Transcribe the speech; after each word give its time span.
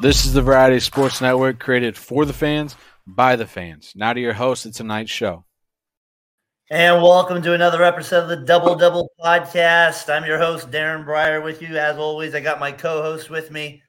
This 0.00 0.24
is 0.24 0.32
the 0.32 0.40
Variety 0.40 0.80
Sports 0.80 1.20
Network 1.20 1.60
created 1.60 1.94
for 1.94 2.24
the 2.24 2.32
fans, 2.32 2.74
by 3.06 3.36
the 3.36 3.46
fans. 3.46 3.92
Now 3.94 4.14
to 4.14 4.20
your 4.20 4.32
host, 4.32 4.64
it's 4.64 4.80
a 4.80 4.84
night 4.84 5.10
show. 5.10 5.44
And 6.70 7.02
welcome 7.02 7.42
to 7.42 7.52
another 7.52 7.82
episode 7.82 8.22
of 8.22 8.30
the 8.30 8.46
Double 8.46 8.74
Double 8.76 9.10
Podcast. 9.22 10.10
I'm 10.10 10.24
your 10.24 10.38
host, 10.38 10.70
Daren 10.70 11.04
Breyer, 11.04 11.44
with 11.44 11.60
you. 11.60 11.76
As 11.76 11.98
always, 11.98 12.34
I 12.34 12.40
got 12.40 12.58
my 12.58 12.72
co-host 12.72 13.28
with 13.28 13.50
me. 13.50 13.82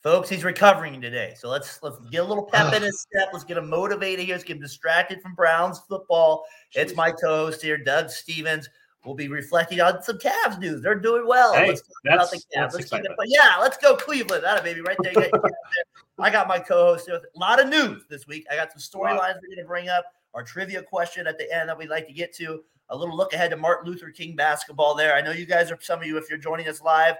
Folks, 0.00 0.28
he's 0.28 0.44
recovering 0.44 1.00
today. 1.00 1.34
So 1.36 1.48
let's 1.48 1.82
let's 1.82 1.98
get 2.08 2.18
a 2.18 2.24
little 2.24 2.44
pep 2.44 2.68
ah. 2.72 2.76
in 2.76 2.82
his 2.82 3.00
step. 3.00 3.30
Let's 3.32 3.44
get 3.44 3.56
him 3.56 3.68
motivated 3.68 4.26
here. 4.26 4.36
Let's 4.36 4.44
get 4.44 4.58
him 4.58 4.62
distracted 4.62 5.20
from 5.20 5.34
Browns 5.34 5.80
football. 5.88 6.44
It's 6.74 6.94
my 6.94 7.10
co-host 7.10 7.62
here, 7.62 7.78
Doug 7.78 8.10
Stevens. 8.10 8.68
We'll 9.04 9.14
be 9.14 9.28
reflecting 9.28 9.80
on 9.80 10.02
some 10.02 10.18
Cavs 10.18 10.58
news. 10.58 10.82
They're 10.82 10.94
doing 10.94 11.26
well. 11.26 11.54
Hey, 11.54 11.68
let's 11.68 11.82
talk 11.82 11.90
that's- 12.04 12.18
about 12.18 12.30
the 12.30 12.36
Cavs. 12.58 12.74
Let's 12.74 12.90
keep 12.90 13.04
it- 13.04 13.12
but 13.16 13.28
yeah, 13.28 13.56
let's 13.60 13.78
go 13.78 13.96
Cleveland. 13.96 14.44
That 14.44 14.64
baby 14.64 14.80
right 14.80 14.96
there. 15.02 15.12
You 15.12 15.20
got 15.20 15.32
your 15.32 15.40
Cavs 15.40 15.42
there. 15.42 15.84
I 16.20 16.30
got 16.30 16.48
my 16.48 16.58
co-host 16.58 17.06
here 17.06 17.16
a 17.16 17.38
lot 17.38 17.60
of 17.60 17.68
news 17.68 18.04
this 18.08 18.26
week. 18.26 18.44
I 18.50 18.56
got 18.56 18.72
some 18.72 18.80
storylines 18.80 19.36
we're 19.36 19.54
going 19.54 19.58
to 19.58 19.64
bring 19.64 19.88
up. 19.88 20.04
Our 20.34 20.42
trivia 20.42 20.82
question 20.82 21.26
at 21.26 21.38
the 21.38 21.50
end 21.54 21.68
that 21.68 21.78
we'd 21.78 21.88
like 21.88 22.06
to 22.08 22.12
get 22.12 22.34
to. 22.36 22.64
A 22.90 22.96
little 22.96 23.16
look 23.16 23.32
ahead 23.34 23.50
to 23.50 23.56
Martin 23.56 23.90
Luther 23.90 24.10
King 24.10 24.34
basketball 24.34 24.94
there. 24.94 25.14
I 25.14 25.20
know 25.20 25.30
you 25.30 25.46
guys 25.46 25.70
are 25.70 25.78
some 25.80 26.00
of 26.00 26.06
you, 26.06 26.16
if 26.16 26.28
you're 26.28 26.38
joining 26.38 26.68
us 26.68 26.82
live, 26.82 27.16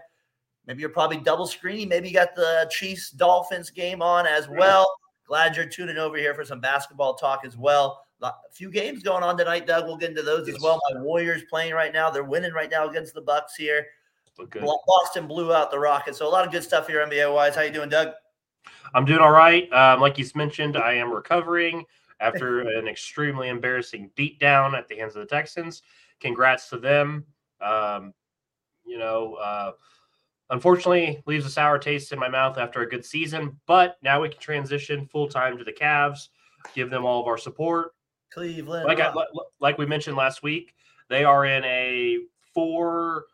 maybe 0.67 0.81
you're 0.81 0.89
probably 0.89 1.19
double 1.19 1.47
screening. 1.47 1.89
Maybe 1.89 2.09
you 2.09 2.15
got 2.15 2.35
the 2.35 2.69
Chiefs 2.73 3.11
Dolphins 3.11 3.71
game 3.71 4.03
on 4.03 4.27
as 4.27 4.49
well. 4.49 4.93
Glad 5.27 5.57
you're 5.57 5.67
tuning 5.67 5.99
over 5.99 6.17
here 6.17 6.35
for 6.35 6.45
some 6.45 6.59
basketball 6.59 7.15
talk 7.15 7.45
as 7.45 7.57
well. 7.57 8.03
A 8.23 8.33
few 8.51 8.71
games 8.71 9.03
going 9.03 9.23
on 9.23 9.37
tonight, 9.37 9.67
Doug. 9.67 9.87
We'll 9.87 9.97
get 9.97 10.11
into 10.11 10.23
those 10.23 10.49
as 10.49 10.61
well. 10.61 10.81
My 10.93 11.01
Warriors 11.01 11.43
playing 11.49 11.75
right 11.75 11.93
now. 11.93 12.11
They're 12.11 12.25
winning 12.25 12.53
right 12.53 12.71
now 12.71 12.89
against 12.89 13.15
the 13.15 13.21
Bucks 13.21 13.55
here. 13.55 13.87
Boston 14.87 15.27
blew 15.27 15.53
out 15.53 15.71
the 15.71 15.79
Rockets. 15.79 16.19
So 16.19 16.27
a 16.27 16.31
lot 16.31 16.45
of 16.45 16.53
good 16.53 16.63
stuff 16.63 16.89
here 16.89 17.05
NBA 17.05 17.33
wise. 17.33 17.55
How 17.55 17.63
you 17.63 17.73
doing, 17.73 17.89
Doug? 17.89 18.13
I'm 18.95 19.05
doing 19.05 19.21
all 19.21 19.31
right. 19.31 19.73
Um, 19.73 20.01
like 20.01 20.19
you 20.19 20.27
mentioned, 20.35 20.77
I 20.77 20.95
am 20.95 21.11
recovering 21.11 21.85
after 22.21 22.61
an 22.79 22.89
extremely 22.89 23.49
embarrassing 23.49 24.11
beatdown 24.17 24.77
at 24.77 24.89
the 24.89 24.97
hands 24.97 25.17
of 25.17 25.21
the 25.21 25.27
Texans. 25.27 25.83
Congrats 26.21 26.69
to 26.71 26.79
them. 26.79 27.25
Um, 27.61 28.13
you 28.85 28.99
know, 28.99 29.35
uh, 29.35 29.73
unfortunately, 30.51 31.23
leaves 31.27 31.47
a 31.47 31.51
sour 31.51 31.79
taste 31.79 32.13
in 32.13 32.19
my 32.19 32.29
mouth 32.29 32.59
after 32.59 32.81
a 32.81 32.89
good 32.89 33.05
season, 33.05 33.59
but 33.67 33.97
now 34.03 34.23
we 34.23 34.29
can 34.29 34.41
transition 34.41 35.07
full 35.07 35.29
time 35.29 35.59
to 35.59 35.65
the 35.65 35.73
Cavs, 35.73 36.29
give 36.75 36.91
them 36.91 37.05
all 37.05 37.21
of 37.21 37.27
our 37.27 37.39
support. 37.39 37.93
Cleveland. 38.31 38.87
Like 38.87 39.01
I, 39.01 39.13
like 39.61 39.79
we 39.79 39.87
mentioned 39.87 40.17
last 40.17 40.43
week, 40.43 40.75
they 41.09 41.25
are 41.25 41.45
in 41.45 41.65
a 41.65 42.19
four 42.55 43.27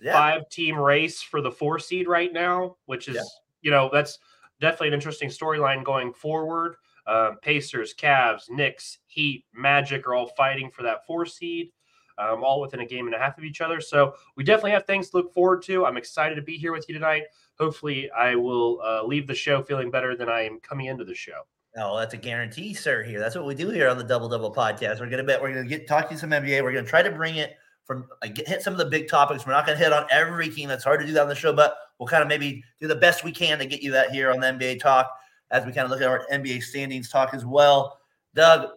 yeah. 0.00 0.12
five 0.12 0.48
team 0.48 0.76
race 0.76 1.22
for 1.22 1.40
the 1.40 1.50
four 1.50 1.78
seed 1.78 2.08
right 2.08 2.32
now, 2.32 2.76
which 2.86 3.08
is, 3.08 3.16
Yeah. 3.16 3.22
you 3.62 3.70
know, 3.70 3.90
that's 3.92 4.18
definitely 4.60 4.88
an 4.88 4.94
interesting 4.94 5.28
storyline 5.28 5.84
going 5.84 6.12
forward. 6.12 6.76
Um, 7.06 7.36
Pacers, 7.42 7.94
Cavs, 7.94 8.48
Knicks, 8.48 8.98
Heat, 9.06 9.44
Magic 9.52 10.06
are 10.06 10.14
all 10.14 10.28
fighting 10.28 10.70
for 10.70 10.82
that 10.82 11.06
four 11.06 11.26
seed, 11.26 11.70
um, 12.16 12.42
all 12.42 12.60
within 12.60 12.80
a 12.80 12.86
game 12.86 13.06
and 13.06 13.14
a 13.14 13.18
half 13.18 13.36
of 13.36 13.44
each 13.44 13.60
other. 13.60 13.80
So 13.80 14.14
we 14.36 14.44
definitely 14.44 14.70
have 14.70 14.86
things 14.86 15.10
to 15.10 15.18
look 15.18 15.34
forward 15.34 15.62
to. 15.64 15.84
I'm 15.84 15.98
excited 15.98 16.36
to 16.36 16.42
be 16.42 16.56
here 16.56 16.72
with 16.72 16.88
you 16.88 16.94
tonight. 16.94 17.24
Hopefully, 17.58 18.10
I 18.10 18.34
will 18.36 18.80
uh, 18.82 19.04
leave 19.04 19.26
the 19.26 19.34
show 19.34 19.62
feeling 19.62 19.90
better 19.90 20.16
than 20.16 20.28
I 20.28 20.42
am 20.42 20.60
coming 20.60 20.86
into 20.86 21.04
the 21.04 21.14
show. 21.14 21.42
Oh, 21.76 21.98
that's 21.98 22.14
a 22.14 22.18
guarantee, 22.18 22.72
sir. 22.72 23.02
Here, 23.02 23.18
that's 23.18 23.34
what 23.34 23.46
we 23.46 23.54
do 23.54 23.68
here 23.68 23.88
on 23.88 23.98
the 23.98 24.04
Double 24.04 24.28
Double 24.28 24.54
Podcast. 24.54 25.00
We're 25.00 25.10
gonna 25.10 25.24
bet 25.24 25.42
we're 25.42 25.52
gonna 25.52 25.66
get 25.66 25.88
talk 25.88 26.08
to 26.08 26.14
you 26.14 26.18
some 26.18 26.30
NBA. 26.30 26.62
We're 26.62 26.72
gonna 26.72 26.86
try 26.86 27.02
to 27.02 27.10
bring 27.10 27.36
it 27.36 27.56
from 27.84 28.06
get, 28.32 28.46
hit 28.46 28.62
some 28.62 28.72
of 28.72 28.78
the 28.78 28.84
big 28.84 29.08
topics. 29.08 29.44
We're 29.44 29.52
not 29.52 29.66
gonna 29.66 29.78
hit 29.78 29.92
on 29.92 30.06
every 30.10 30.48
team. 30.48 30.68
That's 30.68 30.84
hard 30.84 31.00
to 31.00 31.06
do 31.06 31.12
that 31.14 31.22
on 31.22 31.28
the 31.28 31.34
show, 31.34 31.52
but 31.52 31.76
we'll 31.98 32.06
kind 32.06 32.22
of 32.22 32.28
maybe 32.28 32.62
do 32.80 32.86
the 32.86 32.94
best 32.94 33.24
we 33.24 33.32
can 33.32 33.58
to 33.58 33.66
get 33.66 33.82
you 33.82 33.90
that 33.90 34.10
here 34.10 34.30
on 34.30 34.38
the 34.38 34.46
NBA 34.46 34.80
talk 34.80 35.10
as 35.50 35.66
we 35.66 35.72
kind 35.72 35.84
of 35.84 35.90
look 35.90 36.00
at 36.00 36.08
our 36.08 36.26
NBA 36.32 36.62
standings 36.62 37.08
talk 37.08 37.34
as 37.34 37.44
well. 37.44 37.98
Doug, 38.34 38.68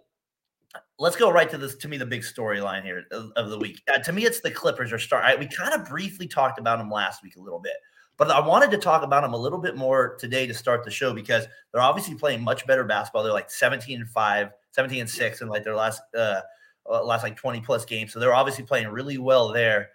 let's 0.97 1.15
go 1.15 1.31
right 1.31 1.49
to 1.51 1.57
this. 1.57 1.75
To 1.75 1.87
me, 1.87 1.97
the 1.97 2.05
big 2.05 2.21
storyline 2.21 2.83
here 2.83 3.03
of, 3.11 3.31
of 3.35 3.51
the 3.51 3.59
week. 3.59 3.81
Uh, 3.93 3.99
to 3.99 4.11
me, 4.11 4.25
it's 4.25 4.41
the 4.41 4.51
Clippers 4.51 4.91
are 4.91 4.99
start. 4.99 5.23
I, 5.23 5.35
we 5.35 5.47
kind 5.47 5.73
of 5.73 5.87
briefly 5.87 6.27
talked 6.27 6.59
about 6.59 6.79
them 6.79 6.89
last 6.89 7.21
week 7.23 7.35
a 7.35 7.41
little 7.41 7.59
bit. 7.59 7.75
But 8.17 8.31
I 8.31 8.39
wanted 8.39 8.71
to 8.71 8.77
talk 8.77 9.03
about 9.03 9.21
them 9.21 9.33
a 9.33 9.37
little 9.37 9.59
bit 9.59 9.75
more 9.75 10.15
today 10.15 10.47
to 10.47 10.53
start 10.53 10.83
the 10.83 10.91
show 10.91 11.13
because 11.13 11.45
they're 11.71 11.81
obviously 11.81 12.15
playing 12.15 12.43
much 12.43 12.65
better 12.65 12.83
basketball. 12.83 13.23
They're 13.23 13.31
like 13.31 13.51
17 13.51 14.01
and 14.01 14.09
5, 14.09 14.49
17 14.71 15.01
and 15.01 15.09
6 15.09 15.41
in 15.41 15.47
like 15.47 15.63
their 15.63 15.75
last 15.75 16.01
uh 16.15 16.41
uh, 16.89 17.03
last 17.03 17.23
like 17.23 17.35
20 17.35 17.61
plus 17.61 17.85
games. 17.85 18.13
So 18.13 18.19
they're 18.19 18.33
obviously 18.33 18.63
playing 18.63 18.87
really 18.87 19.17
well 19.17 19.51
there. 19.51 19.89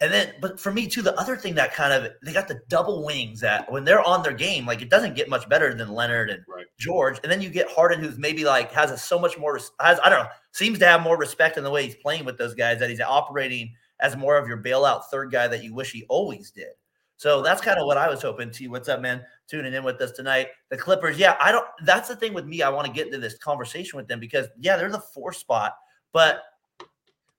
And 0.00 0.12
then 0.12 0.34
but 0.40 0.58
for 0.58 0.72
me 0.72 0.88
too, 0.88 1.02
the 1.02 1.18
other 1.18 1.36
thing 1.36 1.54
that 1.54 1.72
kind 1.72 1.92
of 1.92 2.12
they 2.22 2.32
got 2.32 2.48
the 2.48 2.60
double 2.68 3.04
wings 3.04 3.40
that 3.40 3.70
when 3.70 3.84
they're 3.84 4.02
on 4.02 4.22
their 4.22 4.32
game, 4.32 4.66
like 4.66 4.82
it 4.82 4.90
doesn't 4.90 5.14
get 5.14 5.28
much 5.28 5.48
better 5.48 5.72
than 5.74 5.92
Leonard 5.94 6.30
and 6.30 6.42
Right. 6.48 6.66
George. 6.78 7.18
And 7.22 7.30
then 7.30 7.40
you 7.40 7.48
get 7.48 7.70
Harden, 7.70 8.00
who's 8.00 8.18
maybe 8.18 8.44
like 8.44 8.72
has 8.72 8.90
a, 8.90 8.98
so 8.98 9.18
much 9.18 9.38
more 9.38 9.58
has 9.80 10.00
I 10.04 10.10
don't 10.10 10.24
know, 10.24 10.30
seems 10.52 10.78
to 10.80 10.86
have 10.86 11.00
more 11.02 11.16
respect 11.16 11.56
in 11.56 11.64
the 11.64 11.70
way 11.70 11.84
he's 11.84 11.94
playing 11.94 12.24
with 12.24 12.36
those 12.36 12.54
guys 12.54 12.80
that 12.80 12.90
he's 12.90 13.00
operating 13.00 13.72
as 14.00 14.16
more 14.16 14.36
of 14.36 14.48
your 14.48 14.58
bailout 14.60 15.04
third 15.04 15.30
guy 15.30 15.46
that 15.48 15.62
you 15.62 15.72
wish 15.72 15.92
he 15.92 16.04
always 16.08 16.50
did. 16.50 16.72
So 17.16 17.42
that's 17.42 17.60
kind 17.60 17.78
of 17.78 17.86
what 17.86 17.96
I 17.96 18.08
was 18.08 18.22
hoping. 18.22 18.50
T, 18.50 18.68
what's 18.68 18.88
up, 18.88 19.00
man? 19.00 19.22
Tuning 19.48 19.72
in 19.72 19.84
with 19.84 20.00
us 20.00 20.12
tonight. 20.12 20.48
The 20.70 20.76
Clippers, 20.76 21.18
yeah, 21.18 21.36
I 21.40 21.52
don't. 21.52 21.66
That's 21.84 22.08
the 22.08 22.16
thing 22.16 22.34
with 22.34 22.46
me. 22.46 22.62
I 22.62 22.68
want 22.68 22.86
to 22.86 22.92
get 22.92 23.06
into 23.06 23.18
this 23.18 23.38
conversation 23.38 23.96
with 23.96 24.08
them 24.08 24.20
because 24.20 24.48
yeah, 24.58 24.76
they're 24.76 24.90
the 24.90 25.00
four 25.00 25.32
spot, 25.32 25.76
but 26.12 26.42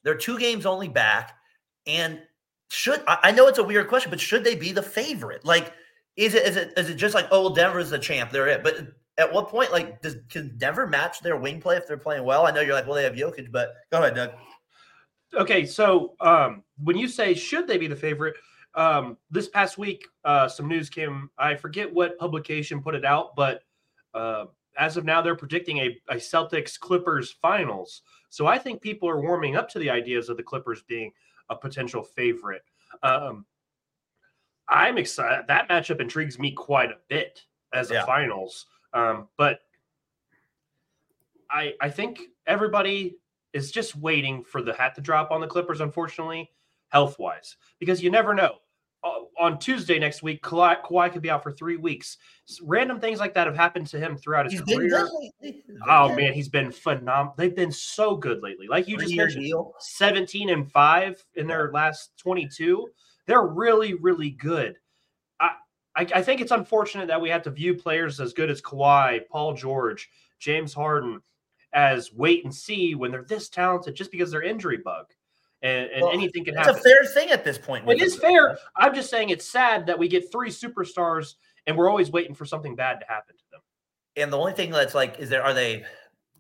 they're 0.04 0.16
two 0.16 0.40
games 0.40 0.66
only 0.66 0.88
back. 0.88 1.34
And 1.88 2.22
should 2.70 3.04
I, 3.08 3.32
know 3.32 3.48
it's 3.48 3.60
a 3.60 3.64
weird 3.64 3.88
question, 3.88 4.10
but 4.10 4.20
should 4.20 4.44
they 4.44 4.56
be 4.56 4.72
the 4.72 4.82
favorite? 4.82 5.46
Like, 5.46 5.74
is 6.16 6.34
it 6.34 6.46
is 6.46 6.56
it 6.56 6.74
is 6.78 6.90
it 6.90 6.96
just 6.96 7.14
like 7.14 7.28
oh, 7.32 7.42
well, 7.42 7.50
Denver's 7.52 7.90
the 7.90 8.00
champ? 8.00 8.32
They're 8.32 8.48
it. 8.48 8.64
But 8.64 8.88
at 9.18 9.32
what 9.32 9.50
point, 9.50 9.72
like, 9.72 10.02
does 10.02 10.18
can 10.30 10.58
Denver 10.58 10.88
match 10.88 11.22
their 11.22 11.38
wing 11.38 11.62
play 11.62 11.78
if 11.78 11.88
they're 11.88 11.98
playing 11.98 12.24
well? 12.24 12.46
I 12.46 12.52
know 12.52 12.62
you're 12.62 12.74
like, 12.74 12.86
well, 12.86 12.96
they 12.96 13.04
have 13.04 13.14
Jokic, 13.14 13.52
but 13.52 13.74
go 13.92 14.00
ahead, 14.00 14.16
Doug. 14.16 14.32
Okay, 15.34 15.66
so 15.66 16.16
um, 16.22 16.64
when 16.82 16.98
you 16.98 17.08
say 17.08 17.34
should 17.34 17.68
they 17.68 17.78
be 17.78 17.88
the 17.88 17.96
favorite, 17.96 18.36
um, 18.76 19.18
this 19.32 19.48
past 19.48 19.78
week 19.78 20.08
uh, 20.24 20.48
some 20.48 20.68
news 20.68 20.90
came. 20.90 21.30
I 21.38 21.56
forget 21.56 21.92
what 21.92 22.18
publication 22.18 22.82
put 22.82 22.96
it 22.96 23.06
out, 23.06 23.36
but 23.36 23.64
uh, 24.14 24.46
as 24.78 24.98
of 24.98 25.06
now, 25.06 25.22
they're 25.22 25.36
predicting 25.36 25.78
a, 25.80 25.98
a 26.10 26.16
Celtics 26.16 26.80
Clippers 26.80 27.32
finals. 27.32 28.02
So 28.30 28.48
I 28.48 28.58
think 28.58 28.82
people 28.82 29.10
are 29.10 29.22
warming 29.22 29.56
up 29.56 29.70
to 29.70 29.80
the 29.80 29.90
ideas 29.90 30.30
of 30.30 30.38
the 30.38 30.44
Clippers 30.44 30.84
being 30.84 31.12
a 31.50 31.56
potential 31.56 32.04
favorite. 32.04 32.64
Um, 33.04 33.46
I'm 34.68 34.98
excited. 34.98 35.46
That 35.48 35.70
matchup 35.70 36.02
intrigues 36.02 36.40
me 36.40 36.52
quite 36.52 36.92
a 36.92 36.98
bit 37.08 37.44
as 37.74 37.92
Yeah. 37.92 38.04
a 38.04 38.06
finals. 38.06 38.66
Um, 38.94 39.28
but 39.38 39.60
I 41.50 41.74
I 41.82 41.90
think 41.90 42.20
everybody 42.48 43.18
is 43.54 43.72
just 43.72 43.96
waiting 43.96 44.44
for 44.44 44.62
the 44.62 44.74
hat 44.74 44.96
to 44.96 45.02
drop 45.02 45.32
on 45.32 45.40
the 45.40 45.48
Clippers, 45.48 45.82
unfortunately, 45.82 46.52
health 46.90 47.20
wise, 47.20 47.56
because 47.80 48.04
you 48.04 48.10
never 48.10 48.34
know. 48.34 48.56
Uh, 49.06 49.20
On 49.40 49.60
Tuesday 49.60 50.00
next 50.00 50.24
week, 50.24 50.42
Kawhi, 50.42 50.82
Kawhi 50.82 51.14
could 51.14 51.22
be 51.22 51.30
out 51.30 51.44
for 51.44 51.52
three 51.52 51.78
weeks. 51.78 52.18
Random 52.64 53.00
things 53.00 53.20
like 53.20 53.36
that 53.36 53.46
have 53.46 53.56
happened 53.56 53.86
to 53.88 54.00
him 54.00 54.18
throughout 54.18 54.46
his 54.46 54.54
He's 54.54 54.62
career. 54.62 55.08
Oh 55.88 56.16
man, 56.16 56.34
he's 56.34 56.50
been 56.50 56.72
phenomenal. 56.72 57.36
They've 57.38 57.56
been 57.56 57.72
so 57.72 58.16
good 58.16 58.42
lately. 58.42 58.68
Like 58.68 58.88
you 58.88 58.98
just 58.98 59.10
Three-year 59.10 59.26
mentioned, 59.26 59.46
deal. 59.46 59.76
17 59.80 60.50
and 60.50 60.72
5 60.72 61.24
in 61.36 61.46
their 61.46 61.72
last 61.72 62.18
22. 62.18 62.88
They're 63.28 63.46
really, 63.46 63.94
really 63.94 64.32
good. 64.32 64.78
I, 65.40 65.52
I, 65.96 66.08
I 66.16 66.24
think 66.24 66.42
it's 66.42 66.52
unfortunate 66.52 67.08
that 67.08 67.22
we 67.22 67.30
have 67.30 67.44
to 67.44 67.52
view 67.52 67.76
players 67.76 68.20
as 68.20 68.34
good 68.34 68.50
as 68.50 68.62
Kawhi, 68.62 69.20
Paul 69.30 69.54
George, 69.54 70.10
James 70.40 70.74
Harden 70.74 71.22
as 71.74 72.12
wait 72.14 72.44
and 72.44 72.54
see 72.54 72.96
when 72.96 73.12
they're 73.12 73.26
this 73.26 73.50
talented 73.50 73.94
just 73.96 74.12
because 74.12 74.32
they're 74.32 74.42
injury 74.42 74.78
bug. 74.78 75.06
And, 75.66 75.90
and 75.92 76.02
Well, 76.04 76.14
anything 76.14 76.46
can 76.46 76.56
happen. 76.56 76.76
It's 76.76 76.86
a 76.86 76.90
fair 76.90 77.04
thing 77.06 77.32
at 77.32 77.44
this 77.44 77.58
point. 77.58 77.90
It 77.90 78.00
is 78.00 78.16
fair. 78.16 78.58
I'm 78.76 78.94
just 78.94 79.10
saying 79.10 79.30
it's 79.30 79.48
sad 79.48 79.88
that 79.88 79.98
we 79.98 80.08
get 80.08 80.32
three 80.32 80.52
superstars 80.52 81.34
and 81.66 81.76
we're 81.76 81.90
always 81.90 82.12
waiting 82.12 82.36
for 82.36 82.46
something 82.46 82.76
bad 82.76 83.00
to 83.00 83.06
happen 83.08 83.36
to 83.36 83.44
them. 83.52 83.62
And 84.16 84.32
the 84.32 84.38
only 84.38 84.54
thing 84.54 84.70
that's 84.70 84.94
like, 84.94 85.18
is 85.18 85.28
there 85.28 85.44
are 85.44 85.56
they 85.56 85.84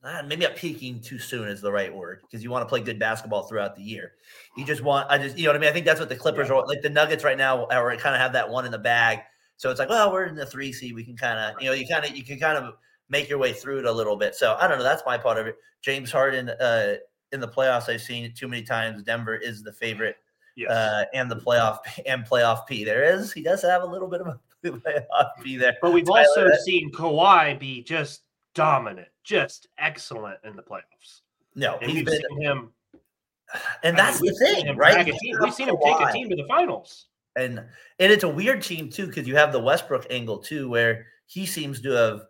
ah, 0.03 0.21
maybe 0.27 0.45
not 0.45 0.55
peaking 0.55 1.01
too 1.01 1.17
soon 1.17 1.47
is 1.47 1.59
the 1.59 1.71
right 1.71 1.93
word 1.93 2.21
because 2.21 2.43
you 2.43 2.51
want 2.51 2.61
to 2.61 2.69
play 2.69 2.81
good 2.81 2.99
basketball 2.99 3.43
throughout 3.43 3.75
the 3.75 3.81
year. 3.81 4.13
You 4.55 4.63
just 4.63 4.83
want, 4.83 5.09
I 5.09 5.17
just, 5.17 5.37
you 5.37 5.45
know 5.45 5.49
what 5.49 5.55
I 5.57 5.59
mean? 5.59 5.69
I 5.69 5.73
think 5.73 5.87
that's 5.87 5.99
what 5.99 6.09
the 6.09 6.15
Clippers 6.15 6.51
are 6.51 6.65
like. 6.67 6.83
The 6.83 6.89
Nuggets 6.91 7.23
right 7.23 7.37
now 7.37 7.65
are 7.65 7.95
kind 7.97 8.13
of 8.13 8.21
have 8.21 8.33
that 8.33 8.47
one 8.47 8.65
in 8.65 8.71
the 8.71 8.77
bag. 8.77 9.21
So 9.57 9.71
it's 9.71 9.79
like, 9.79 9.89
well, 9.89 10.13
we're 10.13 10.25
in 10.25 10.35
the 10.35 10.45
three 10.45 10.71
seed. 10.71 10.93
We 10.93 11.03
can 11.03 11.17
kind 11.17 11.39
of, 11.39 11.59
you 11.59 11.67
know, 11.67 11.73
you 11.73 11.87
kind 11.87 12.05
of, 12.05 12.15
you 12.15 12.23
can 12.23 12.37
kind 12.37 12.57
of 12.57 12.75
make 13.09 13.27
your 13.27 13.39
way 13.39 13.53
through 13.53 13.79
it 13.79 13.85
a 13.85 13.91
little 13.91 14.17
bit. 14.17 14.35
So 14.35 14.55
I 14.59 14.67
don't 14.67 14.77
know. 14.77 14.83
That's 14.83 15.03
my 15.05 15.17
part 15.17 15.39
of 15.39 15.47
it. 15.47 15.55
James 15.81 16.11
Harden 16.11 16.49
uh, 16.49 16.95
in 17.35 17.39
the 17.41 17.47
playoffs, 17.47 17.87
I've 17.89 18.01
seen 18.01 18.25
it 18.25 18.35
too 18.35 18.47
many 18.47 18.63
times. 18.63 19.03
Denver 19.03 19.35
is 19.35 19.61
the 19.61 19.71
favorite 19.73 20.15
Yes. 20.57 20.71
uh, 20.71 21.03
and 21.13 21.29
the 21.29 21.35
playoff 21.35 21.79
and 22.07 22.25
playoff 22.25 22.65
P. 22.65 22.83
There 22.85 23.03
is, 23.03 23.31
he 23.33 23.43
does 23.43 23.61
have 23.61 23.83
a 23.83 23.85
little 23.85 24.07
bit 24.07 24.21
of 24.21 24.27
a 24.27 24.39
playoff 24.65 25.29
P 25.43 25.57
there. 25.57 25.75
but 25.81 25.91
we've 25.93 26.05
Tyler, 26.05 26.19
also 26.19 26.47
that- 26.49 26.61
seen 26.61 26.91
Kawhi 26.93 27.59
be 27.59 27.83
just 27.83 28.21
dominant, 28.53 29.09
just 29.23 29.67
excellent 29.77 30.39
in 30.45 30.55
the 30.55 30.63
playoffs. 30.63 31.21
No, 31.55 31.77
And 31.81 31.91
he's 31.91 31.97
we've 31.97 32.05
been, 32.05 32.21
seen 32.29 32.41
him 32.41 32.71
and 33.83 33.95
I 33.97 34.05
that's 34.05 34.21
mean, 34.21 34.31
the 34.33 34.45
thing, 34.45 34.77
right? 34.77 34.93
drag 34.93 35.09
a 35.09 35.11
You 35.13 35.19
team. 35.19 35.35
We've 35.41 35.53
seen 35.53 35.69
him 35.69 35.75
take 35.83 35.99
a 35.99 36.11
team 36.11 36.29
to 36.29 36.35
the 36.35 36.45
finals. 36.47 37.07
and 37.37 37.59
and 37.99 38.11
it's 38.11 38.23
a 38.23 38.29
weird 38.29 38.61
team 38.63 38.89
too 38.89 39.07
because 39.07 39.27
you 39.27 39.35
have 39.35 39.51
the 39.51 39.59
Westbrook 39.59 40.07
angle 40.09 40.37
too, 40.39 40.69
where 40.69 41.05
he 41.27 41.45
seems 41.45 41.81
to 41.81 41.91
have 41.91 42.21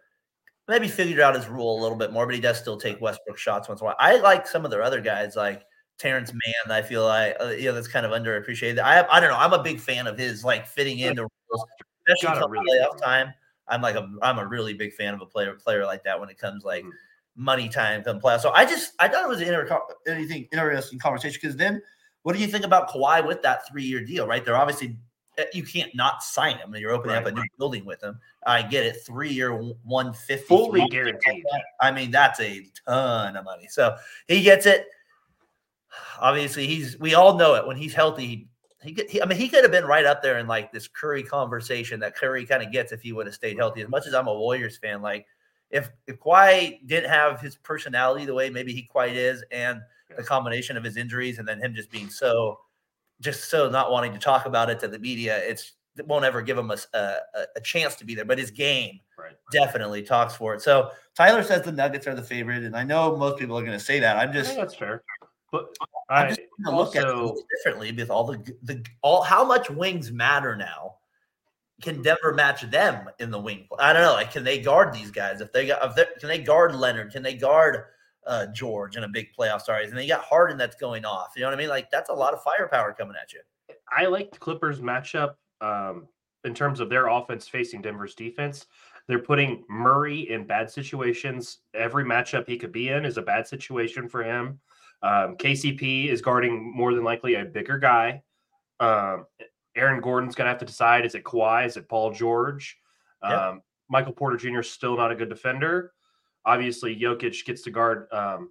maybe 0.67 0.87
figured 0.87 1.19
out 1.19 1.35
his 1.35 1.47
rule 1.47 1.79
a 1.79 1.81
little 1.81 1.97
bit 1.97 2.11
more, 2.11 2.25
but 2.25 2.35
he 2.35 2.41
does 2.41 2.59
still 2.59 2.77
take 2.77 2.99
Westbrook 3.01 3.37
shots 3.37 3.67
once 3.67 3.81
in 3.81 3.85
a 3.85 3.87
while. 3.87 3.95
I 3.99 4.17
like 4.17 4.47
some 4.47 4.65
of 4.65 4.71
their 4.71 4.81
other 4.81 5.01
guys 5.01 5.35
like 5.35 5.63
Terance 5.97 6.31
Mann. 6.33 6.71
I 6.71 6.81
feel 6.81 7.05
like 7.05 7.37
uh, 7.39 7.49
you 7.49 7.65
know 7.65 7.73
that's 7.73 7.87
kind 7.87 8.05
of 8.05 8.11
underappreciated. 8.11 8.79
I 8.79 9.05
I 9.09 9.19
don't 9.19 9.29
know. 9.29 9.37
I'm 9.37 9.53
a 9.53 9.63
big 9.63 9.79
fan 9.79 10.07
of 10.07 10.17
his 10.17 10.43
like 10.43 10.65
fitting 10.65 10.99
into 10.99 11.23
rules, 11.23 11.65
especially 12.07 12.39
come 12.39 12.51
really 12.51 12.79
playoff 12.79 13.01
time. 13.01 13.33
I'm 13.67 13.81
like 13.81 13.95
a 13.95 14.09
I'm 14.21 14.39
a 14.39 14.45
really 14.45 14.73
big 14.73 14.93
fan 14.93 15.13
of 15.13 15.21
a 15.21 15.25
player 15.25 15.53
player 15.53 15.85
like 15.85 16.03
that 16.03 16.19
when 16.19 16.29
it 16.29 16.37
comes 16.37 16.63
like 16.63 16.83
mm-hmm. 16.83 17.43
money 17.43 17.69
time 17.69 18.03
come 18.03 18.19
playoff. 18.19 18.41
So 18.41 18.51
I 18.51 18.65
just 18.65 18.93
I 18.99 19.07
thought 19.07 19.23
it 19.23 19.29
was 19.29 19.41
an 19.41 19.47
inter- 19.47 19.79
anything 20.07 20.47
interesting 20.51 20.99
conversation 20.99 21.39
because 21.41 21.55
then 21.55 21.81
what 22.23 22.35
do 22.35 22.41
you 22.41 22.47
think 22.47 22.65
about 22.65 22.89
Kawhi 22.89 23.25
with 23.25 23.41
that 23.43 23.67
three 23.67 23.83
year 23.83 24.03
deal? 24.03 24.27
Right, 24.27 24.43
they're 24.43 24.57
obviously 24.57 24.97
Uh, 25.37 25.43
you 25.53 25.63
can't 25.63 25.93
not 25.95 26.23
sign 26.23 26.57
him. 26.57 26.73
You're 26.75 26.91
opening 26.91 27.15
right, 27.15 27.25
up 27.25 27.31
a 27.31 27.35
new 27.35 27.43
building 27.57 27.85
with 27.85 28.01
him. 28.01 28.19
I 28.45 28.61
get 28.61 28.85
it, 28.85 29.03
three 29.05 29.31
year, 29.31 29.51
one 29.51 30.13
fifty, 30.13 30.45
fully 30.45 30.87
guaranteed. 30.87 31.43
I 31.81 31.91
mean, 31.91 32.11
that's 32.11 32.39
a 32.39 32.65
ton 32.87 33.35
of 33.35 33.43
money. 33.45 33.67
So 33.69 33.95
he 34.27 34.41
gets 34.41 34.65
it. 34.65 34.87
Obviously, 36.19 36.67
he's. 36.67 36.99
We 36.99 37.15
all 37.15 37.37
know 37.37 37.55
it 37.55 37.67
when 37.67 37.77
he's 37.77 37.93
healthy. 37.93 38.47
He, 38.81 38.95
he, 39.09 39.21
I 39.21 39.25
mean, 39.25 39.37
he 39.37 39.49
could 39.49 39.63
have 39.63 39.71
been 39.71 39.85
right 39.85 40.05
up 40.05 40.21
there 40.21 40.37
in 40.37 40.47
like 40.47 40.71
this 40.71 40.87
Curry 40.87 41.23
conversation 41.23 41.99
that 42.01 42.15
Curry 42.15 42.45
kind 42.45 42.61
of 42.61 42.71
gets 42.71 42.91
if 42.91 43.01
he 43.01 43.13
would 43.13 43.25
have 43.25 43.35
stayed 43.35 43.57
healthy. 43.57 43.81
As 43.81 43.89
much 43.89 44.05
as 44.05 44.13
I'm 44.13 44.27
a 44.27 44.33
Warriors 44.33 44.77
fan, 44.77 45.01
like 45.01 45.25
if 45.71 45.89
if 46.07 46.19
Kawhi 46.19 46.85
didn't 46.85 47.09
have 47.09 47.41
his 47.41 47.55
personality 47.57 48.25
the 48.25 48.33
way 48.33 48.49
maybe 48.49 48.73
he 48.73 48.83
quite 48.83 49.15
is, 49.15 49.43
and 49.51 49.81
the 50.15 50.23
combination 50.23 50.77
of 50.77 50.83
his 50.83 50.97
injuries, 50.97 51.39
and 51.39 51.47
then 51.47 51.59
him 51.59 51.73
just 51.73 51.89
being 51.89 52.09
so, 52.09 52.59
just 53.21 53.49
so 53.49 53.69
not 53.69 53.91
wanting 53.91 54.13
to 54.13 54.19
talk 54.19 54.45
about 54.45 54.69
it 54.69 54.79
to 54.81 54.87
the 54.87 54.99
media, 54.99 55.37
it's 55.37 55.73
it 55.97 56.07
won't 56.07 56.25
ever 56.25 56.41
give 56.41 56.57
him 56.57 56.71
a, 56.71 56.77
a, 56.93 57.17
a 57.55 57.61
chance 57.61 57.95
to 57.95 58.05
be 58.05 58.15
there. 58.15 58.25
But 58.25 58.37
his 58.37 58.51
game 58.51 58.99
right. 59.17 59.35
definitely 59.51 60.03
talks 60.03 60.35
for 60.35 60.53
it. 60.53 60.61
So 60.61 60.91
Tyler 61.15 61.43
says 61.43 61.61
the 61.61 61.71
Nuggets 61.71 62.07
are 62.07 62.15
the 62.15 62.23
favorite, 62.23 62.63
and 62.63 62.75
I 62.75 62.83
know 62.83 63.15
most 63.15 63.37
people 63.37 63.57
are 63.57 63.63
going 63.63 63.77
to 63.77 63.83
say 63.83 63.99
that. 63.99 64.17
I'm 64.17 64.33
just 64.33 64.55
that's 64.55 64.75
fair. 64.75 65.03
But 65.51 65.73
I'm 66.09 66.29
just 66.29 66.41
going 66.63 66.75
to 66.75 66.81
look 66.81 66.95
at 66.95 67.07
it 67.07 67.43
differently 67.57 67.91
with 67.91 68.09
all 68.09 68.25
the 68.25 68.53
the 68.63 68.85
all 69.01 69.21
how 69.21 69.45
much 69.45 69.69
wings 69.69 70.11
matter 70.11 70.55
now. 70.55 70.95
Can 71.81 72.01
Denver 72.01 72.33
match 72.33 72.61
them 72.71 73.09
in 73.19 73.31
the 73.31 73.39
wing? 73.39 73.67
I 73.77 73.91
don't 73.91 74.01
know. 74.01 74.13
Like, 74.13 74.31
can 74.31 74.45
they 74.45 74.61
guard 74.61 74.93
these 74.93 75.11
guys? 75.11 75.41
If 75.41 75.51
they 75.51 75.67
got, 75.67 75.83
if 75.83 75.95
they, 75.95 76.05
can 76.19 76.29
they 76.29 76.39
guard 76.39 76.73
Leonard? 76.73 77.11
Can 77.11 77.21
they 77.21 77.33
guard 77.33 77.83
uh, 78.25 78.47
George 78.47 78.97
in 78.97 79.03
a 79.03 79.07
big 79.07 79.27
playoff 79.37 79.61
series? 79.61 79.89
And 79.89 79.97
they 79.97 80.07
got 80.07 80.21
Harden 80.21 80.57
that's 80.57 80.75
going 80.75 81.05
off. 81.05 81.33
You 81.35 81.41
know 81.41 81.49
what 81.49 81.55
I 81.55 81.57
mean? 81.57 81.69
Like, 81.69 81.89
that's 81.91 82.09
a 82.09 82.13
lot 82.13 82.33
of 82.33 82.41
firepower 82.41 82.93
coming 82.93 83.15
at 83.21 83.33
you. 83.33 83.39
I 83.95 84.05
like 84.05 84.31
the 84.31 84.39
Clippers 84.39 84.79
matchup 84.79 85.35
um, 85.61 86.07
in 86.43 86.53
terms 86.53 86.79
of 86.79 86.89
their 86.89 87.07
offense 87.07 87.47
facing 87.47 87.81
Denver's 87.81 88.15
defense. 88.15 88.65
They're 89.07 89.19
putting 89.19 89.63
Murray 89.69 90.31
in 90.31 90.45
bad 90.45 90.69
situations. 90.69 91.59
Every 91.73 92.03
matchup 92.03 92.47
he 92.47 92.57
could 92.57 92.71
be 92.71 92.89
in 92.89 93.05
is 93.05 93.17
a 93.17 93.21
bad 93.21 93.47
situation 93.47 94.09
for 94.09 94.23
him. 94.23 94.59
Um, 95.03 95.35
KCP 95.37 96.09
is 96.09 96.21
guarding 96.21 96.75
more 96.75 96.93
than 96.93 97.03
likely 97.03 97.35
a 97.35 97.45
bigger 97.45 97.77
guy. 97.77 98.23
Um, 98.79 99.25
Aaron 99.75 100.01
Gordon's 100.01 100.35
going 100.35 100.45
to 100.45 100.49
have 100.49 100.59
to 100.59 100.65
decide: 100.65 101.05
is 101.05 101.15
it 101.15 101.23
Kawhi? 101.23 101.67
Is 101.67 101.77
it 101.77 101.87
Paul 101.87 102.11
George? 102.11 102.77
Um, 103.21 103.61
Michael 103.89 104.13
Porter 104.13 104.37
Jr. 104.37 104.59
is 104.59 104.71
still 104.71 104.97
not 104.97 105.11
a 105.11 105.15
good 105.15 105.29
defender. 105.29 105.93
Obviously, 106.45 106.95
Jokic 106.95 107.45
gets 107.45 107.61
to 107.63 107.71
guard 107.71 108.07
um, 108.11 108.49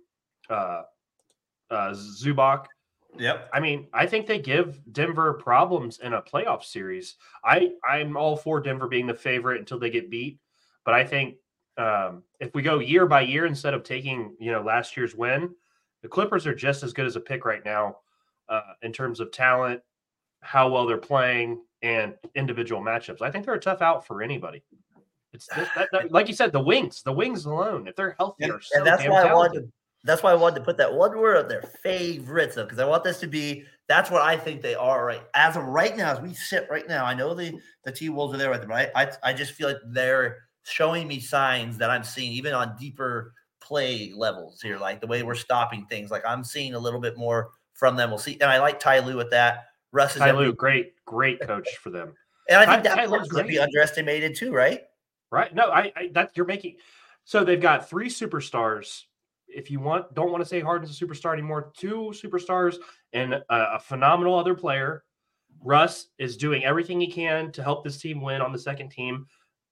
uh, 0.50 0.82
uh, 1.70 1.91
Zubac. 1.93 2.67
Yep. 3.17 3.50
I 3.52 3.61
mean, 3.61 3.87
I 3.93 4.06
think 4.06 4.26
they 4.26 4.41
give 4.41 4.81
Denver 4.93 5.35
problems 5.35 6.00
in 6.00 6.14
a 6.14 6.23
playoff 6.23 6.64
series. 6.64 7.17
I 7.44 7.70
I'm 7.88 8.17
all 8.17 8.37
for 8.37 8.61
Denver 8.61 8.88
being 8.88 9.06
the 9.06 9.14
favorite 9.14 9.61
until 9.61 9.79
they 9.79 9.91
get 9.91 10.11
beat, 10.11 10.41
but 10.85 10.94
I 10.94 11.05
think 11.05 11.37
um, 11.76 12.23
if 12.41 12.55
we 12.55 12.62
go 12.62 12.79
year 12.81 13.06
by 13.06 13.20
year 13.23 13.46
instead 13.46 13.75
of 13.75 13.85
taking 13.85 14.35
you 14.41 14.50
know 14.50 14.62
last 14.62 14.96
year's 14.96 15.14
win, 15.14 15.55
the 16.02 16.08
Clippers 16.08 16.46
are 16.46 16.55
just 16.55 16.82
as 16.82 16.93
good 16.93 17.06
as 17.06 17.17
a 17.17 17.20
pick 17.20 17.44
right 17.44 17.64
now 17.64 17.99
uh, 18.49 18.75
in 18.82 18.93
terms 18.93 19.20
of 19.20 19.31
talent, 19.31 19.81
how 20.41 20.69
well 20.69 20.87
they're 20.87 20.99
playing, 20.99 21.62
and 21.82 22.14
individual 22.35 22.82
matchups. 22.82 23.23
I 23.23 23.31
think 23.31 23.44
they're 23.44 23.55
a 23.55 23.61
tough 23.61 23.82
out 23.82 24.06
for 24.06 24.23
anybody. 24.23 24.64
It's 25.34 25.46
that, 25.48 25.88
that, 25.92 26.12
like 26.12 26.28
you 26.28 26.34
said, 26.34 26.52
the 26.52 26.60
wings, 26.60 27.02
the 27.02 27.12
wings 27.12 27.44
alone, 27.44 27.86
if 27.86 27.96
they're 27.96 28.14
healthy, 28.19 28.44
and, 28.44 28.62
so 28.62 28.78
and 28.78 28.86
that's 28.86 29.02
why 29.02 29.22
talented. 29.22 29.31
I 29.31 29.34
wanted. 29.34 29.60
To, 29.60 29.72
that's 30.04 30.22
why 30.22 30.31
I 30.32 30.34
wanted 30.34 30.56
to 30.56 30.64
put 30.64 30.76
that 30.76 30.92
one 30.92 31.19
word 31.19 31.36
of 31.36 31.48
their 31.48 31.62
favorites 31.82 32.54
though, 32.54 32.64
because 32.64 32.78
I 32.78 32.84
want 32.84 33.04
this 33.04 33.20
to 33.20 33.26
be. 33.26 33.64
That's 33.88 34.10
what 34.10 34.22
I 34.22 34.36
think 34.36 34.62
they 34.62 34.75
are 34.75 35.04
right 35.04 35.22
as 35.34 35.56
of 35.56 35.64
right 35.64 35.96
now, 35.96 36.12
as 36.12 36.20
we 36.20 36.32
sit 36.32 36.66
right 36.70 36.88
now. 36.88 37.04
I 37.04 37.14
know 37.14 37.34
the 37.34 37.58
the 37.84 37.92
T 37.92 38.08
Wolves 38.08 38.34
are 38.34 38.38
there 38.38 38.50
with 38.50 38.60
them, 38.60 38.70
right? 38.70 38.88
I 38.94 39.10
I 39.22 39.34
just 39.34 39.52
feel 39.52 39.69
like 39.69 39.78
they're 39.88 40.38
showing 40.64 41.06
me 41.06 41.20
signs 41.20 41.76
that 41.78 41.90
I'm 41.90 42.04
seeing 42.04 42.32
even 42.32 42.54
on 42.54 42.76
deeper 42.78 43.34
play 43.60 44.12
levels 44.14 44.60
here, 44.60 44.78
like 44.78 45.00
the 45.00 45.06
way 45.06 45.22
we're 45.22 45.34
stopping 45.34 45.86
things. 45.86 46.10
Like 46.10 46.22
I'm 46.26 46.44
seeing 46.44 46.75
a 46.75 46.78
little 46.78 47.00
bit 47.00 47.16
more 47.16 47.50
from 47.72 47.96
them. 47.96 48.10
We'll 48.10 48.19
see. 48.19 48.38
And 48.40 48.50
I 48.50 48.58
like 48.60 48.78
Ty 48.78 49.00
Lue 49.00 49.16
with 49.16 49.31
that. 49.31 49.64
Russ 49.92 50.14
is 50.14 50.20
Ty 50.20 50.32
Lue, 50.32 50.52
great, 50.52 50.92
great 51.06 51.40
coach 51.40 51.76
for 51.76 51.91
them. 51.91 52.14
And 52.48 52.58
I 52.58 52.67
think 52.67 52.84
Ty, 52.84 53.06
that 53.06 53.29
could 53.31 53.46
be 53.46 53.58
underestimated 53.58 54.34
too, 54.34 54.53
right? 54.53 54.82
Right. 55.34 55.53
No, 55.53 55.64
I, 55.70 55.93
I 55.96 56.10
that 56.12 56.31
you're 56.36 56.46
making. 56.46 56.76
So 57.24 57.43
they've 57.43 57.60
got 57.60 57.88
three 57.91 58.08
superstars. 58.08 59.03
If 59.48 59.69
you 59.69 59.81
want, 59.81 60.14
don't 60.14 60.31
want 60.31 60.44
to 60.44 60.48
say 60.48 60.60
Harden's 60.60 61.00
a 61.00 61.05
superstar 61.05 61.32
anymore. 61.32 61.72
Two 61.76 62.12
superstars 62.14 62.76
and 63.12 63.34
a, 63.34 63.44
a 63.50 63.81
phenomenal 63.81 64.38
other 64.38 64.55
player. 64.55 65.03
Russ 65.60 66.06
is 66.19 66.36
doing 66.36 66.64
everything 66.64 67.00
he 67.00 67.10
can 67.10 67.50
to 67.50 67.64
help 67.64 67.82
this 67.82 67.98
team 67.98 68.20
win 68.20 68.43
on 68.43 68.53
the 68.53 68.58
second 68.58 68.91
team. 68.91 69.26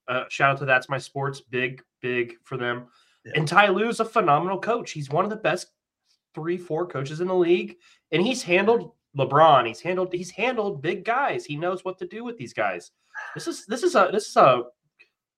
Uh, 0.09 0.25
shout 0.28 0.50
out 0.50 0.59
to 0.59 0.64
That's 0.64 0.88
My 0.88 0.99
Sports. 0.99 1.40
Big, 1.40 1.81
big 2.00 2.35
for 2.42 2.57
them. 2.57 2.87
Yeah. 3.25 3.35
And 3.37 3.47
Ty 3.47 3.69
Lue's 3.69 4.00
a 4.00 4.04
phenomenal 4.04 4.59
coach. 4.59 4.90
He's 4.90 5.11
one 5.11 5.23
of 5.23 5.31
the 5.31 5.37
best 5.37 5.69
three, 6.35 6.57
four 6.57 6.88
coaches 6.88 7.21
in 7.21 7.28
the 7.28 7.37
league, 7.37 7.76
and 8.11 8.21
he's 8.21 8.42
handled 8.42 8.95
LeBron. 9.16 9.69
He's 9.69 9.81
handled 9.81 10.12
he's 10.12 10.33
handled 10.33 10.83
big 10.83 11.04
guys. 11.04 11.45
He 11.45 11.57
knows 11.57 11.85
what 11.85 11.99
to 11.99 12.07
do 12.09 12.25
with 12.25 12.37
these 12.37 12.52
guys. 12.52 12.90
This 13.37 13.47
is 13.47 13.64
this 13.66 13.85
is 13.85 13.95
a 13.95 14.09
this 14.11 14.28
is 14.28 14.37
a 14.37 14.64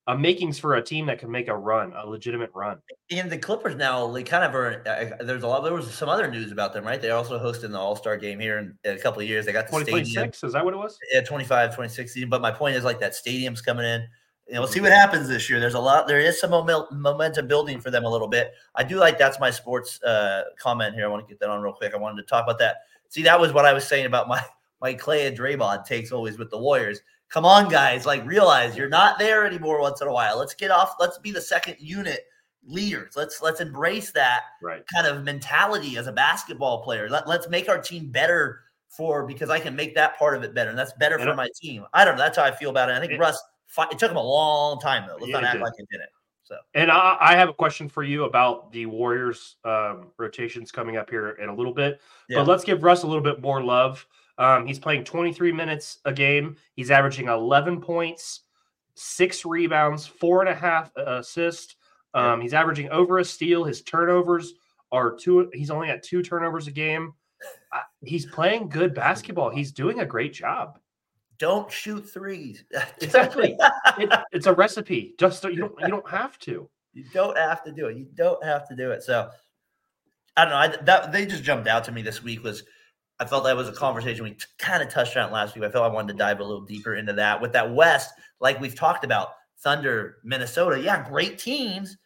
a 0.06 0.16
makings 0.16 0.58
for 0.58 0.74
a 0.74 0.82
team 0.82 1.06
that 1.06 1.18
can 1.18 1.30
make 1.30 1.48
a 1.48 1.56
run, 1.56 1.92
a 1.96 2.06
legitimate 2.06 2.50
run. 2.54 2.78
And 3.10 3.30
the 3.30 3.38
Clippers 3.38 3.74
now, 3.74 4.10
they 4.10 4.22
kind 4.22 4.44
of 4.44 4.54
are. 4.54 4.82
Uh, 4.86 5.24
there's 5.24 5.42
a 5.42 5.48
lot. 5.48 5.64
There 5.64 5.72
was 5.72 5.92
some 5.92 6.08
other 6.08 6.30
news 6.30 6.52
about 6.52 6.74
them, 6.74 6.84
right? 6.84 7.00
They 7.00 7.10
also 7.10 7.38
hosted 7.38 7.70
the 7.70 7.78
All 7.78 7.96
Star 7.96 8.16
game 8.16 8.38
here 8.38 8.58
in, 8.58 8.76
in, 8.84 8.96
a 8.96 9.00
couple 9.00 9.22
of 9.22 9.28
years. 9.28 9.46
They 9.46 9.52
got 9.52 9.68
the 9.68 9.80
stadium. 9.80 10.30
Is 10.30 10.52
that 10.52 10.64
what 10.64 10.74
it 10.74 10.76
was? 10.76 10.98
Yeah, 11.12 11.22
25, 11.22 11.70
2016. 11.70 12.28
But 12.28 12.42
my 12.42 12.50
point 12.50 12.76
is, 12.76 12.84
like 12.84 13.00
that 13.00 13.14
stadium's 13.14 13.62
coming 13.62 13.86
in. 13.86 14.06
You 14.46 14.54
know, 14.54 14.60
we'll 14.60 14.68
see 14.68 14.82
what 14.82 14.92
happens 14.92 15.26
this 15.26 15.48
year. 15.48 15.58
There's 15.58 15.74
a 15.74 15.80
lot. 15.80 16.06
There 16.06 16.20
is 16.20 16.38
some 16.38 16.50
momentum 16.50 17.48
building 17.48 17.80
for 17.80 17.90
them 17.90 18.04
a 18.04 18.10
little 18.10 18.28
bit. 18.28 18.52
I 18.74 18.84
do 18.84 18.96
like 18.96 19.18
that's 19.18 19.40
my 19.40 19.50
sports 19.50 20.02
uh, 20.02 20.42
comment 20.58 20.94
here. 20.94 21.06
I 21.06 21.08
want 21.08 21.26
to 21.26 21.32
get 21.32 21.40
that 21.40 21.48
on 21.48 21.62
real 21.62 21.72
quick. 21.72 21.94
I 21.94 21.96
wanted 21.96 22.20
to 22.20 22.28
talk 22.28 22.44
about 22.44 22.58
that. 22.58 22.76
See, 23.08 23.22
that 23.22 23.40
was 23.40 23.54
what 23.54 23.64
I 23.64 23.72
was 23.72 23.88
saying 23.88 24.04
about 24.04 24.28
my 24.28 24.42
my 24.82 24.92
Clay 24.92 25.26
and 25.26 25.38
Draymond 25.38 25.86
takes 25.86 26.12
always 26.12 26.36
with 26.36 26.50
the 26.50 26.58
Warriors. 26.58 27.00
Come 27.30 27.44
on, 27.44 27.68
guys! 27.68 28.06
Like 28.06 28.24
realize 28.26 28.76
you're 28.76 28.88
not 28.88 29.18
there 29.18 29.46
anymore. 29.46 29.80
Once 29.80 30.00
in 30.00 30.08
a 30.08 30.12
while, 30.12 30.38
let's 30.38 30.54
get 30.54 30.70
off. 30.70 30.94
Let's 31.00 31.18
be 31.18 31.30
the 31.30 31.40
second 31.40 31.76
unit 31.80 32.20
leaders. 32.66 33.14
Let's 33.16 33.42
let's 33.42 33.60
embrace 33.60 34.10
that 34.12 34.42
right. 34.62 34.84
kind 34.86 35.06
of 35.06 35.24
mentality 35.24 35.96
as 35.96 36.06
a 36.06 36.12
basketball 36.12 36.82
player. 36.82 37.08
Let, 37.08 37.28
let's 37.28 37.48
make 37.48 37.68
our 37.68 37.80
team 37.80 38.10
better 38.10 38.60
for 38.88 39.26
because 39.26 39.50
I 39.50 39.58
can 39.58 39.74
make 39.74 39.94
that 39.96 40.18
part 40.18 40.36
of 40.36 40.42
it 40.44 40.54
better, 40.54 40.70
and 40.70 40.78
that's 40.78 40.92
better 40.94 41.16
and 41.16 41.24
for 41.24 41.34
my 41.34 41.48
team. 41.60 41.84
I 41.92 42.04
don't 42.04 42.16
know. 42.16 42.22
That's 42.22 42.36
how 42.36 42.44
I 42.44 42.52
feel 42.52 42.70
about 42.70 42.88
it. 42.88 42.92
I 42.92 43.00
think 43.00 43.12
it, 43.12 43.18
Russ 43.18 43.42
it 43.90 43.98
took 43.98 44.10
him 44.10 44.16
a 44.16 44.22
long 44.22 44.78
time 44.80 45.04
though. 45.08 45.16
Let's 45.20 45.32
not 45.32 45.44
act 45.44 45.60
like 45.60 45.72
it 45.78 45.88
didn't. 45.90 46.10
So, 46.44 46.56
and 46.74 46.90
I, 46.90 47.16
I, 47.18 47.36
have 47.36 47.48
a 47.48 47.54
question 47.54 47.88
for 47.88 48.02
you 48.02 48.24
about 48.24 48.70
the 48.70 48.84
Warriors 48.84 49.56
um, 49.64 50.08
rotations 50.18 50.70
coming 50.70 50.98
up 50.98 51.08
here 51.08 51.30
in 51.30 51.48
a 51.48 51.54
little 51.54 51.72
bit. 51.72 52.02
Yeah. 52.28 52.40
But 52.40 52.48
let's 52.48 52.64
give 52.64 52.82
Russ 52.82 53.02
a 53.02 53.06
little 53.06 53.22
bit 53.22 53.40
more 53.40 53.62
love. 53.62 54.06
Um, 54.38 54.66
he's 54.66 54.78
playing 54.78 55.04
23 55.04 55.52
minutes 55.52 55.98
a 56.04 56.12
game. 56.12 56.56
He's 56.74 56.90
averaging 56.90 57.28
11 57.28 57.80
points, 57.80 58.40
six 58.94 59.44
rebounds, 59.44 60.06
four 60.06 60.40
and 60.40 60.48
a 60.48 60.54
half 60.54 60.90
uh, 60.96 61.18
assists. 61.18 61.76
Um. 62.14 62.40
He's 62.40 62.54
averaging 62.54 62.90
over 62.90 63.18
a 63.18 63.24
steal. 63.24 63.64
His 63.64 63.82
turnovers 63.82 64.54
are 64.92 65.14
two. 65.14 65.50
He's 65.52 65.70
only 65.70 65.88
at 65.88 66.02
two 66.02 66.22
turnovers 66.22 66.68
a 66.68 66.70
game. 66.70 67.14
Uh, 67.72 67.80
he's 68.02 68.26
playing 68.26 68.68
good 68.68 68.94
basketball. 68.94 69.50
He's 69.50 69.72
doing 69.72 70.00
a 70.00 70.06
great 70.06 70.32
job 70.32 70.78
don't 71.38 71.70
shoot 71.70 72.08
threes. 72.08 72.64
exactly. 73.00 73.56
It, 73.98 74.20
it's 74.32 74.46
a 74.46 74.52
recipe. 74.52 75.14
Just 75.18 75.44
you 75.44 75.56
don't 75.56 75.80
you 75.80 75.88
don't 75.88 76.08
have 76.08 76.38
to. 76.40 76.68
You 76.92 77.04
don't 77.12 77.36
have 77.36 77.64
to 77.64 77.72
do 77.72 77.86
it. 77.86 77.96
You 77.96 78.06
don't 78.14 78.42
have 78.44 78.68
to 78.68 78.76
do 78.76 78.90
it. 78.92 79.02
So 79.02 79.30
I 80.36 80.44
don't 80.44 80.50
know. 80.50 80.56
I, 80.56 80.84
that 80.84 81.12
they 81.12 81.26
just 81.26 81.42
jumped 81.42 81.68
out 81.68 81.84
to 81.84 81.92
me 81.92 82.02
this 82.02 82.22
week. 82.22 82.42
Was 82.44 82.62
I 83.24 83.26
felt 83.26 83.44
that 83.44 83.56
was 83.56 83.68
a 83.68 83.72
conversation 83.72 84.22
we 84.22 84.32
t- 84.32 84.44
kind 84.58 84.82
of 84.82 84.90
touched 84.90 85.16
on 85.16 85.32
last 85.32 85.54
week. 85.54 85.64
I 85.64 85.70
felt 85.70 85.90
I 85.90 85.94
wanted 85.94 86.12
to 86.12 86.18
dive 86.18 86.40
a 86.40 86.44
little 86.44 86.64
deeper 86.64 86.94
into 86.94 87.14
that 87.14 87.40
with 87.40 87.54
that 87.54 87.74
West, 87.74 88.12
like 88.38 88.60
we've 88.60 88.74
talked 88.74 89.04
about. 89.04 89.28
Thunder, 89.60 90.18
Minnesota, 90.24 90.78
yeah, 90.78 91.08
great 91.08 91.38
teams, 91.38 91.96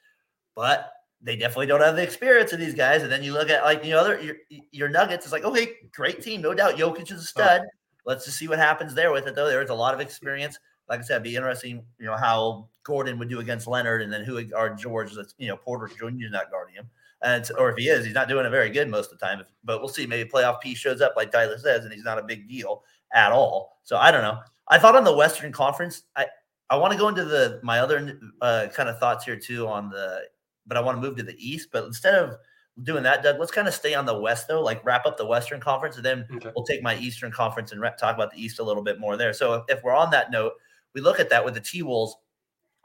but 0.54 0.92
they 1.20 1.34
definitely 1.34 1.66
don't 1.66 1.80
have 1.80 1.96
the 1.96 2.02
experience 2.04 2.52
of 2.52 2.60
these 2.60 2.74
guys. 2.74 3.02
And 3.02 3.10
then 3.10 3.24
you 3.24 3.32
look 3.32 3.50
at 3.50 3.64
like 3.64 3.84
you 3.84 3.90
know 3.90 3.98
other 3.98 4.20
your, 4.20 4.36
your 4.70 4.88
Nuggets. 4.88 5.26
It's 5.26 5.32
like 5.32 5.44
okay, 5.44 5.72
great 5.92 6.22
team, 6.22 6.40
no 6.40 6.54
doubt. 6.54 6.76
Jokic 6.76 7.10
is 7.10 7.10
a 7.10 7.14
oh. 7.14 7.18
stud. 7.18 7.62
Let's 8.06 8.24
just 8.24 8.38
see 8.38 8.46
what 8.46 8.58
happens 8.60 8.94
there 8.94 9.10
with 9.10 9.26
it, 9.26 9.34
though. 9.34 9.48
There's 9.48 9.70
a 9.70 9.74
lot 9.74 9.92
of 9.92 10.00
experience. 10.00 10.56
like 10.88 11.00
I 11.00 11.02
said, 11.02 11.14
it'd 11.16 11.24
be 11.24 11.36
interesting, 11.36 11.84
you 11.98 12.06
know, 12.06 12.16
how 12.16 12.68
Gordon 12.84 13.18
would 13.18 13.28
do 13.28 13.40
against 13.40 13.66
Leonard, 13.66 14.02
and 14.02 14.12
then 14.12 14.24
who 14.24 14.40
are 14.54 14.70
George. 14.70 15.12
That's 15.14 15.34
you 15.38 15.48
know 15.48 15.56
Porter 15.56 15.88
Jr. 15.88 16.26
is 16.26 16.30
not 16.30 16.50
guarding 16.52 16.76
him, 16.76 16.88
and 17.22 17.44
or 17.58 17.70
if 17.70 17.76
he 17.76 17.88
is, 17.88 18.04
he's 18.04 18.14
not 18.14 18.28
doing 18.28 18.46
it 18.46 18.50
very 18.50 18.70
good 18.70 18.88
most 18.88 19.12
of 19.12 19.18
the 19.18 19.26
time. 19.26 19.42
But 19.64 19.80
we'll 19.80 19.88
see. 19.88 20.06
Maybe 20.06 20.28
playoff 20.28 20.60
P 20.60 20.74
shows 20.74 21.00
up 21.00 21.14
like 21.16 21.30
Tyler 21.32 21.58
says, 21.58 21.84
and 21.84 21.92
he's 21.92 22.04
not 22.04 22.18
a 22.18 22.22
big 22.22 22.48
deal 22.48 22.84
at 23.12 23.32
all. 23.32 23.78
So 23.84 23.96
I 23.96 24.10
don't 24.10 24.22
know. 24.22 24.38
I 24.68 24.78
thought 24.78 24.96
on 24.96 25.04
the 25.04 25.16
Western 25.16 25.52
Conference, 25.52 26.02
I 26.16 26.26
I 26.70 26.76
want 26.76 26.92
to 26.92 26.98
go 26.98 27.08
into 27.08 27.24
the 27.24 27.60
my 27.62 27.80
other 27.80 28.18
uh, 28.40 28.66
kind 28.74 28.88
of 28.88 28.98
thoughts 28.98 29.24
here 29.24 29.36
too 29.36 29.66
on 29.66 29.88
the, 29.90 30.22
but 30.66 30.76
I 30.76 30.80
want 30.80 31.00
to 31.00 31.02
move 31.06 31.16
to 31.16 31.22
the 31.22 31.36
East. 31.38 31.68
But 31.72 31.84
instead 31.84 32.14
of 32.14 32.34
doing 32.82 33.02
that, 33.02 33.22
Doug, 33.22 33.40
let's 33.40 33.50
kind 33.50 33.66
of 33.66 33.74
stay 33.74 33.94
on 33.94 34.06
the 34.06 34.18
West 34.18 34.46
though, 34.46 34.60
like 34.62 34.84
wrap 34.84 35.06
up 35.06 35.16
the 35.16 35.26
Western 35.26 35.60
Conference, 35.60 35.96
and 35.96 36.04
then 36.04 36.26
Okay. 36.36 36.50
we'll 36.54 36.64
take 36.66 36.82
my 36.82 36.96
Eastern 36.98 37.32
Conference 37.32 37.72
and 37.72 37.82
talk 37.98 38.14
about 38.14 38.30
the 38.30 38.40
East 38.40 38.58
a 38.60 38.62
little 38.62 38.82
bit 38.82 39.00
more 39.00 39.16
there. 39.16 39.32
So 39.32 39.54
if, 39.54 39.78
if 39.78 39.82
we're 39.82 39.94
on 39.96 40.10
that 40.10 40.30
note, 40.30 40.52
we 40.94 41.00
look 41.00 41.18
at 41.18 41.30
that 41.30 41.44
with 41.44 41.54
the 41.54 41.60
T 41.60 41.82
Wolves. 41.82 42.14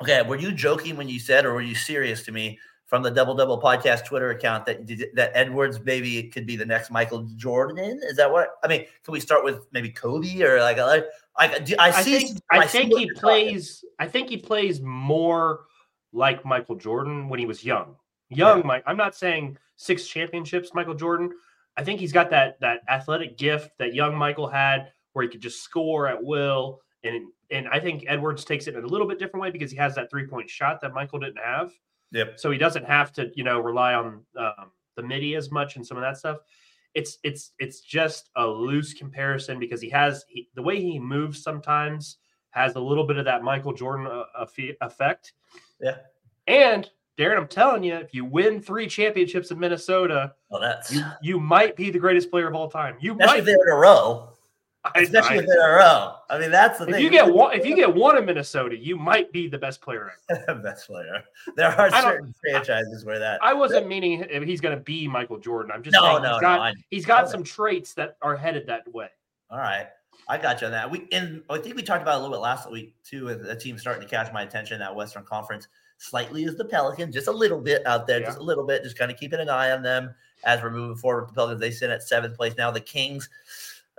Okay, 0.02 0.22
were 0.24 0.38
you 0.38 0.52
joking 0.52 0.98
when 0.98 1.08
you 1.08 1.20
said, 1.20 1.46
or 1.46 1.54
were 1.54 1.62
you 1.62 1.76
serious 1.76 2.24
to 2.24 2.32
me 2.32 2.58
from 2.94 3.02
the 3.02 3.10
Double 3.10 3.34
Double 3.34 3.60
Podcast 3.60 4.06
Twitter 4.06 4.30
account 4.30 4.68
that 4.68 4.86
that 5.16 5.32
Edwards 5.34 5.80
maybe 5.84 6.22
could 6.30 6.46
be 6.46 6.56
the 6.56 6.64
next 6.64 6.92
Michael 6.92 7.24
Jordan? 7.38 8.00
Is 8.04 8.18
that 8.18 8.32
what 8.32 8.50
I 8.64 8.68
mean? 8.68 8.86
Can 9.04 9.14
we 9.14 9.20
start 9.20 9.44
with 9.44 9.66
maybe 9.72 9.90
Kobe 9.90 10.44
or 10.44 10.60
like 10.60 10.78
like 10.78 11.06
I, 11.36 11.58
do- 11.58 11.76
I 11.80 11.88
I 11.88 12.04
see? 12.04 12.20
think 12.20 12.38
I 12.52 12.58
I 12.60 12.66
see 12.68 12.78
think 12.78 12.96
he 12.96 13.06
you're 13.06 13.16
talking- 13.16 13.48
plays. 13.48 13.84
I 13.98 14.08
think 14.08 14.30
he 14.30 14.38
plays 14.38 14.80
more 14.80 15.62
like 16.12 16.46
Michael 16.46 16.76
Jordan 16.76 17.30
when 17.30 17.40
he 17.40 17.48
was 17.48 17.66
young. 17.66 17.96
Young 18.30 18.62
Mike. 18.64 18.84
I'm 18.86 18.96
not 18.96 19.16
saying 19.16 19.58
six 19.76 20.06
championships, 20.06 20.76
Michael 20.76 20.94
Jordan. 20.94 21.32
I 21.76 21.84
think 21.84 22.00
he's 22.00 22.12
got 22.12 22.30
that 22.30 22.60
that 22.60 22.82
athletic 22.88 23.40
gift 23.40 23.72
that 23.80 23.96
young 23.96 24.16
Michael 24.16 24.48
had, 24.48 24.92
where 25.14 25.24
he 25.24 25.30
could 25.30 25.42
just 25.42 25.64
score 25.64 26.08
at 26.08 26.24
will. 26.24 26.80
And 27.04 27.30
and 27.50 27.68
I 27.70 27.80
think 27.80 28.06
Edwards 28.08 28.46
takes 28.46 28.68
it 28.68 28.76
in 28.76 28.84
a 28.84 28.88
little 28.88 29.08
bit 29.08 29.18
different 29.18 29.42
way 29.42 29.50
because 29.50 29.72
he 29.72 29.78
has 29.78 29.96
that 29.96 30.12
three 30.12 30.28
point 30.28 30.48
shot 30.48 30.80
that 30.82 30.94
Michael 30.94 31.18
didn't 31.18 31.40
have. 31.44 31.72
Yep. 32.14 32.40
So 32.40 32.52
he 32.52 32.58
doesn't 32.58 32.86
have 32.86 33.12
to, 33.14 33.32
you 33.36 33.44
know, 33.44 33.60
rely 33.60 33.96
on 33.96 34.22
um, 34.38 34.72
the 34.96 35.04
midi 35.04 35.36
as 35.36 35.52
much 35.52 35.76
and 35.76 35.86
some 35.86 35.98
of 35.98 36.02
that 36.04 36.18
stuff. 36.18 36.38
It's 36.94 37.18
it's 37.24 37.54
it's 37.58 37.82
just 37.82 38.30
a 38.36 38.46
loose 38.46 38.94
comparison 38.94 39.60
because 39.60 39.82
he 39.82 39.90
has 39.90 40.24
he, 40.30 40.48
the 40.56 40.62
way 40.62 40.80
he 40.80 41.00
moves 41.00 41.42
sometimes 41.42 42.18
has 42.52 42.76
a 42.76 42.80
little 42.80 43.06
bit 43.06 43.18
of 43.18 43.26
that 43.26 43.44
Michael 43.44 43.74
Jordan 43.74 44.06
uh, 44.06 44.46
effect. 44.82 45.34
Yeah. 45.82 45.98
And 46.46 46.88
Daren, 47.18 47.38
I'm 47.38 47.48
telling 47.48 47.84
you, 47.84 47.96
if 47.96 48.14
you 48.14 48.26
win 48.26 48.62
three 48.62 48.86
championships 48.86 49.50
in 49.50 49.60
Minnesota, 49.60 50.34
Well, 50.50 50.62
that's 50.62 50.92
you 50.92 51.04
you 51.24 51.40
might 51.40 51.76
be 51.76 51.90
the 51.90 52.00
greatest 52.00 52.30
player 52.30 52.48
of 52.48 52.54
all 52.54 52.70
time. 52.70 52.96
You 53.00 53.16
might. 53.16 53.40
if 53.40 53.46
they're 53.46 53.56
in 53.56 53.74
a 53.74 53.76
row. 53.76 54.33
Especially 54.96 55.38
I- 55.38 55.42
if 55.42 55.46
they're 55.48 55.76
a 55.76 55.78
row. 55.80 56.16
I 56.30 56.40
mean, 56.40 56.52
that's 56.52 56.80
the 56.80 56.86
thing. 56.86 56.94
if 56.96 56.98
thing. 56.98 57.04
you 57.06 57.10
get 57.12 57.34
one, 57.34 57.54
if 57.58 57.66
you 57.66 57.76
get 57.76 57.94
one 57.94 58.18
in 58.18 58.26
Minnesota, 58.26 58.76
you 58.76 58.98
might 58.98 59.32
be 59.32 59.48
the 59.48 59.58
best 59.58 59.82
player 59.82 60.12
ever. 60.30 60.56
best 60.64 60.88
player, 60.88 61.24
there 61.56 61.70
are 61.70 61.90
certain 61.90 62.34
franchises 62.42 63.06
where 63.06 63.20
that. 63.20 63.42
I 63.42 63.54
wasn't 63.54 63.88
meaning 63.88 64.26
if 64.30 64.44
he's 64.44 64.60
going 64.62 64.78
to 64.78 64.84
be 64.84 65.08
Michael 65.08 65.38
Jordan. 65.40 65.72
I'm 65.74 65.84
just 65.84 65.94
No, 65.94 66.02
saying 66.04 66.24
no, 66.24 66.30
he's 66.34 66.36
no, 66.38 66.42
got 66.42 66.60
I- 66.60 66.74
he's 66.90 67.06
got 67.06 67.30
some 67.30 67.44
traits 67.44 67.94
that 67.94 68.18
are 68.22 68.36
headed 68.36 68.68
that 68.68 68.92
way. 68.94 69.08
All 69.50 69.58
right. 69.58 69.88
I 70.28 70.38
got 70.38 70.62
you 70.62 70.68
on 70.68 70.72
that. 70.72 70.90
We 70.90 71.08
and 71.12 71.44
I 71.50 71.58
think 71.58 71.76
we 71.76 71.82
talked 71.84 72.02
about 72.02 72.16
a 72.16 72.22
little 72.22 72.36
bit 72.36 72.42
last 72.42 72.72
week 72.72 72.96
too. 73.04 73.26
With 73.26 73.46
a 73.50 73.56
team 73.56 73.78
starting 73.78 74.02
to 74.04 74.08
catch 74.10 74.32
my 74.32 74.44
attention 74.44 74.80
that 74.80 74.96
Western 74.96 75.24
Conference 75.24 75.68
slightly 75.98 76.44
is 76.46 76.56
the 76.56 76.66
Pelicans, 76.66 77.14
just 77.14 77.28
a 77.28 77.32
little 77.32 77.60
bit 77.60 77.86
out 77.86 78.08
there, 78.08 78.20
just 78.22 78.38
a 78.38 78.44
little 78.44 78.66
bit, 78.66 78.84
just 78.84 78.98
kind 78.98 79.12
of 79.12 79.18
keeping 79.18 79.40
an 79.40 79.50
eye 79.50 79.72
on 79.72 79.82
them 79.84 80.14
as 80.46 80.62
we're 80.62 80.70
moving 80.72 80.96
forward 80.96 81.22
with 81.22 81.30
the 81.32 81.36
Pelicans. 81.36 81.60
They 81.62 81.72
sit 81.72 81.90
at 81.90 82.04
seventh 82.04 82.38
place 82.38 82.54
now. 82.58 82.72
The 82.72 82.80
Kings, 82.80 83.30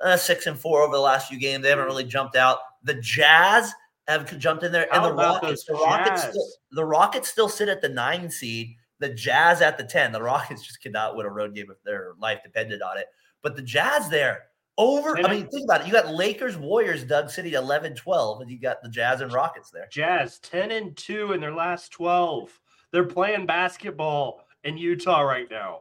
uh, 0.03 0.17
six 0.17 0.47
and 0.47 0.59
four 0.59 0.83
over 0.83 0.95
the 0.95 1.01
last 1.01 1.29
few 1.29 1.39
games. 1.39 1.63
They 1.63 1.71
haven't 1.71 1.87
really 1.87 2.05
jumped 2.05 2.37
out. 2.37 2.59
The 2.83 2.95
Jazz 2.95 3.73
have 4.09 4.39
jumped 4.39 4.63
in 4.65 4.73
there, 4.73 4.87
How 4.91 5.09
and 5.09 5.19
the 5.19 5.23
Rockets. 5.23 5.65
The 5.65 5.75
Rockets, 5.75 6.23
still, 6.23 6.47
the 6.73 6.85
Rockets 6.85 7.29
still 7.29 7.49
sit 7.49 7.69
at 7.69 7.81
the 7.81 7.89
nine 7.89 8.31
seed. 8.31 8.77
The 8.99 9.09
Jazz 9.09 9.61
at 9.61 9.79
the 9.79 9.85
ten. 9.85 10.13
The 10.13 10.23
Rockets 10.23 10.63
just 10.67 10.83
cannot 10.83 11.17
win 11.17 11.27
a 11.27 11.31
road 11.31 11.55
game 11.55 11.67
if 11.71 11.83
their 11.85 12.13
life 12.21 12.41
depended 12.45 12.83
on 12.83 12.99
it. 12.99 13.07
But 13.43 13.57
the 13.57 13.63
Jazz 13.63 14.09
there 14.09 14.45
over. 14.79 15.17
I 15.19 15.33
mean, 15.33 15.49
think 15.49 15.65
about 15.65 15.83
it. 15.83 15.87
You 15.87 15.93
got 15.93 16.09
Lakers, 16.09 16.57
Warriors, 16.57 17.05
Doug 17.05 17.31
City 17.31 17.55
11 17.55 17.95
12, 17.95 18.43
and 18.43 18.51
you 18.51 18.59
got 18.59 18.83
the 18.83 18.89
Jazz 18.89 19.21
and 19.21 19.33
Rockets 19.33 19.71
there. 19.71 19.89
Jazz 19.91 20.39
10 20.41 20.71
and 20.71 20.97
2 20.97 21.33
in 21.33 21.41
their 21.41 21.55
last 21.55 21.93
12. 21.93 22.59
They're 22.91 23.05
playing 23.05 23.47
basketball 23.47 24.47
in 24.63 24.77
Utah 24.77 25.21
right 25.21 25.49
now. 25.51 25.81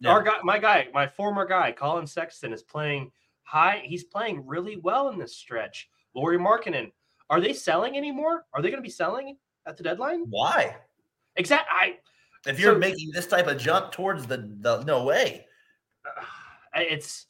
Yeah. 0.00 0.10
Our 0.10 0.22
guy, 0.22 0.38
my 0.42 0.58
guy, 0.58 0.88
my 0.94 1.06
former 1.06 1.44
guy, 1.46 1.72
Collin 1.72 2.06
Sexton, 2.06 2.52
is 2.52 2.62
playing 2.62 3.12
high. 3.42 3.82
He's 3.84 4.04
playing 4.04 4.46
really 4.46 4.76
well 4.78 5.10
in 5.10 5.18
this 5.18 5.36
stretch. 5.36 5.88
Lauri 6.14 6.38
Markkanen, 6.38 6.90
are 7.28 7.40
they 7.40 7.52
selling 7.52 7.96
anymore? 7.96 8.44
Are 8.54 8.62
they 8.62 8.70
going 8.70 8.82
to 8.82 8.86
be 8.86 8.90
selling 8.90 9.36
at 9.66 9.76
the 9.76 9.82
deadline? 9.82 10.24
Why? 10.30 10.76
Exactly. 11.36 11.68
I. 11.78 11.98
If 12.48 12.58
you're 12.58 12.74
So- 12.74 12.78
making 12.78 13.10
this 13.12 13.26
type 13.26 13.46
of 13.46 13.58
jump 13.58 13.92
towards 13.92 14.26
the, 14.26 14.38
the 14.60 14.82
no 14.84 15.04
way. 15.04 15.46
It's 16.74 17.26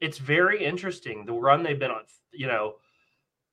it's 0.00 0.18
very 0.18 0.64
interesting 0.64 1.24
the 1.26 1.32
run 1.32 1.64
they've 1.64 1.78
been 1.78 1.90
on. 1.90 2.02
You 2.32 2.46
know, 2.46 2.74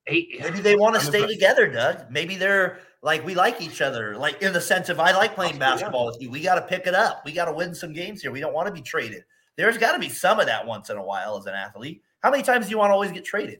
eight. 0.07 0.39
Maybe 0.41 0.59
they 0.59 0.75
want 0.75 0.95
to 0.95 1.01
I'm 1.01 1.07
stay 1.07 1.19
impressed. 1.19 1.33
together, 1.39 1.67
Doug. 1.67 2.11
Maybe 2.11 2.35
they're 2.35 2.79
like 3.01 3.25
we 3.25 3.35
like 3.35 3.61
each 3.61 3.81
other, 3.81 4.15
like 4.17 4.41
in 4.41 4.53
the 4.53 4.61
sense 4.61 4.89
of 4.89 4.99
I 4.99 5.11
like 5.11 5.35
playing 5.35 5.57
basketball 5.59 6.05
with 6.07 6.17
you. 6.21 6.29
We 6.29 6.41
got 6.41 6.55
to 6.55 6.61
pick 6.61 6.87
it 6.87 6.95
up. 6.95 7.23
We 7.25 7.31
got 7.31 7.45
to 7.45 7.53
win 7.53 7.73
some 7.75 7.93
games 7.93 8.21
here. 8.21 8.31
We 8.31 8.39
don't 8.39 8.53
want 8.53 8.67
to 8.67 8.73
be 8.73 8.81
traded. 8.81 9.23
There's 9.55 9.77
got 9.77 9.91
to 9.93 9.99
be 9.99 10.09
some 10.09 10.39
of 10.39 10.45
that 10.47 10.65
once 10.65 10.89
in 10.89 10.97
a 10.97 11.03
while 11.03 11.37
as 11.37 11.45
an 11.45 11.53
athlete. 11.53 12.01
How 12.21 12.31
many 12.31 12.43
times 12.43 12.65
do 12.65 12.71
you 12.71 12.77
want 12.77 12.89
to 12.89 12.93
always 12.93 13.11
get 13.11 13.25
traded? 13.25 13.59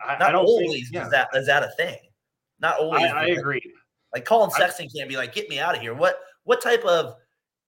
I, 0.00 0.12
Not 0.12 0.22
I 0.22 0.32
don't 0.32 0.44
always 0.44 0.90
think. 0.90 0.94
Yeah, 0.94 1.04
is 1.06 1.10
that 1.10 1.28
is 1.34 1.46
that 1.46 1.62
a 1.62 1.70
thing. 1.76 1.98
Not 2.60 2.78
always. 2.78 3.02
I, 3.04 3.08
I 3.08 3.26
agree. 3.26 3.62
Like 4.14 4.24
Collin 4.24 4.50
Sexton 4.50 4.88
can't 4.94 5.08
be 5.08 5.16
like, 5.16 5.34
get 5.34 5.48
me 5.48 5.58
out 5.58 5.74
of 5.74 5.80
here. 5.80 5.94
What 5.94 6.16
what 6.44 6.60
type 6.60 6.84
of 6.84 7.14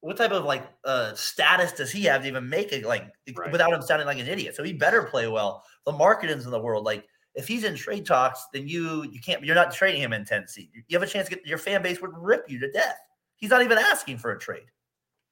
what 0.00 0.16
type 0.18 0.32
of 0.32 0.44
like 0.44 0.62
uh 0.84 1.14
status 1.14 1.72
does 1.72 1.90
he 1.90 2.04
have 2.04 2.22
to 2.22 2.28
even 2.28 2.46
make 2.48 2.72
it 2.72 2.84
like 2.84 3.06
Right. 3.34 3.50
without 3.50 3.72
him 3.72 3.80
sounding 3.80 4.06
like 4.06 4.18
an 4.18 4.28
idiot? 4.28 4.54
So 4.54 4.62
he 4.62 4.72
better 4.74 5.04
play 5.04 5.26
well. 5.28 5.64
The 5.86 5.92
Markkanens 5.92 6.44
in 6.44 6.50
the 6.50 6.60
world, 6.60 6.84
like 6.84 7.06
if 7.34 7.48
he's 7.48 7.64
in 7.64 7.74
trade 7.74 8.06
talks, 8.06 8.46
then 8.52 8.68
you 8.68 9.02
you 9.04 9.20
can't 9.20 9.44
you're 9.44 9.54
not 9.54 9.72
trading 9.72 10.00
him 10.00 10.12
in 10.12 10.24
Tennessee. 10.24 10.70
You 10.88 10.98
have 10.98 11.02
a 11.02 11.10
chance 11.10 11.28
to 11.28 11.34
get 11.34 11.46
your 11.46 11.58
fan 11.58 11.82
base 11.82 12.00
would 12.00 12.16
rip 12.16 12.48
you 12.48 12.58
to 12.60 12.70
death. 12.70 12.98
He's 13.36 13.50
not 13.50 13.62
even 13.62 13.78
asking 13.78 14.18
for 14.18 14.32
a 14.32 14.38
trade. 14.38 14.66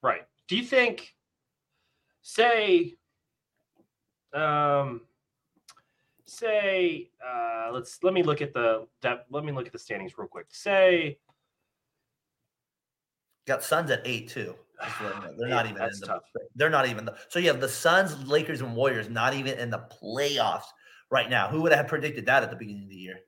Right. 0.02 0.22
Do 0.48 0.56
you 0.56 0.64
think, 0.64 1.14
say, 2.22 2.96
um, 4.34 5.02
say, 6.26 7.10
uh, 7.24 7.70
let's 7.72 8.02
let 8.02 8.12
me 8.12 8.22
look 8.22 8.42
at 8.42 8.52
the 8.52 8.86
that 9.02 9.26
let 9.30 9.44
me 9.44 9.52
look 9.52 9.66
at 9.66 9.72
the 9.72 9.78
standings 9.78 10.18
real 10.18 10.28
quick. 10.28 10.46
Say, 10.50 11.18
Got 13.46 13.62
Suns 13.62 13.90
at 13.90 14.02
eight 14.04 14.28
too. 14.28 14.54
Just 14.82 14.98
to 14.98 15.04
let 15.04 15.14
you 15.14 15.20
know. 15.22 15.34
They're 15.38 15.48
not 15.48 15.66
even 15.66 15.78
that's 15.78 15.96
in 15.96 16.00
the, 16.00 16.06
tough. 16.06 16.22
they're 16.56 16.70
not 16.70 16.88
even 16.88 17.04
the 17.04 17.14
so 17.28 17.38
you 17.38 17.48
have 17.48 17.60
the 17.60 17.68
Suns, 17.68 18.26
Lakers, 18.26 18.60
and 18.60 18.74
Warriors 18.74 19.08
not 19.08 19.34
even 19.34 19.58
in 19.58 19.70
the 19.70 19.84
playoffs 20.02 20.64
right 21.12 21.30
now. 21.30 21.46
Who 21.46 21.62
would 21.62 21.72
have 21.72 21.86
predicted 21.86 22.26
that 22.26 22.42
at 22.42 22.50
the 22.50 22.56
beginning 22.56 22.82
of 22.82 22.88
the 22.88 22.96
year? 22.96 23.20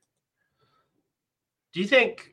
do 1.75 1.81
you 1.81 1.87
think 1.87 2.33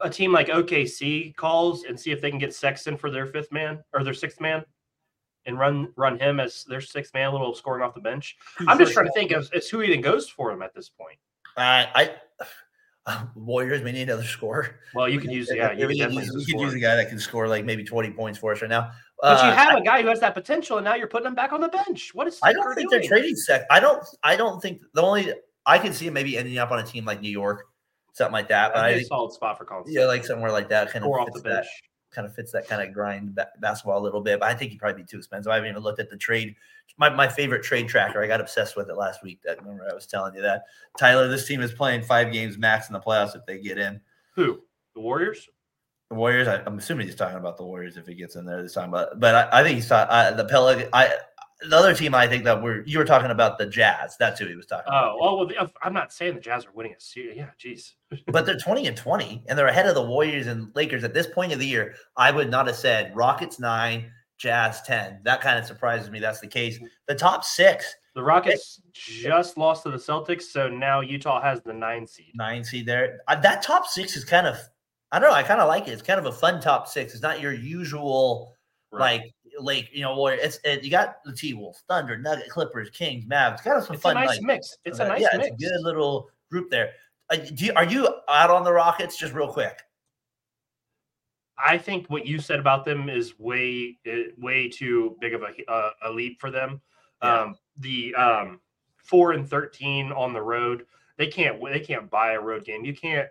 a 0.00 0.10
team 0.10 0.32
like 0.32 0.48
OKC 0.48 1.34
calls 1.34 1.84
and 1.84 1.98
see 1.98 2.10
if 2.12 2.20
they 2.20 2.30
can 2.30 2.38
get 2.38 2.54
Sexton 2.54 2.96
for 2.96 3.10
their 3.10 3.26
fifth 3.26 3.50
man 3.50 3.82
or 3.92 4.04
their 4.04 4.14
sixth 4.14 4.40
man, 4.40 4.64
and 5.46 5.58
run 5.58 5.92
run 5.96 6.18
him 6.18 6.38
as 6.38 6.64
their 6.64 6.80
sixth 6.80 7.14
man, 7.14 7.28
a 7.28 7.32
little 7.32 7.54
scoring 7.54 7.82
off 7.82 7.94
the 7.94 8.00
bench? 8.00 8.36
I'm 8.68 8.78
just 8.78 8.92
trying 8.92 9.06
to 9.06 9.12
think 9.12 9.30
of 9.32 9.48
as 9.54 9.68
who 9.68 9.82
even 9.82 10.02
goes 10.02 10.28
for 10.28 10.52
him 10.52 10.62
at 10.62 10.74
this 10.74 10.90
point. 10.90 11.18
I, 11.56 12.10
I 13.06 13.24
Warriors, 13.34 13.82
we 13.82 13.92
need 13.92 14.02
another 14.02 14.24
score. 14.24 14.76
Well, 14.94 15.08
you 15.08 15.20
could 15.20 15.32
use 15.32 15.50
yeah, 15.52 15.72
you 15.72 15.86
we 15.88 15.94
could 15.94 15.98
could 15.98 15.98
definitely 15.98 16.24
use, 16.24 16.26
use 16.26 16.34
a 16.34 16.38
we 16.38 16.44
could 16.44 16.50
scorer. 16.50 16.64
use 16.66 16.74
a 16.74 16.78
guy 16.78 16.96
that 16.96 17.08
can 17.08 17.18
score 17.18 17.48
like 17.48 17.64
maybe 17.64 17.82
20 17.84 18.10
points 18.12 18.38
for 18.38 18.52
us 18.52 18.62
right 18.62 18.68
now. 18.70 18.92
But 19.20 19.42
you 19.42 19.50
Uh, 19.50 19.54
have 19.54 19.74
I, 19.76 19.78
a 19.78 19.82
guy 19.82 20.02
who 20.02 20.08
has 20.08 20.20
that 20.20 20.34
potential, 20.34 20.78
and 20.78 20.84
now 20.84 20.94
you're 20.94 21.08
putting 21.08 21.26
him 21.26 21.34
back 21.34 21.52
on 21.52 21.60
the 21.60 21.68
bench. 21.68 22.14
What 22.14 22.26
is 22.28 22.38
I 22.42 22.52
don't 22.52 22.74
think 22.74 22.90
doing? 22.90 23.00
they're 23.02 23.08
trading 23.08 23.36
sec. 23.36 23.66
I 23.70 23.80
don't 23.80 24.04
I 24.22 24.36
don't 24.36 24.60
think 24.60 24.82
the 24.94 25.02
only 25.02 25.32
I 25.66 25.78
can 25.78 25.92
see 25.92 26.06
him 26.06 26.14
maybe 26.14 26.36
ending 26.38 26.58
up 26.58 26.70
on 26.70 26.78
a 26.78 26.84
team 26.84 27.04
like 27.04 27.20
New 27.20 27.30
York, 27.30 27.64
something 28.14 28.32
like 28.32 28.48
that. 28.48 28.72
But 28.74 28.82
That'd 28.82 28.86
I 28.86 28.90
be 28.90 28.94
a 28.94 28.98
think 28.98 29.08
solid 29.08 29.32
spot 29.32 29.58
for 29.58 29.64
Collin. 29.64 29.84
yeah, 29.86 30.04
like 30.06 30.24
somewhere 30.24 30.52
like 30.52 30.68
that 30.70 30.90
kind 30.90 31.04
or 31.04 31.20
of 31.20 31.28
off 31.28 31.32
the 31.32 31.40
fits 31.40 31.42
that 31.42 31.64
bench. 31.64 31.66
Kind 32.12 32.26
of 32.26 32.34
fits 32.34 32.52
that 32.52 32.68
kind 32.68 32.86
of 32.86 32.94
grind 32.94 33.34
ba- 33.34 33.48
basketball 33.60 33.98
a 33.98 34.04
little 34.04 34.20
bit. 34.20 34.40
But 34.40 34.50
I 34.50 34.54
think 34.54 34.70
he'd 34.70 34.78
probably 34.78 35.02
be 35.02 35.06
too 35.06 35.18
expensive. 35.18 35.50
I 35.50 35.56
haven't 35.56 35.70
even 35.70 35.82
looked 35.82 36.00
at 36.00 36.10
the 36.10 36.16
trade. 36.16 36.54
My, 36.98 37.08
my 37.08 37.26
favorite 37.26 37.62
trade 37.62 37.88
tracker. 37.88 38.22
I 38.22 38.26
got 38.26 38.40
obsessed 38.40 38.76
with 38.76 38.90
it 38.90 38.96
last 38.96 39.22
week. 39.22 39.40
That 39.44 39.60
remember 39.62 39.88
I 39.90 39.94
was 39.94 40.06
telling 40.06 40.34
you 40.34 40.42
that 40.42 40.64
Tyler. 40.98 41.28
This 41.28 41.46
team 41.46 41.62
is 41.62 41.72
playing 41.72 42.02
five 42.02 42.32
games 42.32 42.58
max 42.58 42.88
in 42.88 42.92
the 42.92 43.00
playoffs 43.00 43.34
if 43.34 43.46
they 43.46 43.58
get 43.58 43.78
in. 43.78 44.00
Who? 44.36 44.60
The 44.94 45.00
Warriors? 45.00 45.48
The 46.10 46.16
Warriors. 46.16 46.48
I, 46.48 46.62
I'm 46.66 46.78
assuming 46.78 47.06
he's 47.06 47.16
talking 47.16 47.38
about 47.38 47.56
the 47.56 47.64
Warriors 47.64 47.96
if 47.96 48.06
he 48.06 48.14
gets 48.14 48.36
in 48.36 48.44
there 48.44 48.62
this 48.62 48.74
time. 48.74 48.90
But 48.90 49.18
but 49.18 49.34
I, 49.34 49.60
I 49.60 49.62
think 49.62 49.76
he's 49.76 49.88
talking 49.88 50.12
uh, 50.12 50.32
the 50.32 50.44
Pelican. 50.44 50.88
I 50.92 51.14
the 51.68 51.76
other 51.76 51.94
team. 51.94 52.14
I 52.14 52.26
think 52.26 52.44
that 52.44 52.62
we're 52.62 52.82
you 52.84 52.98
were 52.98 53.04
talking 53.04 53.30
about 53.30 53.58
the 53.58 53.66
Jazz. 53.66 54.16
That's 54.18 54.38
who 54.40 54.46
he 54.46 54.54
was 54.54 54.66
talking 54.66 54.84
about. 54.88 55.14
Oh, 55.14 55.18
well, 55.20 55.46
well, 55.46 55.72
I'm 55.82 55.92
not 55.92 56.12
saying 56.12 56.34
the 56.34 56.40
Jazz 56.40 56.64
are 56.66 56.72
winning 56.74 56.94
a 56.96 57.00
series. 57.00 57.36
Yeah, 57.36 57.50
jeez. 57.62 57.92
But 58.26 58.44
they're 58.46 58.58
20 58.58 58.86
and 58.86 58.96
20, 58.96 59.44
and 59.48 59.58
they're 59.58 59.68
ahead 59.68 59.86
of 59.86 59.94
the 59.94 60.02
Warriors 60.02 60.46
and 60.46 60.70
Lakers 60.74 61.02
at 61.04 61.14
this 61.14 61.26
point 61.26 61.52
of 61.52 61.58
the 61.58 61.66
year. 61.66 61.94
I 62.16 62.30
would 62.30 62.50
not 62.50 62.66
have 62.66 62.76
said 62.76 63.14
Rockets 63.16 63.58
nine, 63.58 64.10
Jazz 64.38 64.82
10. 64.82 65.20
That 65.24 65.40
kind 65.40 65.58
of 65.58 65.64
surprises 65.64 66.10
me. 66.10 66.20
That's 66.20 66.40
the 66.40 66.46
case. 66.48 66.78
The 67.08 67.14
top 67.14 67.42
six 67.44 67.94
The 68.14 68.22
Rockets 68.22 68.82
just 68.92 69.56
lost 69.56 69.84
to 69.84 69.90
the 69.90 69.96
Celtics, 69.96 70.42
so 70.42 70.68
now 70.68 71.00
Utah 71.00 71.40
has 71.40 71.62
the 71.62 71.72
nine 71.72 72.06
seed. 72.06 72.32
Nine 72.34 72.64
seed 72.64 72.84
there. 72.86 73.20
Uh, 73.28 73.40
that 73.40 73.62
top 73.62 73.86
six 73.86 74.16
is 74.16 74.24
kind 74.24 74.46
of, 74.46 74.58
I 75.10 75.18
don't 75.18 75.30
know. 75.30 75.34
I 75.36 75.42
kind 75.42 75.60
of 75.60 75.68
like 75.68 75.88
it. 75.88 75.92
It's 75.92 76.02
kind 76.02 76.18
of 76.20 76.26
a 76.26 76.32
fun 76.32 76.60
top 76.60 76.86
six. 76.88 77.14
It's 77.14 77.22
not 77.22 77.40
your 77.40 77.52
usual 77.52 78.54
Right. 78.94 79.20
like 79.22 79.34
like 79.60 79.88
you 79.92 80.02
know 80.02 80.16
Warrior. 80.16 80.38
It's 80.40 80.58
it, 80.64 80.82
you 80.84 80.90
got 80.90 81.22
the 81.24 81.32
T 81.32 81.54
Wolves, 81.54 81.84
Thunder, 81.88 82.16
Nugget, 82.18 82.48
Clippers, 82.48 82.90
Kings, 82.90 83.24
Mavs. 83.24 83.56
Got 83.56 83.64
kind 83.64 83.76
of 83.78 83.84
some 83.84 83.94
It's 83.94 84.00
a 84.00 84.08
fun. 84.08 84.14
nice 84.14 84.28
like, 84.28 84.42
mix. 84.42 84.76
It's 84.84 84.98
a 84.98 85.04
uh, 85.04 85.08
nice 85.08 85.20
yeah, 85.20 85.28
mix. 85.36 85.48
it's 85.48 85.62
a 85.62 85.68
good 85.68 85.80
little 85.82 86.30
group 86.50 86.70
there. 86.70 86.92
Uh, 87.30 87.36
do 87.36 87.64
you, 87.66 87.72
are 87.74 87.84
you 87.84 88.08
out 88.28 88.50
on 88.50 88.64
the 88.64 88.72
Rockets? 88.72 89.16
Just 89.16 89.32
real 89.32 89.48
quick. 89.48 89.82
I 91.64 91.78
think 91.78 92.08
what 92.08 92.26
you 92.26 92.38
said 92.40 92.58
about 92.58 92.84
them 92.84 93.08
is 93.08 93.38
way 93.38 93.98
eh, 94.06 94.24
way 94.38 94.68
too 94.68 95.16
big 95.20 95.34
of 95.34 95.42
a 95.42 95.70
uh, 95.70 95.90
a 96.04 96.10
leap 96.10 96.40
for 96.40 96.50
them. 96.50 96.80
Yeah. 97.22 97.40
Um, 97.40 97.56
the 97.78 98.14
um, 98.14 98.60
four 98.96 99.32
and 99.32 99.48
thirteen 99.48 100.12
on 100.12 100.32
the 100.32 100.42
road, 100.42 100.86
they 101.18 101.28
can't 101.28 101.62
they 101.64 101.80
can't 101.80 102.10
buy 102.10 102.32
a 102.32 102.40
road 102.40 102.64
game. 102.64 102.84
You 102.84 102.94
can't. 102.94 103.28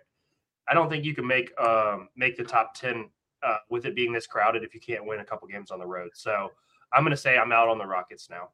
I 0.67 0.73
don't 0.73 0.89
think 0.89 1.03
you 1.03 1.13
can 1.13 1.27
make 1.27 1.51
um, 1.59 2.09
make 2.15 2.37
the 2.37 2.43
top 2.43 2.73
ten 2.73 3.09
uh, 3.43 3.57
with 3.69 3.85
it 3.85 3.95
being 3.95 4.11
this 4.13 4.27
crowded 4.27 4.63
if 4.63 4.73
you 4.73 4.79
can't 4.79 5.05
win 5.05 5.19
a 5.19 5.25
couple 5.25 5.47
games 5.47 5.71
on 5.71 5.79
the 5.79 5.85
road. 5.85 6.11
So 6.13 6.51
I'm 6.93 7.03
going 7.03 7.11
to 7.11 7.17
say 7.17 7.37
I'm 7.37 7.51
out 7.51 7.69
on 7.69 7.77
the 7.77 7.85
Rockets 7.85 8.29
now. 8.29 8.49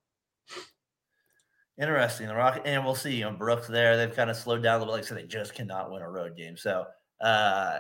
Interesting. 1.80 2.28
The 2.28 2.36
Rocket, 2.36 2.64
and 2.66 2.84
we'll 2.84 2.96
see. 2.96 3.16
You 3.16 3.26
know, 3.26 3.32
Brooks 3.32 3.68
there. 3.68 3.98
They've 3.98 4.16
kind 4.16 4.30
of 4.30 4.36
slowed 4.36 4.64
down 4.64 4.76
a 4.76 4.80
little 4.80 4.94
bit. 4.94 4.98
Like 4.98 5.06
I 5.06 5.08
said, 5.08 5.18
they 5.18 5.28
just 5.28 5.54
cannot 5.54 5.92
win 5.92 6.02
a 6.02 6.10
road 6.10 6.36
game. 6.36 6.58
So, 6.58 6.86
uh, 7.22 7.80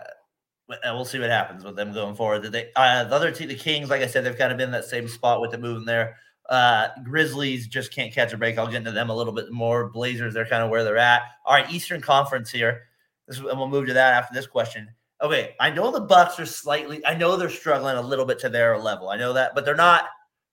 we'll 0.85 1.05
see 1.05 1.19
what 1.19 1.29
happens 1.29 1.63
with 1.63 1.75
them 1.75 1.93
going 1.93 2.15
forward. 2.15 2.43
They, 2.43 2.69
uh, 2.75 3.05
the 3.05 3.15
other 3.15 3.31
team, 3.31 3.47
the 3.47 3.55
Kings, 3.55 3.89
like 3.89 4.01
I 4.01 4.07
said, 4.07 4.23
they've 4.23 4.37
kind 4.37 4.51
of 4.51 4.57
been 4.57 4.67
in 4.67 4.73
that 4.73 4.85
same 4.85 5.07
spot 5.07 5.41
with 5.41 5.51
the 5.51 5.57
moving 5.57 5.85
there. 5.85 6.17
Uh, 6.49 6.89
Grizzlies 7.03 7.67
just 7.67 7.91
can't 7.91 8.13
catch 8.13 8.33
a 8.33 8.37
break. 8.37 8.57
I'll 8.57 8.67
get 8.67 8.77
into 8.77 8.91
them 8.91 9.09
a 9.09 9.15
little 9.15 9.33
bit 9.33 9.51
more. 9.51 9.89
Blazers, 9.89 10.33
they're 10.33 10.47
kind 10.47 10.63
of 10.63 10.69
where 10.69 10.83
they're 10.83 10.97
at. 10.97 11.23
All 11.45 11.53
right, 11.53 11.69
Eastern 11.71 12.01
Conference 12.01 12.51
here. 12.51 12.83
This, 13.27 13.39
and 13.39 13.57
we'll 13.57 13.67
move 13.67 13.87
to 13.87 13.93
that 13.93 14.13
after 14.13 14.33
this 14.33 14.47
question. 14.47 14.89
Okay, 15.21 15.55
I 15.59 15.71
know 15.71 15.91
the 15.91 16.01
Bucks 16.01 16.39
are 16.39 16.45
slightly. 16.45 17.03
I 17.05 17.15
know 17.15 17.35
they're 17.35 17.49
struggling 17.49 17.97
a 17.97 18.01
little 18.01 18.25
bit 18.25 18.37
to 18.39 18.49
their 18.49 18.77
level. 18.77 19.09
I 19.09 19.17
know 19.17 19.33
that, 19.33 19.55
but 19.55 19.65
they're 19.65 19.75
not 19.75 20.05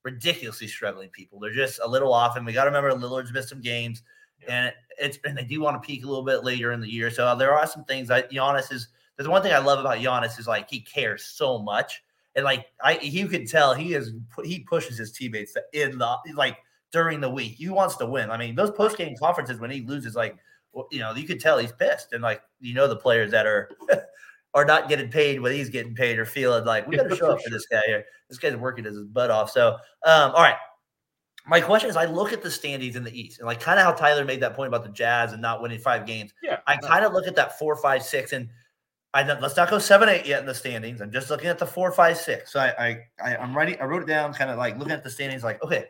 ridiculously 0.04 0.68
struggling. 0.68 1.11
People, 1.11 1.38
they're 1.38 1.52
just 1.52 1.80
a 1.83 1.88
little 1.88 2.14
off. 2.14 2.37
And 2.37 2.47
we 2.47 2.52
got 2.52 2.64
to 2.64 2.71
remember, 2.71 2.90
Lillard's 2.92 3.33
missed 3.33 3.50
some 3.50 3.61
games, 3.61 4.02
and 4.49 4.73
it's 4.99 5.18
and 5.25 5.37
they 5.37 5.44
do 5.44 5.61
want 5.61 5.83
to 5.83 5.87
peak 5.87 6.04
a 6.04 6.09
little 6.09 6.25
bit 6.25 6.44
later 6.44 6.73
in 6.73 6.80
the 6.80 6.90
year. 6.90 7.11
So 7.11 7.26
uh, 7.26 7.35
there 7.35 7.52
are 7.52 7.66
some 7.66 7.85
things. 7.85 8.11
I 8.11 8.23
Giannis 8.23 8.72
is. 8.72 8.88
There's 9.16 9.29
one 9.29 9.42
thing 9.42 9.53
I 9.53 9.59
love 9.59 9.79
about 9.79 9.98
Giannis 9.98 10.38
is 10.40 10.48
like 10.48 10.68
he 10.70 10.81
cares 10.81 11.24
so 11.24 11.59
much, 11.59 12.03
and 12.35 12.44
like 12.44 12.66
I, 12.83 12.98
you 13.00 13.29
can 13.29 13.46
tell 13.46 13.74
he 13.74 13.92
is 13.92 14.12
he 14.44 14.61
pushes 14.61 14.96
his 14.96 15.12
teammates 15.12 15.57
in 15.74 15.98
the 15.98 16.16
like 16.35 16.57
during 16.90 17.20
the 17.20 17.29
week. 17.29 17.53
He 17.53 17.68
wants 17.68 17.96
to 17.96 18.07
win. 18.07 18.31
I 18.31 18.38
mean, 18.38 18.55
those 18.55 18.70
post 18.70 18.96
game 18.96 19.14
conferences 19.18 19.61
when 19.61 19.70
he 19.70 19.83
loses, 19.83 20.16
like 20.16 20.37
you 20.90 21.00
know, 21.00 21.14
you 21.14 21.27
could 21.27 21.38
tell 21.38 21.59
he's 21.59 21.72
pissed, 21.72 22.12
and 22.12 22.22
like 22.22 22.40
you 22.61 22.72
know, 22.72 22.88
the 22.88 22.96
players 22.96 23.31
that 23.31 23.46
are 23.46 23.70
are 24.55 24.64
not 24.64 24.88
getting 24.88 25.11
paid 25.11 25.40
what 25.40 25.53
he's 25.53 25.69
getting 25.69 25.95
paid 25.95 26.19
or 26.19 26.25
feeling 26.25 26.64
like 26.64 26.87
we 26.87 26.97
got 26.97 27.09
to 27.09 27.17
show 27.17 27.33
up 27.33 27.43
for 27.43 27.51
this 27.51 27.67
guy 27.67 27.83
here. 27.87 28.05
This 28.29 28.38
guy's 28.38 28.57
working 28.57 28.85
his 28.85 28.99
butt 29.03 29.31
off. 29.31 29.51
So, 29.51 29.73
um, 30.05 30.33
all 30.33 30.43
right. 30.43 30.57
My 31.47 31.61
question 31.61 31.90
is, 31.90 31.97
I 31.97 32.07
look 32.07 32.33
at 32.33 32.43
the 32.43 32.51
standings 32.51 32.97
in 32.97 33.05
the 33.05 33.12
East, 33.12 33.38
and 33.38 33.47
like 33.47 33.61
kind 33.61 33.79
of 33.79 33.85
how 33.85 33.93
Tyler 33.93 34.25
made 34.25 34.40
that 34.40 34.55
point 34.55 34.69
about 34.69 34.83
the 34.83 34.88
Jazz 34.88 35.33
and 35.35 35.43
not 35.43 35.61
winning 35.61 35.79
five 35.79 36.07
games. 36.07 36.33
Yeah, 36.43 36.61
I 36.67 36.77
kind 36.79 37.05
of 37.05 37.12
look 37.12 37.27
at 37.27 37.37
that 37.37 37.59
four, 37.59 37.77
five, 37.77 38.03
six, 38.03 38.33
and 38.33 38.49
I 39.12 39.23
let's 39.25 39.55
not 39.55 39.69
go 39.69 39.79
seven, 39.79 40.09
eight 40.09 40.25
yet 40.25 40.40
in 40.40 40.47
the 40.47 40.55
standings. 40.55 41.03
I'm 41.03 41.12
just 41.12 41.29
looking 41.29 41.49
at 41.49 41.59
the 41.59 41.67
four, 41.67 41.93
five, 41.93 42.17
six. 42.17 42.51
So 42.51 42.61
I, 42.61 42.69
I, 42.79 42.99
I 43.23 43.37
I'm 43.37 43.55
writing. 43.55 43.77
I 43.79 43.85
wrote 43.85 44.03
it 44.03 44.07
down, 44.07 44.33
kind 44.33 44.51
of 44.51 44.57
like 44.57 44.79
looking 44.79 44.95
at 44.95 45.05
the 45.05 45.11
standings. 45.11 45.45
Like, 45.45 45.62
okay, 45.62 45.85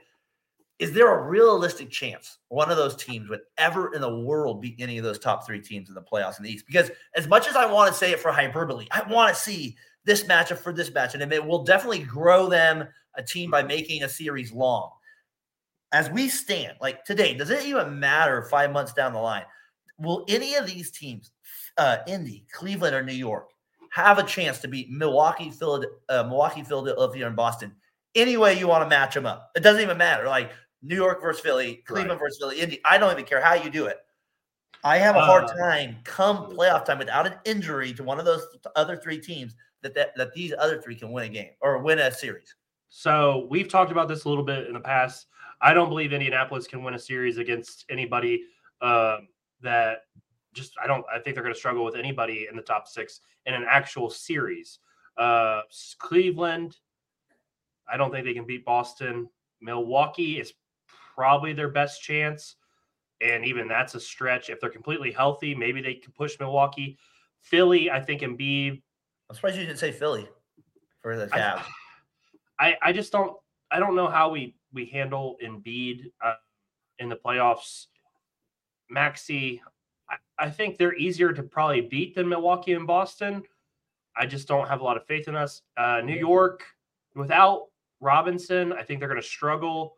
is 0.79 0.93
there 0.93 1.13
a 1.13 1.29
realistic 1.29 1.91
chance 1.91 2.39
one 2.49 2.71
of 2.71 2.77
those 2.77 2.97
teams 2.97 3.29
would 3.31 3.41
ever 3.59 3.95
in 3.95 4.01
the 4.01 4.19
world 4.21 4.61
beat 4.61 4.75
any 4.81 4.99
of 4.99 5.05
those 5.05 5.19
top 5.19 5.47
three 5.47 5.61
teams 5.61 5.89
in 5.89 5.95
the 5.95 6.03
playoffs 6.03 6.39
in 6.39 6.45
the 6.45 6.51
East? 6.51 6.67
Because 6.67 6.91
as 7.15 7.29
much 7.29 7.47
as 7.47 7.55
I 7.55 7.71
want 7.71 7.93
to 7.93 7.99
say 7.99 8.11
it 8.11 8.19
for 8.19 8.33
hyperbole, 8.33 8.87
I 8.91 9.03
want 9.09 9.35
to 9.35 9.41
see 9.41 9.77
this 10.05 10.25
matchup 10.25 10.59
for 10.59 10.73
this 10.73 10.93
match, 10.93 11.15
and 11.15 11.33
it 11.33 11.45
will 11.45 11.65
definitely 11.65 12.03
grow 12.03 12.49
them 12.49 12.87
a 13.17 13.23
team 13.23 13.51
by 13.51 13.63
making 13.63 14.03
a 14.03 14.09
series 14.09 14.53
long. 14.53 14.91
As 15.93 16.11
we 16.11 16.29
stand, 16.29 16.77
like 16.81 17.05
today, 17.05 17.35
does 17.35 17.51
it 17.51 17.65
even 17.65 18.01
matter 18.01 18.43
five 18.43 18.73
months 18.73 18.93
down 18.93 19.13
the 19.13 19.21
line? 19.21 19.45
Will 19.99 20.25
any 20.29 20.57
of 20.57 20.67
these 20.67 20.91
teams, 20.91 21.31
uh, 21.79 21.99
Indy, 22.09 22.47
Cleveland, 22.53 22.97
or 22.97 23.03
New 23.03 23.13
York, 23.13 23.51
have 23.93 24.19
a 24.19 24.25
chance 24.25 24.59
to 24.59 24.69
beat 24.69 24.91
Milwaukee, 24.91 25.51
Philadelphia, 25.51 25.97
uh, 26.09 26.25
Milwaukee, 26.25 26.65
Philadelphia, 26.65 27.29
and 27.29 27.37
Boston? 27.37 27.73
Any 28.17 28.37
way 28.37 28.59
you 28.59 28.67
want 28.67 28.83
to 28.83 28.89
match 28.89 29.15
them 29.15 29.27
up, 29.27 29.51
it 29.55 29.61
doesn't 29.61 29.83
even 29.83 29.99
matter. 29.99 30.27
Like 30.27 30.51
New 30.85 30.97
York 30.97 31.23
versus 31.23 31.41
Philly, 31.41 31.83
Cleveland 31.87 32.21
versus 32.21 32.39
Philly, 32.39 32.61
Indy. 32.61 32.81
I 32.85 32.99
don't 32.99 33.11
even 33.11 33.25
care 33.25 33.41
how 33.41 33.55
you 33.55 33.71
do 33.71 33.87
it. 33.87 33.99
I 34.85 34.99
have 34.99 35.17
a 35.17 35.21
hard 35.21 35.45
Uh, 35.45 35.57
time 35.57 35.97
come 36.05 36.51
playoff 36.51 36.85
time 36.85 36.99
without 36.99 37.27
an 37.27 37.35
injury 37.47 37.95
to 37.95 38.05
one 38.05 38.19
of 38.19 38.27
those 38.27 38.47
other 38.77 38.97
three 38.99 39.19
teams 39.19 39.55
that, 39.81 39.95
that 39.95 40.15
that 40.17 40.35
these 40.35 40.53
other 40.59 40.81
three 40.81 40.95
can 40.95 41.11
win 41.11 41.25
a 41.25 41.29
game 41.29 41.53
or 41.61 41.79
win 41.79 41.99
a 41.99 42.13
series. 42.13 42.55
So 42.91 43.47
we've 43.51 43.69
talked 43.69 43.93
about 43.93 44.09
this 44.09 44.25
a 44.25 44.29
little 44.29 44.45
bit 44.45 44.67
in 44.67 44.75
the 44.75 44.81
past. 44.81 45.27
I 45.63 45.73
don't 45.73 45.89
believe 45.89 46.13
Indianapolis 46.13 46.67
can 46.67 46.85
win 46.85 46.95
a 46.95 46.99
series 46.99 47.39
against 47.39 47.87
anybody 47.89 48.45
um, 48.83 49.29
that 49.63 50.03
just 50.53 50.75
I 50.83 50.87
don't. 50.87 51.05
I 51.11 51.19
think 51.19 51.35
they're 51.35 51.43
going 51.43 51.55
to 51.55 51.59
struggle 51.59 51.85
with 51.85 51.97
anybody 51.97 52.47
in 52.51 52.57
the 52.57 52.63
top 52.63 52.87
six 52.87 53.21
in 53.47 53.55
an 53.55 53.65
actual 53.69 54.11
series. 54.11 54.81
Uh, 55.17 55.63
Cleveland, 55.99 56.77
I 57.91 57.97
don't 57.97 58.11
think 58.11 58.27
they 58.27 58.35
can 58.35 58.45
beat 58.45 58.67
Boston. 58.67 59.31
Milwaukee 59.63 60.39
is 60.39 60.53
probably 61.15 61.53
their 61.53 61.69
best 61.69 62.03
chance, 62.03 62.57
and 63.21 63.45
even 63.45 63.69
that's 63.69 63.95
a 63.95 64.01
stretch. 64.01 64.51
If 64.51 64.61
they're 64.61 64.71
completely 64.71 65.13
healthy, 65.13 65.55
maybe 65.55 65.81
they 65.81 65.95
can 65.95 66.13
push 66.13 66.39
Milwaukee. 66.41 66.99
Philly, 67.43 67.91
I 67.91 68.01
think 68.01 68.23
Embiid 68.23 68.83
I'm 69.29 69.35
surprised 69.35 69.57
you 69.57 69.67
didn't 69.67 69.79
say 69.79 69.93
Philly 69.93 70.29
for 71.03 71.17
the 71.17 71.29
I- 71.33 71.39
Cavs. 71.39 71.63
I, 72.59 72.77
I 72.83 72.93
just 72.93 73.11
don't 73.13 73.37
I 73.71 73.81
don't 73.81 73.97
know 73.97 74.09
how 74.09 74.29
we 74.31 74.57
we 74.73 74.87
handle 74.87 75.37
Embiid 75.43 76.11
uh, 76.23 76.35
in 76.99 77.09
the 77.09 77.17
playoffs. 77.17 77.87
Maxey, 78.91 79.63
I, 80.09 80.17
I 80.39 80.51
think 80.51 80.77
they're 80.77 80.95
easier 80.95 81.33
to 81.33 81.43
probably 81.43 81.81
beat 81.81 82.15
than 82.15 82.29
Milwaukee 82.29 82.75
and 82.75 82.87
Boston. 82.87 83.43
I 84.17 84.27
just 84.27 84.47
don't 84.47 84.69
have 84.69 84.81
a 84.81 84.85
lot 84.85 84.97
of 84.97 85.07
faith 85.07 85.27
in 85.27 85.35
us. 85.35 85.63
Uh, 85.77 86.01
New 86.05 86.15
York, 86.15 86.63
without 87.17 87.67
Robinson, 88.01 88.73
I 88.73 88.83
think 88.83 89.01
they're 89.01 89.09
going 89.09 89.21
to 89.21 89.27
struggle. 89.27 89.97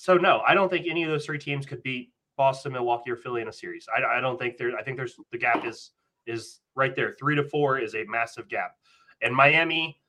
So 0.00 0.14
no, 0.16 0.42
I 0.46 0.54
don't 0.54 0.68
think 0.68 0.86
any 0.88 1.02
of 1.02 1.10
those 1.10 1.26
three 1.26 1.40
teams 1.40 1.66
could 1.66 1.82
beat 1.82 2.12
Boston, 2.36 2.72
Milwaukee, 2.72 3.10
or 3.10 3.16
Philly 3.16 3.42
in 3.42 3.48
a 3.48 3.52
series. 3.52 3.88
I, 3.92 4.18
I 4.18 4.20
don't 4.20 4.38
think 4.38 4.56
there. 4.56 4.76
I 4.78 4.82
think 4.84 4.96
there's 4.96 5.16
the 5.32 5.38
gap 5.38 5.66
is 5.66 5.90
is 6.24 6.60
right 6.76 6.94
there. 6.94 7.16
Three 7.18 7.34
to 7.34 7.42
four 7.42 7.80
is 7.80 7.96
a 7.96 8.04
massive 8.04 8.48
gap, 8.48 8.76
and 9.22 9.34
Miami, 9.34 10.00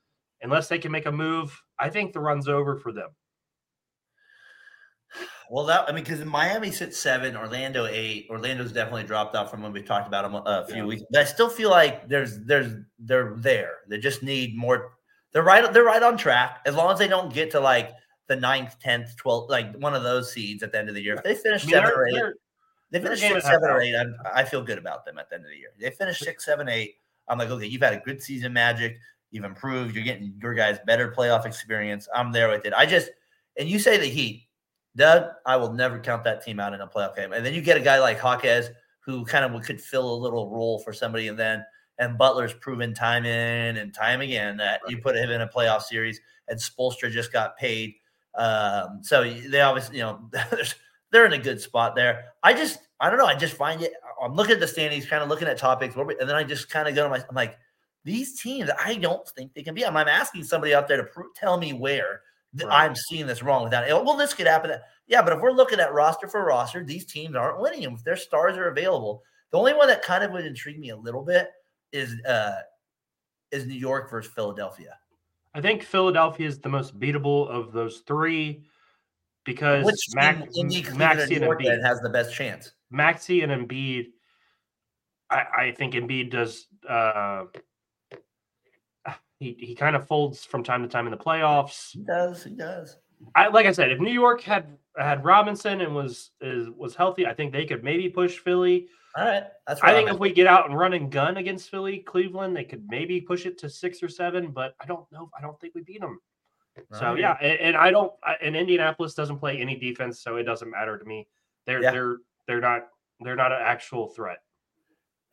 unless 0.44 0.68
they 0.68 0.78
can 0.78 0.92
make 0.92 1.08
a 1.08 1.12
move, 1.12 1.60
I 1.80 1.90
think 1.90 2.14
the 2.14 2.20
run's 2.20 2.48
over 2.48 2.76
for 2.78 2.92
them. 2.92 3.10
Well, 5.50 5.66
that 5.66 5.90
I 5.90 5.92
mean, 5.92 6.04
because 6.04 6.24
Miami 6.24 6.70
sits 6.70 6.96
seven, 7.00 7.36
Orlando 7.36 7.88
eight. 7.88 8.28
Orlando's 8.30 8.72
definitely 8.72 9.06
dropped 9.06 9.36
off 9.36 9.50
from 9.50 9.64
when 9.64 9.72
we 9.74 9.82
talked 9.82 10.08
about 10.08 10.22
them 10.22 10.36
a 10.46 10.68
few 10.68 10.76
Yeah. 10.84 10.86
weeks. 10.86 11.02
But 11.10 11.22
I 11.22 11.24
still 11.24 11.50
feel 11.50 11.72
like 11.72 12.08
there's 12.08 12.46
there's 12.46 12.74
they're 13.00 13.34
there. 13.38 13.78
They 13.88 13.98
just 13.98 14.22
need 14.22 14.56
more. 14.56 14.92
They're 15.34 15.42
right. 15.42 15.74
They're 15.74 15.84
right 15.84 16.04
on 16.04 16.16
track. 16.16 16.60
As 16.68 16.76
long 16.76 16.92
as 16.94 17.00
they 17.00 17.08
don't 17.08 17.34
get 17.34 17.50
to 17.52 17.60
like 17.60 17.90
the 18.30 18.36
ninth, 18.36 18.80
tenth, 18.80 19.18
twelfth, 19.18 19.50
like 19.50 19.76
one 19.78 19.94
of 19.94 20.04
those 20.04 20.32
seeds 20.32 20.64
at 20.64 20.72
the 20.72 20.80
end 20.80 20.88
of 20.88 20.96
the 20.96 21.02
year. 21.02 21.16
If 21.16 21.24
they 21.24 21.36
finish 21.36 21.64
I 21.64 21.66
mean, 21.66 21.76
seven 21.76 21.92
or 21.94 22.08
eight, 22.08 22.34
they 22.92 23.02
finish 23.02 23.20
six, 23.20 23.34
and 23.34 23.38
a 23.38 23.42
half 23.42 23.52
seven 23.52 23.70
or 23.70 23.82
eight. 23.82 23.96
I'm, 23.96 24.16
I 24.34 24.46
feel 24.46 24.64
good 24.64 24.78
about 24.78 25.04
them 25.06 25.18
at 25.18 25.30
the 25.30 25.36
end 25.36 25.46
of 25.46 25.52
the 25.52 25.58
year. 25.58 25.70
They 25.78 25.90
finish 25.90 26.20
six, 26.20 26.46
seven, 26.46 26.70
eight. 26.70 26.96
I'm 27.28 27.38
like, 27.38 27.50
okay, 27.50 27.66
you've 27.66 27.82
had 27.82 27.94
a 27.94 28.00
good 28.00 28.22
season, 28.22 28.54
Magic. 28.54 28.98
You've 29.32 29.44
improved. 29.44 29.96
You're 29.96 30.06
getting 30.06 30.34
your 30.42 30.54
guys 30.54 30.80
better 30.86 31.12
playoff 31.12 31.46
experience. 31.46 32.08
I'm 32.16 32.32
there 32.32 32.50
with 32.50 32.66
it. 32.66 32.74
I 32.74 32.86
just 32.86 33.10
and 33.58 33.68
you 33.68 33.80
say 33.80 33.98
the 33.98 34.06
Heat, 34.06 34.48
Doug. 34.96 35.26
I 35.46 35.58
will 35.58 35.74
never 35.74 36.00
count 36.00 36.24
that 36.24 36.44
team 36.44 36.60
out 36.60 36.74
in 36.74 36.82
a 36.82 36.88
playoff 36.88 37.16
game. 37.16 37.34
And 37.34 37.46
then 37.46 37.54
you 37.54 37.62
get 37.62 37.78
a 37.78 37.82
guy 37.82 38.00
like 38.00 38.20
Hawkes 38.20 38.70
who 39.02 39.26
kind 39.26 39.44
of 39.44 39.62
could 39.64 39.82
fill 39.82 40.14
a 40.14 40.18
little 40.18 40.50
role 40.50 40.80
for 40.80 40.94
somebody, 40.94 41.28
and 41.28 41.38
then 41.38 41.66
and 42.00 42.18
Butler's 42.18 42.54
proven 42.54 42.94
time 42.94 43.26
in 43.26 43.78
and 43.78 43.94
time 43.94 44.22
again 44.22 44.56
that 44.58 44.82
you 44.88 45.00
put 45.00 45.16
him 45.16 45.30
in 45.30 45.42
a 45.42 45.48
playoff 45.48 45.82
series. 45.82 46.22
And 46.48 46.58
Spoelstra 46.58 47.12
just 47.12 47.32
got 47.32 47.58
paid, 47.58 47.94
um, 48.36 49.00
so 49.02 49.24
they 49.24 49.62
obviously 49.62 49.98
you 49.98 50.04
know 50.04 50.30
they're 51.12 51.26
in 51.26 51.34
a 51.34 51.38
good 51.38 51.60
spot 51.60 51.96
there. 51.96 52.26
I 52.44 52.54
just, 52.54 52.80
I 53.00 53.10
don't 53.10 53.20
know. 53.20 53.26
I 53.26 53.36
just 53.36 53.56
find 53.56 53.82
it. 53.82 53.94
I'm 54.22 54.34
looking 54.34 54.54
at 54.54 54.60
the 54.60 54.68
standings, 54.68 55.06
kind 55.06 55.24
of 55.24 55.30
looking 55.30 55.48
at 55.48 55.58
topics, 55.58 55.96
and 55.96 56.16
then 56.20 56.36
I 56.36 56.44
just 56.44 56.70
kind 56.70 56.88
of 56.88 56.96
go 56.96 57.04
to 57.04 57.10
my. 57.10 57.18
I'm 57.18 57.36
like, 57.36 57.58
these 58.04 58.40
teams, 58.40 58.70
I 58.80 58.96
don't 58.96 59.28
think 59.30 59.54
they 59.54 59.64
can 59.64 59.74
be. 59.76 59.86
I'm, 59.86 59.98
I'm 59.98 60.08
asking 60.08 60.44
somebody 60.44 60.74
out 60.74 60.88
there 60.88 60.98
to 60.98 61.04
pro- 61.04 61.32
tell 61.36 61.58
me 61.58 61.74
where 61.74 62.22
Right. 62.56 62.86
I'm 62.86 62.96
seeing 62.96 63.28
this 63.28 63.44
wrong 63.44 63.62
with 63.64 63.72
that. 63.72 63.88
Well, 63.88 64.18
this 64.18 64.34
could 64.34 64.48
happen. 64.48 64.72
Yeah, 65.08 65.22
but 65.22 65.34
if 65.34 65.40
we're 65.40 65.52
looking 65.52 65.80
at 65.80 65.94
roster 65.94 66.28
for 66.28 66.44
roster, 66.44 66.84
these 66.84 67.06
teams 67.06 67.36
aren't 67.36 67.62
winning 67.62 67.84
them. 67.84 67.94
If 67.94 68.04
their 68.04 68.16
stars 68.16 68.58
are 68.58 68.70
available, 68.70 69.24
the 69.52 69.58
only 69.60 69.74
one 69.74 69.88
that 69.88 70.02
kind 70.02 70.24
of 70.24 70.32
would 70.32 70.46
intrigue 70.46 70.80
me 70.80 70.90
a 70.90 70.98
little 70.98 71.24
bit 71.24 71.50
is 71.92 72.16
uh 72.26 72.56
is 73.52 73.66
New 73.66 73.76
York 73.76 74.10
versus 74.10 74.32
Philadelphia. 74.34 74.98
I 75.54 75.62
think 75.62 75.84
Philadelphia 75.84 76.48
is 76.48 76.60
the 76.60 76.70
most 76.70 77.00
beatable 77.00 77.50
of 77.50 77.72
those 77.72 78.04
three 78.06 78.64
because 79.46 79.86
Which 79.86 80.06
Mac, 80.14 80.38
team, 80.38 80.66
Indy, 80.66 80.82
Cleveland, 80.84 81.00
Maxey 81.00 81.36
and 81.36 81.46
Embiid, 81.46 81.84
has 81.84 82.00
the 82.02 82.10
best 82.10 82.34
chance? 82.34 82.74
Maxey 82.92 83.42
and 83.42 83.52
Embiid. 83.52 84.08
I, 85.30 85.44
I 85.58 85.74
think 85.78 85.94
Embiid 85.96 86.32
does. 86.32 86.68
Uh, 86.88 87.46
he 89.40 89.56
he 89.60 89.76
kind 89.76 89.96
of 89.96 90.08
folds 90.08 90.46
from 90.46 90.64
time 90.64 90.84
to 90.84 90.88
time 90.88 91.08
in 91.08 91.12
the 91.12 91.18
playoffs. 91.18 91.92
He 91.92 92.04
does. 92.04 92.44
He 92.44 92.52
does. 92.52 92.98
I 93.36 93.48
like 93.48 93.66
I 93.66 93.72
said, 93.72 93.92
if 93.92 94.00
New 94.00 94.12
York 94.12 94.42
had 94.42 94.78
had 94.98 95.24
Robinson 95.24 95.82
and 95.82 95.96
was 95.96 96.32
is 96.42 96.70
was 96.76 96.96
healthy, 96.96 97.26
I 97.26 97.34
think 97.34 97.52
they 97.52 97.66
could 97.66 97.84
maybe 97.84 98.10
push 98.10 98.38
Philly. 98.38 98.88
All 99.18 99.26
right. 99.26 99.44
That's 99.68 99.82
I 99.82 99.92
think 99.94 100.08
I'm 100.10 100.16
if 100.16 100.20
we 100.20 100.32
get 100.32 100.48
out 100.48 100.70
and 100.70 100.78
run 100.78 100.94
and 100.94 101.12
gun 101.12 101.38
against 101.38 101.70
Philly, 101.70 101.98
Cleveland, 102.00 102.56
they 102.56 102.64
could 102.64 102.86
maybe 102.90 103.20
push 103.20 103.46
it 103.46 103.58
to 103.60 103.70
six 103.70 104.04
or 104.04 104.08
seven, 104.10 104.52
but 104.52 104.76
I 104.80 104.86
don't 104.86 105.12
know. 105.12 105.30
I 105.38 105.42
don't 105.42 105.60
think 105.60 105.76
we 105.76 105.82
beat 105.82 106.02
them. 106.02 106.20
So 106.94 107.16
yeah, 107.16 107.36
and, 107.42 107.60
and 107.60 107.78
I 107.78 107.92
don't. 107.92 108.14
I- 108.24 108.38
And 108.42 108.56
Indianapolis 108.56 109.14
doesn't 109.14 109.40
play 109.40 109.60
any 109.60 109.76
defense, 109.76 110.22
so 110.22 110.38
it 110.38 110.44
doesn't 110.44 110.70
matter 110.70 110.98
to 110.98 111.04
me. 111.06 111.28
They're 111.66 111.82
Yeah. 111.82 111.92
they're 111.92 112.18
they're 112.48 112.62
not 112.62 112.88
they're 113.20 113.36
not 113.36 113.52
an 113.52 113.60
actual 113.62 114.08
threat. 114.10 114.38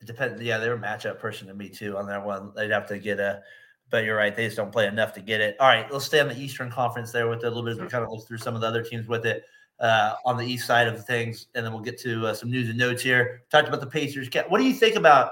It 0.01 0.07
depends. 0.07 0.41
Yeah, 0.41 0.57
they're 0.57 0.73
a 0.73 0.79
matchup 0.79 1.19
person 1.19 1.47
to 1.47 1.53
me 1.53 1.69
too 1.69 1.97
on 1.97 2.05
that 2.07 2.25
one. 2.25 2.51
They'd 2.55 2.71
have 2.71 2.87
to 2.87 2.99
get 2.99 3.19
a, 3.19 3.41
but 3.89 4.03
you're 4.03 4.17
right. 4.17 4.35
They 4.35 4.45
just 4.45 4.57
don't 4.57 4.71
play 4.71 4.87
enough 4.87 5.13
to 5.13 5.21
get 5.21 5.39
it. 5.39 5.55
All 5.59 5.67
right, 5.67 5.89
let's 5.91 6.05
stay 6.05 6.19
on 6.19 6.27
the 6.27 6.37
Eastern 6.37 6.69
Conference 6.69 7.11
there 7.11 7.29
with 7.29 7.39
it 7.39 7.45
a 7.45 7.49
little 7.49 7.63
bit 7.63 7.71
as 7.71 7.79
we 7.79 7.87
kind 7.87 8.03
of 8.03 8.11
look 8.11 8.27
through 8.27 8.39
some 8.39 8.53
of 8.55 8.61
the 8.61 8.67
other 8.67 8.83
teams 8.83 9.07
with 9.07 9.25
it 9.25 9.43
uh, 9.79 10.15
on 10.25 10.37
the 10.37 10.45
east 10.45 10.65
side 10.65 10.87
of 10.87 11.05
things, 11.05 11.47
and 11.55 11.65
then 11.65 11.73
we'll 11.73 11.81
get 11.81 11.99
to 12.01 12.27
uh, 12.27 12.33
some 12.33 12.49
news 12.49 12.69
and 12.69 12.77
notes 12.77 13.01
here. 13.01 13.43
Talked 13.51 13.67
about 13.67 13.81
the 13.81 13.87
Pacers. 13.87 14.29
What 14.47 14.59
do 14.59 14.65
you 14.65 14.73
think 14.73 14.95
about 14.95 15.31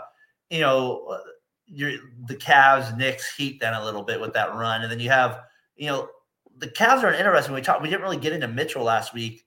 you 0.49 0.61
know 0.61 1.05
uh, 1.09 1.19
your 1.67 1.91
the 2.27 2.35
Cavs, 2.35 2.95
Knicks, 2.97 3.35
Heat 3.35 3.59
then 3.59 3.73
a 3.73 3.83
little 3.83 4.03
bit 4.03 4.19
with 4.19 4.33
that 4.33 4.53
run, 4.53 4.83
and 4.83 4.91
then 4.91 4.99
you 4.99 5.09
have 5.09 5.41
you 5.75 5.87
know 5.87 6.09
the 6.57 6.67
Cavs 6.67 7.03
are 7.03 7.07
an 7.07 7.15
interesting. 7.15 7.53
We 7.53 7.61
talked. 7.61 7.81
We 7.81 7.89
didn't 7.89 8.03
really 8.03 8.17
get 8.17 8.33
into 8.33 8.47
Mitchell 8.47 8.83
last 8.83 9.13
week. 9.13 9.45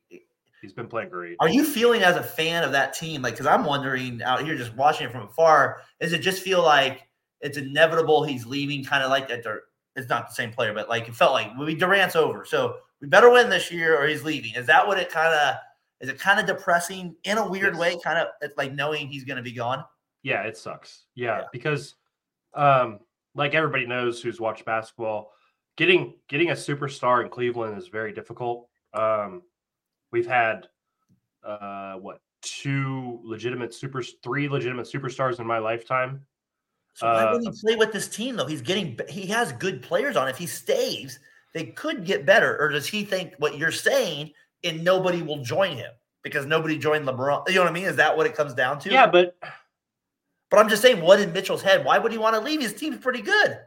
He's 0.61 0.73
been 0.73 0.89
playing 0.89 1.11
great. 1.11 1.37
Are 1.39 1.49
you 1.49 1.65
feeling 1.65 2.03
as 2.03 2.17
a 2.17 2.23
fan 2.23 2.65
of 2.65 2.73
that 2.73 2.93
team? 2.93 3.23
Like, 3.23 3.35
because 3.35 3.47
I'm 3.47 3.65
wondering 3.65 4.21
out 4.23 4.45
here 4.45 4.57
just 4.57 4.75
watching 4.75 5.07
it 5.07 5.13
from 5.13 5.23
afar, 5.23 5.83
does 6.01 6.13
it 6.13 6.19
just 6.19 6.43
feel 6.43 6.63
like 6.63 7.07
it's 7.41 7.57
inevitable 7.57 8.25
he's 8.25 8.45
leaving? 8.45 8.85
Kind 8.85 9.05
of 9.05 9.11
like 9.11 9.29
that. 9.29 9.45
It's 9.95 10.09
not 10.09 10.29
the 10.29 10.35
same 10.35 10.51
player, 10.51 10.75
but 10.75 10.89
like 10.89 11.09
it 11.09 11.15
felt 11.15 11.33
like 11.33 11.57
we 11.57 11.75
Durant's 11.77 12.17
over, 12.17 12.45
so 12.45 12.79
we 13.01 13.09
better 13.09 13.31
win 13.31 13.49
this 13.49 13.71
year 13.71 13.97
or 14.01 14.07
he's 14.07 14.25
leaving. 14.25 14.55
Is 14.55 14.67
that 14.67 14.87
what 14.87 14.99
it 14.99 15.11
kind 15.11 15.33
of? 15.35 15.57
Is 16.01 16.09
it 16.09 16.19
kind 16.19 16.39
of 16.39 16.47
depressing 16.47 17.17
in 17.25 17.39
a 17.39 17.49
weird 17.49 17.75
Yes. 17.75 17.81
way? 17.81 17.99
Kind 18.03 18.19
of 18.19 18.29
it's 18.41 18.57
like 18.57 18.73
knowing 18.73 19.09
he's 19.09 19.25
going 19.25 19.37
to 19.37 19.43
be 19.43 19.53
gone. 19.53 19.85
Yeah, 20.23 20.43
it 20.43 20.57
sucks. 20.57 21.05
Yeah, 21.15 21.39
Yeah. 21.41 21.45
because 21.53 21.95
um, 22.55 23.01
like 23.35 23.55
everybody 23.55 23.87
knows 23.87 24.23
who's 24.23 24.41
watched 24.41 24.65
basketball, 24.65 25.33
getting 25.77 26.15
getting 26.29 26.51
a 26.51 26.55
superstar 26.55 27.23
in 27.25 27.31
Cleveland 27.31 27.77
is 27.79 27.89
very 27.89 28.13
difficult. 28.13 28.69
Um, 28.95 29.43
we've 30.13 30.27
had 30.27 30.69
uh, 31.45 31.95
what 31.95 32.21
two 32.43 33.21
legitimate 33.25 33.75
super, 33.75 34.03
three 34.03 34.49
legitimate 34.49 34.87
superstars 34.87 35.41
in 35.41 35.47
my 35.47 35.59
lifetime. 35.59 36.25
So 36.95 37.07
why 37.07 37.25
Uh, 37.25 37.33
would 37.33 37.43
he 37.43 37.51
play 37.61 37.77
with 37.77 37.93
this 37.93 38.09
team 38.09 38.37
though? 38.37 38.47
He's 38.47 38.63
getting 38.63 38.99
he 39.09 39.27
has 39.27 39.53
good 39.53 39.83
players 39.83 40.17
on. 40.17 40.29
If 40.29 40.39
he 40.39 40.47
stays, 40.47 41.19
they 41.55 41.65
could 41.67 42.05
get 42.05 42.27
better. 42.27 42.59
Or 42.61 42.69
does 42.69 42.87
he 42.87 43.05
think 43.05 43.35
what 43.39 43.59
you're 43.59 43.73
saying 43.73 44.33
and 44.65 44.85
nobody 44.85 45.23
will 45.23 45.43
join 45.43 45.77
him 45.77 45.91
because 46.23 46.47
nobody 46.47 46.79
joined 46.79 47.07
LeBron? 47.07 47.49
You 47.49 47.55
know 47.57 47.63
what 47.63 47.71
I 47.71 47.73
mean? 47.73 47.85
Is 47.85 47.97
that 47.97 48.17
what 48.17 48.27
it 48.27 48.35
comes 48.35 48.55
down 48.55 48.79
to? 48.81 48.91
Yeah, 48.91 49.07
but 49.07 49.37
But 50.51 50.59
I'm 50.61 50.69
just 50.69 50.83
saying, 50.83 51.01
what 51.01 51.21
in 51.21 51.33
Mitchell's 51.33 51.63
head? 51.63 51.85
Why 51.85 51.99
would 51.99 52.13
he 52.13 52.19
want 52.19 52.35
to 52.35 52.41
leave? 52.41 52.61
His 52.61 52.75
team's 52.75 52.99
pretty 52.99 53.23
good. 53.23 53.59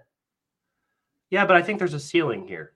yeah, 1.30 1.46
but 1.46 1.56
I 1.56 1.62
think 1.62 1.80
there's 1.80 1.94
a 1.94 2.00
ceiling 2.00 2.48
here. 2.48 2.74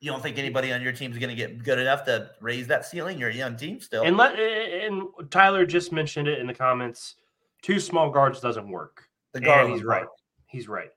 You 0.00 0.10
don't 0.10 0.22
think 0.22 0.38
anybody 0.38 0.72
on 0.72 0.82
your 0.82 0.92
team's 0.92 1.18
going 1.18 1.30
to 1.30 1.34
get 1.34 1.62
good 1.62 1.78
enough 1.78 2.04
to 2.04 2.30
raise 2.40 2.66
that 2.66 2.84
ceiling? 2.84 3.18
You're 3.18 3.30
a 3.30 3.34
young 3.34 3.56
team 3.56 3.80
still. 3.80 4.02
And 4.04 4.16
let 4.16 4.38
and 4.38 5.02
Tyler 5.30 5.64
just 5.64 5.90
mentioned 5.90 6.28
it 6.28 6.38
in 6.38 6.46
the 6.46 6.54
comments. 6.54 7.16
Two 7.62 7.80
small 7.80 8.10
guards 8.10 8.40
doesn't 8.40 8.68
work. 8.68 9.08
the 9.32 9.40
Garland 9.40 9.74
he's 9.74 9.84
right. 9.84 10.06
He's 10.46 10.68
right. 10.68 10.90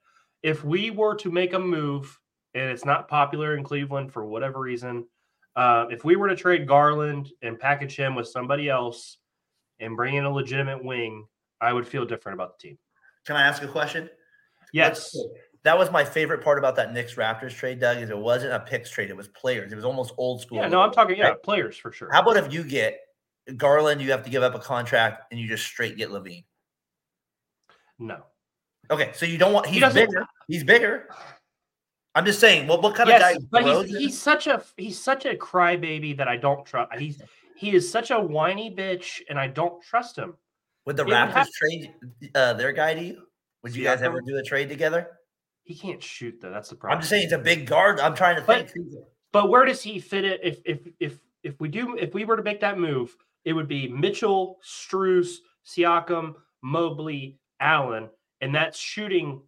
If 0.44 0.64
we 0.64 0.92
were 0.92 1.16
to 1.16 1.32
make 1.32 1.54
a 1.54 1.60
move 1.60 2.20
and 2.54 2.70
it's 2.70 2.86
not 2.86 3.08
popular 3.08 3.56
in 3.56 3.64
Cleveland 3.64 4.12
for 4.12 4.26
whatever 4.26 4.60
reason, 4.60 5.06
uh, 5.56 5.86
if 5.90 6.04
we 6.04 6.16
were 6.16 6.28
to 6.30 6.36
trade 6.36 6.68
Garland 6.68 7.32
and 7.42 7.60
package 7.60 7.96
him 7.96 8.16
with 8.16 8.28
somebody 8.28 8.70
else 8.70 9.18
and 9.80 9.96
bring 9.96 10.16
in 10.16 10.26
a 10.26 10.32
legitimate 10.32 10.84
wing, 10.84 11.26
I 11.62 11.74
would 11.74 11.88
feel 11.88 12.06
different 12.06 12.36
about 12.36 12.58
the 12.58 12.68
team. 12.70 12.78
Can 13.26 13.36
I 13.36 13.44
ask 13.48 13.62
a 13.64 13.68
question? 13.68 14.10
Yes. 14.74 15.16
That 15.64 15.78
was 15.78 15.92
my 15.92 16.06
favorite 16.06 16.42
part 16.42 16.58
about 16.58 16.76
that 16.78 16.94
Knicks 16.94 17.16
Raptors 17.16 17.54
trade, 17.54 17.82
Doug. 17.82 17.98
Is 17.98 18.10
it 18.10 18.18
wasn't 18.18 18.54
a 18.54 18.62
picks 18.62 18.90
trade; 18.90 19.10
it 19.10 19.18
was 19.18 19.28
players. 19.28 19.74
It 19.74 19.76
was 19.76 19.84
almost 19.84 20.14
old 20.18 20.42
school. 20.42 20.60
Yeah, 20.60 20.70
no, 20.70 20.80
I'm 20.80 20.92
talking, 20.94 21.18
yeah, 21.18 21.30
right? 21.30 21.44
players 21.44 21.76
for 21.76 21.92
sure. 21.92 22.10
How 22.14 22.22
about 22.22 22.38
if 22.38 22.54
you 22.54 22.64
get 22.64 23.02
Garland? 23.58 24.02
You 24.02 24.10
have 24.12 24.24
to 24.24 24.30
give 24.30 24.42
up 24.42 24.56
a 24.56 24.60
contract, 24.60 25.24
and 25.32 25.40
you 25.40 25.50
just 25.50 25.66
straight 25.66 25.98
get 25.98 26.12
LaVine. 26.12 26.46
No. 28.00 28.24
Okay, 28.90 29.12
so 29.14 29.26
you 29.26 29.38
don't 29.38 29.52
want. 29.52 29.66
He 29.66 29.74
He's 29.74 29.82
doesn't- 29.82 30.08
bigger. 30.10 30.26
He's 30.48 30.64
bigger. 30.64 31.10
I'm 32.20 32.26
just 32.26 32.42
saying. 32.42 32.68
What 32.68 32.82
what 32.82 32.96
kind 32.96 33.08
Yes, 33.08 33.38
of 33.38 33.42
guy? 33.44 33.48
but 33.50 33.64
he's, 33.64 33.74
DeRozan? 33.96 34.00
he's 34.00 34.22
such 34.22 34.48
a 34.48 34.62
he's 34.76 35.02
such 35.02 35.26
a 35.26 35.36
crybaby 35.36 36.18
that 36.18 36.28
I 36.28 36.36
don't 36.36 36.66
trust. 36.66 36.92
He's 37.00 37.22
he 37.56 37.74
is 37.74 37.90
such 37.90 38.12
a 38.12 38.20
whiny 38.20 38.70
bitch, 38.76 39.22
and 39.30 39.40
I 39.40 39.48
don't 39.48 39.82
trust 39.82 40.18
him. 40.18 40.34
Would 40.86 40.98
the 40.98 41.06
he 41.06 41.12
Raptors 41.12 41.32
have- 41.34 41.50
trade 41.52 41.94
uh, 42.36 42.54
their 42.54 42.74
guy 42.74 42.94
to 42.94 43.02
you? 43.02 43.22
Would 43.64 43.74
you 43.74 43.84
guys 43.86 44.02
ever 44.02 44.20
do 44.20 44.36
a 44.38 44.44
trade 44.44 44.68
together? 44.68 45.08
He 45.64 45.76
can't 45.76 46.04
shoot 46.04 46.40
though. 46.42 46.50
That's 46.52 46.68
the 46.70 46.76
problem. 46.76 46.98
I'm 46.98 47.02
just 47.02 47.10
saying 47.10 47.24
he's 47.24 47.32
a 47.32 47.38
big 47.40 47.66
guard. 47.68 48.02
I'm 48.02 48.16
trying 48.16 48.36
to 48.36 48.42
But- 48.42 48.70
think. 48.72 48.86
But 49.32 49.50
where 49.50 49.64
does 49.64 49.82
he 49.82 50.00
fit 50.00 50.26
it? 50.26 50.42
If 50.44 50.60
if 50.66 50.80
if 51.00 51.20
if 51.44 51.60
we 51.62 51.70
do 51.70 51.96
if 51.96 52.14
we 52.14 52.26
were 52.26 52.36
to 52.36 52.44
make 52.44 52.60
that 52.60 52.78
move, 52.78 53.16
it 53.46 53.54
would 53.54 53.68
be 53.70 53.88
Mitchell, 53.88 54.60
Strus, 54.62 55.36
Siakam, 55.66 56.34
Mobley, 56.64 57.38
Allen, 57.62 58.10
and 58.42 58.54
that's 58.54 58.78
shooting 58.78 59.42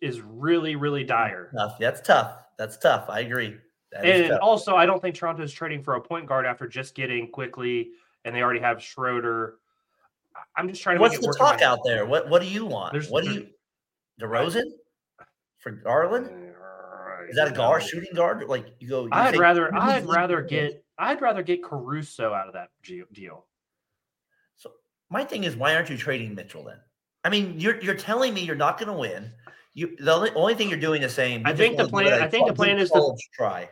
is 0.00 0.20
really 0.20 0.76
really 0.76 1.04
dire. 1.04 1.50
Tough. 1.56 1.76
That's 1.78 2.00
tough. 2.00 2.36
That's 2.58 2.76
tough. 2.78 3.06
I 3.08 3.20
agree. 3.20 3.56
That 3.92 4.04
And 4.04 4.28
tough. 4.30 4.38
also, 4.42 4.74
I 4.74 4.86
don't 4.86 5.00
think 5.00 5.14
Toronto 5.14 5.42
is 5.42 5.52
trading 5.52 5.82
for 5.82 5.94
a 5.94 6.00
point 6.00 6.26
guard 6.26 6.46
after 6.46 6.66
just 6.66 6.94
getting 6.94 7.30
Quickley, 7.30 7.90
and 8.24 8.34
they 8.34 8.42
already 8.42 8.60
have 8.60 8.82
Schroeder. 8.82 9.56
I'm 10.56 10.68
just 10.68 10.82
trying 10.82 10.96
to. 10.96 11.00
What's 11.00 11.18
the 11.18 11.34
talk 11.38 11.62
out 11.62 11.80
there? 11.84 12.04
What 12.06 12.28
What 12.28 12.42
do 12.42 12.48
you 12.48 12.64
want? 12.66 12.92
There's- 12.92 13.10
what 13.10 13.24
do 13.24 13.32
you? 13.32 13.48
DeRozan 14.20 14.64
for 15.58 15.72
Garland? 15.72 16.26
Uh, 16.28 17.24
is 17.28 17.36
that 17.36 17.48
a 17.48 17.50
guard, 17.52 17.82
shooting 17.82 18.14
guard? 18.14 18.44
Like 18.44 18.66
you 18.80 18.88
go? 18.88 19.04
You 19.04 19.10
I'd 19.12 19.34
say- 19.34 19.38
rather 19.40 19.74
I'd 19.74 20.06
rather 20.06 20.40
get 20.42 20.82
I'd 20.98 21.20
rather 21.20 21.42
get 21.42 21.62
Caruso 21.62 22.32
out 22.32 22.46
of 22.48 22.54
that 22.54 22.70
deal. 23.12 23.44
So 24.56 24.72
my 25.10 25.24
thing 25.24 25.44
is, 25.44 25.56
why 25.56 25.74
aren't 25.74 25.90
you 25.90 25.96
trading 25.98 26.34
Mitchell 26.34 26.64
then? 26.64 26.78
I 27.24 27.28
mean, 27.28 27.58
you're 27.60 27.80
you're 27.82 27.94
telling 27.96 28.32
me 28.32 28.40
you're 28.42 28.56
not 28.56 28.78
going 28.78 28.88
to 28.92 28.98
win. 28.98 29.32
You 29.76 29.94
the 29.98 30.14
only, 30.14 30.30
only 30.34 30.54
thing 30.54 30.70
you're 30.70 30.78
doing 30.80 31.02
is 31.02 31.12
saying. 31.12 31.42
I 31.44 31.52
think 31.54 31.76
the 31.76 31.86
plan- 31.86 32.22
I 32.22 32.26
think 32.28 32.48
the 32.48 32.54
plan 32.54 32.78
is 32.78 32.90
to- 32.90 33.14
try 33.34 33.68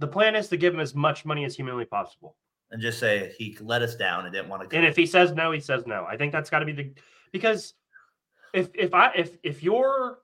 The 0.00 0.08
plan 0.08 0.34
is 0.34 0.48
to 0.48 0.56
give 0.56 0.74
him 0.74 0.80
as 0.80 0.92
much 0.92 1.24
money 1.24 1.44
as 1.44 1.54
humanly 1.54 1.84
possible. 1.84 2.36
and 2.72 2.82
just 2.82 2.98
say 2.98 3.32
he 3.38 3.56
let 3.60 3.80
us 3.82 3.94
down 3.96 4.24
and 4.26 4.34
didn't 4.34 4.48
want 4.48 4.68
to. 4.68 4.76
And 4.76 4.84
if 4.84 4.96
he 4.96 5.06
says 5.06 5.32
no, 5.32 5.52
he 5.52 5.60
says 5.60 5.86
no. 5.86 6.04
I 6.04 6.16
think 6.16 6.32
that's 6.32 6.50
got 6.50 6.58
to 6.60 6.66
be 6.66 6.72
the 6.72 6.92
because 7.32 7.74
if 8.52 8.70
if 8.74 8.92
I 8.92 9.12
if 9.14 9.36
if 9.44 9.62
you're 9.62 10.18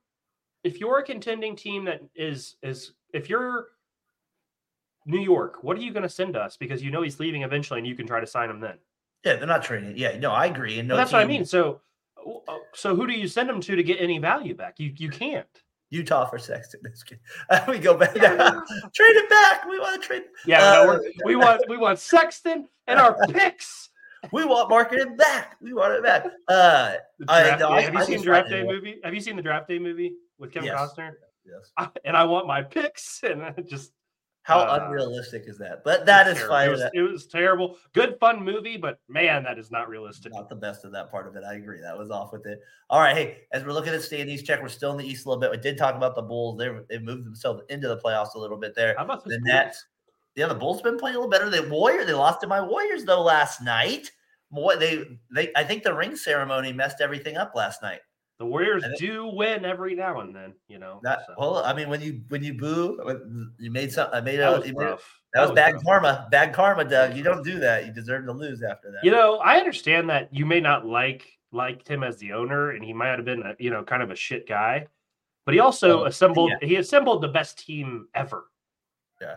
if 0.64 0.80
you're 0.80 0.98
a 0.98 1.04
contending 1.04 1.54
team 1.54 1.84
that 1.84 2.02
is 2.16 2.56
is 2.62 2.92
if 3.12 3.28
you're 3.30 3.68
New 5.04 5.20
York, 5.20 5.62
what 5.62 5.78
are 5.78 5.82
you 5.82 5.92
going 5.92 6.02
to 6.02 6.08
send 6.08 6.36
us? 6.36 6.56
Because 6.56 6.82
you 6.82 6.90
know 6.90 7.02
he's 7.02 7.20
leaving 7.20 7.42
eventually, 7.42 7.78
and 7.78 7.86
you 7.86 7.94
can 7.94 8.08
try 8.08 8.18
to 8.18 8.26
sign 8.26 8.50
him 8.50 8.58
then. 8.58 8.76
yeah, 9.24 9.36
they're 9.36 9.46
not 9.46 9.62
trading. 9.62 9.96
Yeah, 9.96 10.18
no, 10.18 10.32
I 10.32 10.46
agree. 10.46 10.80
And 10.80 10.88
no, 10.88 10.96
that's 10.96 11.12
what 11.12 11.22
I 11.22 11.26
mean. 11.26 11.44
So, 11.44 11.80
so 12.74 12.94
who 12.96 13.06
do 13.06 13.12
you 13.12 13.28
send 13.28 13.48
them 13.48 13.60
to 13.60 13.76
to 13.76 13.82
get 13.82 14.00
any 14.00 14.18
value 14.18 14.54
back? 14.54 14.74
You 14.78 14.92
you 14.96 15.10
can't. 15.10 15.46
Utah 15.90 16.24
for 16.26 16.38
Sexton. 16.38 16.80
We 17.68 17.78
go 17.88 17.96
back. 17.96 18.14
trade 18.14 19.16
it 19.16 19.30
back. 19.30 19.66
We 19.68 19.78
want 19.78 20.00
to 20.02 20.06
trade. 20.06 20.24
Yeah, 20.44 20.58
Uh, 20.58 20.72
no, 20.74 20.86
we're, 20.86 21.00
we 21.24 21.36
want 21.36 21.62
we 21.68 21.76
want 21.76 21.98
Sexton 21.98 22.68
and 22.86 22.98
our 22.98 23.16
picks. 23.28 23.90
We 24.32 24.44
want 24.44 24.68
Markkanen 24.70 25.16
back. 25.16 25.56
We 25.60 25.72
want 25.72 25.92
it 25.94 26.02
back. 26.02 26.26
Uh, 26.48 26.94
I- 27.28 27.56
no. 27.56 27.68
I- 27.70 27.82
Have 27.82 27.94
you 27.94 28.00
I 28.00 28.04
seen 28.04 28.22
Draft 28.22 28.48
Day 28.50 28.64
movie? 28.64 28.96
Have 29.04 29.14
you 29.14 29.20
seen 29.20 29.36
the 29.36 29.42
Draft 29.42 29.68
Day 29.68 29.78
movie 29.78 30.14
with 30.38 30.52
Kevin 30.52 30.66
Yes. 30.68 30.80
Costner? 30.80 31.12
yes. 31.44 31.88
And 32.04 32.16
I 32.16 32.24
want 32.24 32.46
my 32.48 32.62
picks, 32.62 33.22
and 33.22 33.40
just 33.68 33.92
How 34.46 34.60
Uh, 34.60 34.78
unrealistic 34.84 35.42
is 35.48 35.58
that? 35.58 35.82
But 35.82 36.06
that 36.06 36.28
is 36.28 36.40
fine. 36.40 36.68
It 36.68 36.70
was, 36.70 36.82
it 36.94 37.00
was 37.02 37.26
terrible. 37.26 37.78
Good 37.92 38.16
fun 38.20 38.44
movie, 38.44 38.76
but 38.76 39.00
man, 39.08 39.42
that 39.42 39.58
is 39.58 39.72
not 39.72 39.88
realistic. 39.88 40.32
not 40.32 40.48
the 40.48 40.54
best 40.54 40.84
of 40.84 40.92
that 40.92 41.10
part 41.10 41.26
of 41.26 41.34
it. 41.34 41.42
I 41.42 41.54
agree. 41.54 41.80
That 41.80 41.98
was 41.98 42.12
off 42.12 42.32
with 42.32 42.46
it. 42.46 42.60
All 42.88 43.00
right. 43.00 43.16
Hey, 43.16 43.38
as 43.50 43.64
we're 43.64 43.72
looking 43.72 43.92
at 43.92 44.02
standings 44.02 44.44
check, 44.44 44.62
we're 44.62 44.68
still 44.68 44.92
in 44.92 44.98
the 44.98 45.04
East 45.04 45.26
a 45.26 45.28
little 45.28 45.40
bit. 45.40 45.50
We 45.50 45.56
did 45.56 45.76
talk 45.76 45.96
about 45.96 46.14
the 46.14 46.22
Bulls. 46.22 46.58
They 46.58 46.70
they 46.88 47.00
moved 47.00 47.26
themselves 47.26 47.62
into 47.70 47.88
the 47.88 47.96
playoffs 47.96 48.36
a 48.36 48.38
little 48.38 48.56
bit 48.56 48.76
there. 48.76 48.94
How 48.96 49.04
about 49.04 49.24
The? 49.24 49.36
Nets. 49.42 49.84
Yeah, 50.36 50.46
the 50.46 50.54
Bulls 50.54 50.80
been 50.80 50.96
playing 50.96 51.16
a 51.16 51.18
little 51.18 51.30
better. 51.30 51.50
The 51.50 51.68
Warrior, 51.68 52.04
they 52.04 52.12
lost 52.12 52.40
to 52.42 52.46
my 52.46 52.60
Warriors 52.60 53.04
though 53.04 53.22
last 53.22 53.62
night. 53.62 54.12
Boy, 54.52 54.76
they 54.76 55.18
they 55.34 55.50
I 55.56 55.64
think 55.64 55.82
the 55.82 55.92
ring 55.92 56.14
ceremony 56.14 56.72
messed 56.72 57.00
everything 57.00 57.36
up 57.36 57.56
last 57.56 57.82
night. 57.82 57.98
The 58.38 58.44
Warriors 58.44 58.82
think- 58.84 58.98
do 58.98 59.26
win 59.26 59.64
every 59.64 59.94
now 59.94 60.20
and 60.20 60.34
then, 60.36 60.52
you 60.68 60.78
know. 60.78 61.00
That, 61.02 61.20
so. 61.26 61.34
well, 61.38 61.56
I 61.64 61.72
mean, 61.72 61.88
when 61.88 62.02
you 62.02 62.20
when 62.28 62.42
you 62.44 62.54
boo, 62.54 62.98
you 63.58 63.70
made 63.70 63.90
some. 63.92 64.08
I 64.12 64.20
made 64.20 64.36
that 64.40 64.52
a. 64.52 64.58
was 64.58 64.66
made 64.66 64.76
rough. 64.76 65.20
that 65.32 65.40
was 65.42 65.52
bad 65.52 65.74
rough. 65.74 65.84
karma. 65.84 66.28
Bad 66.30 66.52
karma, 66.52 66.84
Doug. 66.84 67.16
You 67.16 67.22
don't 67.22 67.42
do 67.42 67.58
that. 67.60 67.86
You 67.86 67.92
deserve 67.92 68.26
to 68.26 68.32
lose 68.32 68.62
after 68.62 68.90
that. 68.90 69.02
You 69.02 69.10
know, 69.10 69.38
I 69.38 69.56
understand 69.56 70.10
that 70.10 70.28
you 70.34 70.44
may 70.44 70.60
not 70.60 70.84
like 70.86 71.26
liked 71.52 71.88
him 71.88 72.02
as 72.02 72.18
the 72.18 72.32
owner, 72.34 72.72
and 72.72 72.84
he 72.84 72.92
might 72.92 73.08
have 73.16 73.24
been, 73.24 73.42
a, 73.42 73.54
you 73.58 73.70
know, 73.70 73.82
kind 73.82 74.02
of 74.02 74.10
a 74.10 74.16
shit 74.16 74.46
guy, 74.46 74.86
but 75.46 75.54
he 75.54 75.60
also 75.60 76.02
Oh, 76.02 76.04
assembled. 76.04 76.52
He 76.60 76.76
assembled 76.76 77.22
the 77.22 77.28
best 77.28 77.58
team 77.58 78.06
ever. 78.14 78.50
Yeah. 79.20 79.36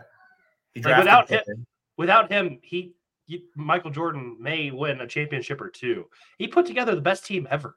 like, 0.84 0.98
without 0.98 1.30
him- 1.30 1.38
Pippen. 1.38 1.66
Without 1.96 2.30
him, 2.30 2.58
he, 2.62 2.92
he 3.26 3.44
Michael 3.56 3.90
Jordan 3.90 4.36
may 4.38 4.70
win 4.70 5.00
a 5.00 5.06
championship 5.06 5.60
or 5.60 5.70
two. 5.70 6.04
He 6.38 6.46
put 6.48 6.66
together 6.66 6.94
the 6.94 7.00
best 7.00 7.24
team 7.24 7.48
ever. 7.50 7.76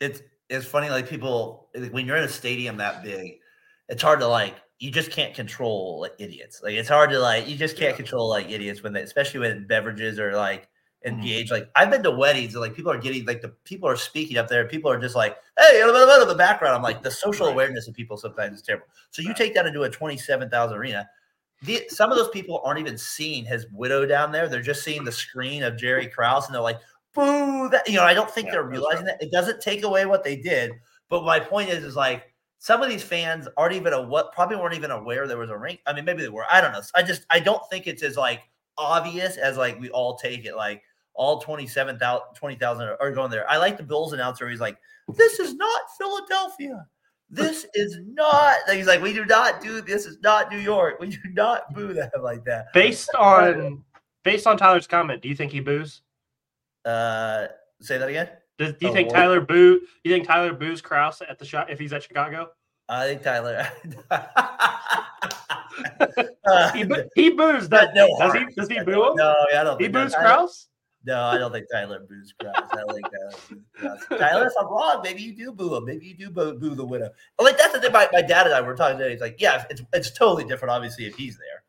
It's 0.00 0.22
it's 0.48 0.66
funny 0.66 0.88
like 0.90 1.08
people 1.08 1.68
like, 1.74 1.92
when 1.92 2.06
you're 2.06 2.16
in 2.16 2.24
a 2.24 2.28
stadium 2.28 2.76
that 2.78 3.02
big 3.02 3.38
it's 3.88 4.02
hard 4.02 4.20
to 4.20 4.26
like 4.26 4.54
you 4.78 4.90
just 4.90 5.10
can't 5.10 5.34
control 5.34 6.00
like 6.00 6.14
idiots 6.18 6.60
like 6.62 6.74
it's 6.74 6.88
hard 6.88 7.10
to 7.10 7.18
like 7.18 7.48
you 7.48 7.56
just 7.56 7.76
can't 7.76 7.90
Yeah. 7.92 7.96
control 7.96 8.28
like 8.28 8.50
idiots 8.50 8.82
when 8.82 8.92
they 8.92 9.02
especially 9.02 9.40
when 9.40 9.66
beverages 9.66 10.18
are 10.18 10.34
like 10.36 10.68
engaged 11.04 11.52
mm-hmm. 11.52 11.62
like 11.62 11.70
i've 11.76 11.90
been 11.90 12.02
to 12.02 12.10
weddings 12.10 12.54
and 12.54 12.60
like 12.60 12.74
people 12.74 12.90
are 12.90 12.98
getting 12.98 13.24
like 13.24 13.40
the 13.40 13.48
people 13.64 13.88
are 13.88 13.96
speaking 13.96 14.36
up 14.36 14.48
there 14.48 14.66
people 14.66 14.90
are 14.90 14.98
just 14.98 15.14
like 15.14 15.36
hey 15.58 15.80
blah, 15.84 15.92
blah, 15.92 16.04
blah, 16.06 16.22
in 16.22 16.28
the 16.28 16.34
background 16.34 16.74
i'm 16.74 16.82
like 16.82 17.02
the 17.02 17.10
social 17.10 17.46
Right. 17.46 17.52
awareness 17.52 17.86
of 17.88 17.94
people 17.94 18.16
sometimes 18.16 18.56
is 18.56 18.62
terrible 18.62 18.86
so 19.10 19.22
you 19.22 19.28
Right. 19.28 19.36
take 19.36 19.54
that 19.54 19.66
into 19.66 19.82
a 19.82 19.90
27000 19.90 20.76
arena 20.76 21.08
the, 21.62 21.82
some 21.88 22.12
of 22.12 22.16
those 22.16 22.28
people 22.30 22.60
aren't 22.64 22.78
even 22.78 22.96
seeing 22.96 23.44
his 23.44 23.66
widow 23.72 24.06
down 24.06 24.30
there 24.32 24.48
they're 24.48 24.60
just 24.62 24.82
seeing 24.84 25.04
the 25.04 25.12
screen 25.12 25.62
of 25.62 25.76
jerry 25.76 26.06
krause 26.08 26.46
and 26.46 26.54
they're 26.54 26.62
like 26.62 26.78
boo 27.14 27.68
that 27.70 27.88
you 27.88 27.96
know 27.96 28.04
i 28.04 28.14
don't 28.14 28.30
think 28.30 28.46
Yeah, 28.46 28.52
they're 28.52 28.62
realizing 28.64 29.04
that. 29.06 29.22
It 29.22 29.30
doesn't 29.32 29.60
take 29.60 29.82
away 29.82 30.06
what 30.06 30.24
they 30.24 30.36
did 30.36 30.72
but 31.08 31.24
my 31.24 31.40
point 31.40 31.70
is 31.70 31.84
is 31.84 31.96
like 31.96 32.24
some 32.58 32.82
of 32.82 32.88
these 32.88 33.02
fans 33.02 33.48
aren't 33.56 33.74
even 33.74 33.92
a 33.92 34.02
what 34.02 34.32
probably 34.32 34.56
weren't 34.56 34.74
even 34.74 34.90
aware 34.90 35.26
there 35.26 35.38
was 35.38 35.50
a 35.50 35.56
ring 35.56 35.78
i 35.86 35.92
mean 35.92 36.04
maybe 36.04 36.22
they 36.22 36.28
were 36.28 36.44
i 36.50 36.60
don't 36.60 36.72
know. 36.72 36.82
I 36.94 37.02
just 37.02 37.24
i 37.30 37.40
don't 37.40 37.62
think 37.70 37.86
it's 37.86 38.02
as 38.02 38.16
like 38.16 38.42
obvious 38.76 39.36
as 39.36 39.56
like 39.56 39.80
we 39.80 39.90
all 39.90 40.16
take 40.16 40.44
it 40.44 40.54
like 40.54 40.82
all 41.14 41.40
27,000 41.40 42.22
20,000 42.36 42.86
are- 42.86 42.96
are 43.00 43.10
going 43.10 43.28
there. 43.28 43.50
I 43.50 43.56
like 43.56 43.76
the 43.76 43.82
bills 43.82 44.12
announcer 44.12 44.48
he's 44.48 44.60
like 44.60 44.78
this 45.16 45.40
is 45.40 45.54
not 45.54 45.80
philadelphia. 45.98 46.86
This 47.30 47.66
is 47.74 47.98
not 48.06 48.56
he's 48.70 48.86
like 48.86 49.02
we 49.02 49.12
do 49.12 49.24
not 49.24 49.60
do 49.60 49.80
this 49.80 50.06
is 50.06 50.18
not 50.22 50.50
new 50.52 50.58
york. 50.58 51.00
We 51.00 51.08
do 51.08 51.18
not 51.32 51.74
boo 51.74 51.92
them 51.92 52.10
like 52.22 52.44
that. 52.44 52.72
Based 52.72 53.12
on 53.16 53.82
based 54.22 54.46
on 54.46 54.56
Tyler's 54.56 54.86
comment, 54.86 55.20
do 55.22 55.28
you 55.28 55.34
think 55.34 55.50
he 55.50 55.58
boos? 55.60 56.02
Uh 56.84 57.46
say 57.80 57.98
that 57.98 58.08
again 58.08 58.28
Does, 58.58 58.72
do 58.74 58.86
you 58.86 58.90
Oh, 58.90 58.94
think? 58.94 59.12
Tyler 59.12 59.40
boo? 59.40 59.80
You 60.04 60.12
think 60.12 60.26
Tyler 60.26 60.52
boos 60.52 60.80
Krause 60.80 61.22
at 61.28 61.38
the 61.38 61.44
shot 61.44 61.70
if 61.70 61.78
he's 61.78 61.92
at 61.92 62.02
Chicago? 62.02 62.50
I 62.88 63.06
think 63.06 63.22
Tyler. 63.22 63.68
Uh, 64.10 64.26
He, 66.76 66.84
he 67.14 67.30
boos. 67.30 67.68
Does, 67.68 67.88
no 67.94 68.08
does 68.18 68.32
he? 68.34 68.44
Does 68.56 68.68
he 68.68 68.80
boo 68.82 69.10
him? 69.10 69.16
No, 69.16 69.34
I 69.54 69.62
don't. 69.64 69.78
he 69.80 69.84
think 69.86 69.94
boos 69.94 70.14
Krause. 70.14 70.68
No, 71.04 71.20
I 71.22 71.38
don't 71.38 71.52
think 71.52 71.66
Tyler 71.70 72.00
boos 72.08 72.34
Krause. 72.40 72.54
I 72.72 72.76
don't 72.76 72.94
think 72.94 73.06
Tyler. 73.78 73.98
Tyler, 74.18 74.46
if 74.46 74.52
I'm 74.58 74.66
wrong, 74.66 75.00
maybe 75.04 75.22
you 75.22 75.34
do 75.34 75.52
boo 75.52 75.76
him. 75.76 75.84
Maybe 75.84 76.06
you 76.06 76.14
do 76.16 76.30
boo, 76.30 76.58
boo 76.58 76.74
the 76.74 76.84
widow. 76.84 77.10
Like 77.38 77.58
that's 77.58 77.72
the 77.74 77.80
thing. 77.80 77.92
My, 77.92 78.08
my 78.12 78.22
dad 78.22 78.46
and 78.46 78.54
I 78.54 78.60
were 78.60 78.74
talking 78.74 78.98
today. 78.98 79.12
He's 79.12 79.20
like, 79.20 79.36
yeah, 79.38 79.64
it's 79.70 79.82
it's 79.92 80.10
totally 80.12 80.44
different. 80.44 80.72
Obviously, 80.72 81.06
if 81.06 81.14
he's 81.14 81.36
there. 81.38 81.62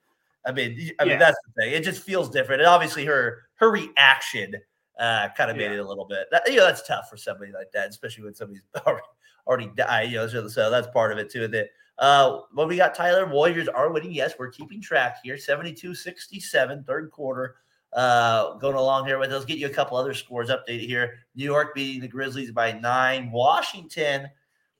I 0.45 0.53
mean, 0.53 0.91
I 0.99 1.03
mean 1.03 1.11
Yeah. 1.13 1.19
that's 1.19 1.37
the 1.45 1.61
thing. 1.61 1.73
It 1.73 1.83
just 1.83 2.01
feels 2.01 2.29
different, 2.29 2.61
and 2.61 2.69
obviously 2.69 3.05
her 3.05 3.43
her 3.55 3.69
reaction 3.69 4.55
uh, 4.99 5.29
kind 5.35 5.49
of 5.49 5.57
made 5.57 5.63
Yeah. 5.65 5.77
it 5.77 5.79
a 5.79 5.87
little 5.87 6.05
bit. 6.05 6.27
That, 6.31 6.43
you 6.47 6.57
know, 6.57 6.65
that's 6.65 6.85
tough 6.85 7.09
for 7.09 7.17
somebody 7.17 7.51
like 7.51 7.71
that, 7.71 7.89
especially 7.89 8.25
when 8.25 8.35
somebody's 8.35 8.61
already, 8.85 9.07
already 9.47 9.71
died. 9.75 10.11
You 10.11 10.17
know, 10.17 10.27
so, 10.27 10.47
so 10.47 10.69
that's 10.69 10.87
part 10.87 11.11
of 11.11 11.17
it 11.17 11.31
too. 11.31 11.47
That 11.47 11.69
uh, 11.97 12.41
when 12.53 12.67
we 12.67 12.77
got 12.77 12.93
Tyler, 12.93 13.25
Warriors 13.25 13.67
are 13.67 13.91
winning. 13.91 14.11
Yes, 14.11 14.33
we're 14.37 14.49
keeping 14.49 14.81
track 14.81 15.17
here. 15.23 15.35
72-67, 15.35 16.85
third 16.85 17.11
quarter. 17.11 17.55
Uh, 17.91 18.53
going 18.57 18.75
along 18.75 19.07
here 19.07 19.17
with 19.17 19.31
us. 19.31 19.45
Get 19.45 19.57
you 19.57 19.65
a 19.65 19.71
couple 19.71 19.97
other 19.97 20.13
scores 20.13 20.49
updated 20.49 20.85
here. 20.85 21.19
New 21.35 21.45
York 21.45 21.73
beating 21.73 22.01
the 22.01 22.07
Grizzlies 22.07 22.51
by 22.51 22.71
nine. 22.73 23.31
Washington. 23.31 24.27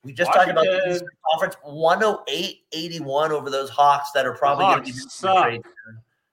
We 0.04 0.14
just 0.14 0.32
talked 0.32 0.50
about 0.50 0.64
the 0.64 0.92
Eastern 0.94 1.10
Conference 1.30 1.56
108-81 1.68 3.32
over 3.32 3.50
those 3.50 3.70
Hawks 3.70 4.12
that 4.12 4.26
are 4.26 4.34
probably 4.34 4.66
going 4.66 4.78
to 4.78 4.84
be 4.84 4.92
making 4.92 5.30
a 5.30 5.42
trade. 5.42 5.62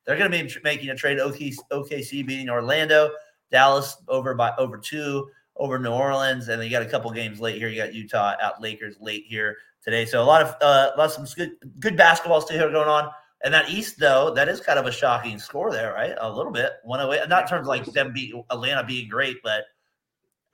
They're 0.04 0.16
going 0.16 0.30
to 0.30 0.44
be 0.44 0.60
making 0.62 0.90
a 0.90 0.94
trade. 0.94 1.18
OKC, 1.18 1.56
OKC 1.72 2.24
beating 2.24 2.48
Orlando, 2.48 3.10
Dallas 3.50 3.96
over 4.08 4.34
by 4.34 4.52
over 4.58 4.78
two 4.78 5.28
over 5.56 5.78
New 5.78 5.90
Orleans, 5.90 6.48
and 6.48 6.60
then 6.60 6.66
you 6.66 6.70
got 6.70 6.82
a 6.82 6.90
couple 6.90 7.10
games 7.10 7.40
late 7.40 7.56
here. 7.58 7.68
You 7.68 7.76
got 7.76 7.94
Utah 7.94 8.34
out 8.40 8.60
Lakers 8.60 8.96
late 9.00 9.24
here 9.26 9.56
today. 9.82 10.04
So 10.04 10.22
a 10.22 10.24
lot 10.24 10.42
of 10.42 10.54
uh, 10.60 10.92
lot 10.96 11.06
of 11.06 11.12
some 11.12 11.26
good 11.36 11.52
good 11.80 11.96
basketball 11.96 12.40
still 12.40 12.58
here 12.58 12.70
going 12.70 12.88
on. 12.88 13.10
And 13.44 13.52
that 13.54 13.70
East 13.70 13.98
though, 13.98 14.32
that 14.34 14.48
is 14.48 14.60
kind 14.60 14.78
of 14.78 14.86
a 14.86 14.92
shocking 14.92 15.38
score 15.38 15.70
there, 15.70 15.92
right? 15.92 16.14
A 16.18 16.30
little 16.30 16.52
bit, 16.52 16.72
one 16.84 17.00
away. 17.00 17.20
Not 17.28 17.42
in 17.42 17.48
terms 17.48 17.62
of 17.62 17.68
like 17.68 17.84
them 17.84 18.12
beat 18.12 18.34
Atlanta 18.50 18.84
being 18.84 19.08
great, 19.08 19.36
but 19.42 19.64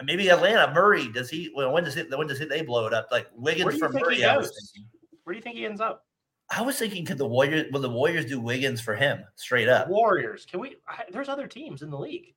maybe 0.05 0.29
Atlanta 0.31 0.73
Murray 0.75 1.09
does 1.09 1.31
he? 1.31 1.51
When 1.55 1.85
does 1.85 1.97
it? 1.97 2.17
When 2.17 2.27
does 2.27 2.41
it? 2.41 2.49
They 2.49 2.63
blow 2.63 2.87
it 2.87 2.93
up 2.93 3.09
like 3.11 3.29
Wiggins 3.35 3.71
do 3.71 3.77
you 3.77 3.79
for 3.79 3.93
think 3.93 4.07
Murray. 4.07 4.25
I 4.25 4.37
was 4.37 4.49
thinking. 4.49 4.89
Where 5.25 5.35
do 5.35 5.39
you 5.39 5.43
think 5.43 5.57
he 5.57 5.65
ends 5.65 5.81
up? 5.81 6.05
I 6.51 6.61
was 6.61 6.77
thinking, 6.77 7.05
could 7.05 7.19
the 7.19 7.27
Warriors? 7.27 7.73
Will 7.73 7.81
the 7.81 7.89
Warriors 7.89 8.27
do 8.27 8.41
Wiggins 8.41 8.81
for 8.81 8.95
him 8.95 9.25
straight 9.37 9.69
up? 9.69 9.89
Warriors. 9.89 10.45
Can 10.45 10.61
we? 10.61 10.77
I, 10.87 11.05
there's 11.11 11.29
other 11.29 11.47
teams 11.47 11.83
in 11.83 11.91
the 11.91 11.99
league. 11.99 12.35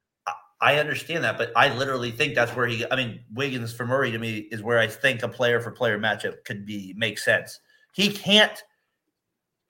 I 0.62 0.78
understand 0.78 1.24
that, 1.24 1.38
but 1.38 1.52
I 1.56 1.74
literally 1.76 2.12
think 2.12 2.34
that's 2.34 2.56
where 2.56 2.68
he. 2.68 2.86
I 2.90 2.96
mean, 2.96 3.20
Wiggins 3.34 3.74
for 3.74 3.86
Murray 3.86 4.12
to 4.12 4.18
me 4.18 4.48
is 4.52 4.64
where 4.64 4.80
I 4.80 4.88
think 4.88 5.22
a 5.22 5.28
player 5.28 5.60
for 5.60 5.72
player 5.72 6.00
matchup 6.00 6.44
could 6.46 6.66
be 6.66 6.94
make 6.98 7.20
sense. 7.20 7.60
He 7.94 8.10
can't. 8.10 8.64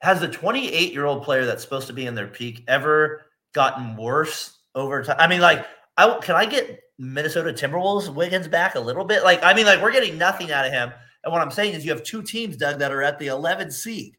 Has 0.02 0.20
the 0.20 0.28
28 0.28 0.92
year 0.92 1.04
old 1.06 1.24
player 1.24 1.44
that's 1.44 1.62
supposed 1.62 1.86
to 1.88 1.92
be 1.92 2.06
in 2.06 2.14
their 2.14 2.28
peak 2.28 2.62
ever 2.68 3.26
gotten 3.52 3.96
worse 3.96 4.58
over 4.74 5.02
time? 5.02 5.16
I 5.18 5.26
mean, 5.26 5.40
like, 5.40 5.66
I 5.96 6.18
can 6.22 6.36
I 6.36 6.46
get 6.46 6.80
Minnesota 6.98 7.52
Timberwolves 7.52 8.14
Wiggins 8.14 8.46
back 8.46 8.74
a 8.74 8.80
little 8.80 9.04
bit? 9.04 9.24
Like, 9.24 9.42
I 9.42 9.54
mean, 9.54 9.66
like 9.66 9.82
we're 9.82 9.92
getting 9.92 10.18
nothing 10.18 10.52
out 10.52 10.66
of 10.66 10.72
him. 10.72 10.92
And 11.24 11.32
what 11.32 11.42
I'm 11.42 11.50
saying 11.50 11.74
is, 11.74 11.84
you 11.84 11.90
have 11.90 12.04
two 12.04 12.22
teams, 12.22 12.56
Doug, 12.56 12.78
that 12.78 12.92
are 12.92 13.02
at 13.02 13.18
the 13.18 13.26
11 13.26 13.72
seed. 13.72 14.16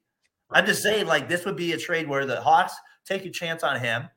I'm 0.52 0.66
just 0.66 0.84
saying, 0.84 1.08
like, 1.08 1.30
this 1.30 1.46
would 1.46 1.56
be 1.56 1.72
a 1.72 1.78
trade 1.78 2.08
where 2.08 2.26
the 2.26 2.42
Hawks 2.42 2.74
take 3.06 3.26
a 3.26 3.30
chance 3.30 3.64
on 3.64 3.80
him, 3.80 4.10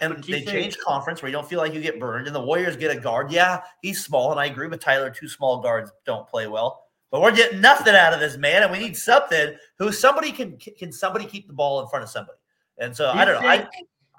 and 0.00 0.14
But 0.14 0.22
do 0.22 0.28
you 0.32 0.38
they 0.38 0.44
think- 0.44 0.50
change 0.50 0.78
conference 0.78 1.22
where 1.22 1.28
you 1.28 1.32
don't 1.36 1.48
feel 1.48 1.58
like 1.58 1.74
you 1.74 1.80
get 1.80 1.98
burned, 1.98 2.26
and 2.26 2.34
the 2.36 2.40
Warriors 2.40 2.76
get 2.76 2.96
a 2.96 3.00
guard. 3.00 3.30
Yeah, 3.32 3.62
he's 3.82 4.04
small, 4.04 4.30
and 4.30 4.40
I 4.40 4.46
agree 4.46 4.68
with 4.68 4.80
Tyler. 4.80 5.10
Two 5.10 5.28
small 5.28 5.60
guards 5.60 5.90
don't 6.04 6.26
play 6.28 6.46
well, 6.46 6.84
but 7.10 7.20
we're 7.20 7.34
getting 7.34 7.60
nothing 7.60 7.94
out 7.94 8.12
of 8.12 8.20
this 8.20 8.36
man, 8.36 8.62
and 8.62 8.70
we 8.72 8.78
need 8.78 8.96
something 8.96 9.54
who 9.78 9.90
somebody 9.92 10.30
can 10.32 10.56
can 10.58 10.92
somebody 10.92 11.24
keep 11.24 11.46
the 11.46 11.52
ball 11.54 11.80
in 11.82 11.88
front 11.88 12.04
of 12.04 12.10
somebody. 12.10 12.38
And 12.78 12.94
so 12.96 13.10
I 13.10 13.24
don't 13.24 13.42
know. 13.42 13.48
I 13.48 13.68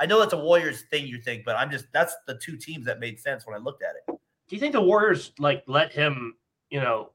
I 0.01 0.05
know 0.05 0.19
that's 0.19 0.33
a 0.33 0.37
Warriors 0.37 0.83
thing 0.89 1.07
you 1.07 1.19
think, 1.21 1.45
but 1.45 1.55
I'm 1.55 1.69
just 1.71 1.85
that's 1.93 2.15
the 2.27 2.35
two 2.37 2.57
teams 2.57 2.85
that 2.85 2.99
made 2.99 3.19
sense 3.19 3.45
when 3.47 3.55
I 3.55 3.59
looked 3.59 3.83
at 3.83 3.95
it. 3.95 4.03
Do 4.07 4.55
you 4.55 4.59
think 4.59 4.73
the 4.73 4.81
Warriors 4.81 5.31
like 5.39 5.63
let 5.67 5.93
him? 5.93 6.35
You 6.69 6.81
know, 6.81 7.11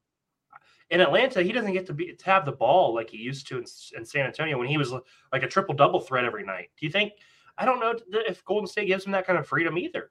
in 0.91 1.01
Atlanta, 1.01 1.43
he 1.43 1.53
doesn't 1.53 1.73
get 1.73 1.87
to 1.87 1.93
be 1.93 2.13
to 2.15 2.25
have 2.25 2.45
the 2.45 2.53
ball 2.53 2.95
like 2.95 3.11
he 3.11 3.19
used 3.19 3.47
to 3.49 3.59
in, 3.59 3.65
in 3.97 4.05
San 4.05 4.27
Antonio 4.27 4.59
when 4.59 4.69
he 4.69 4.79
was 4.79 4.93
like 5.33 5.43
a 5.43 5.49
triple 5.49 5.75
double 5.75 6.01
threat 6.01 6.25
every 6.25 6.45
night. 6.45 6.71
Do 6.79 6.87
you 6.87 6.93
think? 6.93 7.13
I 7.59 7.65
don't 7.65 7.81
know 7.81 7.95
if 8.11 8.45
Golden 8.45 8.67
State 8.67 8.87
gives 8.87 9.05
him 9.07 9.13
that 9.13 9.27
kind 9.27 9.39
of 9.39 9.47
freedom 9.47 9.79
either. 9.79 10.11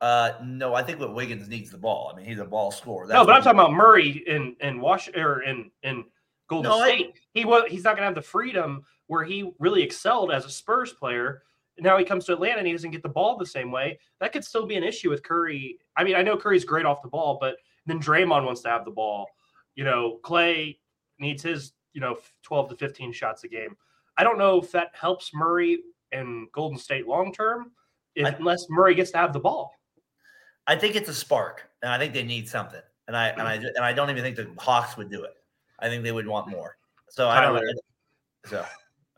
Uh, 0.00 0.32
no, 0.44 0.74
I 0.74 0.82
think 0.82 1.00
what 1.00 1.14
Wiggins 1.14 1.48
needs 1.48 1.70
the 1.70 1.78
ball. 1.78 2.10
I 2.12 2.16
mean, 2.16 2.26
he's 2.26 2.38
a 2.38 2.44
ball 2.44 2.70
scorer. 2.70 3.06
no, 3.06 3.24
but 3.24 3.34
I'm 3.34 3.42
talking 3.42 3.58
about 3.58 3.72
Murray 3.72 4.22
in 4.26 4.54
in 4.60 4.80
Wash 4.80 5.08
or 5.16 5.42
in 5.42 5.70
in 5.82 6.04
Golden 6.48 6.70
No, 6.70 6.78
I- 6.80 6.88
State. 6.88 7.20
he 7.32 7.44
was 7.44 7.64
he's 7.70 7.84
not 7.84 7.96
gonna 7.96 8.04
have 8.06 8.14
the 8.14 8.20
freedom 8.22 8.84
where 9.06 9.24
he 9.24 9.52
really 9.58 9.82
excelled 9.82 10.30
as 10.32 10.44
a 10.44 10.50
Spurs 10.50 10.92
player. 10.92 11.42
Now 11.78 11.96
he 11.98 12.04
comes 12.04 12.24
to 12.26 12.32
Atlanta 12.34 12.58
and 12.58 12.66
he 12.66 12.72
doesn't 12.72 12.90
get 12.90 13.02
the 13.02 13.08
ball 13.08 13.36
the 13.38 13.46
same 13.46 13.70
way. 13.70 13.98
That 14.20 14.32
could 14.32 14.44
still 14.44 14.66
be 14.66 14.76
an 14.76 14.84
issue 14.84 15.10
with 15.10 15.22
Curry. 15.22 15.78
I 15.96 16.04
mean, 16.04 16.14
I 16.14 16.22
know 16.22 16.36
Curry's 16.36 16.64
great 16.64 16.86
off 16.86 17.02
the 17.02 17.08
ball, 17.08 17.38
but 17.40 17.56
then 17.86 18.00
Draymond 18.00 18.44
wants 18.44 18.62
to 18.62 18.68
have 18.68 18.84
the 18.84 18.90
ball. 18.90 19.26
You 19.76 19.84
know, 19.84 20.18
Clay 20.22 20.78
needs 21.18 21.42
his 21.42 21.72
you 21.94 22.00
know 22.02 22.18
12 22.42 22.68
to 22.70 22.76
15 22.76 23.12
shots 23.12 23.44
a 23.44 23.48
game. 23.48 23.74
I 24.18 24.24
don't 24.24 24.38
know 24.38 24.60
if 24.60 24.70
that 24.72 24.90
helps 24.92 25.32
Murray 25.32 25.78
and 26.12 26.50
Golden 26.52 26.78
State 26.78 27.06
long 27.06 27.32
term, 27.32 27.72
unless 28.16 28.66
Murray 28.68 28.94
gets 28.94 29.10
to 29.12 29.18
have 29.18 29.32
the 29.32 29.40
ball. 29.40 29.72
I 30.66 30.76
think 30.76 30.96
it's 30.96 31.08
a 31.08 31.14
spark, 31.14 31.68
and 31.82 31.92
I 31.92 31.98
think 31.98 32.12
they 32.12 32.24
need 32.24 32.48
something. 32.48 32.80
And 33.08 33.16
I 33.16 33.28
and 33.28 33.42
I 33.42 33.58
mm. 33.58 33.68
and 33.74 33.84
I 33.84 33.92
don't 33.92 34.10
even 34.10 34.22
think 34.22 34.36
the 34.36 34.50
Hawks 34.58 34.96
would 34.96 35.10
do 35.10 35.22
it. 35.24 35.36
I 35.78 35.88
think 35.88 36.02
they 36.02 36.12
would 36.12 36.26
want 36.26 36.48
more. 36.48 36.76
So 37.08 37.28
I 37.28 37.40
don't 37.40 37.54
know. 37.54 37.72
So 38.46 38.64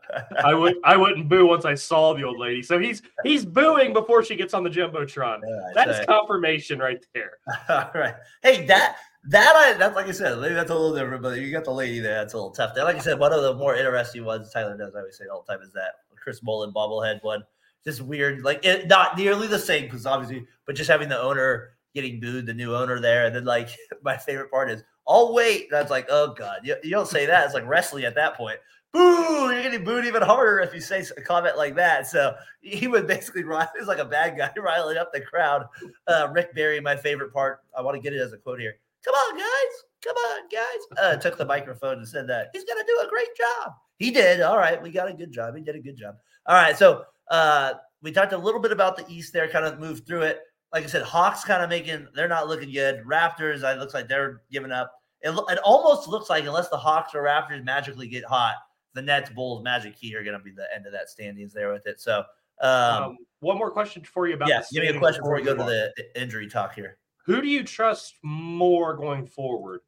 I 0.43 0.53
would 0.53 0.77
I 0.83 0.95
wouldn't 0.95 1.27
boo 1.27 1.47
once 1.47 1.65
I 1.65 1.75
saw 1.75 2.13
the 2.13 2.23
old 2.23 2.37
lady. 2.37 2.61
So 2.61 2.79
he's 2.79 3.01
he's 3.23 3.45
booing 3.45 3.93
before 3.93 4.23
she 4.23 4.35
gets 4.35 4.53
on 4.53 4.63
the 4.63 4.69
jumbotron. 4.69 5.41
That 5.73 5.89
is 5.89 6.05
confirmation 6.05 6.79
right 6.79 7.03
there. 7.13 7.37
all 7.69 7.91
right. 7.95 8.15
Hey, 8.43 8.65
that 8.67 8.97
that 9.25 9.55
I 9.55 9.73
that's 9.73 9.95
like 9.95 10.07
I 10.07 10.11
said, 10.11 10.39
maybe 10.39 10.53
that's 10.53 10.71
a 10.71 10.75
little 10.75 10.95
different, 10.95 11.23
but 11.23 11.39
you 11.39 11.51
got 11.51 11.65
the 11.65 11.71
lady 11.71 11.99
there. 11.99 12.15
That's 12.15 12.33
a 12.33 12.37
little 12.37 12.51
tough. 12.51 12.75
There. 12.75 12.83
Like 12.83 12.95
I 12.95 12.99
said, 12.99 13.19
one 13.19 13.33
of 13.33 13.41
the 13.41 13.55
more 13.55 13.75
interesting 13.75 14.23
ones 14.23 14.51
Tyler 14.51 14.77
does. 14.77 14.95
I 14.95 14.99
always 14.99 15.17
say 15.17 15.25
all 15.31 15.43
the 15.45 15.53
time 15.53 15.63
is 15.63 15.73
that 15.73 15.93
Chris 16.29 16.43
Mullin 16.43 16.71
bobblehead 16.71 17.23
one. 17.23 17.41
Just 17.83 18.01
weird, 18.01 18.43
like 18.43 18.63
it, 18.63 18.87
not 18.87 19.17
nearly 19.17 19.47
the 19.47 19.57
same 19.57 19.85
because 19.85 20.05
obviously, 20.05 20.45
but 20.67 20.75
just 20.75 20.87
having 20.87 21.09
the 21.09 21.19
owner 21.19 21.71
getting 21.95 22.19
booed, 22.19 22.45
the 22.45 22.53
new 22.53 22.75
owner 22.75 22.99
there. 22.99 23.25
And 23.25 23.35
then 23.35 23.45
like 23.45 23.69
my 24.03 24.15
favorite 24.15 24.51
part 24.51 24.69
is, 24.69 24.83
I'll 25.07 25.33
wait. 25.33 25.69
And 25.69 25.77
I 25.77 25.81
was 25.81 25.89
like, 25.89 26.05
oh 26.11 26.35
God, 26.37 26.59
you, 26.63 26.75
you 26.83 26.91
don't 26.91 27.07
say 27.07 27.25
that. 27.25 27.45
It's 27.45 27.55
like 27.55 27.67
wrestling 27.67 28.03
at 28.03 28.13
that 28.13 28.35
point. 28.35 28.59
Boo! 28.93 29.51
You're 29.51 29.63
getting 29.63 29.83
booed 29.83 30.05
even 30.05 30.21
harder 30.21 30.59
if 30.59 30.71
you 30.71 30.81
say 30.81 31.03
a 31.17 31.21
comment 31.21 31.57
like 31.57 31.73
that. 31.77 32.05
So 32.05 32.35
he 32.61 32.87
would 32.87 33.07
basically 33.07 33.43
rile. 33.43 33.67
He's 33.79 33.87
like 33.87 33.97
a 33.97 34.05
bad 34.05 34.37
guy 34.37 34.51
riling 34.61 34.97
up 34.97 35.11
the 35.11 35.21
crowd. 35.21 35.65
Uh, 36.05 36.27
Rick 36.31 36.53
Barry, 36.53 36.79
my 36.79 36.95
favorite 36.95 37.33
part. 37.33 37.61
I 37.75 37.81
want 37.81 37.95
to 37.95 38.01
get 38.01 38.13
it 38.13 38.21
as 38.21 38.33
a 38.33 38.37
quote 38.37 38.59
here. 38.59 38.75
Come 39.03 39.15
on, 39.15 39.35
guys. 39.35 39.83
Come 40.03 40.15
on, 40.15 40.41
guys. 40.51 40.97
Uh, 41.01 41.15
took 41.17 41.39
the 41.39 41.45
microphone 41.45 41.97
and 41.97 42.07
said 42.07 42.27
that 42.27 42.49
he's 42.53 42.63
to 42.63 42.83
do 42.85 43.01
a 43.03 43.09
great 43.09 43.35
job. 43.35 43.73
He 43.99 44.09
did. 44.09 44.41
All 44.41 44.57
right. 44.57 44.81
We 44.81 44.89
got 44.89 45.07
a 45.07 45.13
good 45.13 45.31
job. 45.31 45.55
He 45.55 45.61
did 45.61 45.75
a 45.75 45.79
good 45.79 45.95
job. 45.95 46.15
All 46.47 46.55
right. 46.55 46.75
So 46.75 47.03
uh, 47.29 47.73
we 48.01 48.11
talked 48.11 48.33
a 48.33 48.37
little 48.37 48.59
bit 48.59 48.71
about 48.71 48.97
the 48.97 49.05
East 49.07 49.31
there, 49.31 49.47
kind 49.47 49.65
of 49.65 49.79
moved 49.79 50.07
through 50.07 50.23
it. 50.23 50.41
Like 50.73 50.83
I 50.83 50.87
said, 50.87 51.03
Hawks 51.03 51.43
kind 51.43 51.61
of 51.61 51.69
making, 51.69 52.07
they're 52.15 52.27
not 52.27 52.47
looking 52.47 52.71
good. 52.71 53.03
Raptors, 53.03 53.63
it 53.63 53.79
looks 53.79 53.93
like 53.93 54.07
they're 54.07 54.41
giving 54.51 54.71
up. 54.71 54.91
It, 55.21 55.31
it 55.31 55.59
almost 55.63 56.07
looks 56.07 56.29
like, 56.29 56.45
unless 56.45 56.69
the 56.69 56.77
Hawks 56.77 57.13
or 57.13 57.23
Raptors 57.23 57.63
magically 57.63 58.07
get 58.07 58.23
hot, 58.23 58.55
the 58.93 59.01
Nets, 59.01 59.29
Bulls, 59.29 59.63
Magic 59.63 59.95
Heat 59.95 60.15
are 60.15 60.23
going 60.23 60.37
to 60.37 60.43
be 60.43 60.51
the 60.51 60.67
end 60.73 60.85
of 60.85 60.93
that 60.93 61.09
standings 61.09 61.53
there 61.53 61.73
with 61.73 61.85
it. 61.87 61.99
So, 61.99 62.23
um, 62.61 63.03
um, 63.03 63.17
one 63.41 63.57
more 63.57 63.71
question 63.71 64.03
for 64.03 64.27
you 64.27 64.35
about. 64.35 64.49
Yeah, 64.49 64.61
give 64.71 64.83
me 64.83 64.89
a 64.89 64.99
question 64.99 65.21
before 65.21 65.35
we 65.35 65.43
go 65.43 65.55
to 65.55 65.63
the 65.63 65.91
injury 66.15 66.47
talk 66.47 66.73
here. 66.73 66.97
Who 67.25 67.41
do 67.41 67.47
you 67.47 67.63
trust 67.63 68.15
more 68.23 68.95
going 68.95 69.27
forward? 69.27 69.81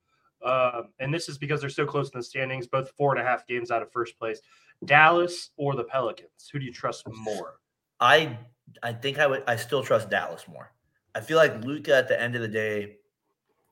Uh, 0.44 0.84
and 1.00 1.14
this 1.14 1.30
is 1.30 1.38
because 1.38 1.62
they're 1.62 1.70
so 1.70 1.86
close 1.86 2.10
in 2.10 2.20
the 2.20 2.24
standings, 2.24 2.68
both 2.68 2.92
four 2.98 3.16
and 3.16 3.22
a 3.22 3.28
half 3.28 3.46
games 3.48 3.72
out 3.72 3.82
of 3.82 3.92
first 3.92 4.18
place. 4.18 4.42
Dallas 4.86 5.52
or 5.58 5.76
the 5.76 5.84
Pelicans? 5.84 6.50
Who 6.52 6.60
do 6.60 6.66
you 6.66 6.74
trust 6.74 7.04
more? 7.08 7.60
I 8.00 8.38
I 8.82 8.94
think 8.94 9.20
I 9.20 9.28
would. 9.28 9.44
I 9.48 9.56
still 9.56 9.84
trust 9.84 10.10
Dallas 10.10 10.48
more. 10.48 10.74
I 11.14 11.22
feel 11.22 11.38
like 11.38 11.64
Luka 11.64 11.96
at 11.96 12.08
the 12.08 12.20
end 12.20 12.36
of 12.36 12.42
the 12.42 12.48
day, 12.48 12.98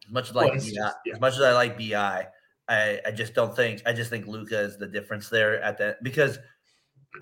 as 0.06 0.12
much 0.12 0.30
as 0.30 0.36
like 0.36 0.52
well, 0.52 0.56
just, 0.56 0.76
yeah. 0.76 1.14
as 1.14 1.20
much 1.20 1.34
as 1.34 1.42
I 1.42 1.54
like 1.54 1.78
Bi, 1.78 2.28
I 2.68 3.00
I 3.06 3.12
just 3.12 3.34
don't 3.34 3.56
think. 3.56 3.82
I 3.86 3.94
just 3.94 4.10
think 4.10 4.28
Luka 4.28 4.60
is 4.60 4.78
the 4.78 4.88
difference 4.88 5.30
there 5.30 5.62
at 5.62 5.78
that 5.80 6.04
because. 6.04 6.40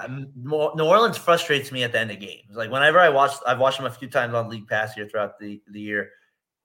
I'm, 0.01 0.33
New 0.35 0.83
Orleans 0.83 1.17
frustrates 1.17 1.71
me 1.71 1.81
at 1.83 1.93
the 1.93 1.99
end 1.99 2.11
of 2.11 2.19
games. 2.19 2.51
Like 2.51 2.69
whenever 2.69 2.99
I 2.99 3.07
watch, 3.07 3.31
I've 3.47 3.57
watched 3.57 3.77
them 3.77 3.85
a 3.85 3.89
few 3.89 4.09
times 4.09 4.33
on 4.33 4.49
League 4.49 4.67
Pass 4.67 4.93
here 4.93 5.07
throughout 5.07 5.39
the, 5.39 5.61
the 5.71 5.79
year, 5.79 6.09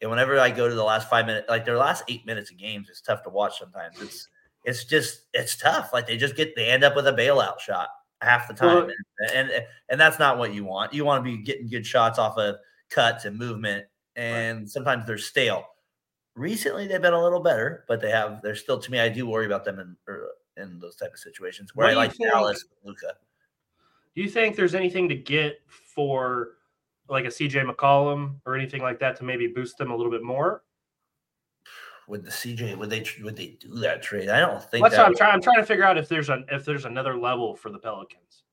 and 0.02 0.10
whenever 0.10 0.38
I 0.38 0.50
go 0.50 0.68
to 0.68 0.74
the 0.74 0.82
last 0.82 1.08
five 1.08 1.26
minutes, 1.26 1.48
like 1.48 1.64
their 1.64 1.78
last 1.78 2.02
eight 2.08 2.26
minutes 2.26 2.50
of 2.50 2.58
games, 2.58 2.88
it's 2.90 3.00
tough 3.00 3.22
to 3.22 3.30
watch 3.30 3.60
sometimes. 3.60 4.02
It's 4.02 4.28
it's 4.64 4.84
just 4.84 5.22
it's 5.32 5.56
tough. 5.56 5.90
Like 5.92 6.08
they 6.08 6.16
just 6.16 6.36
get 6.36 6.54
they 6.56 6.66
end 6.66 6.82
up 6.82 6.96
with 6.96 7.06
a 7.06 7.12
bailout 7.12 7.60
shot 7.60 7.88
half 8.20 8.48
the 8.48 8.54
time, 8.54 8.86
well, 8.86 8.90
and, 9.32 9.50
and 9.50 9.64
and 9.88 10.00
that's 10.00 10.18
not 10.18 10.38
what 10.38 10.52
you 10.52 10.64
want. 10.64 10.92
You 10.92 11.04
want 11.04 11.24
to 11.24 11.30
be 11.30 11.42
getting 11.42 11.68
good 11.68 11.86
shots 11.86 12.18
off 12.18 12.36
of 12.36 12.56
cuts 12.90 13.24
and 13.24 13.38
movement, 13.38 13.86
and 14.16 14.58
right. 14.58 14.68
sometimes 14.68 15.06
they're 15.06 15.18
stale. 15.18 15.64
Recently, 16.34 16.88
they've 16.88 17.02
been 17.02 17.12
a 17.12 17.22
little 17.22 17.40
better, 17.40 17.84
but 17.86 18.00
they 18.00 18.10
have 18.10 18.42
they're 18.42 18.56
still 18.56 18.80
to 18.80 18.90
me. 18.90 18.98
I 18.98 19.08
do 19.08 19.28
worry 19.28 19.46
about 19.46 19.64
them 19.64 19.78
in 19.78 19.96
er, 20.08 20.30
in 20.56 20.80
those 20.80 20.96
type 20.96 21.12
of 21.12 21.20
situations 21.20 21.76
where 21.76 21.86
I 21.86 21.94
like 21.94 22.12
think, 22.12 22.28
Dallas, 22.28 22.64
Luka. 22.84 23.14
Do 24.16 24.20
you 24.20 24.28
think 24.28 24.56
there's 24.56 24.74
anything 24.74 25.08
to 25.10 25.14
get 25.14 25.60
for 25.94 26.56
like 27.08 27.24
a 27.24 27.28
CJ 27.28 27.70
McCollum 27.70 28.36
or 28.46 28.56
anything 28.56 28.82
like 28.82 28.98
that 29.00 29.16
to 29.16 29.24
maybe 29.24 29.46
boost 29.46 29.78
them 29.78 29.90
a 29.90 29.96
little 29.96 30.12
bit 30.12 30.22
more? 30.22 30.62
Would 32.08 32.24
the 32.24 32.30
CJ 32.30 32.76
would 32.76 32.90
they 32.90 33.04
would 33.22 33.36
they 33.36 33.56
do 33.60 33.74
that 33.76 34.02
trade? 34.02 34.28
I 34.28 34.40
don't 34.40 34.62
think. 34.62 34.84
That's 34.84 34.96
what 34.96 35.06
I'm 35.06 35.14
trying. 35.14 35.34
I'm 35.34 35.42
trying 35.42 35.58
to 35.58 35.66
figure 35.66 35.84
out 35.84 35.98
if 35.98 36.08
there's 36.08 36.28
a 36.28 36.44
if 36.50 36.64
there's 36.64 36.84
another 36.84 37.16
level 37.16 37.54
for 37.54 37.70
the 37.70 37.78
Pelicans. 37.78 38.44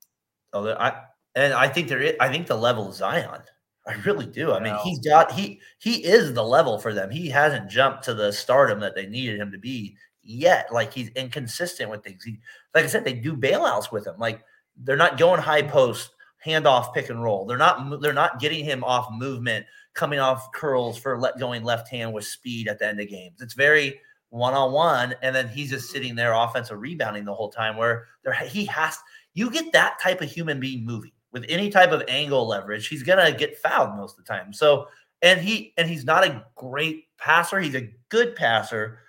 Oh, 0.54 0.70
I 0.70 1.02
and 1.36 1.54
I 1.54 1.68
think 1.68 1.88
there 1.88 2.02
is. 2.02 2.16
I 2.20 2.30
think 2.30 2.48
the 2.48 2.56
level 2.56 2.90
is 2.90 2.98
Zion. 2.98 3.42
I 3.88 3.94
really 4.06 4.28
do. 4.28 4.54
I 4.54 4.60
mean, 4.60 4.76
he's 4.84 5.00
got 5.00 5.32
he 5.32 5.60
he 5.80 6.04
is 6.06 6.34
the 6.34 6.44
level 6.44 6.78
for 6.78 6.94
them. 6.94 7.10
He 7.10 7.28
hasn't 7.28 7.70
jumped 7.70 8.04
to 8.04 8.14
the 8.14 8.32
stardom 8.32 8.80
that 8.82 8.94
they 8.94 9.08
needed 9.08 9.40
him 9.40 9.52
to 9.52 9.58
be 9.58 9.98
yet. 10.22 10.72
Like 10.72 10.94
he's 10.94 11.10
inconsistent 11.10 11.90
with 11.90 12.04
things. 12.04 12.24
He, 12.24 12.40
like 12.76 12.84
I 12.84 12.88
said, 12.88 13.04
they 13.04 13.14
do 13.14 13.36
bailouts 13.36 13.92
with 13.92 14.06
him. 14.06 14.16
Like 14.20 14.44
they're 14.78 14.96
not 14.96 15.18
going 15.18 15.42
high 15.42 15.64
post 15.64 16.12
handoff 16.46 16.94
pick 16.94 17.10
and 17.10 17.24
roll. 17.24 17.46
They're 17.46 17.58
not 17.58 18.02
they're 18.02 18.14
not 18.14 18.40
getting 18.40 18.64
him 18.64 18.84
off 18.84 19.08
movement, 19.12 19.66
coming 19.94 20.20
off 20.20 20.52
curls 20.52 20.98
for 20.98 21.20
let 21.20 21.40
going 21.40 21.64
left 21.64 21.90
hand 21.90 22.14
with 22.14 22.26
speed 22.26 22.68
at 22.68 22.80
the 22.80 22.88
end 22.88 23.00
of 23.00 23.10
games. 23.10 23.42
It's 23.42 23.54
very 23.54 24.00
one 24.30 24.54
on 24.54 24.72
one, 24.72 25.16
and 25.22 25.36
then 25.36 25.48
he's 25.48 25.72
just 25.72 25.90
sitting 25.90 26.16
there 26.16 26.34
offensive 26.34 26.80
rebounding 26.80 27.26
the 27.26 27.34
whole 27.34 27.50
time. 27.50 27.78
Where 27.78 28.08
there 28.24 28.34
he 28.34 28.66
has 28.66 28.98
you 29.34 29.50
get 29.50 29.72
that 29.74 30.00
type 30.02 30.22
of 30.22 30.32
human 30.32 30.60
being 30.60 30.86
moving 30.86 31.12
with 31.32 31.46
any 31.50 31.70
type 31.70 31.92
of 31.92 32.04
angle 32.08 32.48
leverage, 32.48 32.88
he's 32.88 33.04
gonna 33.04 33.32
get 33.32 33.58
fouled 33.58 33.96
most 33.96 34.18
of 34.18 34.26
the 34.26 34.32
time. 34.32 34.54
So 34.54 34.88
and 35.22 35.40
he 35.40 35.74
and 35.78 35.90
he's 35.90 36.06
not 36.06 36.26
a 36.26 36.46
great 36.56 37.06
passer. 37.18 37.60
He's 37.60 37.76
a 37.76 37.90
good 38.10 38.36
passer, 38.36 39.00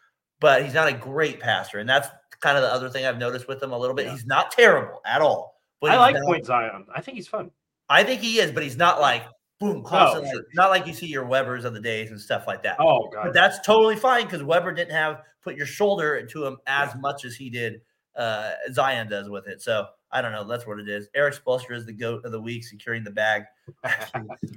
but 0.40 0.64
he's 0.64 0.75
not 0.75 0.88
a 0.88 0.93
great 0.93 1.40
passer, 1.40 1.79
and 1.79 1.88
that's 1.88 2.09
kind 2.40 2.57
of 2.57 2.62
the 2.62 2.73
other 2.73 2.88
thing 2.88 3.05
I've 3.05 3.19
noticed 3.19 3.49
with 3.49 3.62
him 3.62 3.73
a 3.73 3.79
little 3.79 3.95
bit. 3.95 4.07
Yeah. 4.07 4.12
He's 4.12 4.27
not 4.27 4.51
terrible 4.51 5.01
at 5.05 5.21
all 5.21 5.49
but 5.81 5.90
I 5.90 5.99
like 5.99 6.14
not, 6.14 6.25
Point 6.25 6.47
Zion. 6.47 6.87
I 6.95 7.01
think 7.01 7.16
he's 7.16 7.29
fun. 7.29 7.51
I 7.88 8.05
think 8.05 8.21
he 8.21 8.38
is, 8.38 8.53
but 8.53 8.62
he's 8.62 8.77
not 8.77 9.01
like 9.01 9.25
boom, 9.59 9.83
constantly. 9.83 10.31
Oh, 10.31 10.35
sure. 10.35 10.45
Not 10.55 10.71
like 10.71 10.87
you 10.87 10.93
see 10.93 11.07
your 11.07 11.25
Webber's 11.25 11.64
of 11.64 11.75
the 11.75 11.81
days 11.81 12.11
and 12.11 12.21
stuff 12.21 12.47
like 12.47 12.62
that. 12.62 12.77
Oh 12.81 13.09
god, 13.12 13.25
but 13.25 13.35
that's 13.35 13.61
totally 13.64 13.97
fine 13.97 14.25
because 14.25 14.43
Weber 14.43 14.73
didn't 14.73 14.95
have 14.95 15.23
put 15.43 15.57
your 15.57 15.66
shoulder 15.66 16.16
into 16.16 16.45
him 16.45 16.59
as 16.66 16.90
yeah. 16.95 17.01
much 17.01 17.25
as 17.25 17.35
he 17.35 17.51
did. 17.51 17.81
Uh, 18.16 18.53
Zion 18.73 19.09
does 19.09 19.29
with 19.29 19.47
it. 19.47 19.62
So 19.62 19.87
I 20.12 20.21
don't 20.21 20.33
know. 20.33 20.45
That's 20.45 20.66
what 20.66 20.81
it 20.81 20.88
is. 20.88 21.09
Erik 21.14 21.35
Spoelstra 21.35 21.77
is 21.77 21.87
the 21.87 21.93
goat 21.93 22.25
of 22.25 22.33
the 22.33 22.40
week, 22.40 22.64
securing 22.64 23.05
the 23.05 23.11
bag. 23.11 23.45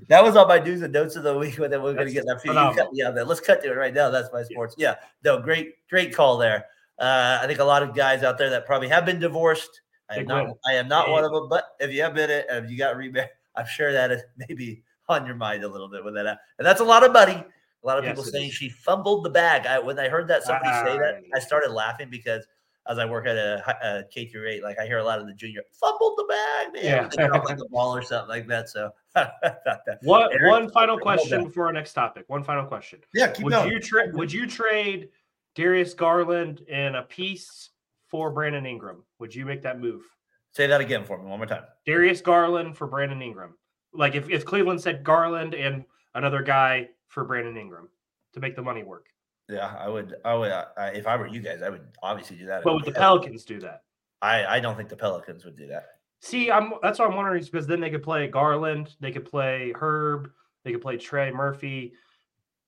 that 0.10 0.24
was 0.24 0.36
all 0.36 0.48
my 0.48 0.60
do's 0.60 0.82
and 0.82 0.94
don'ts 0.94 1.16
of 1.16 1.24
the 1.24 1.38
week. 1.38 1.58
But 1.58 1.70
then 1.70 1.84
we're 1.84 1.94
going 1.94 2.08
to 2.08 2.14
get 2.14 2.26
that 2.26 2.42
for 2.42 2.48
you. 2.48 2.54
Cut 2.54 2.92
me 2.92 3.04
out 3.04 3.14
there. 3.14 3.24
Let's 3.24 3.40
cut 3.40 3.62
to 3.64 3.72
it 3.72 3.76
right 3.76 3.94
now. 3.94 4.10
That's 4.10 4.30
my 4.34 4.44
sports. 4.44 4.76
Yeah. 4.78 4.96
No, 5.24 5.40
great, 5.40 5.76
great 5.90 6.14
call 6.14 6.38
there. 6.38 6.66
Uh, 6.98 7.40
I 7.42 7.48
think 7.48 7.60
a 7.60 7.64
lot 7.64 7.84
of 7.84 7.96
guys 7.96 8.24
out 8.24 8.38
there 8.38 8.50
that 8.50 8.66
probably 8.66 8.88
have 8.90 9.06
been 9.06 9.20
divorced 9.20 9.82
I 10.14 10.20
am 10.22 10.28
not. 10.28 10.58
I 10.68 10.74
am 10.74 10.88
not 10.88 11.10
one 11.10 11.24
of 11.24 11.32
them. 11.32 11.50
But 11.50 11.76
if 11.80 11.92
you 11.92 12.02
have 12.04 12.14
been 12.14 12.30
it, 12.30 12.46
if 12.50 12.70
you 12.70 12.78
got 12.78 12.96
remarried, 12.96 13.30
I'm 13.56 13.66
sure 13.68 13.92
that 13.92 14.12
is 14.12 14.22
maybe 14.38 14.84
on 15.10 15.26
your 15.26 15.36
mind 15.36 15.64
a 15.64 15.68
little 15.68 15.90
bit 15.90 16.04
with 16.04 16.16
that. 16.16 16.26
And 16.58 16.66
that's 16.66 16.82
a 16.82 16.86
lot 16.86 17.04
of 17.04 17.12
money. 17.12 17.44
A 17.84 17.88
lot 17.88 17.98
of 17.98 18.06
yes, 18.06 18.14
people 18.14 18.24
saying 18.24 18.50
is. 18.50 18.54
she 18.54 18.70
fumbled 18.70 19.26
the 19.26 19.30
bag. 19.30 19.66
I, 19.66 19.78
when 19.78 20.00
I 20.00 20.08
heard 20.08 20.28
that 20.30 20.44
somebody 20.44 20.70
uh, 20.70 20.86
say 20.86 20.98
that, 20.98 21.22
I 21.36 21.40
started 21.40 21.72
laughing 21.72 22.10
because 22.10 22.48
as 22.88 22.98
I 22.98 23.06
work 23.06 23.26
at 23.28 23.38
a, 23.38 23.78
a 23.84 24.04
K 24.10 24.28
through 24.28 24.50
eight, 24.50 24.64
like 24.64 24.78
I 24.80 24.86
hear 24.86 24.98
a 24.98 25.04
lot 25.04 25.20
of 25.20 25.28
the 25.28 25.34
junior 25.34 25.62
fumbled 25.72 26.18
the 26.18 26.26
bag, 26.26 26.74
man. 26.74 27.10
Yeah. 27.18 27.28
drop 27.28 27.46
like 27.46 27.58
the 27.58 27.68
ball 27.70 27.96
or 27.96 28.02
something 28.04 28.30
like 28.30 28.48
that. 28.48 28.70
So 28.70 28.92
what 30.02 30.34
Eric, 30.34 30.52
one 30.52 30.70
final 30.70 30.98
question 30.98 31.44
before 31.46 31.68
our 31.68 31.74
next 31.74 31.94
topic. 31.94 32.26
One 32.28 32.44
final 32.44 32.66
question. 32.66 33.00
Yeah, 33.14 33.34
would 33.42 33.52
going. 33.52 33.72
you 33.72 33.80
trade 33.80 34.14
would 34.14 34.32
you 34.32 34.48
trade 34.48 35.10
Darius 35.56 35.94
Garland 35.94 36.62
in 36.62 36.96
a 36.96 37.04
piece 37.04 37.70
for 38.14 38.30
Brandon 38.30 38.68
Ingram. 38.68 39.04
Would 39.18 39.34
you 39.34 39.44
make 39.44 39.64
that 39.64 39.80
move? 39.80 40.04
Say 40.52 40.68
that 40.68 40.80
again 40.80 41.04
for 41.04 41.18
me 41.18 41.28
one 41.28 41.40
more 41.40 41.48
time. 41.48 41.64
Darius 41.84 42.22
Garland 42.22 42.78
for 42.78 42.86
Brandon 42.86 43.20
Ingram. 43.24 43.58
Like 43.92 44.14
if, 44.14 44.30
if 44.30 44.46
Cleveland 44.46 44.80
said 44.80 45.04
Garland 45.04 45.56
and 45.56 45.84
another 46.14 46.44
guy 46.44 46.90
for 47.08 47.24
Brandon 47.24 47.58
Ingram 47.58 47.90
to 48.34 48.40
make 48.40 48.56
the 48.56 48.62
money 48.62 48.84
work. 48.84 49.08
Yeah, 49.50 49.76
I 49.80 49.90
would. 49.90 50.14
I 50.24 50.36
would. 50.36 50.52
Uh, 50.52 50.66
if 50.94 51.08
I 51.08 51.18
were 51.18 51.26
you 51.26 51.42
guys, 51.42 51.64
I 51.64 51.70
would 51.70 51.88
obviously 52.04 52.38
do 52.38 52.46
that. 52.46 52.64
But 52.64 52.76
would 52.76 52.86
the 52.86 52.92
Pelicans 52.92 53.46
do 53.46 53.60
that? 53.62 53.82
I 54.22 54.46
I 54.46 54.60
don't 54.60 54.78
think 54.78 54.90
the 54.90 54.96
Pelicans 54.96 55.44
would 55.44 55.58
do 55.58 55.66
that. 55.68 55.86
See, 56.22 56.52
I'm 56.52 56.74
that's 56.84 57.00
what 57.00 57.10
I'm 57.10 57.16
wondering 57.16 57.44
because 57.44 57.66
then 57.66 57.82
they 57.82 57.90
could 57.90 58.04
play 58.04 58.28
Garland, 58.28 58.96
they 59.00 59.12
could 59.12 59.26
play 59.26 59.74
Herb, 59.76 60.30
they 60.64 60.72
could 60.72 60.84
play 60.84 60.98
Trey 60.98 61.32
Murphy, 61.32 61.94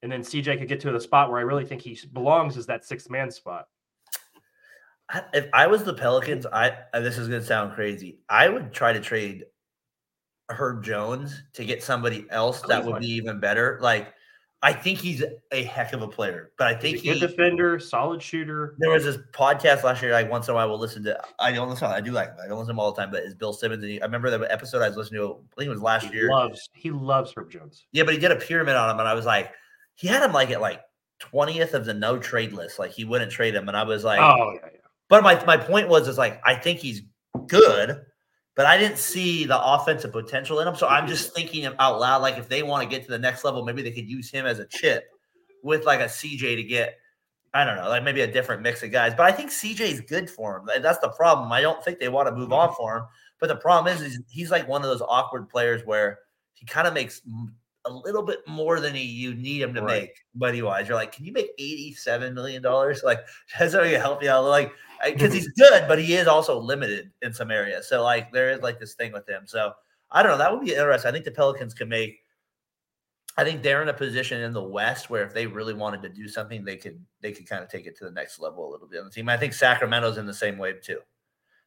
and 0.02 0.12
then 0.12 0.22
CJ 0.22 0.58
could 0.58 0.68
get 0.68 0.80
to 0.80 0.92
the 0.92 1.00
spot 1.00 1.30
where 1.30 1.38
I 1.38 1.44
really 1.44 1.66
think 1.66 1.84
he 1.84 2.00
belongs 2.14 2.58
is 2.58 2.66
that 2.66 2.84
sixth 2.84 3.12
man 3.12 3.30
spot 3.30 3.68
if 5.34 5.48
I 5.54 5.68
was 5.68 5.84
the 5.84 5.94
Pelicans, 5.94 6.46
I 6.46 6.78
uh, 6.94 7.00
this 7.00 7.18
is 7.18 7.28
going 7.28 7.42
to 7.42 7.46
sound 7.46 7.74
crazy. 7.74 8.20
I 8.30 8.50
would 8.50 8.74
try 8.74 8.94
to 8.94 9.00
trade 9.00 9.46
Herb 10.50 10.84
Jones 10.84 11.44
to 11.54 11.66
get 11.66 11.84
somebody 11.84 12.26
else 12.30 12.62
that 12.62 12.86
would 12.86 13.02
be 13.02 13.12
even 13.12 13.40
better. 13.40 13.80
Like 13.82 14.14
I 14.62 14.74
think 14.74 14.98
he's 14.98 15.24
a 15.52 15.64
heck 15.64 15.94
of 15.94 16.02
a 16.02 16.08
player, 16.08 16.52
but 16.58 16.68
I 16.68 16.74
think 16.74 16.98
he's 16.98 17.18
a 17.18 17.20
good 17.20 17.30
he, 17.30 17.36
defender, 17.36 17.80
solid 17.80 18.22
shooter. 18.22 18.76
There 18.80 18.90
was 18.90 19.04
this 19.04 19.18
podcast 19.32 19.84
last 19.84 20.02
year. 20.02 20.12
Like 20.12 20.30
once 20.30 20.48
in 20.48 20.54
a 20.54 20.56
while, 20.56 20.70
we'll 20.70 20.80
listen 20.80 21.04
to. 21.04 21.22
I 21.38 21.52
don't 21.52 21.70
listen. 21.70 21.88
I 21.88 22.02
do 22.02 22.12
like. 22.12 22.30
I 22.44 22.48
don't 22.48 22.58
listen 22.58 22.70
to 22.70 22.72
him 22.72 22.80
all 22.80 22.92
the 22.92 23.00
time, 23.00 23.12
but 23.12 23.24
it's 23.24 23.36
Bill 23.36 23.54
Simmons. 23.54 23.84
And 23.84 23.92
he, 23.92 24.02
I 24.02 24.06
remember 24.06 24.36
the 24.36 24.52
episode 24.52 24.82
I 24.82 24.88
was 24.88 24.98
listening 24.98 25.22
to. 25.22 25.28
I 25.28 25.56
think 25.56 25.68
it 25.68 25.70
was 25.70 25.82
last 25.82 26.08
he 26.08 26.16
year. 26.16 26.30
Loves 26.30 26.70
he 26.74 26.90
loves 26.90 27.32
Herb 27.38 27.52
Jones. 27.52 27.86
Yeah, 27.92 28.04
but 28.04 28.16
he 28.16 28.20
did 28.20 28.32
a 28.32 28.38
pyramid 28.38 28.76
on 28.76 28.90
him, 28.90 29.00
and 29.00 29.08
I 29.08 29.14
was 29.14 29.26
like, 29.26 29.52
he 29.94 30.08
had 30.08 30.24
him 30.24 30.34
like 30.34 30.50
at 30.50 30.62
like 30.62 30.82
twentieth 31.20 31.76
of 31.76 31.86
the 31.86 31.94
no 31.94 32.18
trade 32.18 32.54
list. 32.54 32.80
Like 32.80 32.92
he 32.92 33.06
wouldn't 33.06 33.32
trade 33.32 33.54
him, 33.54 33.68
and 33.68 33.78
I 33.78 33.84
was 33.84 34.04
like, 34.04 34.20
oh 34.20 34.54
yeah, 34.54 34.70
yeah. 34.74 34.80
But 35.10 35.24
my, 35.24 35.44
my 35.46 35.58
point 35.58 35.88
was 35.88 36.08
is 36.08 36.18
like 36.18 36.42
I 36.46 36.56
think 36.56 36.80
he's 36.80 37.02
good, 37.48 38.02
but 38.56 38.66
I 38.66 38.78
didn't 38.78 38.98
see 38.98 39.46
the 39.46 39.60
offensive 39.62 40.12
potential 40.12 40.60
in 40.60 40.68
him. 40.68 40.76
So 40.76 40.88
I'm 40.88 41.08
just 41.08 41.34
thinking 41.36 41.66
out 41.80 42.00
loud, 42.00 42.22
like 42.22 42.38
if 42.38 42.48
they 42.50 42.64
want 42.64 42.84
to 42.84 42.90
get 42.90 43.06
to 43.06 43.12
the 43.12 43.20
next 43.20 43.44
level, 43.44 43.64
maybe 43.64 43.82
they 43.82 43.92
could 43.92 44.10
use 44.10 44.30
him 44.32 44.46
as 44.46 44.60
a 44.60 44.66
chip 44.66 45.06
with 45.64 45.86
like 45.86 46.00
a 46.00 46.06
CJ 46.06 46.56
to 46.56 46.64
get, 46.64 46.96
I 47.54 47.64
don't 47.66 47.76
know, 47.76 47.90
like 47.90 48.04
maybe 48.04 48.22
a 48.22 48.32
different 48.32 48.62
mix 48.62 48.82
of 48.84 48.92
guys. 48.92 49.14
But 49.16 49.26
I 49.26 49.32
think 49.32 49.52
CJ 49.52 49.82
is 49.82 50.02
good 50.02 50.30
for 50.30 50.58
him. 50.58 50.70
That's 50.82 51.00
the 51.00 51.10
problem. 51.10 51.52
I 51.52 51.62
don't 51.62 51.84
think 51.84 52.00
they 52.00 52.10
want 52.10 52.28
to 52.28 52.36
move 52.36 52.52
on 52.54 52.74
for 52.76 52.98
him. 52.98 53.04
But 53.40 53.48
the 53.48 53.58
problem 53.58 53.94
is, 53.94 54.02
is 54.02 54.20
he's 54.30 54.50
like 54.52 54.68
one 54.68 54.82
of 54.82 54.88
those 54.88 55.02
awkward 55.02 55.50
players 55.50 55.82
where 55.86 56.20
he 56.54 56.66
kind 56.66 56.88
of 56.88 56.94
makes 56.94 57.22
a 57.86 57.92
little 57.92 58.24
bit 58.24 58.40
more 58.48 58.80
than 58.80 58.96
he, 58.96 59.04
you 59.04 59.36
need 59.36 59.62
him 59.62 59.74
to 59.74 59.82
Right. 59.82 60.02
make 60.04 60.24
money 60.34 60.62
wise. 60.62 60.88
You're 60.88 60.98
like, 60.98 61.12
can 61.12 61.26
you 61.26 61.34
make 61.34 61.50
eighty-seven 61.60 62.34
million 62.34 62.62
dollars? 62.62 63.02
Like, 63.06 63.20
that's 63.60 63.74
how 63.74 63.84
you 63.84 63.98
help 63.98 64.24
you 64.24 64.30
out. 64.30 64.46
Like, 64.46 64.72
because 65.14 65.30
mm-hmm. 65.30 65.36
he's 65.36 65.48
good, 65.50 65.86
but 65.88 66.00
he 66.00 66.16
is 66.16 66.28
also 66.28 66.60
limited 66.60 67.12
in 67.22 67.34
some 67.34 67.52
areas. 67.52 67.88
So 67.88 68.04
like, 68.04 68.32
there 68.32 68.52
is 68.52 68.62
like 68.62 68.80
this 68.80 68.96
thing 68.96 69.12
with 69.12 69.28
him. 69.28 69.44
So 69.46 69.74
I 70.12 70.24
don't 70.24 70.34
know. 70.34 70.38
That 70.38 70.52
would 70.52 70.66
be 70.66 70.72
interesting. 70.72 71.10
I 71.10 71.12
think 71.12 71.26
the 71.26 71.32
Pelicans 71.32 71.74
can 71.74 71.90
make. 71.90 72.20
I 73.38 73.44
think 73.44 73.62
they're 73.64 73.82
in 73.82 73.90
a 73.90 73.94
position 73.94 74.42
in 74.42 74.54
the 74.54 74.64
West 74.64 75.10
where 75.10 75.24
if 75.24 75.34
they 75.34 75.46
really 75.46 75.74
wanted 75.74 76.02
to 76.04 76.10
do 76.10 76.28
something, 76.28 76.64
they 76.64 76.78
could 76.78 77.04
they 77.22 77.32
could 77.32 77.48
kind 77.48 77.64
of 77.64 77.70
take 77.70 77.86
it 77.86 77.98
to 77.98 78.06
the 78.06 78.12
next 78.12 78.40
level 78.40 78.70
a 78.70 78.72
little 78.72 78.88
bit 78.88 79.00
on 79.00 79.06
the 79.06 79.12
team. 79.12 79.28
I 79.28 79.38
think 79.38 79.54
Sacramento's 79.54 80.18
in 80.18 80.26
the 80.26 80.34
same 80.34 80.58
wave 80.58 80.82
too. 80.82 81.00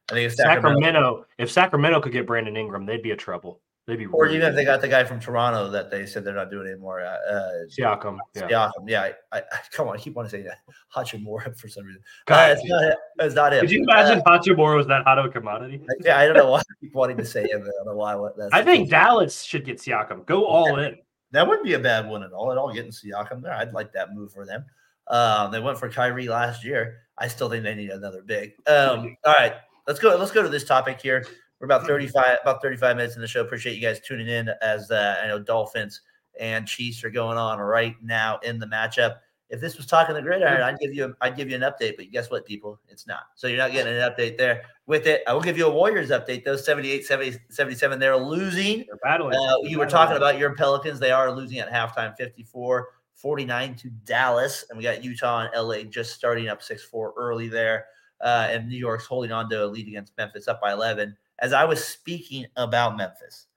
I 0.09 0.13
think 0.13 0.25
if 0.25 0.35
Sacramento, 0.35 0.81
Sacramento, 0.81 1.25
if 1.37 1.51
Sacramento 1.51 2.01
could 2.01 2.11
get 2.11 2.25
Brandon 2.25 2.57
Ingram, 2.57 2.85
they'd 2.87 3.03
be 3.03 3.11
a 3.11 3.15
trouble. 3.15 3.61
They'd 3.89 3.95
be 3.95 4.05
or 4.05 4.25
really 4.25 4.35
even 4.37 4.49
if 4.49 4.55
they 4.55 4.63
got 4.63 4.81
the 4.81 4.87
guy 4.87 5.03
from 5.03 5.19
Toronto 5.19 5.67
that 5.71 5.89
they 5.89 6.05
said 6.05 6.23
they're 6.23 6.35
not 6.35 6.51
doing 6.51 6.67
anymore. 6.67 7.01
Uh, 7.01 7.17
uh, 7.27 7.51
Siakam. 7.67 8.19
Yeah. 8.35 8.47
Siakam. 8.47 8.87
Yeah, 8.87 9.09
I, 9.31 9.39
I, 9.39 9.41
come 9.71 9.87
on, 9.87 9.95
I 9.95 9.99
keep 9.99 10.13
wanting 10.13 10.29
to 10.29 10.37
say 10.37 10.43
that 10.43 10.59
Hachimura 10.95 11.57
for 11.57 11.67
some 11.67 11.85
reason. 11.85 12.03
Uh, 12.27 12.29
God, 12.29 12.51
it's, 12.51 12.65
not, 12.65 12.93
it's 13.17 13.35
not 13.35 13.53
him. 13.53 13.61
Could 13.61 13.71
you 13.71 13.81
imagine 13.81 14.21
Hachimura 14.21 14.77
was 14.77 14.85
that 14.85 15.05
hot 15.05 15.17
of 15.17 15.25
a 15.25 15.29
commodity? 15.29 15.81
Uh, 15.89 15.93
yeah, 16.05 16.19
I 16.19 16.27
don't 16.27 16.37
know 16.37 16.51
why 16.51 16.59
I 16.59 16.63
keep 16.79 16.93
wanting 16.93 17.17
to 17.17 17.25
say 17.25 17.41
him. 17.49 17.63
I 17.63 17.71
don't 17.83 17.87
know 17.87 17.95
why. 17.95 18.15
That's 18.37 18.53
I 18.53 18.61
think. 18.61 18.91
Dallas 18.91 19.41
should 19.41 19.65
get 19.65 19.79
Siakam. 19.79 20.23
Go 20.27 20.45
all 20.45 20.77
in. 20.77 20.95
that 21.31 21.47
wouldn't 21.47 21.65
be 21.65 21.73
a 21.73 21.79
bad 21.79 22.07
one 22.07 22.21
at 22.21 22.31
all. 22.31 22.51
At 22.51 22.59
all, 22.59 22.71
getting 22.71 22.91
Siakam 22.91 23.41
there, 23.41 23.53
I'd 23.53 23.73
like 23.73 23.91
that 23.93 24.13
move 24.13 24.31
for 24.31 24.45
them. 24.45 24.65
Um, 25.07 25.51
they 25.51 25.59
went 25.59 25.79
for 25.79 25.89
Kyrie 25.89 26.27
last 26.27 26.63
year. 26.63 26.99
I 27.17 27.27
still 27.27 27.49
think 27.49 27.63
they 27.63 27.73
need 27.73 27.89
another 27.89 28.21
big. 28.21 28.51
Um, 28.67 29.17
all 29.25 29.33
right, 29.33 29.53
let's 29.87 29.99
go. 29.99 30.15
Let's 30.15 30.31
go 30.31 30.43
to 30.43 30.49
this 30.49 30.63
topic 30.63 31.01
here. 31.01 31.25
We're 31.59 31.65
about 31.65 31.85
thirty-five, 31.85 32.37
about 32.41 32.61
thirty-five 32.61 32.95
minutes 32.95 33.15
in 33.15 33.21
the 33.21 33.27
show. 33.27 33.41
Appreciate 33.41 33.75
you 33.75 33.81
guys 33.81 33.99
tuning 33.99 34.27
in. 34.27 34.49
As 34.61 34.91
uh, 34.91 35.19
I 35.23 35.27
know, 35.27 35.39
Dolphins 35.39 36.01
and 36.39 36.67
Chiefs 36.67 37.03
are 37.03 37.09
going 37.09 37.37
on 37.37 37.59
right 37.59 37.95
now 38.01 38.39
in 38.43 38.59
the 38.59 38.65
matchup. 38.65 39.17
If 39.49 39.59
this 39.59 39.77
was 39.77 39.87
talking 39.87 40.13
the 40.13 40.21
gridiron, 40.21 40.61
I'd 40.61 40.77
give 40.77 40.93
you, 40.93 41.05
a, 41.05 41.13
I'd 41.21 41.35
give 41.35 41.49
you 41.49 41.55
an 41.55 41.63
update. 41.63 41.97
But 41.97 42.11
guess 42.11 42.29
what, 42.29 42.45
people? 42.45 42.79
It's 42.87 43.07
not. 43.07 43.23
So 43.35 43.47
you're 43.47 43.57
not 43.57 43.71
getting 43.71 43.93
an 43.93 43.99
update 43.99 44.37
there. 44.37 44.61
With 44.85 45.07
it, 45.07 45.23
I 45.27 45.33
will 45.33 45.41
give 45.41 45.57
you 45.57 45.65
a 45.65 45.71
Warriors 45.71 46.11
update. 46.11 46.45
Those 46.45 46.63
78, 46.63 47.03
70, 47.03 47.39
77, 47.49 47.99
they're 47.99 48.15
losing. 48.15 48.85
They're 48.85 48.99
battling. 49.03 49.35
Uh, 49.35 49.57
you 49.63 49.79
were 49.79 49.87
talking 49.87 50.17
about 50.17 50.37
your 50.37 50.53
Pelicans. 50.53 50.99
They 50.99 51.11
are 51.11 51.31
losing 51.31 51.57
at 51.57 51.71
halftime 51.71 52.15
54 52.15 52.89
49 53.15 53.75
to 53.75 53.89
Dallas. 54.05 54.65
And 54.69 54.77
we 54.77 54.83
got 54.83 55.03
Utah 55.03 55.47
and 55.47 55.67
LA 55.67 55.83
just 55.83 56.13
starting 56.13 56.47
up 56.47 56.61
6 56.61 56.83
4 56.83 57.13
early 57.17 57.49
there. 57.49 57.87
Uh, 58.21 58.47
and 58.49 58.67
New 58.67 58.77
York's 58.77 59.05
holding 59.05 59.31
on 59.31 59.49
to 59.49 59.63
a 59.63 59.67
lead 59.67 59.87
against 59.87 60.17
Memphis 60.17 60.47
up 60.47 60.59
by 60.61 60.73
11. 60.73 61.15
As 61.39 61.53
I 61.53 61.63
was 61.63 61.83
speaking 61.83 62.45
about 62.57 62.97
Memphis, 62.97 63.47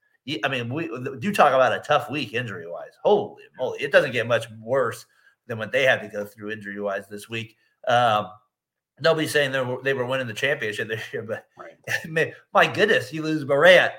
I 0.43 0.47
mean, 0.47 0.73
we 0.73 0.87
do 1.19 1.33
talk 1.33 1.53
about 1.53 1.73
a 1.73 1.79
tough 1.79 2.09
week 2.09 2.33
injury 2.33 2.69
wise. 2.69 2.93
Holy 3.03 3.43
moly. 3.57 3.81
It 3.81 3.91
doesn't 3.91 4.11
get 4.11 4.25
much 4.25 4.45
worse 4.61 5.05
than 5.47 5.57
what 5.57 5.71
they 5.71 5.83
had 5.83 6.01
to 6.01 6.07
go 6.07 6.23
through 6.23 6.51
injury 6.51 6.79
wise 6.79 7.07
this 7.09 7.29
week. 7.29 7.57
Um, 7.87 8.27
nobody's 9.01 9.31
saying 9.31 9.51
they 9.51 9.61
were, 9.61 9.81
they 9.83 9.93
were 9.93 10.05
winning 10.05 10.27
the 10.27 10.33
championship 10.33 10.87
this 10.89 11.01
year, 11.11 11.23
but 11.23 11.45
Right. 11.57 11.75
Man, 12.07 12.33
my 12.53 12.67
goodness, 12.67 13.11
you 13.11 13.21
lose 13.21 13.45
Morant 13.45 13.91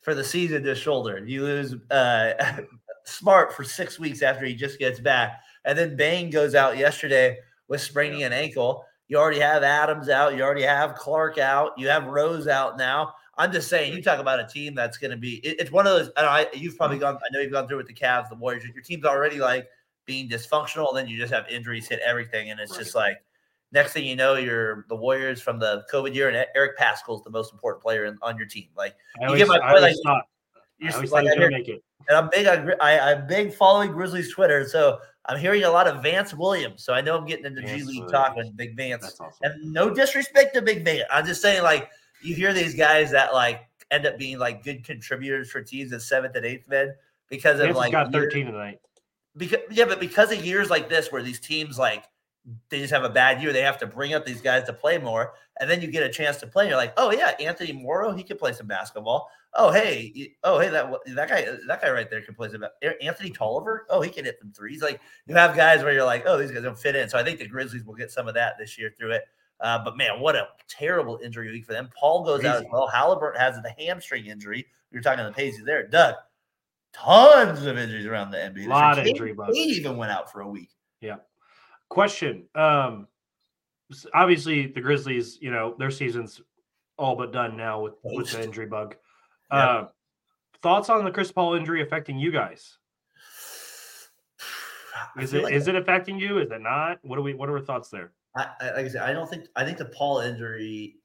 for 0.00 0.14
the 0.14 0.24
season 0.24 0.62
to 0.62 0.74
shoulder. 0.74 1.22
You 1.26 1.42
lose 1.42 1.74
uh, 1.90 2.32
Smart 3.04 3.52
for 3.52 3.62
six 3.62 4.00
weeks 4.00 4.20
after 4.22 4.44
he 4.44 4.54
just 4.54 4.80
gets 4.80 4.98
back. 4.98 5.40
And 5.64 5.78
then 5.78 5.94
Bain 5.94 6.28
goes 6.28 6.56
out 6.56 6.76
yesterday 6.76 7.38
with 7.68 7.80
spraining 7.80 8.24
an 8.24 8.32
ankle. 8.32 8.84
You 9.08 9.18
already 9.18 9.40
have 9.40 9.62
Adams 9.62 10.08
out. 10.08 10.36
You 10.36 10.42
already 10.42 10.62
have 10.62 10.94
Clark 10.94 11.38
out. 11.38 11.72
You 11.78 11.88
have 11.88 12.06
Rose 12.06 12.48
out 12.48 12.76
now. 12.76 13.14
I'm 13.38 13.52
just 13.52 13.68
saying, 13.68 13.92
you 13.92 14.02
talk 14.02 14.18
about 14.18 14.40
a 14.40 14.46
team 14.46 14.74
that's 14.74 14.96
going 14.96 15.10
to 15.10 15.16
be. 15.16 15.36
It, 15.46 15.60
it's 15.60 15.70
one 15.70 15.86
of 15.86 15.92
those. 15.92 16.10
And 16.16 16.26
I, 16.26 16.46
you've 16.54 16.76
probably 16.76 16.98
gone. 16.98 17.16
I 17.16 17.32
know 17.32 17.40
you've 17.40 17.52
gone 17.52 17.68
through 17.68 17.76
with 17.76 17.86
the 17.86 17.94
Cavs, 17.94 18.28
the 18.28 18.34
Warriors. 18.34 18.64
Your 18.64 18.82
team's 18.82 19.04
already 19.04 19.38
like 19.38 19.68
being 20.06 20.28
dysfunctional, 20.28 20.88
and 20.88 20.96
then 20.96 21.08
you 21.08 21.18
just 21.18 21.32
have 21.32 21.46
injuries 21.48 21.86
hit 21.88 22.00
everything, 22.04 22.50
and 22.50 22.58
it's 22.58 22.76
just 22.76 22.94
like 22.94 23.18
next 23.72 23.92
thing 23.92 24.06
you 24.06 24.16
know, 24.16 24.34
you're 24.36 24.86
the 24.88 24.96
Warriors 24.96 25.42
from 25.42 25.58
the 25.58 25.84
COVID 25.92 26.14
year, 26.14 26.28
and 26.28 26.46
Eric 26.54 26.78
Paschall's 26.78 27.22
the 27.24 27.30
most 27.30 27.52
important 27.52 27.82
player 27.82 28.06
in, 28.06 28.16
on 28.22 28.38
your 28.38 28.46
team. 28.46 28.68
Like 28.76 28.94
I 29.20 29.30
you 29.30 29.36
get 29.36 29.48
my 29.48 29.58
point, 29.58 29.82
like, 29.82 29.96
thought, 30.04 30.24
you're 30.78 30.92
I 30.92 31.00
like, 31.00 31.26
I 31.26 31.34
hear, 31.34 31.50
make 31.50 31.68
it. 31.68 31.82
And 32.08 32.16
I'm 32.16 32.30
big 32.32 32.46
Gri- 32.64 32.80
I, 32.80 33.12
I'm 33.12 33.26
big 33.26 33.52
following 33.52 33.92
Grizzlies 33.92 34.32
Twitter, 34.32 34.66
so 34.66 34.98
I'm 35.28 35.38
hearing 35.38 35.64
a 35.64 35.70
lot 35.70 35.86
of 35.88 36.02
Vance 36.02 36.32
Williams. 36.34 36.84
So 36.84 36.92
I 36.94 37.00
know 37.00 37.16
I'm 37.16 37.26
getting 37.26 37.46
into 37.46 37.60
G 37.62 37.66
Vance 37.68 37.86
League 37.86 38.08
talk 38.08 38.36
with 38.36 38.56
Big 38.56 38.76
Vance. 38.76 39.02
That's 39.02 39.20
awesome. 39.20 39.38
And 39.42 39.72
no 39.72 39.90
disrespect 39.92 40.54
to 40.54 40.62
Big 40.62 40.84
Van. 40.84 41.02
I'm 41.10 41.26
just 41.26 41.42
saying, 41.42 41.62
like, 41.62 41.90
you 42.22 42.34
hear 42.34 42.52
these 42.52 42.74
guys 42.74 43.10
that 43.10 43.34
like 43.34 43.66
end 43.90 44.06
up 44.06 44.18
being 44.18 44.38
like 44.38 44.64
good 44.64 44.84
contributors 44.84 45.50
for 45.50 45.62
teams 45.62 45.92
as 45.92 46.06
seventh 46.06 46.34
and 46.36 46.46
eighth 46.46 46.68
men 46.68 46.94
because 47.28 47.60
of 47.60 47.66
Vance 47.66 47.68
has 47.68 47.76
like 47.76 47.92
got 47.92 48.12
year- 48.12 48.22
13 48.22 48.46
tonight. 48.46 48.80
because 49.36 49.58
yeah, 49.70 49.84
but 49.84 50.00
because 50.00 50.32
of 50.32 50.44
years 50.44 50.70
like 50.70 50.88
this 50.88 51.10
where 51.12 51.22
these 51.22 51.40
teams 51.40 51.78
like 51.78 52.04
they 52.68 52.78
just 52.78 52.92
have 52.92 53.02
a 53.04 53.08
bad 53.10 53.42
year, 53.42 53.52
they 53.52 53.62
have 53.62 53.78
to 53.78 53.86
bring 53.86 54.14
up 54.14 54.24
these 54.24 54.40
guys 54.40 54.62
to 54.64 54.72
play 54.72 54.98
more, 54.98 55.32
and 55.60 55.68
then 55.68 55.82
you 55.82 55.88
get 55.88 56.04
a 56.04 56.08
chance 56.08 56.36
to 56.38 56.46
play. 56.46 56.64
And 56.64 56.70
you're 56.70 56.78
like, 56.78 56.94
oh 56.96 57.10
yeah, 57.10 57.32
Anthony 57.40 57.72
Morrow, 57.72 58.12
he 58.12 58.22
can 58.22 58.36
play 58.36 58.52
some 58.52 58.68
basketball. 58.68 59.28
Oh 59.58 59.70
hey, 59.70 60.34
oh 60.44 60.58
hey, 60.58 60.68
that 60.68 60.90
that 61.14 61.28
guy, 61.28 61.46
that 61.66 61.80
guy 61.82 61.90
right 61.90 62.10
there 62.10 62.22
can 62.22 62.34
play 62.34 62.50
some. 62.50 62.64
Anthony 63.00 63.30
Tolliver, 63.30 63.86
oh 63.90 64.00
he 64.00 64.10
can 64.10 64.24
hit 64.24 64.38
some 64.40 64.52
threes. 64.52 64.82
Like 64.82 65.00
you 65.26 65.34
have 65.34 65.56
guys 65.56 65.82
where 65.82 65.92
you're 65.92 66.04
like, 66.04 66.24
oh 66.26 66.38
these 66.38 66.50
guys 66.50 66.62
don't 66.62 66.78
fit 66.78 66.96
in. 66.96 67.08
So 67.08 67.18
I 67.18 67.24
think 67.24 67.38
the 67.38 67.48
Grizzlies 67.48 67.84
will 67.84 67.94
get 67.94 68.10
some 68.10 68.28
of 68.28 68.34
that 68.34 68.56
this 68.58 68.78
year 68.78 68.92
through 68.96 69.12
it. 69.12 69.24
Uh, 69.60 69.82
but 69.82 69.96
man, 69.96 70.20
what 70.20 70.36
a 70.36 70.48
terrible 70.68 71.18
injury 71.22 71.50
week 71.50 71.64
for 71.64 71.72
them. 71.72 71.88
Paul 71.98 72.24
goes 72.24 72.44
out 72.44 72.56
as 72.56 72.64
well. 72.70 72.86
Halliburton 72.86 73.40
has 73.40 73.56
the 73.62 73.74
hamstring 73.78 74.26
injury. 74.26 74.66
We 74.92 74.98
were 74.98 75.02
talking 75.02 75.24
to 75.24 75.24
the 75.24 75.32
Pacers 75.34 75.64
there. 75.64 75.86
Doug, 75.86 76.14
tons 76.92 77.64
of 77.64 77.78
injuries 77.78 78.06
around 78.06 78.30
the 78.30 78.38
NBA. 78.38 78.66
A. 78.66 78.68
Lot 78.68 78.98
of 78.98 79.06
injury 79.06 79.32
bugs. 79.32 79.56
Even 79.56 79.96
went 79.96 80.12
out 80.12 80.30
for 80.30 80.42
a 80.42 80.48
week. 80.48 80.70
Yeah. 81.00 81.16
Question. 81.88 82.44
Um, 82.54 83.08
obviously 84.14 84.66
the 84.66 84.80
Grizzlies, 84.80 85.38
you 85.40 85.50
know, 85.50 85.74
their 85.78 85.90
season's 85.90 86.40
all 86.98 87.16
but 87.16 87.32
done 87.32 87.56
now 87.56 87.80
with, 87.80 87.94
with 88.02 88.30
the 88.30 88.42
injury 88.42 88.66
bug. 88.66 88.96
Yeah. 89.50 89.58
Uh, 89.58 89.88
thoughts 90.62 90.88
on 90.90 91.04
the 91.04 91.10
Chris 91.10 91.30
Paul 91.32 91.54
injury 91.54 91.82
affecting 91.82 92.18
you 92.18 92.30
guys? 92.32 92.78
Is 95.18 95.34
it 95.34 95.44
like- 95.44 95.54
is 95.54 95.68
it 95.68 95.74
affecting 95.74 96.18
you? 96.18 96.38
Is 96.38 96.50
it 96.50 96.60
not? 96.60 96.98
What 97.02 97.18
are 97.18 97.22
we 97.22 97.34
what 97.34 97.48
are 97.48 97.56
our 97.56 97.64
thoughts 97.64 97.88
there? 97.90 98.12
I, 98.36 98.48
I, 98.60 98.66
like 98.72 98.86
I 98.86 98.88
said, 98.88 99.02
I 99.02 99.12
don't 99.12 99.28
think 99.28 99.46
I 99.56 99.64
think 99.64 99.78
the 99.78 99.86
Paul 99.86 100.20
injury 100.20 100.96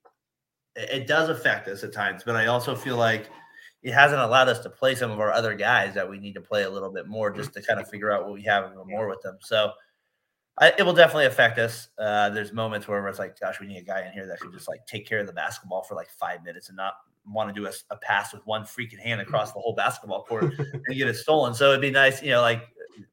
it, 0.76 0.90
it 1.02 1.08
does 1.08 1.30
affect 1.30 1.68
us 1.68 1.84
at 1.84 1.94
times, 1.94 2.24
but 2.26 2.36
I 2.36 2.48
also 2.48 2.76
feel 2.76 2.98
like 2.98 3.30
it 3.84 3.94
hasn't 3.94 4.22
allowed 4.22 4.48
us 4.50 4.60
to 4.60 4.70
play 4.70 4.96
some 4.96 5.12
of 5.12 5.20
our 5.20 5.32
other 5.32 5.56
guys 5.56 5.94
that 5.96 6.10
we 6.10 6.20
need 6.20 6.34
to 6.34 6.42
play 6.42 6.64
a 6.64 6.70
little 6.70 6.92
bit 6.92 7.08
more 7.08 7.32
just 7.32 7.54
to 7.54 7.62
kind 7.62 7.80
of 7.80 7.90
figure 7.90 8.12
out 8.12 8.24
what 8.24 8.34
we 8.34 8.44
have 8.44 8.66
a 8.66 8.68
little 8.68 8.86
more 8.86 9.08
with 9.08 9.22
them. 9.22 9.38
So 9.42 9.72
I, 10.58 10.74
it 10.78 10.84
will 10.84 10.94
definitely 10.94 11.26
affect 11.26 11.58
us. 11.58 11.88
Uh, 11.98 12.30
there's 12.30 12.54
moments 12.54 12.88
where 12.88 13.08
it's 13.08 13.20
like, 13.20 13.40
gosh, 13.40 13.60
we 13.60 13.68
need 13.68 13.78
a 13.78 13.84
guy 13.84 14.06
in 14.06 14.12
here 14.12 14.28
that 14.28 14.40
can 14.40 14.52
just 14.52 14.68
like 14.68 14.86
take 14.86 15.08
care 15.08 15.20
of 15.20 15.28
the 15.28 15.34
basketball 15.34 15.84
for 15.84 15.96
like 15.96 16.10
five 16.10 16.44
minutes 16.44 16.70
and 16.70 16.76
not 16.76 16.94
want 17.26 17.54
to 17.54 17.54
do 17.54 17.68
a, 17.68 17.72
a 17.90 17.98
pass 17.98 18.34
with 18.34 18.46
one 18.46 18.64
freaking 18.64 19.00
hand 19.00 19.22
across 19.22 19.54
the 19.54 19.60
whole 19.60 19.74
basketball 19.74 20.24
court 20.24 20.54
and 20.58 20.98
get 20.98 21.08
it 21.08 21.16
stolen. 21.16 21.54
So 21.54 21.70
it'd 21.70 21.82
be 21.82 21.92
nice, 21.92 22.22
you 22.22 22.32
know, 22.32 22.42
like 22.42 22.64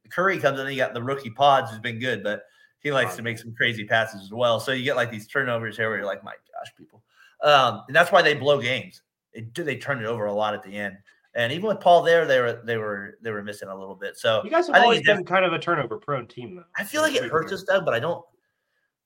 Curry 0.09 0.39
comes 0.39 0.59
in, 0.59 0.67
you 0.67 0.75
got 0.75 0.93
the 0.93 1.03
rookie 1.03 1.29
Podz 1.29 1.69
who's 1.69 1.79
been 1.79 1.99
good, 1.99 2.23
but 2.23 2.43
he 2.81 2.91
likes 2.91 3.15
to 3.15 3.21
make 3.21 3.37
some 3.37 3.53
crazy 3.55 3.85
passes 3.85 4.21
as 4.21 4.31
well. 4.31 4.59
So 4.59 4.71
you 4.71 4.83
get 4.83 4.95
like 4.95 5.11
these 5.11 5.27
turnovers 5.27 5.77
here 5.77 5.89
where 5.89 5.97
you're 5.97 6.07
like, 6.07 6.23
my 6.23 6.31
gosh, 6.31 6.73
people. 6.77 7.03
Um, 7.43 7.83
and 7.87 7.95
that's 7.95 8.11
why 8.11 8.21
they 8.21 8.33
blow 8.33 8.61
games. 8.61 9.01
They 9.33 9.41
do 9.41 9.63
they 9.63 9.77
turn 9.77 9.99
it 9.99 10.05
over 10.05 10.25
a 10.25 10.33
lot 10.33 10.53
at 10.53 10.63
the 10.63 10.75
end. 10.75 10.97
And 11.35 11.53
even 11.53 11.67
with 11.67 11.79
Paul 11.79 12.01
there, 12.01 12.25
they 12.25 12.39
were 12.39 12.61
they 12.65 12.77
were 12.77 13.17
they 13.21 13.31
were 13.31 13.43
missing 13.43 13.69
a 13.69 13.77
little 13.77 13.95
bit. 13.95 14.17
So 14.17 14.41
You 14.43 14.49
guys 14.49 14.65
have 14.67 14.75
I 14.75 14.79
think 14.79 14.85
always 14.85 15.01
been 15.03 15.23
kind 15.25 15.45
of 15.45 15.53
a 15.53 15.59
turnover 15.59 15.97
prone 15.97 16.27
team 16.27 16.55
though. 16.55 16.63
I 16.77 16.83
feel 16.83 17.01
like 17.01 17.13
it 17.15 17.23
hurts 17.29 17.51
us, 17.53 17.63
Doug, 17.63 17.85
but 17.85 17.93
I 17.93 17.99
don't. 17.99 18.23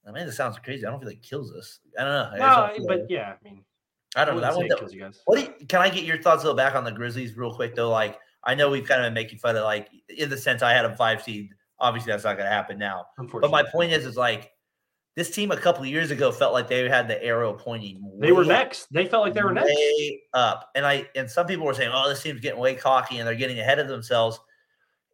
I 0.06 0.10
mean, 0.12 0.26
this 0.26 0.36
sounds 0.36 0.58
crazy. 0.58 0.84
I 0.86 0.90
don't 0.90 1.00
feel 1.00 1.08
like 1.08 1.18
it 1.18 1.22
kills 1.22 1.52
us. 1.54 1.80
I 1.98 2.04
don't 2.04 2.12
know. 2.12 2.30
I 2.32 2.38
No, 2.38 2.74
don't 2.76 2.86
but 2.86 2.98
like- 3.00 3.06
yeah, 3.08 3.34
I 3.40 3.44
mean, 3.48 3.64
I 4.16 4.24
don't 4.24 4.36
know. 4.40 4.42
I 4.42 4.54
want 4.54 4.70
it 4.70 4.78
kills 4.78 4.92
you 4.92 5.00
guys. 5.00 5.20
what 5.24 5.36
do 5.36 5.42
you, 5.42 5.66
can 5.66 5.80
I 5.80 5.88
get 5.88 6.04
your 6.04 6.20
thoughts 6.22 6.42
though 6.42 6.54
back 6.54 6.74
on 6.74 6.84
the 6.84 6.92
Grizzlies 6.92 7.36
real 7.36 7.54
quick 7.54 7.74
though? 7.74 7.90
Like 7.90 8.18
I 8.44 8.54
know 8.54 8.70
we've 8.70 8.86
kind 8.86 9.00
of 9.02 9.06
been 9.06 9.14
making 9.14 9.38
fun 9.38 9.56
of 9.56 9.64
like 9.64 9.88
in 10.08 10.28
the 10.30 10.36
sense 10.36 10.62
I 10.62 10.72
had 10.72 10.84
a 10.84 10.94
five 10.96 11.22
seed. 11.22 11.50
Obviously, 11.80 12.12
that's 12.12 12.24
not 12.24 12.34
going 12.36 12.46
to 12.46 12.52
happen 12.52 12.78
now. 12.78 13.06
But 13.18 13.50
my 13.50 13.64
point 13.64 13.92
is, 13.92 14.06
is 14.06 14.16
like 14.16 14.52
this 15.16 15.30
team 15.30 15.52
a 15.52 15.56
couple 15.56 15.82
of 15.82 15.88
years 15.88 16.10
ago 16.10 16.32
felt 16.32 16.52
like 16.52 16.68
they 16.68 16.88
had 16.88 17.06
the 17.06 17.22
arrow 17.22 17.52
pointing. 17.52 18.02
they 18.18 18.32
were 18.32 18.44
next. 18.44 18.92
They 18.92 19.06
felt 19.06 19.24
like 19.24 19.34
they 19.34 19.42
were 19.42 19.52
next. 19.52 19.70
up. 20.32 20.70
And 20.74 20.84
I 20.84 21.08
and 21.14 21.30
some 21.30 21.46
people 21.46 21.66
were 21.66 21.74
saying, 21.74 21.92
"Oh, 21.92 22.08
this 22.08 22.22
team's 22.22 22.40
getting 22.40 22.58
way 22.58 22.74
cocky 22.74 23.18
and 23.18 23.26
they're 23.26 23.34
getting 23.34 23.60
ahead 23.60 23.78
of 23.78 23.88
themselves." 23.88 24.40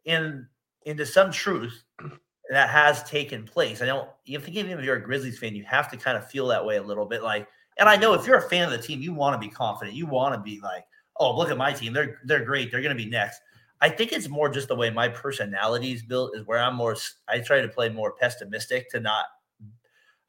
And 0.05 0.47
into 0.85 1.05
some 1.05 1.31
truth 1.31 1.83
that 2.49 2.69
has 2.69 3.03
taken 3.03 3.45
place. 3.45 3.81
I 3.81 3.85
don't. 3.85 4.09
You 4.25 4.37
have 4.37 4.45
to 4.45 4.51
give 4.51 4.67
if 4.67 4.83
you're 4.83 4.95
a 4.95 5.03
Grizzlies 5.03 5.37
fan, 5.37 5.55
you 5.55 5.63
have 5.65 5.89
to 5.91 5.97
kind 5.97 6.17
of 6.17 6.27
feel 6.29 6.47
that 6.47 6.65
way 6.65 6.77
a 6.77 6.83
little 6.83 7.05
bit. 7.05 7.21
Like, 7.21 7.47
and 7.77 7.87
I 7.87 7.95
know 7.95 8.13
if 8.13 8.25
you're 8.25 8.37
a 8.37 8.49
fan 8.49 8.65
of 8.65 8.71
the 8.71 8.85
team, 8.85 9.01
you 9.01 9.13
want 9.13 9.39
to 9.39 9.47
be 9.47 9.53
confident. 9.53 9.95
You 9.95 10.07
want 10.07 10.33
to 10.33 10.41
be 10.41 10.59
like, 10.61 10.85
"Oh, 11.17 11.37
look 11.37 11.51
at 11.51 11.57
my 11.57 11.73
team. 11.73 11.93
They're 11.93 12.19
they're 12.25 12.43
great. 12.43 12.71
They're 12.71 12.81
going 12.81 12.95
to 12.95 13.03
be 13.03 13.09
next." 13.09 13.41
I 13.83 13.89
think 13.89 14.11
it's 14.11 14.29
more 14.29 14.47
just 14.47 14.67
the 14.67 14.75
way 14.75 14.91
my 14.91 15.09
personality 15.09 15.91
is 15.91 16.03
built 16.03 16.35
is 16.35 16.45
where 16.45 16.59
I'm 16.59 16.75
more. 16.75 16.95
I 17.27 17.39
try 17.39 17.61
to 17.61 17.67
play 17.67 17.89
more 17.89 18.13
pessimistic 18.13 18.89
to 18.91 18.99
not. 18.99 19.25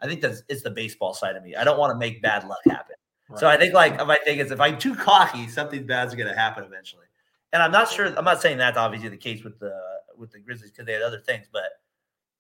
I 0.03 0.07
think 0.07 0.21
that's 0.21 0.43
it's 0.49 0.63
the 0.63 0.71
baseball 0.71 1.15
side 1.15 1.37
of 1.37 1.43
me. 1.43 1.55
I 1.55 1.65
don't 1.65 1.79
want 1.79 1.93
to 1.93 1.99
make 1.99 2.21
bad 2.21 2.47
luck 2.47 2.61
happen. 2.69 2.97
So 3.37 3.49
I 3.49 3.57
think 3.57 3.73
like 3.73 3.97
my 4.07 4.19
thing 4.25 4.39
is 4.39 4.51
if 4.51 4.61
I'm 4.61 4.79
too 4.79 4.95
cocky, 4.95 5.49
something 5.49 5.87
bad's 5.87 6.15
going 6.15 6.29
to 6.29 6.39
happen 6.39 6.65
eventually. 6.65 7.07
And 7.53 7.63
I'm 7.63 7.73
not 7.73 7.91
sure. 7.91 8.07
I'm 8.07 8.25
not 8.25 8.43
saying 8.43 8.59
that's 8.59 8.77
obviously 8.77 9.09
the 9.09 9.17
case 9.17 9.45
with 9.45 9.59
the 9.59 9.75
with 10.19 10.31
the 10.33 10.39
Grizzlies 10.39 10.71
because 10.71 10.87
they 10.87 10.93
had 10.93 11.03
other 11.03 11.21
things, 11.21 11.47
but 11.53 11.65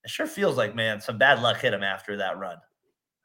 it 0.04 0.10
sure 0.10 0.26
feels 0.26 0.56
like 0.56 0.74
man, 0.74 1.00
some 1.00 1.18
bad 1.18 1.40
luck 1.40 1.60
hit 1.60 1.72
him 1.72 1.82
after 1.82 2.16
that 2.18 2.38
run. 2.38 2.58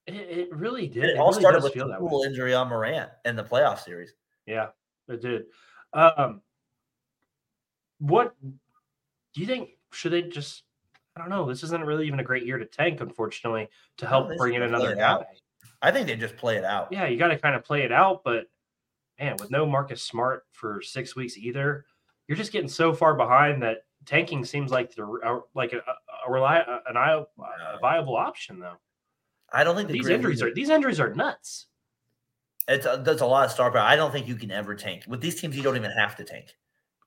It, 0.06 0.14
it 0.16 0.56
really 0.56 0.88
did. 0.88 1.04
And 1.04 1.12
it, 1.12 1.16
It 1.16 1.20
all 1.20 1.32
really 1.32 1.42
started 1.42 1.64
with 1.64 1.74
the 1.74 1.96
cool 2.00 2.24
injury 2.24 2.54
on 2.54 2.70
Morant 2.70 3.10
in 3.26 3.36
the 3.36 3.44
playoff 3.44 3.84
series. 3.84 4.14
Yeah, 4.46 4.68
it 5.10 5.22
did. 5.22 5.44
Um, 5.94 6.42
what 8.00 8.36
do 8.42 9.42
you 9.42 9.48
think? 9.48 9.72
Should 9.92 10.14
they 10.14 10.22
just? 10.22 10.64
I 11.18 11.20
don't 11.20 11.30
know. 11.30 11.48
This 11.48 11.64
isn't 11.64 11.84
really 11.84 12.06
even 12.06 12.20
a 12.20 12.24
great 12.24 12.46
year 12.46 12.60
to 12.60 12.66
tank, 12.66 13.02
unfortunately, 13.02 13.68
to 13.98 14.06
help 14.06 14.30
they 14.30 14.36
bring 14.38 14.54
in 14.54 14.62
another 14.62 14.92
it 14.92 15.00
out. 15.00 15.22
guy. 15.22 15.28
I 15.82 15.92
think 15.92 16.06
they 16.06 16.16
just 16.16 16.38
play 16.38 16.58
it 16.58 16.64
out. 16.64 16.90
Yeah, 16.92 17.08
you 17.08 17.18
got 17.18 17.30
to 17.30 17.40
kind 17.40 17.56
of 17.56 17.64
play 17.64 17.82
it 17.82 17.92
out, 17.92 18.24
but 18.24 18.46
man, 19.20 19.36
with 19.40 19.50
no 19.50 19.66
Marcus 19.66 20.04
Smart 20.04 20.46
for 20.52 20.80
six 20.84 21.16
weeks 21.16 21.36
either, 21.36 21.86
you're 22.28 22.38
just 22.38 22.52
getting 22.52 22.70
so 22.70 22.94
far 22.94 23.16
behind 23.16 23.64
that 23.64 23.86
tanking 24.06 24.46
seems 24.46 24.70
like 24.72 24.94
the 24.94 25.04
uh, 25.26 25.40
like 25.56 25.74
a, 25.74 25.78
a, 25.78 26.32
a, 26.32 26.82
an, 26.88 26.96
a, 26.98 27.26
a 27.42 27.80
viable 27.82 28.16
option 28.16 28.60
though. 28.60 28.78
I 29.52 29.64
don't 29.64 29.76
think 29.76 29.88
the 29.88 29.94
These 29.96 30.10
injuries 30.10 30.44
are 30.44 30.54
these 30.54 30.70
injuries 30.70 31.00
are 31.00 31.12
nuts. 31.16 31.66
It's 32.68 32.86
a, 32.86 33.02
that's 33.04 33.22
a 33.22 33.26
lot 33.26 33.46
of 33.46 33.52
star 33.52 33.72
power. 33.72 33.82
I 33.82 33.96
don't 33.96 34.12
think 34.12 34.28
you 34.28 34.36
can 34.36 34.52
ever 34.52 34.76
tank 34.76 35.06
with 35.08 35.22
these 35.22 35.40
teams. 35.42 35.56
You 35.58 35.64
don't 35.64 35.78
even 35.78 35.92
have 35.92 36.16
to 36.18 36.24
tank. 36.24 36.54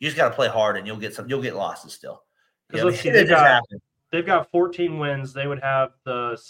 You 0.00 0.08
just 0.08 0.16
got 0.16 0.30
to 0.30 0.34
play 0.34 0.48
hard, 0.48 0.78
and 0.78 0.86
you'll 0.86 0.96
get 0.96 1.14
some. 1.14 1.28
You'll 1.28 1.42
get 1.42 1.54
losses 1.54 1.92
still. 1.92 2.22
'Cause 2.70 2.78
You 2.78 2.78
know, 2.78 2.84
let's 2.86 3.00
see, 3.02 3.08
it 3.10 3.12
they've 3.12 3.26
just 3.28 3.38
got- 3.40 3.46
happens. 3.46 3.82
They've 4.12 4.26
got 4.26 4.50
14 4.50 4.98
wins. 4.98 5.32
They 5.32 5.46
would 5.46 5.60
have 5.60 5.90
the 6.04 6.40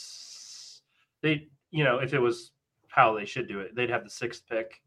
they 1.23 1.49
you 1.71 1.85
know 1.85 1.99
if 1.99 2.15
it 2.15 2.19
was 2.19 2.53
how 2.89 3.15
they 3.15 3.25
should 3.25 3.47
do 3.49 3.61
it, 3.61 3.75
they'd 3.75 3.91
have 3.91 4.05
the 4.05 4.11
sixth 4.11 4.43
pick 4.49 4.81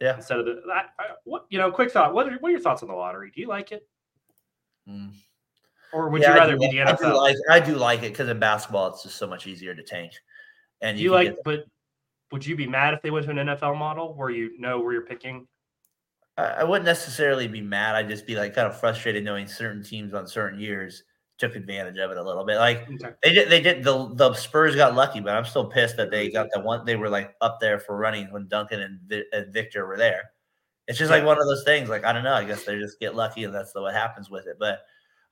Yeah. 0.00 0.16
instead 0.16 0.38
of 0.38 0.46
the 0.46 0.62
I, 0.72 0.84
I, 0.98 1.04
what 1.24 1.46
you 1.50 1.58
know. 1.58 1.70
Quick 1.72 1.90
thought: 1.90 2.12
what 2.14 2.28
are, 2.28 2.36
what 2.38 2.48
are 2.48 2.52
your 2.52 2.60
thoughts 2.60 2.82
on 2.82 2.88
the 2.88 2.94
lottery? 2.94 3.30
Do 3.34 3.40
you 3.40 3.48
like 3.48 3.72
it, 3.72 3.86
Mm. 4.88 5.12
or 5.92 6.08
would 6.10 6.22
Yeah, 6.22 6.34
you 6.34 6.38
rather 6.40 6.56
be 6.56 6.64
like- 6.66 6.70
the 6.72 6.82
I 6.82 6.92
do 6.92 7.04
NFL? 7.04 7.16
like 7.16 7.36
I 7.50 7.60
do 7.60 7.74
like 7.76 8.00
it 8.02 8.12
because 8.12 8.28
in 8.28 8.38
basketball 8.38 8.88
it's 8.88 9.02
just 9.02 9.16
so 9.16 9.26
much 9.26 9.46
easier 9.46 9.74
to 9.74 9.82
tank. 9.82 10.12
And 10.82 10.96
Do 10.96 11.02
you 11.02 11.10
like, 11.12 11.36
but 11.44 11.64
would 12.32 12.46
you 12.46 12.56
be 12.56 12.66
mad 12.66 12.94
if 12.94 13.02
they 13.02 13.10
went 13.10 13.26
to 13.26 13.32
an 13.32 13.38
NFL 13.38 13.76
model 13.76 14.14
where 14.14 14.30
you 14.30 14.58
know 14.58 14.80
where 14.80 14.92
you're 14.92 15.04
picking? 15.06 15.46
I, 16.38 16.44
I 16.44 16.64
wouldn't 16.64 16.86
necessarily 16.86 17.48
be 17.48 17.60
mad. 17.60 17.96
I'd 17.96 18.08
just 18.08 18.26
be 18.26 18.36
like 18.36 18.54
kind 18.54 18.66
of 18.68 18.78
frustrated 18.78 19.24
knowing 19.24 19.46
certain 19.46 19.82
teams 19.82 20.14
on 20.14 20.26
certain 20.26 20.58
years 20.60 21.02
took 21.40 21.56
advantage 21.56 21.98
of 21.98 22.10
it 22.10 22.16
a 22.16 22.22
little 22.22 22.44
bit. 22.44 22.58
Like 22.58 22.86
Okay. 22.88 23.12
they 23.22 23.32
did, 23.32 23.50
they 23.50 23.60
did. 23.60 23.82
The 23.82 24.14
the 24.14 24.34
Spurs 24.34 24.76
got 24.76 24.94
lucky, 24.94 25.20
but 25.20 25.34
I'm 25.34 25.44
still 25.44 25.64
pissed 25.66 25.96
that 25.96 26.10
they 26.10 26.30
got 26.30 26.48
that 26.54 26.62
one. 26.62 26.84
They 26.84 26.96
were 26.96 27.08
like 27.08 27.34
up 27.40 27.58
there 27.60 27.80
for 27.80 27.96
running 27.96 28.30
when 28.32 28.46
Duncan 28.46 28.80
and, 28.80 29.24
and 29.32 29.52
Victor 29.52 29.86
were 29.86 29.96
there. 29.96 30.30
It's 30.86 30.98
just 30.98 31.10
like 31.10 31.24
one 31.24 31.38
of 31.40 31.46
those 31.46 31.64
things. 31.64 31.88
Like 31.88 32.04
I 32.04 32.12
don't 32.12 32.24
know. 32.24 32.34
I 32.34 32.44
guess 32.44 32.64
they 32.64 32.78
just 32.78 33.00
get 33.00 33.14
lucky, 33.16 33.44
and 33.44 33.54
that's 33.54 33.72
the, 33.72 33.80
what 33.80 33.94
happens 33.94 34.28
with 34.30 34.46
it. 34.46 34.56
But 34.58 34.80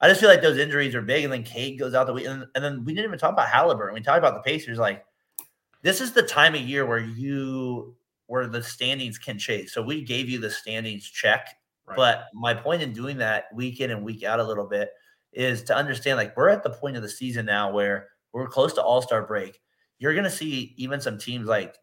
I 0.00 0.08
just 0.08 0.20
feel 0.20 0.28
like 0.30 0.42
those 0.42 0.58
injuries 0.58 0.94
are 0.94 1.02
big, 1.02 1.24
and 1.24 1.32
then 1.32 1.42
Cade 1.42 1.78
goes 1.78 1.94
out 1.94 2.06
the 2.06 2.12
week, 2.12 2.26
and, 2.26 2.46
and 2.54 2.64
then 2.64 2.84
we 2.84 2.94
didn't 2.94 3.10
even 3.10 3.18
talk 3.18 3.32
about 3.32 3.48
Halliburton. 3.48 3.94
We 3.94 4.00
talked 4.00 4.18
about 4.18 4.34
the 4.34 4.48
Pacers. 4.48 4.78
Like 4.78 5.04
this 5.82 6.00
is 6.00 6.12
the 6.12 6.22
time 6.22 6.54
of 6.54 6.60
year 6.62 6.86
where 6.86 6.98
you 7.00 7.96
where 8.26 8.46
the 8.46 8.62
standings 8.62 9.18
can 9.18 9.38
change. 9.38 9.70
So 9.70 9.82
we 9.82 10.02
gave 10.04 10.28
you 10.28 10.38
the 10.38 10.50
standings 10.50 11.04
check, 11.08 11.48
Right. 11.86 11.96
but 11.96 12.24
my 12.34 12.52
point 12.54 12.82
in 12.82 12.92
doing 12.92 13.16
that 13.18 13.44
week 13.54 13.80
in 13.80 13.90
and 13.90 14.04
week 14.04 14.22
out 14.22 14.38
a 14.38 14.44
little 14.44 14.66
bit 14.66 14.90
is 15.32 15.62
to 15.64 15.76
understand 15.76 16.16
like 16.16 16.36
we're 16.36 16.48
at 16.48 16.62
the 16.62 16.70
point 16.70 16.96
of 16.96 17.02
the 17.02 17.08
season 17.08 17.46
now 17.46 17.70
where 17.70 18.08
we're 18.32 18.48
close 18.48 18.72
to 18.74 18.82
All 18.82 19.02
Star 19.02 19.26
break. 19.26 19.60
You're 19.98 20.14
going 20.14 20.24
to 20.24 20.30
see 20.30 20.74
even 20.76 21.00
some 21.00 21.18
teams 21.18 21.46
like 21.46 21.76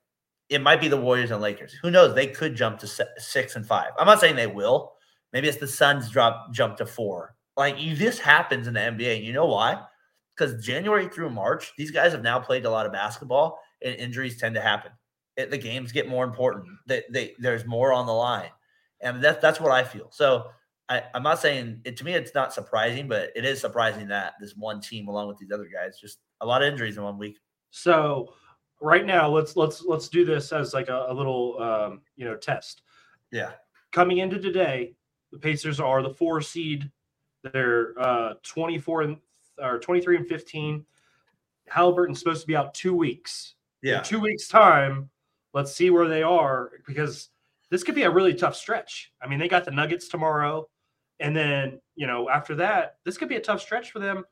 it 0.49 0.61
might 0.61 0.81
be 0.81 0.87
the 0.87 0.97
Warriors 0.97 1.31
and 1.31 1.41
Lakers. 1.41 1.73
Who 1.81 1.91
knows? 1.91 2.13
They 2.13 2.27
could 2.27 2.55
jump 2.55 2.79
to 2.79 2.87
six 3.17 3.55
and 3.55 3.65
five. 3.65 3.91
I'm 3.97 4.05
not 4.05 4.19
saying 4.19 4.35
they 4.35 4.47
will. 4.47 4.93
Maybe 5.33 5.47
it's 5.47 5.57
the 5.57 5.67
Suns 5.67 6.09
drop 6.09 6.53
jump 6.53 6.77
to 6.77 6.85
four. 6.85 7.35
Like 7.57 7.81
you, 7.81 7.95
this 7.95 8.19
happens 8.19 8.67
in 8.67 8.73
the 8.73 8.79
NBA. 8.79 9.17
And 9.17 9.25
you 9.25 9.33
know 9.33 9.47
why? 9.47 9.81
Because 10.35 10.63
January 10.63 11.07
through 11.07 11.29
March, 11.29 11.73
these 11.77 11.91
guys 11.91 12.11
have 12.11 12.21
now 12.21 12.39
played 12.39 12.65
a 12.65 12.69
lot 12.69 12.85
of 12.85 12.91
basketball, 12.91 13.59
and 13.83 13.95
injuries 13.95 14.37
tend 14.37 14.55
to 14.55 14.61
happen. 14.61 14.91
It, 15.37 15.51
the 15.51 15.57
games 15.57 15.91
get 15.91 16.07
more 16.07 16.25
important. 16.25 16.67
They, 16.87 17.03
they, 17.09 17.33
there's 17.39 17.65
more 17.65 17.93
on 17.93 18.05
the 18.05 18.13
line, 18.13 18.49
and 19.01 19.23
that's 19.23 19.41
that's 19.41 19.59
what 19.59 19.71
I 19.71 19.83
feel. 19.83 20.09
So 20.11 20.47
I, 20.87 21.03
I'm 21.13 21.23
not 21.23 21.39
saying 21.39 21.81
it 21.83 21.97
to 21.97 22.05
me. 22.05 22.13
It's 22.13 22.35
not 22.35 22.53
surprising, 22.53 23.07
but 23.07 23.31
it 23.35 23.43
is 23.43 23.59
surprising 23.59 24.07
that 24.09 24.33
this 24.39 24.55
one 24.55 24.81
team, 24.81 25.07
along 25.07 25.27
with 25.27 25.37
these 25.37 25.51
other 25.51 25.67
guys, 25.73 25.99
just 25.99 26.19
a 26.41 26.45
lot 26.45 26.61
of 26.61 26.71
injuries 26.71 26.97
in 26.97 27.03
one 27.03 27.17
week. 27.17 27.39
So 27.71 28.33
right 28.81 29.05
now, 29.05 29.27
let's 29.27 29.55
let's 29.55 29.83
let's 29.83 30.09
do 30.09 30.25
this 30.25 30.51
as 30.51 30.73
like 30.73 30.89
a, 30.89 31.07
a 31.09 31.13
little 31.13 31.61
um, 31.61 32.01
you 32.15 32.25
know 32.25 32.35
test. 32.35 32.83
Yeah, 33.31 33.51
Coming 33.95 34.17
into 34.17 34.39
today, 34.39 34.93
the 35.31 35.39
Pacers 35.39 35.79
are 35.79 36.03
the 36.03 36.09
four 36.09 36.41
seed. 36.41 36.91
They're 37.43 37.93
uh, 37.97 38.33
24 38.43 39.01
and 39.03 39.17
or 39.57 39.79
23 39.79 40.17
and 40.17 40.27
15. 40.27 40.85
Halliburton's 41.69 42.19
supposed 42.19 42.41
to 42.41 42.47
be 42.47 42.57
out 42.57 42.73
two 42.73 42.93
weeks. 42.93 43.55
In 43.99 44.03
two 44.03 44.19
weeks' 44.19 44.49
time, 44.49 45.09
let's 45.53 45.73
see 45.73 45.91
where 45.91 46.09
they 46.09 46.23
are 46.23 46.71
because 46.85 47.29
this 47.71 47.83
could 47.85 47.95
be 47.95 48.03
a 48.03 48.09
really 48.09 48.33
tough 48.33 48.57
stretch. 48.57 49.13
I 49.21 49.29
mean, 49.29 49.39
they 49.39 49.47
got 49.47 49.63
the 49.63 49.71
Nuggets 49.71 50.09
tomorrow, 50.09 50.67
and 51.19 51.35
then 51.35 51.79
you 51.95 52.07
know 52.07 52.29
after 52.29 52.55
that, 52.55 52.97
this 53.05 53.17
could 53.17 53.29
be 53.29 53.35
a 53.35 53.41
tough 53.41 53.61
stretch 53.61 53.91
for 53.91 53.99
them. 53.99 54.23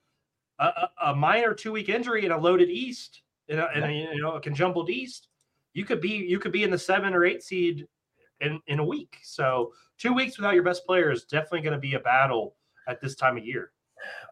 A, 0.59 0.65
a, 0.65 0.89
a 1.07 1.15
minor 1.15 1.53
two-week 1.53 1.89
injury 1.89 2.25
in 2.25 2.31
a 2.31 2.37
loaded 2.37 2.69
East, 2.69 3.23
in 3.47 3.59
a, 3.59 3.91
you 3.91 4.21
know 4.21 4.33
a 4.33 4.41
conjumbled 4.41 4.89
East, 4.89 5.29
you 5.73 5.85
could 5.85 6.01
be 6.01 6.09
you 6.09 6.39
could 6.39 6.51
be 6.51 6.63
in 6.63 6.71
the 6.71 6.77
seven 6.77 7.13
or 7.13 7.25
eight 7.25 7.43
seed 7.43 7.87
in 8.41 8.59
in 8.67 8.79
a 8.79 8.85
week. 8.85 9.17
So 9.23 9.73
two 9.97 10.13
weeks 10.13 10.37
without 10.37 10.53
your 10.53 10.63
best 10.63 10.85
player 10.85 11.11
is 11.11 11.23
definitely 11.25 11.61
going 11.61 11.73
to 11.73 11.79
be 11.79 11.95
a 11.95 11.99
battle 11.99 12.55
at 12.87 13.01
this 13.01 13.15
time 13.15 13.37
of 13.37 13.45
year. 13.45 13.71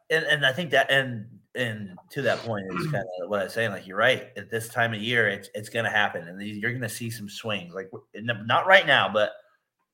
and 0.10 0.26
and 0.26 0.45
I 0.45 0.52
think 0.54 0.72
that 0.72 0.91
and 0.91 1.26
and 1.56 1.97
to 2.12 2.22
that 2.22 2.39
point 2.39 2.66
is 2.76 2.86
kind 2.88 3.06
of 3.24 3.30
what 3.30 3.39
I 3.39 3.45
was 3.45 3.54
saying. 3.54 3.72
Like 3.72 3.88
you're 3.88 3.97
right. 3.97 4.30
At 4.38 4.49
this 4.49 4.70
time 4.70 4.93
of 4.93 5.02
year, 5.02 5.28
it's 5.30 5.49
it's 5.54 5.70
going 5.70 5.86
to 5.86 5.91
happen, 5.91 6.28
and 6.28 6.41
you're 6.41 6.72
going 6.72 6.82
to 6.82 6.89
see 6.89 7.10
some 7.10 7.30
swings. 7.30 7.74
Like 7.74 7.89
not 8.14 8.68
right 8.68 8.86
now, 8.86 9.10
but 9.12 9.32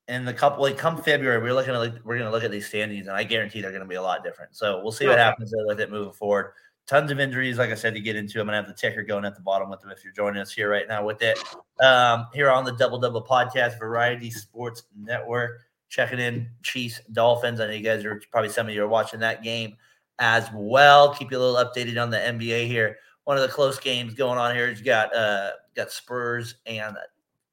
in 0.08 0.24
the 0.24 0.34
couple 0.34 0.64
like 0.64 0.78
come 0.78 1.02
February, 1.02 1.42
we're 1.42 1.54
looking 1.54 1.74
at 1.74 1.80
like, 1.80 1.94
we're 2.04 2.18
going 2.18 2.30
to 2.30 2.32
look 2.32 2.44
at 2.44 2.52
these 2.52 2.68
standings, 2.68 3.08
and 3.08 3.16
I 3.16 3.24
guarantee 3.24 3.62
they're 3.62 3.72
going 3.72 3.84
to 3.84 3.88
be 3.88 3.96
a 3.96 4.02
lot 4.02 4.24
different. 4.24 4.56
So 4.56 4.82
we'll 4.82 4.92
see 4.92 5.08
what 5.08 5.18
happens 5.18 5.54
with 5.66 5.80
it 5.80 5.92
moving 5.92 6.14
forward. 6.14 6.54
Tons 6.86 7.12
of 7.12 7.20
injuries, 7.20 7.58
like 7.58 7.70
I 7.70 7.76
said, 7.76 7.94
to 7.96 8.00
get 8.00 8.16
into. 8.16 8.40
I'm 8.40 8.48
to 8.48 8.54
have 8.54 8.68
the 8.68 8.74
ticker 8.74 9.04
going 9.04 9.26
at 9.26 9.36
the 9.36 9.42
bottom 9.42 9.70
with 9.70 9.82
them 9.82 9.92
if 9.92 10.06
you're 10.06 10.14
joining 10.14 10.42
us 10.42 10.54
here 10.54 10.70
right 10.70 10.88
now 10.88 11.04
with 11.04 11.22
it. 11.22 11.38
Um, 11.82 12.28
here 12.34 12.50
on 12.50 12.64
the 12.64 12.72
Double 12.72 12.98
Double 12.98 13.22
Podcast, 13.22 13.78
Variety 13.78 14.32
Sports 14.32 14.84
Network, 14.98 15.60
checking 15.90 16.20
in 16.20 16.50
Chiefs 16.64 17.02
Dolphins. 17.12 17.60
I 17.60 17.68
know 17.68 17.74
you 17.74 17.84
guys 17.84 18.06
are 18.06 18.22
probably 18.32 18.50
some 18.50 18.70
of 18.70 18.74
you 18.74 18.84
are 18.84 18.88
watching 18.88 19.20
that 19.20 19.44
game 19.44 19.76
as 20.20 20.48
well. 20.54 21.14
Keep 21.14 21.32
you 21.32 21.38
a 21.38 21.40
little 21.40 21.56
updated 21.56 22.02
on 22.02 22.10
the 22.10 22.18
NBA 22.18 22.68
here. 22.68 22.98
One 23.26 23.36
of 23.36 23.44
the 23.44 23.50
close 23.50 23.78
games 23.78 24.14
going 24.14 24.40
on 24.40 24.56
here 24.56 24.70
is 24.70 24.80
you 24.80 24.86
got 24.86 25.14
uh 25.14 25.52
got 25.76 25.92
Spurs 25.92 26.56
and 26.66 26.96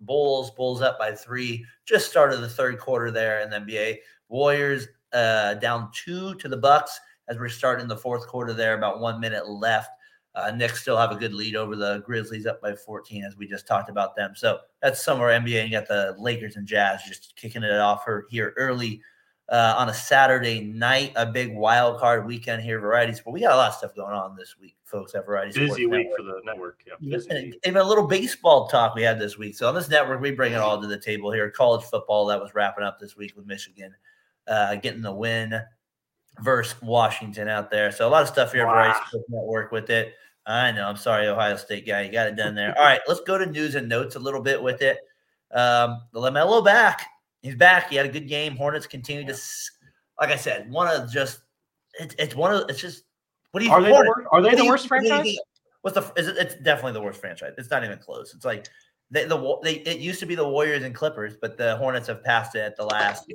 Bulls. 0.05 0.51
Bulls 0.53 0.83
up 0.83 0.99
by 0.99 1.13
three. 1.13 1.65
Just 1.85 2.11
started 2.11 2.39
the 2.39 2.49
third 2.49 2.79
quarter 2.79 3.11
there 3.11 3.41
in 3.41 3.51
the 3.51 3.57
NBA. 3.57 3.99
Warriors 4.29 4.89
uh 5.13 5.55
down 5.55 5.91
two 5.93 6.35
to 6.37 6.49
the 6.49 6.57
Bucks 6.57 6.99
as 7.29 7.39
we're 7.39 7.49
starting 7.49 7.89
the 7.89 7.97
fourth 7.97 8.27
quarter 8.27 8.53
there. 8.53 8.77
About 8.77 9.01
one 9.01 9.21
minute 9.21 9.49
left. 9.49 9.91
Uh, 10.37 10.51
Knicks 10.51 10.81
still 10.81 10.97
have 10.97 11.13
a 11.13 11.17
good 11.17 11.33
lead 11.33 11.55
over 11.55 11.77
the 11.77 12.03
Grizzlies 12.05 12.45
up 12.45 12.61
by 12.61 12.75
14 12.75 13.23
as 13.23 13.37
we 13.37 13.47
just 13.47 13.69
talked 13.69 13.89
about 13.89 14.17
them. 14.17 14.33
So 14.35 14.59
that's 14.83 15.01
some 15.01 15.19
of 15.19 15.23
our 15.23 15.29
NBA. 15.29 15.63
And 15.63 15.71
you 15.71 15.79
got 15.79 15.87
the 15.87 16.17
Lakers 16.19 16.57
and 16.57 16.67
Jazz 16.67 17.05
just 17.07 17.37
kicking 17.37 17.63
it 17.63 17.71
off 17.71 18.05
here 18.29 18.53
early 18.57 19.01
uh, 19.49 19.75
on 19.77 19.89
a 19.89 19.95
Saturday 19.95 20.61
night, 20.61 21.13
a 21.17 21.27
big 21.27 21.55
wild 21.55 21.99
card 21.99 22.27
weekend 22.27 22.63
here, 22.63 22.81
varieties. 22.81 23.21
But 23.21 23.33
we 23.33 23.41
got 23.41 23.53
a 23.53 23.57
lot 23.57 23.69
of 23.69 23.75
stuff 23.75 23.95
going 23.95 24.15
on 24.15 24.37
this 24.37 24.57
week, 24.59 24.77
folks. 24.85 25.15
At 25.15 25.27
varieties, 25.27 25.55
Variety 25.55 25.67
Sports 25.67 25.79
Busy 25.79 25.87
week 25.87 26.09
Network. 26.09 26.17
for 26.17 26.23
the 26.23 26.41
network. 26.45 26.85
Yeah, 27.01 27.19
and 27.31 27.55
even 27.65 27.81
a 27.81 27.85
little 27.85 28.07
baseball 28.07 28.69
talk 28.69 28.95
we 28.95 29.03
had 29.03 29.19
this 29.19 29.37
week. 29.37 29.55
So 29.55 29.69
on 29.69 29.75
this 29.75 29.89
network, 29.89 30.21
we 30.21 30.31
bring 30.31 30.53
it 30.53 30.61
all 30.61 30.81
to 30.81 30.87
the 30.87 30.99
table 30.99 31.31
here. 31.31 31.51
College 31.51 31.85
football 31.85 32.27
that 32.27 32.41
was 32.41 32.55
wrapping 32.55 32.85
up 32.85 32.99
this 32.99 33.17
week 33.17 33.37
with 33.37 33.47
Michigan, 33.47 33.95
uh, 34.49 34.77
getting 34.77 35.03
the 35.03 35.13
win 35.13 35.61
versus 36.41 36.81
Washington 36.81 37.49
out 37.49 37.71
there. 37.71 37.93
So 37.93 38.09
a 38.09 38.11
lot 38.11 38.23
of 38.23 38.29
stuff 38.29 38.53
here, 38.53 38.67
at 38.67 38.71
Variety 38.71 38.99
Sports 39.09 39.27
Network 39.29 39.73
with 39.73 39.91
it. 39.91 40.15
I 40.47 40.73
know. 40.73 40.87
I'm 40.87 40.97
sorry, 40.97 41.27
Ohio 41.27 41.57
State 41.57 41.87
guy. 41.87 42.03
You 42.03 42.13
got 42.13 42.27
it 42.27 42.37
done 42.37 42.55
there. 42.55 42.77
All 42.79 42.85
right, 42.85 43.01
let's 43.09 43.21
go 43.21 43.39
to 43.39 43.47
news 43.47 43.75
and 43.75 43.89
notes 43.89 44.17
a 44.17 44.19
little 44.19 44.43
bit 44.43 44.63
with 44.63 44.83
it. 44.83 44.99
Um, 45.53 46.03
the 46.13 46.21
Lamelo 46.21 46.65
back. 46.65 47.07
He's 47.45 47.55
back. 47.55 47.91
He 47.91 47.97
had 47.97 48.07
a 48.07 48.09
good 48.09 48.27
game. 48.27 48.57
Hornets 48.57 48.87
continue 48.87 49.27
to, 49.27 49.39
like 50.19 50.31
I 50.31 50.37
said, 50.37 50.71
one 50.71 50.89
of 50.89 51.13
just. 51.13 51.41
It's 52.01 52.15
it's 52.19 52.35
one 52.35 52.55
of 52.55 52.71
it's 52.71 52.81
just. 52.81 53.05
What 53.51 53.61
do 53.61 53.67
you? 53.67 53.73
Are 53.73 53.83
they 53.83 53.89
the 53.91 53.95
Hornets- 53.95 54.17
worst? 54.17 54.29
Are 54.33 54.43
they 54.43 54.55
the 54.55 54.65
worst 54.65 54.91
what 54.91 55.01
do 55.01 55.07
you 55.07 55.11
franchise? 55.15 55.39
What's 55.83 55.95
the? 55.95 56.13
Is 56.17 56.29
it? 56.29 56.39
It's 56.39 56.55
definitely 56.57 56.93
the 56.93 57.03
worst 57.03 57.21
franchise. 57.21 57.53
It's 57.59 57.71
not 57.71 57.85
even 57.85 57.99
close. 57.99 58.33
It's 58.35 58.47
like 58.47 58.67
they, 59.11 59.27
the 59.27 59.59
they. 59.63 59.75
It 59.75 59.99
used 59.99 60.21
to 60.21 60.27
be 60.27 60.35
the 60.35 60.49
Warriors 60.49 60.85
and 60.85 60.95
Clippers, 60.95 61.37
but 61.39 61.59
the 61.59 61.77
Hornets 61.77 62.07
have 62.07 62.25
passed 62.25 62.55
it 62.55 62.61
at 62.61 62.77
the 62.79 62.87
last. 62.87 63.31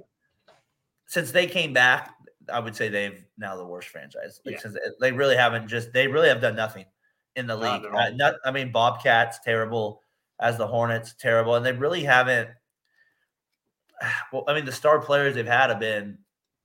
Since 1.05 1.31
they 1.31 1.45
came 1.45 1.71
back, 1.71 2.15
I 2.51 2.59
would 2.59 2.75
say 2.75 2.89
they've 2.89 3.23
now 3.37 3.55
the 3.57 3.65
worst 3.65 3.89
franchise. 3.89 4.41
Like, 4.43 4.55
Yeah. 4.55 4.61
since 4.61 4.77
they 4.99 5.11
really 5.11 5.35
haven't 5.35 5.67
just. 5.67 5.93
They 5.93 6.07
really 6.07 6.29
have 6.29 6.41
done 6.41 6.55
nothing 6.55 6.85
in 7.35 7.45
the 7.45 7.55
league. 7.55 7.85
Uh, 7.85 8.09
not. 8.15 8.37
I 8.43 8.49
mean, 8.49 8.71
Bobcats 8.71 9.37
terrible 9.45 10.01
as 10.39 10.57
the 10.57 10.65
Hornets 10.65 11.13
terrible, 11.19 11.53
and 11.53 11.63
they 11.63 11.73
really 11.73 12.03
haven't. 12.03 12.49
Well, 14.31 14.43
I 14.47 14.53
mean, 14.53 14.65
the 14.65 14.71
star 14.71 14.99
players 14.99 15.35
they've 15.35 15.45
had 15.45 15.69
have 15.69 15.79
been, 15.79 16.17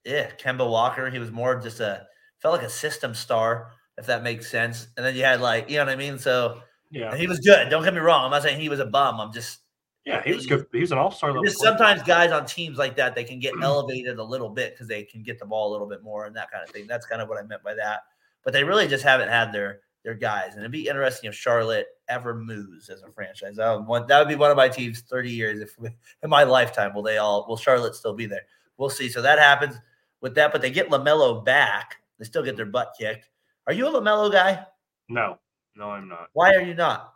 yeah, 0.05 0.31
Kemba 0.33 0.69
Walker. 0.69 1.11
He 1.11 1.19
was 1.19 1.31
more 1.31 1.53
of 1.55 1.63
just 1.63 1.81
a 1.81 2.07
felt 2.39 2.57
like 2.57 2.67
a 2.67 2.71
system 2.71 3.15
star, 3.15 3.73
if 3.97 4.07
that 4.07 4.23
makes 4.23 4.51
sense. 4.51 4.89
And 4.97 5.05
then 5.05 5.15
you 5.17 5.25
had 5.25 5.41
like, 5.41 5.71
you 5.71 5.77
know 5.77 5.85
what 5.87 5.93
I 5.93 5.97
mean? 5.97 6.19
So 6.19 6.61
Yeah, 6.91 7.17
he 7.17 7.27
was 7.27 7.41
good. 7.41 7.71
Don't 7.71 7.83
get 7.83 7.95
me 7.95 8.01
wrong. 8.01 8.25
I'm 8.25 8.31
not 8.31 8.43
saying 8.43 8.61
he 8.61 8.69
was 8.69 8.81
a 8.81 8.87
bum. 8.87 9.21
I'm 9.21 9.33
just 9.33 9.61
yeah, 10.05 10.23
he 10.23 10.35
was 10.35 10.45
good. 10.45 10.67
He 10.71 10.81
was 10.81 10.93
an 10.93 10.99
all 10.99 11.11
star 11.11 11.33
level. 11.33 11.51
sometimes 11.51 12.03
guys 12.03 12.31
on 12.31 12.45
teams 12.45 12.77
like 12.77 12.97
that 12.97 13.15
they 13.15 13.25
can 13.25 13.41
get 13.41 13.55
elevated 13.63 14.19
a 14.19 14.25
little 14.25 14.51
bit 14.51 14.75
because 14.75 14.87
they 14.87 15.03
can 15.03 15.23
get 15.23 15.39
the 15.39 15.47
ball 15.47 15.71
a 15.71 15.73
little 15.73 15.89
bit 15.89 16.03
more 16.03 16.27
and 16.27 16.37
that 16.37 16.51
kind 16.51 16.63
of 16.63 16.69
thing. 16.71 16.87
That's 16.87 17.07
kind 17.07 17.23
of 17.23 17.29
what 17.29 17.39
I 17.39 17.43
meant 17.43 17.63
by 17.63 17.75
that. 17.75 18.01
But 18.45 18.53
they 18.53 18.65
really 18.65 18.87
just 18.87 19.03
haven't 19.03 19.31
had 19.31 19.51
their 19.53 19.81
their 20.05 20.15
guys, 20.15 20.53
and 20.53 20.61
it'd 20.61 20.71
be 20.71 20.87
interesting 20.89 21.29
if 21.29 21.35
Charlotte 21.35 21.87
ever 22.09 22.35
moves 22.35 22.91
as 22.91 23.03
a 23.03 23.11
franchise. 23.11 23.57
That 23.57 23.73
would, 23.75 23.87
one, 23.87 24.07
that 24.07 24.19
would 24.19 24.29
be 24.29 24.35
one 24.37 24.51
of 24.51 24.57
my 24.57 24.69
teams 24.69 25.01
30 25.01 25.31
years 25.31 25.61
if 25.61 25.77
in 26.23 26.31
my 26.31 26.45
lifetime 26.45 26.95
will 26.95 27.03
they 27.03 27.17
all 27.19 27.47
will 27.49 27.57
Charlotte 27.57 27.95
still 27.95 28.15
be 28.15 28.27
there? 28.27 28.43
We'll 28.77 28.91
see. 28.91 29.09
So 29.09 29.23
that 29.23 29.39
happens 29.39 29.77
with 30.21 30.35
that, 30.35 30.53
but 30.53 30.61
they 30.61 30.71
get 30.71 30.91
Lamelo 30.91 31.45
back. 31.45 31.97
They 32.19 32.25
still 32.25 32.43
get 32.43 32.57
their 32.57 32.67
butt 32.67 32.93
kicked. 32.99 33.29
Are 33.67 33.73
you 33.73 33.87
a 33.87 33.91
Lamelo 33.91 34.31
guy? 34.31 34.65
No, 35.09 35.39
no, 35.75 35.91
I'm 35.91 36.09
not. 36.09 36.29
Why 36.35 36.55
are 36.55 36.63
you 36.63 36.75
not? 36.75 37.15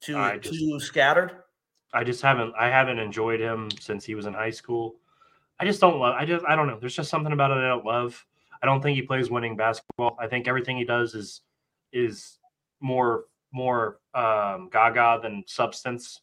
Too 0.00 0.16
I 0.18 0.38
just- 0.38 0.54
too 0.54 0.78
scattered. 0.80 1.32
I 1.94 2.02
just 2.04 2.20
haven't. 2.22 2.52
I 2.58 2.68
haven't 2.68 2.98
enjoyed 2.98 3.40
him 3.40 3.70
since 3.80 4.04
he 4.04 4.14
was 4.16 4.26
in 4.26 4.34
high 4.34 4.50
school. 4.50 4.96
I 5.60 5.64
just 5.64 5.80
don't 5.80 6.00
love. 6.00 6.16
I 6.18 6.24
just. 6.26 6.44
I 6.44 6.56
don't 6.56 6.66
know. 6.66 6.76
There's 6.78 6.96
just 6.96 7.08
something 7.08 7.32
about 7.32 7.52
it 7.52 7.58
I 7.58 7.68
don't 7.68 7.84
love. 7.84 8.26
I 8.62 8.66
don't 8.66 8.82
think 8.82 8.96
he 8.96 9.02
plays 9.02 9.30
winning 9.30 9.56
basketball. 9.56 10.16
I 10.18 10.26
think 10.26 10.48
everything 10.48 10.76
he 10.76 10.84
does 10.84 11.14
is 11.14 11.42
is 11.94 12.38
more 12.80 13.24
more 13.52 14.00
um, 14.14 14.68
gaga 14.70 15.20
than 15.22 15.44
substance. 15.46 16.20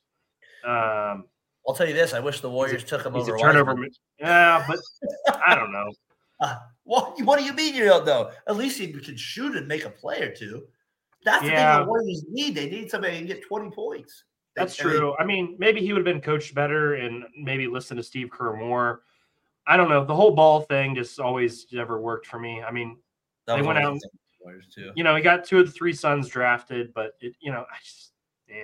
Um, 0.63 1.26
I'll 1.67 1.74
tell 1.74 1.88
you 1.88 1.93
this. 1.93 2.13
I 2.13 2.19
wish 2.19 2.41
the 2.41 2.49
Warriors 2.49 2.84
took 2.84 3.05
him 3.05 3.13
he's 3.13 3.28
over. 3.28 3.38
a 3.38 3.39
turnover. 3.39 3.72
Wiseman. 3.72 3.91
Yeah, 4.19 4.65
but 4.67 4.80
I 5.45 5.55
don't 5.55 5.72
know. 5.72 5.91
Uh, 6.41 6.55
what, 6.86 7.22
what 7.22 7.38
do 7.38 7.45
you 7.45 7.53
mean 7.53 7.76
you 7.76 7.86
don't 7.86 8.03
know? 8.03 8.32
At 8.47 8.57
least 8.57 8.80
he 8.80 8.88
can 8.91 9.15
shoot 9.15 9.55
and 9.55 9.67
make 9.67 9.86
a 9.86 9.91
play 9.91 10.22
or 10.24 10.34
two. 10.34 10.63
That's 11.24 11.43
the 11.43 11.49
thing 11.49 11.80
the 11.82 11.86
Warriors 11.86 12.26
need. 12.32 12.55
They 12.55 12.67
need 12.67 12.89
somebody 12.89 13.15
can 13.15 13.28
get 13.28 13.43
20 13.45 13.69
points. 13.69 14.24
They- 14.55 14.63
That's 14.63 14.76
true. 14.76 15.15
I 15.19 15.24
mean, 15.24 15.55
maybe 15.59 15.82
he 15.82 15.93
would 15.93 15.99
have 15.99 16.03
been 16.15 16.19
coached 16.19 16.55
better 16.55 16.95
and 16.95 17.26
maybe 17.38 17.67
listen 17.67 17.95
to 17.97 18.01
Steve 18.01 18.32
Kerr 18.32 18.55
more. 18.55 19.03
I 19.67 19.78
don't 19.78 19.88
know. 19.88 20.03
The 20.03 20.15
whole 20.15 20.32
ball 20.32 20.61
thing 20.61 20.95
just 20.95 21.19
always 21.19 21.67
never 21.72 22.01
worked 22.01 22.26
for 22.26 22.39
me. 22.39 22.63
I 22.63 22.72
mean, 22.72 22.97
they 23.45 23.61
went 23.61 23.78
out- 23.78 23.99
things 24.43 24.65
with 24.65 24.73
the 24.73 24.83
Warriors 24.83 24.91
too. 24.91 24.91
you 24.95 25.03
know, 25.03 25.15
he 25.15 25.21
got 25.21 25.45
two 25.45 25.59
of 25.59 25.65
the 25.67 25.71
three 25.71 25.93
sons 25.93 26.27
drafted, 26.27 26.93
but 26.93 27.13
it, 27.21 27.35
you 27.39 27.51
know, 27.51 27.61
I 27.61 27.77
just, 27.83 28.11
Yeah, 28.47 28.63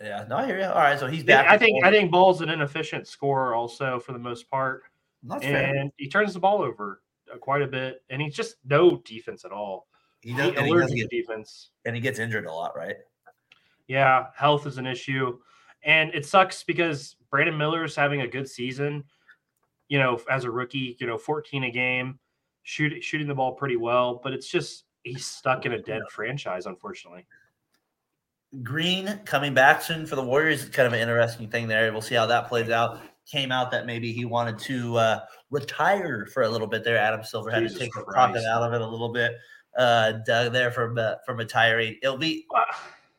Yeah, 0.00 0.24
no, 0.28 0.36
I 0.36 0.46
hear 0.46 0.58
you. 0.58 0.66
All 0.66 0.74
right, 0.74 0.98
so 0.98 1.06
he's 1.06 1.24
back. 1.24 1.48
I 1.48 1.58
think 1.58 1.84
I 1.84 1.90
think 1.90 2.10
Ball's 2.10 2.40
an 2.40 2.48
inefficient 2.48 3.06
scorer 3.06 3.54
also 3.54 3.98
for 4.00 4.12
the 4.12 4.18
most 4.18 4.48
part, 4.50 4.82
that's 5.22 5.44
fair. 5.44 5.74
and 5.76 5.90
he 5.96 6.08
turns 6.08 6.34
the 6.34 6.40
ball 6.40 6.62
over 6.62 7.02
uh, 7.32 7.38
quite 7.38 7.62
a 7.62 7.66
bit, 7.66 8.02
and 8.10 8.22
he's 8.22 8.34
just 8.34 8.56
no 8.64 8.98
defense 9.04 9.44
at 9.44 9.52
all. 9.52 9.86
He 10.20 10.30
He 10.30 10.36
does, 10.36 10.52
and, 10.56 10.66
he 10.66 10.74
doesn't 10.74 10.96
get, 10.96 11.10
defense. 11.10 11.70
and 11.84 11.94
he 11.94 12.00
gets 12.00 12.18
injured 12.18 12.46
a 12.46 12.52
lot, 12.52 12.76
right? 12.76 12.96
Yeah, 13.86 14.26
health 14.36 14.66
is 14.66 14.78
an 14.78 14.86
issue, 14.86 15.38
and 15.82 16.14
it 16.14 16.26
sucks 16.26 16.62
because 16.62 17.16
Brandon 17.30 17.56
Miller 17.56 17.84
is 17.84 17.96
having 17.96 18.20
a 18.22 18.28
good 18.28 18.48
season. 18.48 19.04
You 19.88 19.98
know, 19.98 20.20
as 20.30 20.44
a 20.44 20.50
rookie, 20.50 20.96
you 21.00 21.06
know, 21.06 21.16
14 21.16 21.64
a 21.64 21.70
game, 21.70 22.18
shoot, 22.62 23.02
shooting 23.02 23.26
the 23.26 23.34
ball 23.34 23.52
pretty 23.52 23.76
well, 23.76 24.20
but 24.22 24.34
it's 24.34 24.48
just 24.48 24.84
he's 25.12 25.26
stuck 25.26 25.66
in 25.66 25.72
a 25.72 25.82
dead 25.82 26.02
franchise, 26.10 26.66
unfortunately. 26.66 27.26
Green 28.62 29.20
coming 29.24 29.52
back 29.52 29.82
soon 29.82 30.06
for 30.06 30.16
the 30.16 30.22
Warriors 30.22 30.62
is 30.62 30.68
kind 30.70 30.86
of 30.86 30.92
an 30.92 31.00
interesting 31.00 31.48
thing 31.48 31.68
there. 31.68 31.92
We'll 31.92 32.00
see 32.00 32.14
how 32.14 32.26
that 32.26 32.48
plays 32.48 32.70
out. 32.70 33.00
Came 33.26 33.52
out 33.52 33.70
that 33.72 33.84
maybe 33.84 34.12
he 34.12 34.24
wanted 34.24 34.58
to 34.60 34.96
uh, 34.96 35.20
retire 35.50 36.26
for 36.32 36.44
a 36.44 36.48
little 36.48 36.66
bit 36.66 36.82
there. 36.82 36.96
Adam 36.96 37.22
Silver 37.22 37.50
had 37.50 37.60
Jesus 37.62 37.78
to 37.78 37.84
take 37.84 37.92
the 37.92 38.02
Christ. 38.02 38.16
pocket 38.16 38.44
out 38.44 38.62
of 38.62 38.72
it 38.72 38.80
a 38.80 38.86
little 38.86 39.12
bit. 39.12 39.32
Uh, 39.76 40.12
Doug 40.26 40.52
there 40.52 40.70
from 40.70 40.96
uh, 40.96 41.16
from 41.26 41.36
retiring. 41.36 41.98
It'll 42.02 42.16
be 42.16 42.46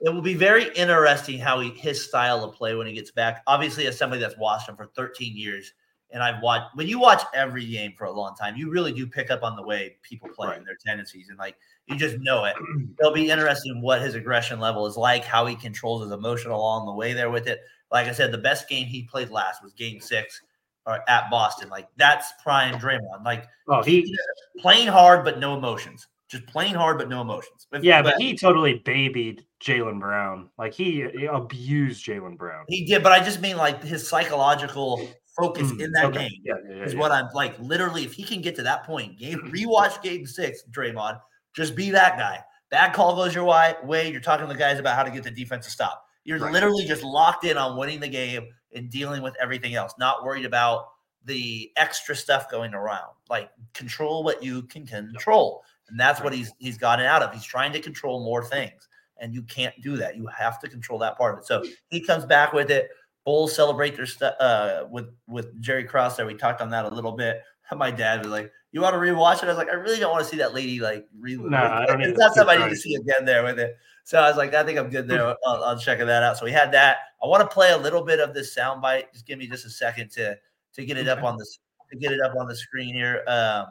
it 0.01 0.09
will 0.09 0.21
be 0.21 0.33
very 0.33 0.73
interesting 0.75 1.37
how 1.37 1.59
he 1.59 1.69
his 1.71 2.03
style 2.03 2.43
of 2.43 2.55
play 2.55 2.73
when 2.73 2.87
he 2.87 2.93
gets 2.93 3.11
back. 3.11 3.43
Obviously, 3.45 3.85
as 3.85 3.97
somebody 3.97 4.21
that's 4.21 4.37
watched 4.37 4.67
him 4.67 4.75
for 4.75 4.87
13 4.87 5.37
years, 5.37 5.73
and 6.11 6.23
I've 6.23 6.41
watched 6.41 6.75
when 6.75 6.87
you 6.87 6.99
watch 6.99 7.21
every 7.33 7.65
game 7.65 7.93
for 7.97 8.05
a 8.05 8.11
long 8.11 8.35
time, 8.35 8.55
you 8.55 8.69
really 8.71 8.91
do 8.93 9.05
pick 9.07 9.29
up 9.31 9.43
on 9.43 9.55
the 9.55 9.63
way 9.63 9.97
people 10.01 10.29
play 10.29 10.47
Right. 10.49 10.57
and 10.57 10.65
their 10.67 10.77
tendencies, 10.83 11.29
and 11.29 11.37
like 11.37 11.55
you 11.87 11.95
just 11.95 12.17
know 12.19 12.45
it. 12.45 12.55
It'll 12.99 13.13
be 13.13 13.29
interesting 13.31 13.81
what 13.81 14.01
his 14.01 14.15
aggression 14.15 14.59
level 14.59 14.85
is 14.85 14.97
like, 14.97 15.23
how 15.23 15.45
he 15.45 15.55
controls 15.55 16.03
his 16.03 16.11
emotion 16.11 16.51
along 16.51 16.85
the 16.85 16.93
way 16.93 17.13
there 17.13 17.29
with 17.29 17.47
it. 17.47 17.59
Like 17.91 18.07
I 18.07 18.11
said, 18.11 18.31
the 18.31 18.37
best 18.37 18.69
game 18.69 18.85
he 18.85 19.03
played 19.03 19.29
last 19.31 19.63
was 19.63 19.73
Game 19.73 19.99
Six 19.99 20.41
or 20.85 20.99
at 21.09 21.29
Boston. 21.29 21.69
Like 21.69 21.87
that's 21.97 22.31
prime 22.43 22.75
Draymond. 22.75 23.23
Like 23.25 23.45
Oh, 23.67 23.81
he 23.83 24.15
playing 24.59 24.87
hard 24.87 25.23
but 25.25 25.39
no 25.39 25.57
emotions. 25.57 26.07
Just 26.27 26.45
playing 26.45 26.75
hard 26.75 26.99
but 26.99 27.09
no 27.09 27.21
emotions. 27.21 27.65
If- 27.71 27.83
yeah, 27.83 28.03
but 28.03 28.21
he 28.21 28.35
totally 28.37 28.75
babied 28.85 29.43
Jaylen 29.59 29.99
Brown. 29.99 30.49
Like 30.59 30.75
he, 30.75 31.07
he 31.17 31.25
abused 31.25 32.05
Jaylen 32.05 32.37
Brown. 32.37 32.65
He 32.67 32.85
did, 32.85 33.01
but 33.01 33.11
I 33.11 33.19
just 33.23 33.41
mean 33.41 33.57
like 33.57 33.83
his 33.83 34.07
psychological 34.07 35.09
focus 35.39 35.71
Mm, 35.71 35.81
in 35.81 35.91
that 35.93 36.05
okay. 36.05 36.29
game 36.29 36.41
Yeah, 36.43 36.53
yeah, 36.67 36.75
yeah, 36.77 36.83
is 36.83 36.95
what 36.95 37.11
I'm 37.11 37.29
like. 37.33 37.57
Literally, 37.59 38.03
if 38.03 38.13
he 38.13 38.23
can 38.23 38.41
get 38.41 38.55
to 38.57 38.63
that 38.63 38.83
point, 38.83 39.17
game 39.17 39.39
rewatch 39.53 40.01
game 40.01 40.25
six, 40.25 40.63
Draymond, 40.71 41.19
just 41.55 41.75
be 41.75 41.89
that 41.91 42.17
guy. 42.17 42.43
Bad 42.69 42.93
call 42.93 43.15
goes 43.15 43.33
your 43.33 43.45
way. 43.45 43.73
Way 43.83 44.11
you're 44.11 44.21
talking 44.21 44.45
to 44.47 44.53
the 44.53 44.59
guys 44.59 44.79
about 44.79 44.95
how 44.95 45.03
to 45.03 45.09
get 45.11 45.23
the 45.23 45.31
defense 45.31 45.65
to 45.65 45.71
stop. 45.71 46.05
You're 46.23 46.39
Right. 46.39 46.51
literally 46.53 46.85
just 46.85 47.03
locked 47.03 47.43
in 47.45 47.57
on 47.57 47.77
winning 47.77 47.99
the 47.99 48.07
game 48.07 48.47
and 48.75 48.89
dealing 48.89 49.21
with 49.23 49.35
everything 49.41 49.73
else. 49.73 49.93
Not 49.97 50.23
worried 50.23 50.45
about 50.45 50.89
the 51.25 51.71
extra 51.75 52.15
stuff 52.15 52.49
going 52.51 52.73
around. 52.75 53.13
Like 53.29 53.49
control 53.73 54.23
what 54.23 54.43
you 54.43 54.63
can 54.63 54.85
control, 54.85 55.63
and 55.89 55.99
that's 55.99 56.21
what 56.21 56.33
he's 56.33 56.51
he's 56.59 56.77
gotten 56.77 57.05
out 57.05 57.23
of. 57.23 57.33
He's 57.33 57.43
trying 57.43 57.73
to 57.73 57.79
control 57.79 58.23
more 58.23 58.43
things, 58.43 58.87
and 59.17 59.33
you 59.33 59.41
can't 59.43 59.73
do 59.81 59.97
that. 59.97 60.15
You 60.15 60.27
have 60.27 60.59
to 60.59 60.69
control 60.69 60.99
that 60.99 61.17
part 61.17 61.33
of 61.33 61.39
it. 61.39 61.45
So 61.45 61.63
he 61.89 61.99
comes 62.01 62.25
back 62.25 62.53
with 62.53 62.69
it. 62.69 62.89
Bulls 63.25 63.55
celebrate 63.55 63.95
their 63.95 64.05
stuff 64.05 64.35
uh, 64.39 64.85
with 64.89 65.09
with 65.27 65.59
Jerry 65.61 65.83
Krause. 65.83 66.17
There, 66.17 66.25
we 66.25 66.33
talked 66.33 66.61
on 66.61 66.69
that 66.71 66.85
a 66.85 66.93
little 66.93 67.11
bit. 67.11 67.41
My 67.75 67.91
dad 67.91 68.19
was 68.19 68.29
like, 68.29 68.51
"You 68.71 68.81
want 68.81 68.93
to 68.93 68.99
rewatch 68.99 69.37
it?" 69.37 69.43
I 69.43 69.47
was 69.47 69.57
like, 69.57 69.69
"I 69.69 69.73
really 69.73 69.99
don't 69.99 70.11
want 70.11 70.23
to 70.23 70.29
see 70.29 70.37
that 70.37 70.53
lady 70.53 70.79
like 70.79 71.07
relive." 71.19 71.51
No, 71.51 71.57
I 71.57 71.85
don't 71.85 72.01
it's 72.01 72.09
need 72.09 72.17
not 72.17 72.29
to 72.29 72.33
something 72.35 72.57
I 72.57 72.63
need 72.65 72.71
to 72.71 72.75
see 72.75 72.95
again 72.95 73.25
there 73.25 73.43
with 73.43 73.59
it. 73.59 73.77
So 74.03 74.19
I 74.19 74.27
was 74.27 74.37
like, 74.37 74.53
"I 74.53 74.63
think 74.63 74.79
I'm 74.79 74.89
good 74.89 75.07
there. 75.07 75.25
I'll, 75.45 75.63
I'll 75.63 75.79
checking 75.79 76.07
that 76.07 76.23
out." 76.23 76.37
So 76.37 76.45
we 76.45 76.51
had 76.51 76.71
that. 76.71 76.97
I 77.23 77.27
want 77.27 77.41
to 77.41 77.53
play 77.53 77.71
a 77.71 77.77
little 77.77 78.03
bit 78.03 78.19
of 78.19 78.33
this 78.33 78.55
soundbite. 78.55 79.11
Just 79.13 79.27
give 79.27 79.37
me 79.37 79.47
just 79.47 79.65
a 79.65 79.69
second 79.69 80.09
to 80.11 80.37
to 80.73 80.85
get 80.85 80.97
it 80.97 81.07
up 81.07 81.23
on 81.23 81.37
this 81.37 81.59
to 81.91 81.97
get 81.97 82.11
it 82.11 82.21
up 82.21 82.35
on 82.39 82.47
the 82.47 82.55
screen 82.55 82.93
here. 82.93 83.23
Um, 83.27 83.67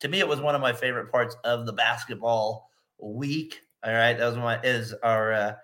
to 0.00 0.08
me, 0.08 0.18
it 0.18 0.28
was 0.28 0.40
one 0.40 0.54
of 0.54 0.60
my 0.60 0.72
favorite 0.72 1.10
parts 1.10 1.36
of 1.44 1.64
the 1.66 1.72
basketball 1.72 2.70
week. 3.00 3.60
All 3.84 3.92
right, 3.92 4.16
that 4.16 4.26
was 4.26 4.36
my 4.36 4.60
is 4.62 4.92
our 5.02 5.32
uh, 5.32 5.54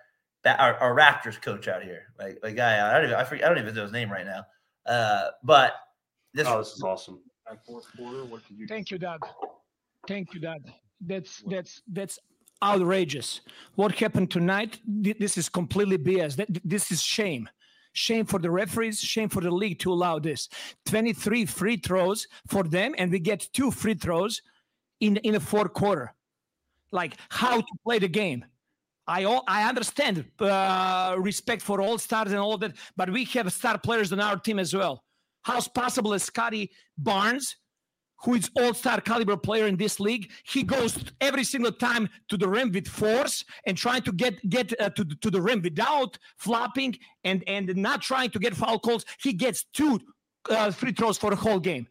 ba- 0.49 0.63
our, 0.63 0.75
our 0.77 0.95
Raptors 0.95 1.41
coach 1.41 1.69
out 1.69 1.83
here, 1.83 2.13
like 2.19 2.39
a 2.43 2.53
guy. 2.53 2.89
I 2.89 2.95
don't 2.95 3.05
even 3.05 3.17
I, 3.17 3.25
forget, 3.25 3.45
I 3.45 3.49
don't 3.49 3.59
even 3.59 3.75
know 3.75 3.83
his 3.83 3.93
name 3.93 4.11
right 4.11 4.27
now. 4.27 4.45
Uh, 4.87 5.29
but 5.43 5.75
this 6.35 6.47
Oh, 6.47 6.59
this 6.59 6.73
is 6.73 6.83
awesome. 6.83 7.21
Quarter, 7.67 8.27
you 8.51 8.67
Thank 8.67 8.91
you, 8.91 8.99
Dad. 8.99 9.21
Thank 10.07 10.35
you, 10.35 10.41
Dad. 10.41 10.63
That's 11.01 11.43
that's 11.49 11.81
that's 11.91 12.19
outrageous. 12.63 13.41
What 13.77 13.93
happened 13.93 14.31
tonight? 14.31 14.79
This 14.87 15.39
is 15.39 15.49
completely 15.49 15.97
BS. 15.97 16.37
That, 16.37 16.49
this 16.65 16.93
is 16.93 17.03
shame. 17.03 17.49
Shame 17.95 18.27
for 18.27 18.39
the 18.39 18.51
referees, 18.51 19.01
shame 19.01 19.31
for 19.31 19.41
the 19.41 19.51
league 19.51 19.79
to 19.81 19.93
allow 19.93 20.19
this. 20.19 20.49
23 20.87 21.47
free 21.47 21.77
throws 21.79 22.27
for 22.49 22.63
them, 22.65 22.95
and 22.99 23.11
we 23.11 23.19
get 23.19 23.49
two 23.55 23.71
free 23.71 23.95
throws 23.95 24.43
in 25.01 25.17
in 25.19 25.33
the 25.33 25.41
fourth 25.41 25.73
quarter. 25.73 26.15
Like 26.93 27.17
how 27.31 27.61
to 27.61 27.73
play 27.85 27.99
the 27.99 28.09
game. 28.09 28.45
I 29.09 29.25
all, 29.25 29.43
I 29.49 29.67
understand 29.67 30.25
uh, 30.39 31.17
respect 31.19 31.63
for 31.63 31.81
all 31.81 31.97
stars 31.97 32.31
and 32.31 32.39
all 32.39 32.59
that, 32.59 32.77
but 32.95 33.11
we 33.11 33.25
have 33.25 33.51
star 33.53 33.79
players 33.79 34.13
on 34.13 34.21
our 34.21 34.37
team 34.39 34.59
as 34.59 34.75
well. 34.75 35.03
How's 35.43 35.67
possible 35.67 36.13
as 36.13 36.23
Scottie 36.23 36.71
Barnes, 36.99 37.57
who 38.23 38.35
is 38.35 38.51
all-star 38.55 39.01
caliber 39.01 39.37
player 39.37 39.67
in 39.67 39.77
this 39.77 39.99
league, 39.99 40.31
he 40.45 40.63
goes 40.63 40.99
every 41.21 41.45
single 41.45 41.73
time 41.73 42.09
to 42.29 42.37
the 42.37 42.47
rim 42.47 42.71
with 42.71 42.87
force 42.87 43.45
and 43.65 43.79
trying 43.79 44.03
to 44.03 44.13
get 44.13 44.35
get 44.51 44.79
uh, 44.81 44.91
to, 44.91 45.05
to 45.05 45.31
the 45.31 45.41
rim 45.41 45.63
without 45.63 46.19
flopping 46.37 46.99
and 47.25 47.45
and 47.47 47.75
not 47.77 48.03
trying 48.03 48.31
to 48.31 48.39
get 48.39 48.55
foul 48.55 48.79
calls. 48.79 49.07
He 49.23 49.33
gets 49.33 49.65
two 49.73 50.01
uh, 50.51 50.71
free 50.71 50.93
throws 50.93 51.17
for 51.17 51.31
the 51.31 51.37
whole 51.37 51.61
game. 51.61 51.87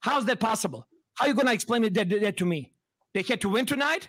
How's 0.00 0.24
that 0.26 0.38
possible? 0.38 0.86
How 1.14 1.24
are 1.24 1.28
you 1.28 1.34
gonna 1.34 1.52
explain 1.52 1.82
it 1.84 1.94
that, 1.94 2.08
that 2.10 2.36
to 2.36 2.44
me? 2.44 2.72
They 3.14 3.22
had 3.22 3.40
to 3.40 3.48
win 3.48 3.66
tonight. 3.66 4.08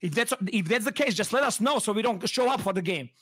If 0.00 0.14
that's 0.14 0.32
if 0.46 0.68
that's 0.68 0.84
the 0.84 0.92
case, 0.92 1.14
just 1.14 1.32
let 1.32 1.42
us 1.42 1.60
know 1.60 1.78
so 1.78 1.92
we 1.92 2.02
don't 2.02 2.26
show 2.28 2.48
up 2.50 2.60
for 2.60 2.72
the 2.72 2.82
game. 2.82 3.10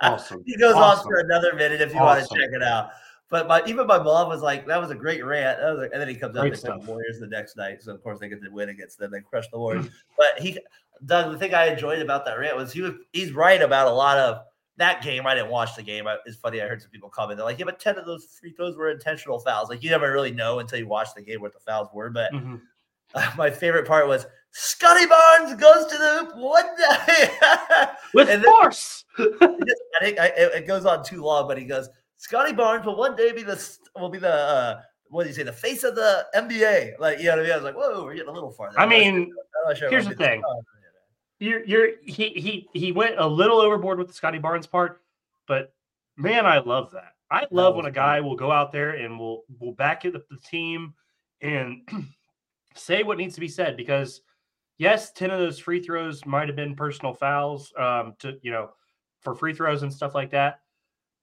Awesome. 0.00 0.42
he 0.44 0.56
goes 0.58 0.74
on 0.74 1.02
for 1.02 1.16
another 1.20 1.54
minute 1.54 1.80
if 1.80 1.92
you 1.94 1.98
want 2.00 2.22
to 2.22 2.28
check 2.34 2.50
it 2.52 2.62
out. 2.62 2.90
But 3.30 3.48
my 3.48 3.62
even 3.66 3.86
my 3.86 3.98
mom 3.98 4.28
was 4.28 4.42
like, 4.42 4.66
"That 4.66 4.78
was 4.80 4.90
a 4.90 4.94
great 4.94 5.24
rant," 5.24 5.58
That 5.58 5.72
was 5.72 5.80
a- 5.80 5.92
and 5.92 6.00
then 6.00 6.08
he 6.08 6.14
comes 6.14 6.36
out 6.36 6.42
Great 6.42 6.52
and 6.52 6.62
they 6.62 6.68
play 6.68 6.78
the 6.84 6.92
Warriors 6.92 7.18
the 7.20 7.26
next 7.26 7.56
night. 7.56 7.82
So 7.82 7.94
of 7.94 8.02
course 8.02 8.20
they 8.20 8.28
get 8.28 8.42
to 8.42 8.50
win 8.50 8.68
against 8.68 8.98
them. 8.98 9.10
They 9.10 9.20
crush 9.22 9.48
the. 9.48 9.58
Warriors. 9.58 9.88
but 10.18 10.38
he, 10.38 10.58
Doug, 11.06 11.32
the 11.32 11.38
thing 11.38 11.54
I 11.54 11.66
enjoyed 11.72 12.00
about 12.00 12.24
that 12.26 12.38
rant 12.38 12.54
was 12.56 12.72
he 12.72 12.82
was 12.82 12.92
he's 13.12 13.32
right 13.32 13.60
about 13.62 13.88
a 13.88 13.94
lot 13.94 14.18
of 14.18 14.42
that 14.76 15.02
game, 15.02 15.26
I 15.26 15.34
didn't 15.34 15.50
watch 15.50 15.74
the 15.76 15.82
game. 15.82 16.06
I, 16.06 16.16
it's 16.26 16.36
funny. 16.36 16.60
I 16.60 16.66
heard 16.68 16.82
some 16.82 16.90
people 16.90 17.08
comment. 17.08 17.38
They're 17.38 17.46
like, 17.46 17.58
"Yeah, 17.58 17.64
but 17.64 17.80
ten 17.80 17.96
of 17.96 18.04
those 18.06 18.26
free 18.40 18.52
throws 18.52 18.76
were 18.76 18.90
intentional 18.90 19.38
fouls." 19.40 19.68
Like 19.70 19.82
you 19.82 19.90
never 19.90 20.12
really 20.12 20.32
know 20.32 20.58
until 20.58 20.78
you 20.78 20.86
watch 20.86 21.08
the 21.16 21.22
game 21.22 21.40
what 21.40 21.52
the 21.54 21.60
fouls 21.60 21.88
were. 21.94 22.10
But 22.10 22.32
Mhm. 22.32 22.60
uh, 23.14 23.30
my 23.38 23.50
favorite 23.50 23.86
part 23.86 24.06
was 24.06 24.26
Scottie 24.56 25.06
Barnes 25.06 25.60
goes 25.60 25.86
to 25.86 25.98
the 25.98 26.08
hoop 26.18 26.36
one 26.36 26.64
day. 26.76 27.28
with 28.14 28.28
And 28.30 28.42
then- 28.42 28.50
force. 28.50 29.04
I 29.18 29.58
think 30.00 30.18
I, 30.18 30.26
it, 30.36 30.66
goes 30.66 30.86
on 30.86 31.04
too 31.04 31.22
long, 31.22 31.48
but 31.48 31.58
he 31.58 31.64
goes, 31.64 31.88
Scottie 32.18 32.52
Barnes 32.52 32.86
will 32.86 32.96
one 32.96 33.16
day 33.16 33.32
be 33.32 33.42
the 33.42 33.60
will 33.96 34.08
be 34.08 34.18
the 34.18 34.32
uh, 34.32 34.80
what 35.08 35.24
do 35.24 35.28
you 35.28 35.34
say 35.34 35.42
the 35.42 35.52
face 35.52 35.82
of 35.84 35.94
the 35.96 36.24
NBA? 36.36 36.98
Like 37.00 37.18
you 37.18 37.24
know 37.24 37.30
what 37.32 37.38
I 37.40 37.42
mean? 37.42 37.52
I 37.52 37.56
was 37.56 37.64
like, 37.64 37.76
whoa, 37.76 38.04
we're 38.04 38.14
getting 38.14 38.28
a 38.28 38.32
little 38.32 38.50
farther. 38.52 38.78
I 38.78 38.84
I'm 38.84 38.88
not 38.90 38.96
sure- 38.96 39.12
mean, 39.12 39.32
sure 39.76 39.90
here's 39.90 40.06
the 40.08 40.14
thing. 40.14 40.42
You're 41.40 41.64
you're 41.64 41.88
he 42.04 42.28
he 42.30 42.68
he 42.72 42.92
went 42.92 43.18
a 43.18 43.26
little 43.26 43.60
overboard 43.60 43.98
with 43.98 44.06
the 44.08 44.14
Scottie 44.14 44.38
Barnes 44.38 44.66
part, 44.68 45.02
but 45.48 45.72
man, 46.16 46.46
I 46.46 46.58
love 46.58 46.92
that. 46.92 47.14
I 47.30 47.46
love 47.50 47.74
when 47.74 47.86
a 47.86 47.90
guy 47.90 48.20
will 48.20 48.36
go 48.36 48.52
out 48.52 48.70
there 48.70 48.90
and 48.90 49.18
will 49.18 49.42
will 49.58 49.72
back 49.72 50.04
it 50.04 50.14
up 50.14 50.22
the 50.30 50.38
team 50.48 50.94
and 51.40 51.82
say 52.76 53.02
what 53.02 53.18
needs 53.18 53.34
to 53.34 53.40
be 53.40 53.48
said 53.48 53.76
because 53.76 54.20
yes, 54.78 55.12
10 55.12 55.30
of 55.30 55.38
those 55.38 55.58
free 55.58 55.80
throws 55.80 56.24
might 56.26 56.48
have 56.48 56.56
been 56.56 56.74
personal 56.74 57.14
fouls 57.14 57.72
um 57.78 58.14
to 58.18 58.38
you 58.42 58.50
know 58.50 58.70
for 59.20 59.34
free 59.34 59.54
throws 59.54 59.82
and 59.82 59.92
stuff 59.92 60.14
like 60.14 60.30
that. 60.30 60.60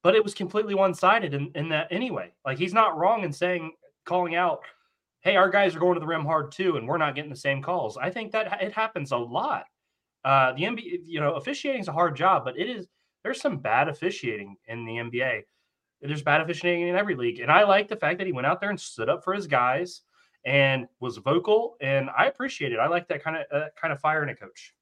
But 0.02 0.16
it 0.16 0.24
was 0.24 0.34
completely 0.34 0.74
one-sided 0.74 1.32
in, 1.32 1.52
in 1.54 1.68
that 1.68 1.86
anyway. 1.92 2.32
Like 2.44 2.58
he's 2.58 2.74
not 2.74 2.98
wrong 2.98 3.22
in 3.22 3.32
saying 3.32 3.72
calling 4.04 4.34
out, 4.34 4.60
hey, 5.20 5.36
our 5.36 5.48
guys 5.48 5.76
are 5.76 5.78
going 5.78 5.94
to 5.94 6.00
the 6.00 6.06
rim 6.06 6.24
hard 6.24 6.50
too, 6.50 6.76
and 6.76 6.86
we're 6.86 6.98
not 6.98 7.14
getting 7.14 7.30
the 7.30 7.36
same 7.36 7.62
calls. 7.62 7.96
I 7.96 8.10
think 8.10 8.32
that 8.32 8.60
it 8.60 8.72
happens 8.72 9.12
a 9.12 9.16
lot. 9.16 9.64
Uh, 10.24 10.52
the 10.52 10.62
NBA, 10.62 11.00
you 11.04 11.20
know, 11.20 11.34
officiating 11.34 11.80
is 11.80 11.88
a 11.88 11.92
hard 11.92 12.16
job, 12.16 12.44
but 12.44 12.58
it 12.58 12.68
is 12.68 12.86
there's 13.22 13.40
some 13.40 13.58
bad 13.58 13.88
officiating 13.88 14.56
in 14.66 14.84
the 14.84 14.94
NBA. 14.94 15.42
There's 16.00 16.22
bad 16.22 16.40
officiating 16.40 16.88
in 16.88 16.96
every 16.96 17.14
league, 17.14 17.38
and 17.38 17.50
I 17.50 17.62
like 17.62 17.88
the 17.88 17.96
fact 17.96 18.18
that 18.18 18.26
he 18.26 18.32
went 18.32 18.46
out 18.46 18.60
there 18.60 18.70
and 18.70 18.80
stood 18.80 19.08
up 19.08 19.22
for 19.22 19.32
his 19.32 19.46
guys 19.46 20.02
and 20.44 20.86
was 21.00 21.16
vocal, 21.18 21.76
and 21.80 22.10
I 22.16 22.26
appreciate 22.26 22.72
it. 22.72 22.78
I 22.78 22.88
like 22.88 23.08
that 23.08 23.22
kind 23.22 23.36
of 23.36 23.44
uh, 23.52 23.66
kind 23.80 23.92
of 23.92 24.00
fire 24.00 24.22
in 24.22 24.28
a 24.28 24.34
coach. 24.34 24.74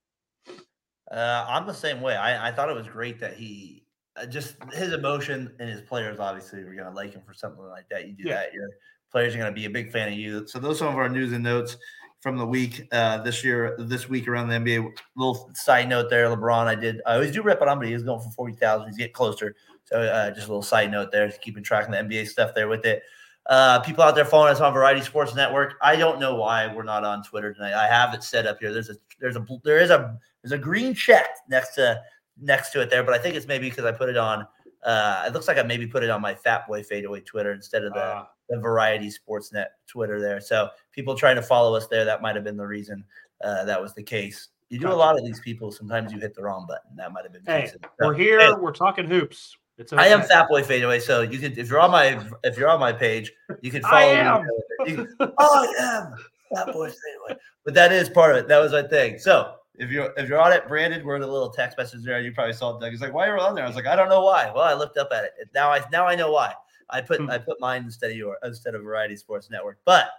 Uh, 1.10 1.44
I'm 1.48 1.66
the 1.66 1.74
same 1.74 2.00
way. 2.00 2.14
I, 2.16 2.48
I 2.48 2.52
thought 2.52 2.68
it 2.68 2.76
was 2.76 2.86
great 2.86 3.18
that 3.20 3.34
he 3.34 3.84
uh, 4.16 4.26
just 4.26 4.56
his 4.72 4.92
emotion 4.92 5.52
and 5.58 5.68
his 5.68 5.80
players 5.82 6.20
obviously 6.20 6.62
were 6.64 6.74
going 6.74 6.86
to 6.86 6.92
like 6.92 7.12
him 7.12 7.22
for 7.26 7.34
something 7.34 7.64
like 7.64 7.88
that. 7.90 8.06
You 8.06 8.14
do 8.14 8.24
Yeah. 8.28 8.34
that, 8.36 8.52
your 8.54 8.68
players 9.10 9.34
are 9.34 9.38
going 9.38 9.50
to 9.52 9.54
be 9.54 9.66
a 9.66 9.70
big 9.70 9.90
fan 9.90 10.08
of 10.08 10.14
you. 10.14 10.46
So 10.46 10.58
those 10.60 10.76
are 10.76 10.78
some 10.86 10.88
of 10.88 10.96
our 10.96 11.08
news 11.08 11.32
and 11.32 11.42
notes 11.42 11.76
from 12.20 12.36
the 12.36 12.46
week 12.46 12.86
uh, 12.92 13.18
this 13.22 13.42
year, 13.42 13.74
this 13.78 14.08
week 14.08 14.28
around 14.28 14.48
the 14.48 14.54
NBA. 14.54 14.88
Little 15.16 15.50
side 15.54 15.88
note 15.88 16.10
there, 16.10 16.26
LeBron. 16.28 16.66
I 16.66 16.74
did. 16.76 17.00
I 17.06 17.14
always 17.14 17.32
do 17.32 17.42
rip 17.42 17.60
it 17.60 17.66
on 17.66 17.72
him, 17.74 17.78
but 17.80 17.88
he's 17.88 18.02
going 18.04 18.20
for 18.20 18.30
forty 18.30 18.54
thousand. 18.54 18.88
He's 18.88 18.96
getting 18.98 19.12
closer. 19.14 19.56
So 19.86 20.00
uh, 20.00 20.30
just 20.30 20.46
a 20.46 20.50
little 20.50 20.62
side 20.62 20.92
note 20.92 21.10
there, 21.10 21.28
keeping 21.42 21.64
track 21.64 21.86
of 21.86 21.90
the 21.92 21.96
NBA 21.98 22.28
stuff 22.28 22.54
there 22.54 22.68
with 22.68 22.84
it. 22.86 23.02
Uh, 23.50 23.80
people 23.80 24.04
out 24.04 24.14
there 24.14 24.24
following 24.24 24.52
us 24.52 24.60
on 24.60 24.72
Variety 24.72 25.00
Sports 25.00 25.34
Network. 25.34 25.74
I 25.82 25.96
don't 25.96 26.20
know 26.20 26.36
why 26.36 26.72
we're 26.72 26.84
not 26.84 27.02
on 27.02 27.24
Twitter 27.24 27.52
tonight. 27.52 27.74
I 27.74 27.88
have 27.88 28.14
it 28.14 28.22
set 28.22 28.46
up 28.46 28.60
here. 28.60 28.72
There's 28.72 28.90
a 28.90 28.94
there's 29.18 29.34
a 29.34 29.44
there 29.64 29.78
is 29.78 29.90
a 29.90 30.16
there's 30.40 30.52
a 30.52 30.58
green 30.58 30.94
check 30.94 31.26
next 31.48 31.74
to 31.74 32.00
next 32.40 32.70
to 32.70 32.80
it 32.80 32.90
there, 32.90 33.02
but 33.02 33.12
I 33.12 33.18
think 33.18 33.34
it's 33.34 33.48
maybe 33.48 33.68
because 33.68 33.84
I 33.84 33.90
put 33.90 34.08
it 34.08 34.16
on. 34.16 34.46
Uh, 34.84 35.24
it 35.26 35.32
looks 35.32 35.48
like 35.48 35.58
I 35.58 35.64
maybe 35.64 35.86
put 35.86 36.04
it 36.04 36.10
on 36.10 36.22
my 36.22 36.32
Fat 36.32 36.66
Boy 36.68 36.84
Fadeaway 36.84 37.20
Twitter 37.20 37.52
instead 37.52 37.84
of 37.84 37.92
the, 37.92 38.00
Uh, 38.00 38.24
the 38.48 38.58
Variety 38.60 39.10
Sportsnet 39.10 39.66
Twitter 39.88 40.20
there. 40.20 40.40
So 40.40 40.70
people 40.92 41.16
trying 41.16 41.36
to 41.36 41.42
follow 41.42 41.74
us 41.74 41.88
there, 41.88 42.04
that 42.04 42.22
might 42.22 42.36
have 42.36 42.44
been 42.44 42.56
the 42.56 42.66
reason 42.66 43.04
uh, 43.42 43.64
that 43.64 43.82
was 43.82 43.94
the 43.94 44.02
case. 44.02 44.48
You 44.68 44.78
do 44.78 44.88
a 44.88 44.94
lot 44.94 45.18
of 45.18 45.24
these 45.24 45.40
people. 45.40 45.72
Sometimes 45.72 46.12
you 46.12 46.20
hit 46.20 46.34
the 46.36 46.42
wrong 46.42 46.64
button. 46.68 46.94
That 46.96 47.12
might 47.12 47.24
have 47.24 47.32
been. 47.32 47.42
the 47.44 47.50
hey. 47.50 47.66
So, 47.66 47.78
we're 47.98 48.14
here. 48.14 48.38
hey. 48.38 48.52
We're 48.52 48.70
talking 48.70 49.06
hoops. 49.06 49.56
It's 49.80 49.94
I 49.94 50.08
am 50.08 50.20
okay. 50.20 50.28
Fat 50.28 50.48
Boy 50.48 50.62
Fadeaway, 50.62 51.00
so 51.00 51.22
you 51.22 51.38
could 51.38 51.56
if 51.56 51.70
you're 51.70 51.80
on 51.80 51.90
my 51.90 52.22
if 52.44 52.58
you're 52.58 52.68
on 52.68 52.78
my 52.78 52.92
page, 52.92 53.32
you 53.62 53.70
can 53.70 53.80
follow. 53.90 53.96
I 53.96 54.14
me 54.14 54.20
am. 54.20 54.46
You 54.86 54.94
can- 55.18 55.32
I 55.38 55.74
am 55.80 56.14
Fat 56.54 56.66
Boy 56.74 56.90
Fadeaway, 56.90 57.40
but 57.64 57.72
that 57.74 57.90
is 57.90 58.10
part 58.10 58.32
of 58.32 58.36
it. 58.36 58.48
That 58.48 58.58
was 58.58 58.72
my 58.72 58.82
thing. 58.82 59.18
So 59.18 59.54
if 59.76 59.90
you're 59.90 60.12
if 60.18 60.28
you're 60.28 60.38
on 60.40 60.52
it, 60.52 60.68
Brandon, 60.68 61.02
we're 61.04 61.14
in 61.14 61.22
the 61.22 61.26
little 61.26 61.48
text 61.48 61.78
message 61.78 62.04
there. 62.04 62.20
You 62.20 62.30
probably 62.32 62.52
saw 62.52 62.76
it. 62.76 62.80
Doug. 62.82 62.90
He's 62.90 63.00
like, 63.00 63.14
"Why 63.14 63.26
are 63.26 63.36
you 63.38 63.42
on 63.42 63.54
there?" 63.54 63.64
I 63.64 63.66
was 63.66 63.76
like, 63.76 63.86
"I 63.86 63.96
don't 63.96 64.10
know 64.10 64.22
why." 64.22 64.52
Well, 64.54 64.64
I 64.64 64.74
looked 64.74 64.98
up 64.98 65.08
at 65.12 65.24
it. 65.24 65.32
Now 65.54 65.70
I 65.70 65.82
now 65.90 66.06
I 66.06 66.14
know 66.14 66.30
why. 66.30 66.52
I 66.90 67.00
put 67.00 67.20
Hmm. 67.22 67.30
I 67.30 67.38
put 67.38 67.58
mine 67.58 67.84
instead 67.84 68.10
of 68.10 68.16
your 68.18 68.36
instead 68.44 68.74
of 68.74 68.82
Variety 68.82 69.16
Sports 69.16 69.48
Network, 69.50 69.78
but 69.86 70.10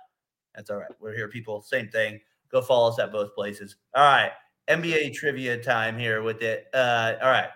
that's 0.55 0.71
all 0.71 0.77
right. 0.77 0.89
We're 0.99 1.13
here, 1.13 1.27
people. 1.27 1.61
Same 1.61 1.87
thing. 1.89 2.19
Go 2.51 2.61
follow 2.61 2.89
us 2.89 2.97
at 2.97 3.11
both 3.11 3.35
places. 3.35 3.75
All 3.93 4.03
right. 4.03 4.31
NBA 4.67 5.13
trivia 5.13 5.57
time 5.61 5.99
here 5.99 6.23
with 6.23 6.41
it. 6.41 6.67
Uh, 6.73 7.13
all 7.21 7.29
right. 7.29 7.49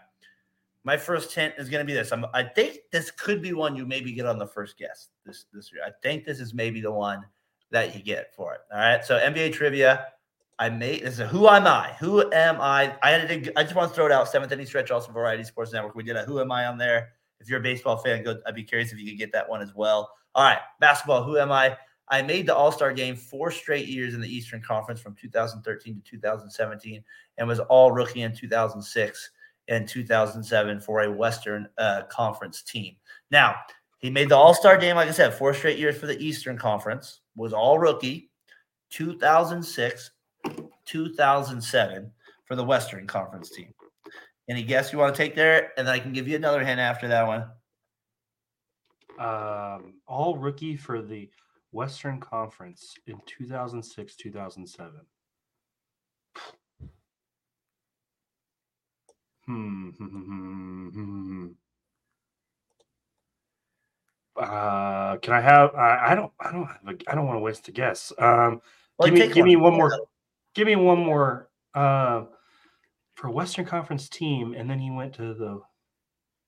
My 0.85 0.95
first 0.95 1.33
hint 1.33 1.55
is 1.57 1.67
going 1.67 1.85
to 1.85 1.85
be 1.85 1.97
this. 1.97 2.11
I'm, 2.11 2.25
I 2.33 2.43
think 2.43 2.77
this 2.91 3.09
could 3.09 3.41
be 3.41 3.53
one 3.53 3.75
you 3.75 3.87
maybe 3.87 4.13
get 4.13 4.27
on 4.27 4.37
the 4.37 4.45
first 4.45 4.77
guess 4.77 5.09
this 5.25 5.45
this 5.51 5.73
year. 5.73 5.81
I 5.85 5.89
think 6.03 6.25
this 6.25 6.39
is 6.39 6.53
maybe 6.53 6.79
the 6.79 6.91
one 6.91 7.25
that 7.71 7.95
you 7.95 8.03
get 8.03 8.33
for 8.35 8.53
it. 8.53 8.61
All 8.71 8.79
right. 8.79 9.03
So 9.03 9.17
NBA 9.17 9.53
trivia. 9.53 10.07
I 10.57 10.69
made 10.69 11.03
this 11.03 11.19
is 11.19 11.29
who 11.29 11.49
am 11.49 11.67
I? 11.67 11.93
Who 11.99 12.31
am 12.31 12.61
I? 12.61 12.95
I 13.03 13.11
had 13.11 13.27
to. 13.27 13.59
I 13.59 13.63
just 13.63 13.75
want 13.75 13.89
to 13.89 13.95
throw 13.95 14.05
it 14.05 14.11
out. 14.11 14.29
Seventh 14.29 14.51
inning 14.53 14.65
stretch, 14.65 14.89
also 14.89 15.11
Variety 15.11 15.43
Sports 15.43 15.73
Network. 15.73 15.95
We 15.95 16.03
did 16.03 16.15
a 16.15 16.23
who 16.23 16.39
am 16.39 16.51
I 16.51 16.67
on 16.67 16.77
there. 16.77 17.09
If 17.41 17.49
you're 17.49 17.59
a 17.59 17.63
baseball 17.63 17.97
fan, 17.97 18.23
go. 18.23 18.37
I'd 18.47 18.55
be 18.55 18.63
curious 18.63 18.93
if 18.93 18.99
you 18.99 19.09
could 19.09 19.17
get 19.17 19.33
that 19.33 19.49
one 19.49 19.61
as 19.61 19.75
well. 19.75 20.11
All 20.33 20.45
right, 20.45 20.59
basketball. 20.79 21.23
Who 21.23 21.37
am 21.37 21.51
I? 21.51 21.75
I 22.07 22.21
made 22.21 22.47
the 22.47 22.55
All 22.55 22.71
Star 22.71 22.93
game 22.93 23.17
four 23.17 23.51
straight 23.51 23.87
years 23.87 24.13
in 24.13 24.21
the 24.21 24.33
Eastern 24.33 24.61
Conference 24.61 25.01
from 25.01 25.15
2013 25.15 25.95
to 25.95 26.01
2017, 26.01 27.03
and 27.37 27.47
was 27.47 27.59
All 27.59 27.91
Rookie 27.91 28.21
in 28.21 28.33
2006 28.33 29.31
and 29.67 29.87
2007 29.87 30.79
for 30.79 31.01
a 31.01 31.11
Western 31.11 31.67
uh, 31.77 32.03
Conference 32.09 32.61
team. 32.61 32.95
Now 33.31 33.55
he 33.99 34.09
made 34.09 34.29
the 34.29 34.35
All 34.35 34.53
Star 34.53 34.77
game, 34.77 34.95
like 34.95 35.07
I 35.09 35.11
said, 35.11 35.33
four 35.33 35.53
straight 35.53 35.79
years 35.79 35.97
for 35.97 36.05
the 36.05 36.19
Eastern 36.23 36.57
Conference. 36.57 37.21
Was 37.35 37.53
All 37.53 37.79
Rookie, 37.79 38.29
2006, 38.91 40.11
2007 40.85 42.11
for 42.45 42.55
the 42.55 42.63
Western 42.63 43.07
Conference 43.07 43.49
team. 43.49 43.73
Any 44.47 44.61
guess 44.63 44.93
you 44.93 44.99
want 44.99 45.15
to 45.15 45.17
take 45.17 45.35
there? 45.35 45.71
And 45.77 45.87
then 45.87 45.95
I 45.95 45.99
can 45.99 46.13
give 46.13 46.27
you 46.27 46.35
another 46.35 46.63
hint 46.63 46.79
after 46.79 47.07
that 47.07 47.25
one. 47.25 47.45
um, 49.19 49.95
all 50.07 50.37
rookie 50.37 50.77
for 50.77 51.01
the 51.01 51.29
Western 51.71 52.19
Conference 52.19 52.93
in 53.07 53.19
2006 53.25 54.15
2007. 54.15 54.93
Hmm. 59.47 59.89
hmm, 59.89 60.05
hmm, 60.05 60.89
hmm. 60.89 61.47
Uh, 64.37 65.17
can 65.17 65.33
I 65.33 65.41
have? 65.41 65.73
I, 65.75 66.11
I 66.11 66.15
don't. 66.15 66.31
I 66.39 66.51
don't. 66.51 66.65
Have 66.65 66.79
a, 66.87 67.11
I 67.11 67.15
don't 67.15 67.25
want 67.25 67.37
to 67.37 67.41
waste 67.41 67.67
a 67.67 67.71
guess. 67.71 68.11
Um, 68.17 68.61
give 69.03 69.13
me. 69.13 69.27
Give 69.27 69.45
me 69.45 69.55
one 69.55 69.73
Yeah. 69.73 69.77
more. 69.77 69.99
Give 70.53 70.67
me 70.67 70.75
one 70.75 70.99
more. 70.99 71.49
Uh, 71.73 72.25
for 73.15 73.29
Western 73.29 73.65
Conference 73.65 74.09
team, 74.09 74.53
and 74.57 74.69
then 74.69 74.79
he 74.79 74.91
went 74.91 75.13
to 75.15 75.33
the. 75.33 75.61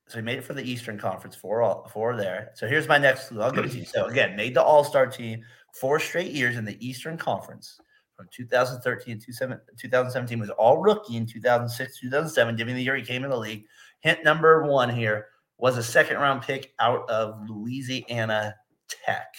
So 0.07 0.17
he 0.17 0.21
made 0.21 0.37
it 0.37 0.43
for 0.43 0.53
the 0.53 0.63
Eastern 0.63 0.97
Conference, 0.97 1.35
four 1.35 1.61
all 1.61 1.87
four 1.89 2.15
there. 2.15 2.51
So 2.55 2.67
here's 2.67 2.87
my 2.87 2.97
next 2.97 3.27
clue. 3.27 3.41
I'll 3.41 3.51
give 3.51 3.65
it 3.65 3.71
to 3.71 3.79
you. 3.79 3.85
So 3.85 4.05
again, 4.05 4.35
made 4.35 4.53
the 4.53 4.63
All 4.63 4.83
Star 4.83 5.05
team 5.07 5.43
four 5.79 5.99
straight 5.99 6.31
years 6.31 6.55
in 6.55 6.65
the 6.65 6.77
Eastern 6.85 7.17
Conference 7.17 7.79
from 8.17 8.27
2013 8.31 9.19
to 9.19 9.25
2017 9.25 10.39
was 10.39 10.49
all 10.49 10.79
rookie 10.79 11.15
in 11.15 11.25
2006 11.25 11.99
2007, 11.99 12.55
given 12.55 12.75
the 12.75 12.81
year 12.81 12.95
he 12.95 13.03
came 13.03 13.23
in 13.23 13.29
the 13.29 13.37
league. 13.37 13.65
Hint 13.99 14.23
number 14.23 14.63
one 14.63 14.89
here 14.89 15.27
was 15.59 15.77
a 15.77 15.83
second 15.83 16.17
round 16.17 16.41
pick 16.41 16.73
out 16.79 17.07
of 17.09 17.39
Louisiana 17.47 18.55
Tech. 18.89 19.35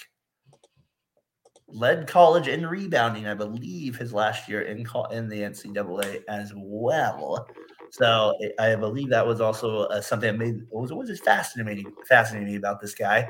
Led 1.67 2.07
college 2.07 2.49
in 2.49 2.67
rebounding, 2.67 3.27
I 3.27 3.35
believe, 3.35 3.97
his 3.97 4.15
last 4.15 4.49
year 4.49 4.63
in 4.63 4.79
in 5.11 5.29
the 5.29 5.43
NCAA 5.43 6.23
as 6.29 6.53
well. 6.57 7.47
So 7.91 8.35
I 8.59 8.75
believe 8.75 9.11
that 9.11 9.27
was 9.27 9.41
also 9.41 9.81
uh, 9.85 10.01
something 10.01 10.33
that 10.33 10.39
made 10.39 10.63
was 10.71 10.93
was 10.93 11.21
fascinating 11.21 11.93
fascinating 12.07 12.49
me 12.49 12.57
about 12.57 12.81
this 12.81 12.95
guy. 12.95 13.29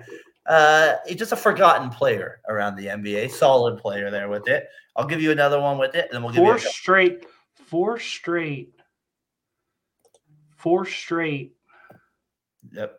Uh, 0.49 0.97
he's 1.07 1.17
just 1.17 1.33
a 1.33 1.37
forgotten 1.37 1.91
player 1.91 2.41
around 2.49 2.77
the 2.77 2.87
NBA. 2.87 3.31
Solid 3.31 3.79
player 3.79 4.11
there 4.11 4.29
with 4.29 4.49
it. 4.49 4.67
I'll 4.97 5.07
give 5.07 5.21
you 5.21 5.31
another 5.31 5.61
one 5.61 5.79
with 5.79 5.95
it, 5.95 6.07
and 6.07 6.13
then 6.15 6.23
we'll 6.23 6.33
give 6.33 6.43
four 6.43 6.53
you. 6.59 6.67
A, 6.67 6.71
straight, 6.71 7.27
four 7.67 7.99
straight, 7.99 8.73
four 10.57 10.85
straight 10.87 11.53
yep. 12.73 12.99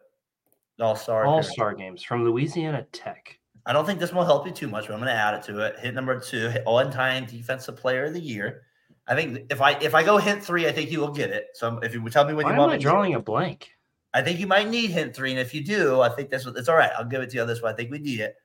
All 0.79 0.95
star. 0.95 1.25
All 1.25 1.43
Star 1.43 1.73
games 1.73 2.03
from 2.03 2.23
Louisiana 2.23 2.85
Tech. 2.91 3.37
I 3.65 3.73
don't 3.73 3.85
think 3.85 3.99
this 3.99 4.13
will 4.13 4.23
help 4.23 4.45
you 4.47 4.53
too 4.53 4.67
much, 4.67 4.87
but 4.87 4.93
I'm 4.93 4.99
going 4.99 5.13
to 5.13 5.19
add 5.19 5.33
it 5.33 5.43
to 5.43 5.59
it. 5.59 5.77
Hit 5.79 5.93
number 5.93 6.17
two, 6.19 6.53
on 6.65 6.89
time 6.91 7.25
defensive 7.25 7.75
player 7.75 8.05
of 8.05 8.13
the 8.13 8.21
year. 8.21 8.61
I 9.07 9.15
think 9.15 9.47
if 9.49 9.59
I 9.59 9.71
if 9.79 9.93
I 9.95 10.03
go 10.03 10.17
hint 10.17 10.43
three, 10.43 10.67
I 10.67 10.71
think 10.71 10.91
you 10.91 10.99
will 10.99 11.11
get 11.11 11.31
it. 11.31 11.47
So 11.55 11.79
if 11.79 11.93
you 11.93 12.01
would 12.01 12.13
tell 12.13 12.25
me 12.25 12.33
when 12.33 12.45
Why 12.45 12.51
you 12.51 12.53
am 12.53 12.59
want 12.59 12.71
I 12.71 12.75
me 12.75 12.79
to- 12.79 12.83
drawing 12.89 13.15
a 13.15 13.19
blank? 13.19 13.71
I 14.13 14.21
think 14.21 14.39
you 14.39 14.47
might 14.47 14.67
need 14.69 14.89
hint 14.89 15.15
three, 15.15 15.31
and 15.31 15.39
if 15.39 15.53
you 15.53 15.63
do, 15.63 16.01
I 16.01 16.09
think 16.09 16.29
this 16.29 16.45
it's 16.45 16.69
all 16.69 16.75
right. 16.77 16.91
I'll 16.97 17.05
give 17.05 17.21
it 17.21 17.29
to 17.31 17.35
you 17.35 17.41
on 17.41 17.47
this 17.47 17.61
one. 17.61 17.71
I 17.71 17.75
think 17.75 17.91
we 17.91 17.99
need 17.99 18.19
it. 18.19 18.35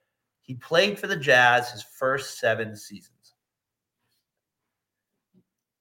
He 0.42 0.54
played 0.54 0.98
for 0.98 1.06
the 1.06 1.16
Jazz 1.16 1.70
his 1.70 1.82
first 1.82 2.38
seven 2.38 2.76
seasons 2.76 3.34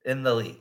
in 0.05 0.23
the 0.23 0.33
league. 0.33 0.59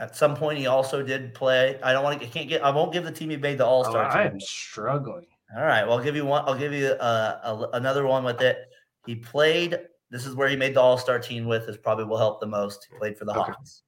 At 0.00 0.16
some 0.16 0.36
point, 0.36 0.58
he 0.58 0.66
also 0.68 1.02
did 1.02 1.34
play. 1.34 1.78
I 1.82 1.92
don't 1.92 2.04
want 2.04 2.20
to. 2.20 2.26
I 2.26 2.30
can't 2.30 2.48
get. 2.48 2.62
I 2.64 2.70
won't 2.70 2.92
give 2.92 3.04
the 3.04 3.12
team 3.12 3.30
he 3.30 3.36
made 3.36 3.58
the 3.58 3.66
All 3.66 3.84
Oh, 3.86 3.90
Star. 3.90 4.04
I 4.04 4.24
am 4.24 4.40
struggling. 4.40 5.26
All 5.56 5.64
right. 5.64 5.84
Well, 5.84 5.98
I'll 5.98 6.04
give 6.04 6.14
you 6.14 6.24
one. 6.24 6.44
I'll 6.46 6.58
give 6.58 6.72
you 6.72 6.86
uh, 6.88 7.66
a, 7.72 7.76
another 7.76 8.06
one 8.06 8.22
with 8.22 8.40
it. 8.40 8.58
He 9.06 9.16
played. 9.16 9.78
This 10.10 10.24
is 10.24 10.34
where 10.34 10.48
he 10.48 10.56
made 10.56 10.74
the 10.74 10.80
All 10.80 10.96
Star 10.98 11.18
team 11.18 11.46
with. 11.46 11.66
This 11.66 11.76
probably 11.76 12.04
will 12.04 12.16
help 12.16 12.40
the 12.40 12.46
most. 12.46 12.86
He 12.90 12.96
played 12.96 13.18
for 13.18 13.24
the 13.24 13.32
Okay. 13.32 13.52
Hawks. 13.52 13.82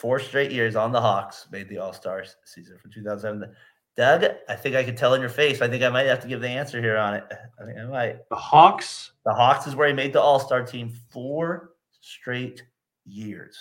Four 0.00 0.18
straight 0.18 0.50
years 0.50 0.76
on 0.76 0.92
the 0.92 1.00
Hawks 1.00 1.46
made 1.52 1.68
the 1.68 1.76
All 1.76 1.92
Stars 1.92 2.36
season 2.46 2.78
from 2.78 2.90
2007. 2.90 3.54
Doug, 3.98 4.24
I 4.48 4.56
think 4.56 4.74
I 4.74 4.82
could 4.82 4.96
tell 4.96 5.12
in 5.12 5.20
your 5.20 5.28
face. 5.28 5.60
I 5.60 5.68
think 5.68 5.82
I 5.82 5.90
might 5.90 6.06
have 6.06 6.20
to 6.20 6.26
give 6.26 6.40
the 6.40 6.48
answer 6.48 6.80
here 6.80 6.96
on 6.96 7.12
it. 7.12 7.24
I 7.30 7.66
think 7.66 7.76
I 7.78 7.84
might. 7.84 8.28
The 8.30 8.36
Hawks. 8.36 9.12
The 9.26 9.34
Hawks 9.34 9.66
is 9.66 9.76
where 9.76 9.88
he 9.88 9.92
made 9.92 10.14
the 10.14 10.20
All 10.20 10.40
Star 10.40 10.64
team 10.64 10.90
four 11.10 11.72
straight 12.00 12.62
years. 13.04 13.58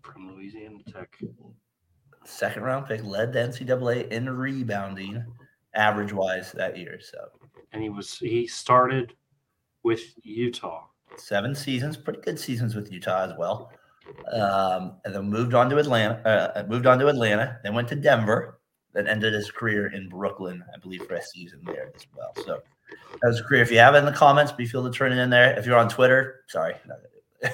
From 0.00 0.34
Louisiana 0.34 0.78
Tech. 0.90 1.14
Second 2.24 2.62
round 2.62 2.86
pick, 2.86 3.04
led 3.04 3.34
the 3.34 3.40
NCAA 3.40 4.08
in 4.08 4.30
rebounding, 4.30 5.22
average 5.74 6.14
wise 6.14 6.52
that 6.52 6.78
year. 6.78 6.98
So 7.02 7.18
And 7.72 7.82
he 7.82 7.90
was 7.90 8.16
he 8.16 8.46
started 8.46 9.12
with 9.82 10.00
Utah. 10.22 10.86
Seven 11.16 11.54
seasons, 11.54 11.96
pretty 11.96 12.20
good 12.20 12.38
seasons 12.38 12.74
with 12.74 12.92
Utah 12.92 13.24
as 13.24 13.32
well. 13.38 13.70
Um, 14.32 14.96
and 15.04 15.14
then 15.14 15.28
moved 15.28 15.54
on 15.54 15.70
to 15.70 15.78
Atlanta. 15.78 16.20
Uh, 16.54 16.64
moved 16.68 16.86
on 16.86 16.98
to 16.98 17.08
Atlanta. 17.08 17.58
Then 17.62 17.74
went 17.74 17.88
to 17.88 17.96
Denver. 17.96 18.60
Then 18.92 19.06
ended 19.06 19.34
his 19.34 19.50
career 19.50 19.92
in 19.92 20.08
Brooklyn, 20.08 20.64
I 20.74 20.78
believe, 20.78 21.04
for 21.04 21.14
a 21.14 21.22
season 21.22 21.60
there 21.64 21.92
as 21.94 22.06
well. 22.16 22.32
So 22.44 22.60
that 23.22 23.28
was 23.28 23.40
a 23.40 23.44
career. 23.44 23.62
If 23.62 23.70
you 23.70 23.78
have 23.78 23.94
it 23.94 23.98
in 23.98 24.04
the 24.04 24.12
comments, 24.12 24.50
be 24.50 24.66
feel 24.66 24.82
to 24.82 24.90
turn 24.90 25.12
it 25.12 25.18
in 25.18 25.30
there. 25.30 25.56
If 25.58 25.64
you're 25.66 25.78
on 25.78 25.88
Twitter, 25.88 26.40
sorry. 26.48 26.74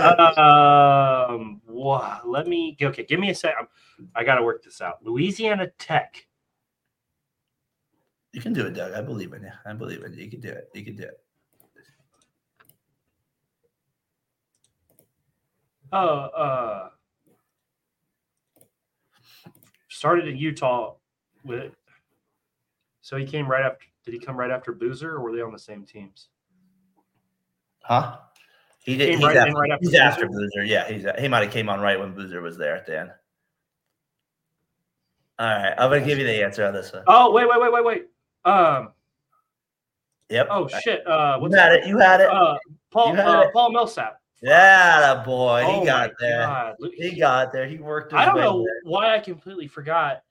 um, 0.00 1.60
wow, 1.68 2.20
let 2.24 2.48
me 2.48 2.76
okay. 2.80 3.04
Give 3.04 3.20
me 3.20 3.30
a 3.30 3.34
sec. 3.34 3.54
I 4.14 4.24
got 4.24 4.36
to 4.36 4.42
work 4.42 4.64
this 4.64 4.80
out. 4.80 5.04
Louisiana 5.04 5.68
Tech. 5.78 6.26
You 8.38 8.42
can 8.42 8.52
do 8.52 8.66
it, 8.66 8.74
Doug. 8.74 8.92
I 8.92 9.00
believe 9.00 9.32
in 9.32 9.42
you. 9.42 9.50
I 9.66 9.72
believe 9.72 10.04
in 10.04 10.12
you. 10.12 10.22
You 10.22 10.30
can 10.30 10.38
do 10.38 10.50
it. 10.50 10.70
You 10.72 10.84
can 10.84 10.94
do 10.94 11.02
it. 11.02 11.20
Uh, 15.92 15.96
uh, 15.96 16.88
started 19.88 20.28
in 20.28 20.36
Utah 20.36 20.94
with. 21.44 21.72
So 23.00 23.16
he 23.16 23.26
came 23.26 23.50
right 23.50 23.64
after. 23.64 23.84
Did 24.04 24.14
he 24.14 24.20
come 24.20 24.36
right 24.36 24.52
after 24.52 24.70
Boozer, 24.70 25.16
or 25.16 25.20
were 25.20 25.34
they 25.34 25.42
on 25.42 25.52
the 25.52 25.58
same 25.58 25.84
teams? 25.84 26.28
Huh? 27.82 28.18
He 28.84 28.96
did. 28.96 29.08
Came 29.08 29.18
He's, 29.18 29.26
right 29.26 29.36
after, 29.36 29.52
right 29.52 29.72
after 29.72 29.84
he's 29.84 29.94
after 29.96 30.28
Boozer? 30.28 30.48
Boozer. 30.54 30.64
Yeah, 30.64 30.88
he's 30.88 31.04
he 31.18 31.26
might 31.26 31.42
have 31.42 31.52
came 31.52 31.68
on 31.68 31.80
right 31.80 31.98
when 31.98 32.14
Boozer 32.14 32.40
was 32.40 32.56
there 32.56 32.76
at 32.76 32.86
the 32.86 33.00
end. 33.00 33.10
All 35.40 35.48
right, 35.48 35.74
I'm 35.76 35.90
gonna 35.90 36.06
give 36.06 36.18
you 36.18 36.24
the 36.24 36.44
answer 36.44 36.64
on 36.64 36.72
this 36.72 36.92
one. 36.92 37.02
Oh 37.08 37.32
wait, 37.32 37.48
wait, 37.48 37.60
wait, 37.60 37.72
wait, 37.72 37.84
wait. 37.84 38.04
Um. 38.44 38.90
Yep. 40.30 40.48
Oh 40.50 40.68
shit. 40.68 41.06
Uh. 41.06 41.34
you 41.36 41.42
What's 41.42 41.54
had 41.56 41.72
it. 41.72 41.86
You 41.86 41.98
had 41.98 42.20
it. 42.20 42.28
Uh. 42.30 42.56
Paul. 42.90 43.14
Had 43.14 43.26
Uh, 43.26 43.40
it. 43.42 43.52
Paul 43.52 43.72
Millsap. 43.72 44.20
yeah, 44.42 45.00
that 45.00 45.24
boy. 45.24 45.64
oh 45.66 45.80
he 45.80 45.86
got 45.86 46.10
there. 46.20 46.40
God. 46.46 46.74
He 46.94 47.18
got 47.18 47.52
there. 47.52 47.66
He 47.66 47.78
worked. 47.78 48.12
His 48.12 48.20
I 48.20 48.24
don't 48.26 48.36
know 48.36 48.58
there. 48.64 48.74
why 48.84 49.14
I 49.14 49.18
completely 49.20 49.66
forgot 49.68 50.22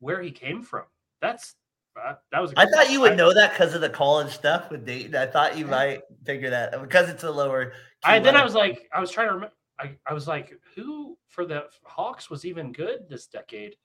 where 0.00 0.20
he 0.22 0.30
came 0.30 0.62
from. 0.62 0.84
That's 1.20 1.54
uh, 2.02 2.14
that 2.32 2.40
was. 2.40 2.52
a 2.52 2.58
I 2.60 2.66
thought 2.66 2.90
you 2.90 3.00
would 3.00 3.16
know 3.16 3.32
that 3.34 3.52
because 3.52 3.74
of 3.74 3.80
the 3.80 3.90
college 3.90 4.30
stuff 4.32 4.70
with 4.70 4.86
Dayton. 4.86 5.14
I 5.16 5.26
thought 5.26 5.58
you 5.58 5.66
might 5.66 6.02
figure 6.24 6.50
that 6.50 6.80
because 6.80 7.08
it's 7.08 7.24
a 7.24 7.30
lower. 7.30 7.72
I 8.04 8.18
then 8.20 8.36
I 8.36 8.44
was 8.44 8.54
like, 8.54 8.88
I 8.92 9.00
was 9.00 9.10
trying 9.10 9.28
to 9.28 9.34
remember. 9.34 9.54
I, 9.80 9.92
I 10.06 10.12
was 10.12 10.26
like, 10.26 10.52
who 10.74 11.16
for 11.28 11.44
the 11.46 11.66
Hawks 11.84 12.28
was 12.30 12.44
even 12.44 12.72
good 12.72 13.08
this 13.08 13.26
decade? 13.26 13.76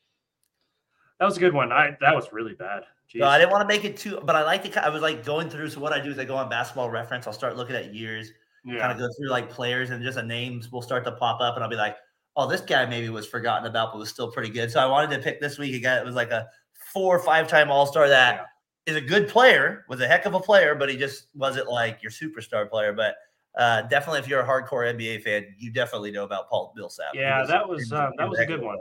That 1.23 1.27
was 1.27 1.37
a 1.37 1.39
good 1.39 1.53
one. 1.53 1.71
I 1.71 1.95
that 2.01 2.13
was 2.13 2.33
really 2.33 2.53
bad. 2.53 2.83
Jeez. 3.09 3.21
No, 3.21 3.27
I 3.27 3.37
didn't 3.37 3.51
want 3.51 3.61
to 3.61 3.73
make 3.73 3.85
it 3.85 3.95
too, 3.95 4.19
but 4.25 4.35
I 4.35 4.43
like 4.43 4.69
to. 4.69 4.85
I 4.85 4.89
was 4.89 5.01
like 5.01 5.23
going 5.23 5.49
through. 5.49 5.69
So 5.69 5.79
what 5.79 5.93
I 5.93 6.01
do 6.01 6.11
is 6.11 6.19
I 6.19 6.25
go 6.25 6.35
on 6.35 6.49
Basketball 6.49 6.89
Reference. 6.89 7.27
I'll 7.27 7.31
start 7.31 7.55
looking 7.55 7.77
at 7.77 7.93
years. 7.93 8.33
yeah. 8.65 8.79
kind 8.79 8.91
of 8.91 8.97
go 8.97 9.07
through 9.17 9.29
like 9.29 9.49
players 9.49 9.89
and 9.89 10.03
just 10.03 10.17
the 10.17 10.23
names 10.23 10.69
will 10.69 10.81
start 10.81 11.05
to 11.05 11.13
pop 11.13 11.39
up 11.39 11.55
and 11.55 11.63
I'll 11.63 11.69
be 11.69 11.77
like, 11.77 11.95
oh, 12.35 12.45
this 12.45 12.59
guy 12.59 12.85
maybe 12.85 13.07
was 13.07 13.25
forgotten 13.25 13.65
about, 13.67 13.93
but 13.93 13.99
was 13.99 14.09
still 14.09 14.29
pretty 14.29 14.49
good. 14.49 14.69
So 14.69 14.81
I 14.81 14.85
wanted 14.85 15.15
to 15.15 15.23
pick 15.23 15.39
this 15.39 15.57
week 15.57 15.73
a 15.75 15.79
guy 15.79 15.95
that 15.95 16.05
was 16.05 16.15
like 16.15 16.31
a 16.31 16.47
four 16.91 17.15
or 17.15 17.19
five 17.19 17.47
time 17.47 17.71
All 17.71 17.85
Star 17.85 18.09
that 18.09 18.47
is 18.85 18.97
a 18.97 19.01
good 19.01 19.29
player, 19.29 19.85
was 19.87 20.01
a 20.01 20.07
heck 20.07 20.25
of 20.25 20.33
a 20.33 20.41
player, 20.41 20.75
but 20.75 20.89
he 20.89 20.97
just 20.97 21.27
wasn't 21.35 21.69
like 21.69 22.03
your 22.03 22.11
superstar 22.11 22.69
player. 22.69 22.91
But 22.91 23.15
uh, 23.57 23.83
definitely, 23.83 24.19
if 24.19 24.27
you're 24.27 24.41
a 24.41 24.45
hardcore 24.45 24.93
NBA 24.93 25.23
fan, 25.23 25.45
you 25.57 25.71
definitely 25.71 26.11
know 26.11 26.25
about 26.25 26.49
Paul 26.49 26.73
Millsap. 26.75 27.13
Yeah, 27.13 27.45
that 27.45 27.67
was 27.67 27.91
um, 27.93 28.11
that 28.17 28.29
was 28.29 28.39
a 28.39 28.45
good 28.45 28.61
one. 28.61 28.77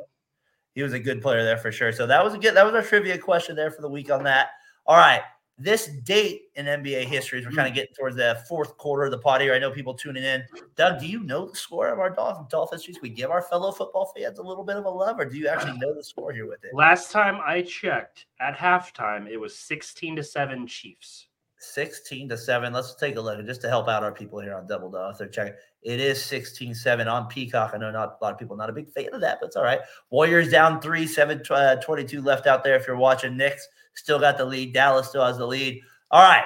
He 0.74 0.82
was 0.82 0.92
a 0.92 0.98
good 0.98 1.20
player 1.20 1.44
there 1.44 1.58
for 1.58 1.70
sure. 1.70 1.92
So 1.92 2.06
that 2.06 2.24
was 2.24 2.34
a 2.34 2.38
good. 2.38 2.54
That 2.54 2.64
was 2.64 2.74
our 2.74 2.82
trivia 2.82 3.18
question 3.18 3.56
there 3.56 3.70
for 3.70 3.82
the 3.82 3.88
week 3.88 4.10
on 4.10 4.22
that. 4.24 4.50
All 4.86 4.96
right. 4.96 5.22
This 5.58 5.88
date 6.02 6.44
in 6.56 6.64
NBA 6.64 7.04
history, 7.04 7.38
as 7.38 7.44
we're 7.44 7.52
kind 7.52 7.68
of 7.68 7.74
getting 7.74 7.94
towards 7.94 8.16
the 8.16 8.42
fourth 8.48 8.76
quarter 8.78 9.04
of 9.04 9.10
the 9.10 9.18
pot 9.18 9.42
here. 9.42 9.54
I 9.54 9.58
know 9.58 9.70
people 9.70 9.94
tuning 9.94 10.24
in. 10.24 10.42
Doug, 10.76 10.98
do 10.98 11.06
you 11.06 11.22
know 11.22 11.46
the 11.46 11.54
score 11.54 11.88
of 11.88 12.00
our 12.00 12.08
Dolphin 12.10 12.46
Dolphins? 12.48 12.88
We 13.00 13.10
give 13.10 13.30
our 13.30 13.42
fellow 13.42 13.70
football 13.70 14.12
fans 14.16 14.38
a 14.38 14.42
little 14.42 14.64
bit 14.64 14.76
of 14.76 14.86
a 14.86 14.90
love, 14.90 15.20
or 15.20 15.26
do 15.26 15.36
you 15.36 15.48
actually 15.48 15.78
know 15.78 15.94
the 15.94 16.02
score 16.02 16.32
here 16.32 16.48
with 16.48 16.64
it? 16.64 16.74
Last 16.74 17.12
time 17.12 17.38
I 17.44 17.62
checked, 17.62 18.26
at 18.40 18.56
halftime, 18.56 19.28
it 19.28 19.36
was 19.36 19.56
sixteen 19.56 20.16
to 20.16 20.24
seven 20.24 20.66
Chiefs. 20.66 21.28
16 21.62 22.28
to 22.28 22.36
7. 22.36 22.72
Let's 22.72 22.94
take 22.94 23.16
a 23.16 23.20
look 23.20 23.44
just 23.46 23.60
to 23.62 23.68
help 23.68 23.88
out 23.88 24.02
our 24.02 24.12
people 24.12 24.40
here 24.40 24.54
on 24.54 24.66
Double 24.66 24.94
if 25.10 25.18
they're 25.18 25.28
checking. 25.28 25.54
It 25.82 26.00
is 26.00 26.22
16 26.24 26.74
7 26.74 27.08
on 27.08 27.28
Peacock. 27.28 27.72
I 27.74 27.78
know 27.78 27.90
not 27.90 28.18
a 28.20 28.24
lot 28.24 28.32
of 28.32 28.38
people 28.38 28.56
not 28.56 28.70
a 28.70 28.72
big 28.72 28.90
fan 28.90 29.08
of 29.12 29.20
that, 29.20 29.38
but 29.40 29.46
it's 29.46 29.56
all 29.56 29.62
right. 29.62 29.80
Warriors 30.10 30.50
down 30.50 30.80
3, 30.80 31.06
7 31.06 31.42
uh, 31.50 31.76
22 31.76 32.20
left 32.20 32.46
out 32.46 32.64
there 32.64 32.76
if 32.76 32.86
you're 32.86 32.96
watching. 32.96 33.36
Knicks 33.36 33.66
still 33.94 34.18
got 34.18 34.36
the 34.36 34.44
lead. 34.44 34.74
Dallas 34.74 35.08
still 35.08 35.24
has 35.24 35.38
the 35.38 35.46
lead. 35.46 35.80
All 36.10 36.22
right. 36.22 36.44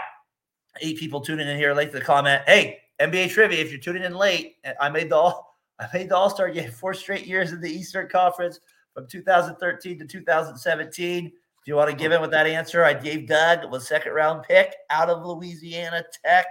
Eight 0.83 0.99
people 0.99 1.21
tuning 1.21 1.49
in 1.49 1.57
here 1.57 1.73
late 1.75 1.93
to 1.93 1.99
the 1.99 2.05
comment. 2.05 2.43
Hey, 2.47 2.79
NBA 3.01 3.31
trivia, 3.31 3.61
if 3.61 3.71
you're 3.71 3.81
tuning 3.81 4.05
in 4.05 4.14
late, 4.14 4.57
I 4.81 4.91
made 4.91 5.11
the 5.11 5.17
all 5.17 5.57
I 5.79 5.87
made 5.93 6.09
the 6.09 6.17
All-Star 6.17 6.51
game 6.51 6.71
four 6.71 6.95
straight 6.95 7.27
years 7.27 7.53
in 7.53 7.61
the 7.61 7.71
Eastern 7.71 8.09
Conference 8.09 8.61
from 8.95 9.07
2013 9.07 9.99
to 9.99 10.07
2017. 10.07 11.33
If 11.67 11.71
you 11.71 11.75
want 11.75 11.91
to 11.91 11.97
give 11.97 12.12
in 12.12 12.21
with 12.21 12.31
that 12.31 12.47
answer, 12.47 12.85
I 12.85 12.95
gave 12.95 13.27
Doug 13.27 13.69
was 13.73 13.89
second 13.89 14.12
round 14.12 14.45
pick 14.45 14.77
out 14.89 15.11
of 15.11 15.27
Louisiana 15.27 16.05
Tech, 16.25 16.47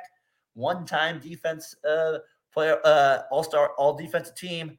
one 0.55 0.85
time 0.85 1.21
defense 1.21 1.73
uh, 1.89 2.17
player, 2.53 2.81
uh, 2.83 3.19
all 3.31 3.41
star, 3.41 3.71
all 3.77 3.95
defensive 3.95 4.35
team. 4.35 4.77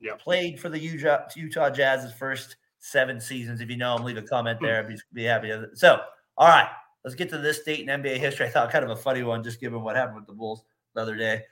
Yeah. 0.00 0.16
Played 0.18 0.58
for 0.58 0.68
the 0.70 0.78
Utah, 0.80 1.28
Utah 1.36 1.70
Jazz's 1.70 2.12
first 2.12 2.56
seven 2.80 3.20
seasons. 3.20 3.60
If 3.60 3.70
you 3.70 3.76
know 3.76 3.94
him, 3.94 4.02
leave 4.02 4.16
a 4.16 4.22
comment 4.22 4.58
there. 4.60 4.80
I'd 4.80 4.88
be, 4.88 4.96
be 5.12 5.22
happy. 5.22 5.52
So, 5.74 6.00
all 6.36 6.48
right, 6.48 6.68
let's 7.04 7.14
get 7.14 7.28
to 7.28 7.38
this 7.38 7.62
date 7.62 7.88
in 7.88 8.02
NBA 8.02 8.16
history. 8.16 8.46
I 8.46 8.48
thought 8.48 8.72
kind 8.72 8.84
of 8.84 8.90
a 8.90 8.96
funny 8.96 9.22
one, 9.22 9.44
just 9.44 9.60
given 9.60 9.82
what 9.82 9.94
happened 9.94 10.16
with 10.16 10.26
the 10.26 10.32
Bulls 10.32 10.64
the 10.96 11.02
other 11.02 11.14
day. 11.14 11.42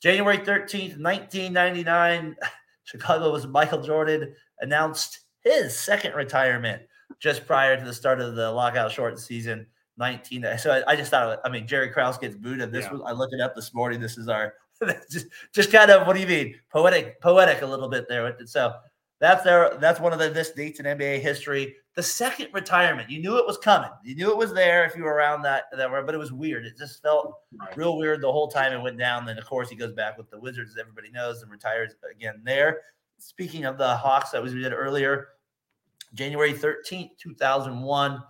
January 0.00 0.38
13th, 0.38 0.98
1999, 0.98 2.36
Chicago 2.84 3.30
was 3.30 3.46
Michael 3.46 3.82
Jordan 3.82 4.34
announced 4.60 5.26
his 5.42 5.78
second 5.78 6.14
retirement 6.14 6.80
just 7.22 7.46
prior 7.46 7.78
to 7.78 7.84
the 7.84 7.92
start 7.94 8.20
of 8.20 8.34
the 8.34 8.50
lockout 8.50 8.90
short 8.90 9.16
season 9.18 9.64
19 9.96 10.44
so 10.58 10.72
I, 10.72 10.92
I 10.92 10.96
just 10.96 11.10
thought 11.10 11.38
i 11.44 11.48
mean 11.48 11.66
jerry 11.66 11.88
krause 11.90 12.18
gets 12.18 12.34
booted. 12.34 12.72
This 12.72 12.86
Yeah. 12.86 12.92
was 12.92 13.02
i 13.06 13.12
looked 13.12 13.34
it 13.34 13.40
up 13.40 13.54
this 13.54 13.72
morning. 13.72 14.00
This 14.00 14.18
is 14.18 14.28
our 14.28 14.54
just 15.10 15.26
just 15.54 15.70
kind 15.70 15.90
of 15.90 16.06
what 16.06 16.14
do 16.14 16.20
you 16.20 16.26
mean? 16.26 16.56
Poetic 16.70 17.20
poetic 17.20 17.62
a 17.62 17.66
little 17.66 17.88
bit 17.88 18.06
there 18.08 18.36
so 18.46 18.74
that's 19.20 19.44
their 19.44 19.78
that's 19.80 20.00
one 20.00 20.12
of 20.12 20.18
the 20.18 20.30
this 20.30 20.50
dates 20.50 20.80
in 20.80 20.86
nba 20.86 21.20
history. 21.20 21.76
The 21.94 22.02
second 22.02 22.48
retirement 22.52 23.08
you 23.08 23.20
knew 23.20 23.36
it 23.38 23.46
was 23.46 23.58
coming. 23.58 23.90
You 24.02 24.16
knew 24.16 24.30
it 24.30 24.36
was 24.36 24.52
there 24.52 24.84
if 24.84 24.96
you 24.96 25.04
were 25.04 25.12
around 25.14 25.42
that 25.42 25.64
that 25.76 25.88
were, 25.88 26.02
but 26.02 26.14
it 26.14 26.18
was 26.18 26.32
weird. 26.32 26.64
It 26.64 26.76
just 26.76 27.00
felt 27.02 27.34
real 27.76 27.96
weird 27.98 28.22
the 28.22 28.32
whole 28.32 28.48
time 28.48 28.72
it 28.72 28.82
went 28.82 28.98
down. 28.98 29.24
Then, 29.26 29.38
of 29.38 29.44
course, 29.46 29.68
he 29.70 29.76
goes 29.76 29.92
back 29.92 30.16
with 30.18 30.28
the 30.30 30.40
Wizards, 30.40 30.72
as 30.72 30.78
everybody 30.80 31.10
knows, 31.12 31.42
and 31.42 31.50
retires 31.52 31.92
again 32.10 32.40
there. 32.44 32.80
Speaking 33.18 33.66
of 33.66 33.76
the 33.78 33.94
Hawks, 33.94 34.30
that 34.30 34.42
was 34.42 34.54
we 34.54 34.62
did 34.62 34.72
earlier, 34.72 35.28
January 36.14 36.52
13th, 36.52 37.10
2001. 37.18 38.22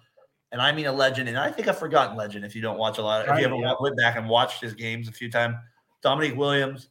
And 0.53 0.61
I 0.61 0.71
mean 0.71 0.85
a 0.87 0.93
legend, 0.93 1.31
and 1.31 1.39
I 1.39 1.51
think 1.51 1.67
I've 1.67 1.79
forgotten 1.79 2.15
legend 2.17 2.45
if 2.45 2.55
you 2.55 2.61
don't 2.61 2.77
watch 2.79 2.99
a 2.99 3.03
lot. 3.03 3.27
Of, 3.27 3.35
If 3.35 3.41
you 3.41 3.47
ever 3.47 3.57
yeah. 3.57 3.73
went 3.81 3.97
back 3.97 4.17
and 4.17 4.29
watched 4.29 4.61
his 4.61 4.75
games 4.75 5.09
a 5.09 5.13
few 5.13 5.31
times, 5.31 5.57
Dominique 6.03 6.37
Wilkins, 6.37 6.91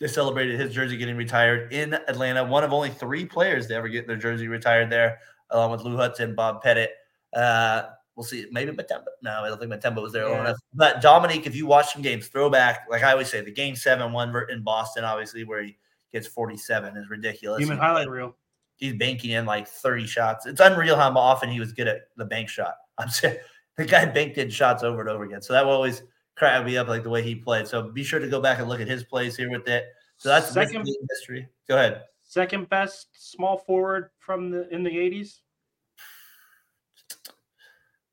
they 0.00 0.08
celebrated 0.08 0.58
his 0.58 0.72
jersey 0.74 0.96
getting 0.96 1.16
retired 1.16 1.72
in 1.74 1.92
Atlanta. 1.92 2.42
One 2.42 2.64
of 2.64 2.72
only 2.72 2.88
three 2.88 3.26
players 3.26 3.66
to 3.66 3.74
ever 3.74 3.88
get 3.88 4.06
their 4.06 4.16
jersey 4.16 4.48
retired 4.48 4.88
there, 4.90 5.18
along 5.50 5.72
with 5.72 5.82
Lou 5.82 5.96
Hudson, 5.96 6.34
Bob 6.34 6.62
Pettit. 6.62 6.92
Uh, 7.34 7.82
we'll 8.16 8.24
see. 8.24 8.46
Maybe 8.50 8.72
Mutombo. 8.72 9.04
No, 9.22 9.42
I 9.42 9.48
don't 9.48 9.60
think 9.60 9.70
Mutombo 9.70 10.00
was 10.02 10.12
there 10.14 10.24
long 10.24 10.32
Yeah. 10.36 10.40
enough. 10.40 10.56
But 10.72 11.02
Dominique, 11.02 11.46
if 11.46 11.54
you 11.54 11.66
watch 11.66 11.92
some 11.92 12.02
games, 12.02 12.28
throwback, 12.28 12.86
like 12.88 13.02
I 13.02 13.12
always 13.12 13.28
say, 13.28 13.42
the 13.42 13.52
game 13.52 13.76
seven 13.76 14.12
one 14.12 14.34
in 14.48 14.62
Boston, 14.62 15.04
obviously, 15.04 15.44
where 15.44 15.62
he 15.62 15.76
gets 16.12 16.26
47 16.26 16.96
is 16.96 17.10
ridiculous. 17.10 17.60
Human 17.60 17.76
highlight 17.78 18.08
reel. 18.08 18.36
He's 18.76 18.94
banking 18.94 19.30
in 19.32 19.46
like 19.46 19.66
30 19.68 20.06
shots. 20.06 20.46
It's 20.46 20.60
unreal 20.60 20.96
how 20.96 21.10
often 21.16 21.48
he 21.50 21.60
was 21.60 21.72
good 21.72 21.88
at 21.88 22.02
the 22.16 22.24
bank 22.24 22.48
shot. 22.48 22.74
I'm 22.98 23.08
saying 23.08 23.36
the 23.76 23.84
guy 23.84 24.04
banked 24.04 24.38
in 24.38 24.50
shots 24.50 24.82
over 24.82 25.00
and 25.00 25.08
over 25.10 25.24
again. 25.24 25.42
So 25.42 25.52
that 25.52 25.64
will 25.64 25.72
always 25.72 26.02
cracked 26.36 26.66
me 26.66 26.76
up 26.76 26.88
like 26.88 27.02
the 27.02 27.10
way 27.10 27.22
he 27.22 27.34
played. 27.34 27.66
So 27.66 27.90
be 27.90 28.02
sure 28.04 28.20
to 28.20 28.28
go 28.28 28.40
back 28.40 28.58
and 28.58 28.68
look 28.68 28.80
at 28.80 28.88
his 28.88 29.04
plays 29.04 29.36
here 29.36 29.50
with 29.50 29.66
it. 29.68 29.84
So 30.16 30.28
that's 30.28 30.52
Second- 30.52 30.86
history. 31.10 31.48
Go 31.68 31.76
ahead. 31.76 32.02
Second 32.22 32.68
best 32.68 33.08
small 33.14 33.58
forward 33.58 34.10
from 34.18 34.50
the 34.50 34.68
in 34.74 34.82
the 34.82 34.90
80s. 34.90 35.38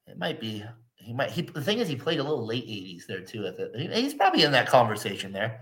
It 0.07 0.17
might 0.17 0.39
be. 0.39 0.63
He 0.95 1.13
might. 1.13 1.31
He, 1.31 1.41
the 1.43 1.61
thing 1.61 1.79
is, 1.79 1.87
he 1.87 1.95
played 1.95 2.19
a 2.19 2.23
little 2.23 2.45
late 2.45 2.67
'80s 2.67 3.05
there 3.07 3.21
too. 3.21 3.45
At 3.45 3.57
the, 3.57 3.71
he- 3.75 4.01
he's 4.01 4.13
probably 4.13 4.43
in 4.43 4.51
that 4.51 4.67
conversation 4.67 5.31
there. 5.31 5.61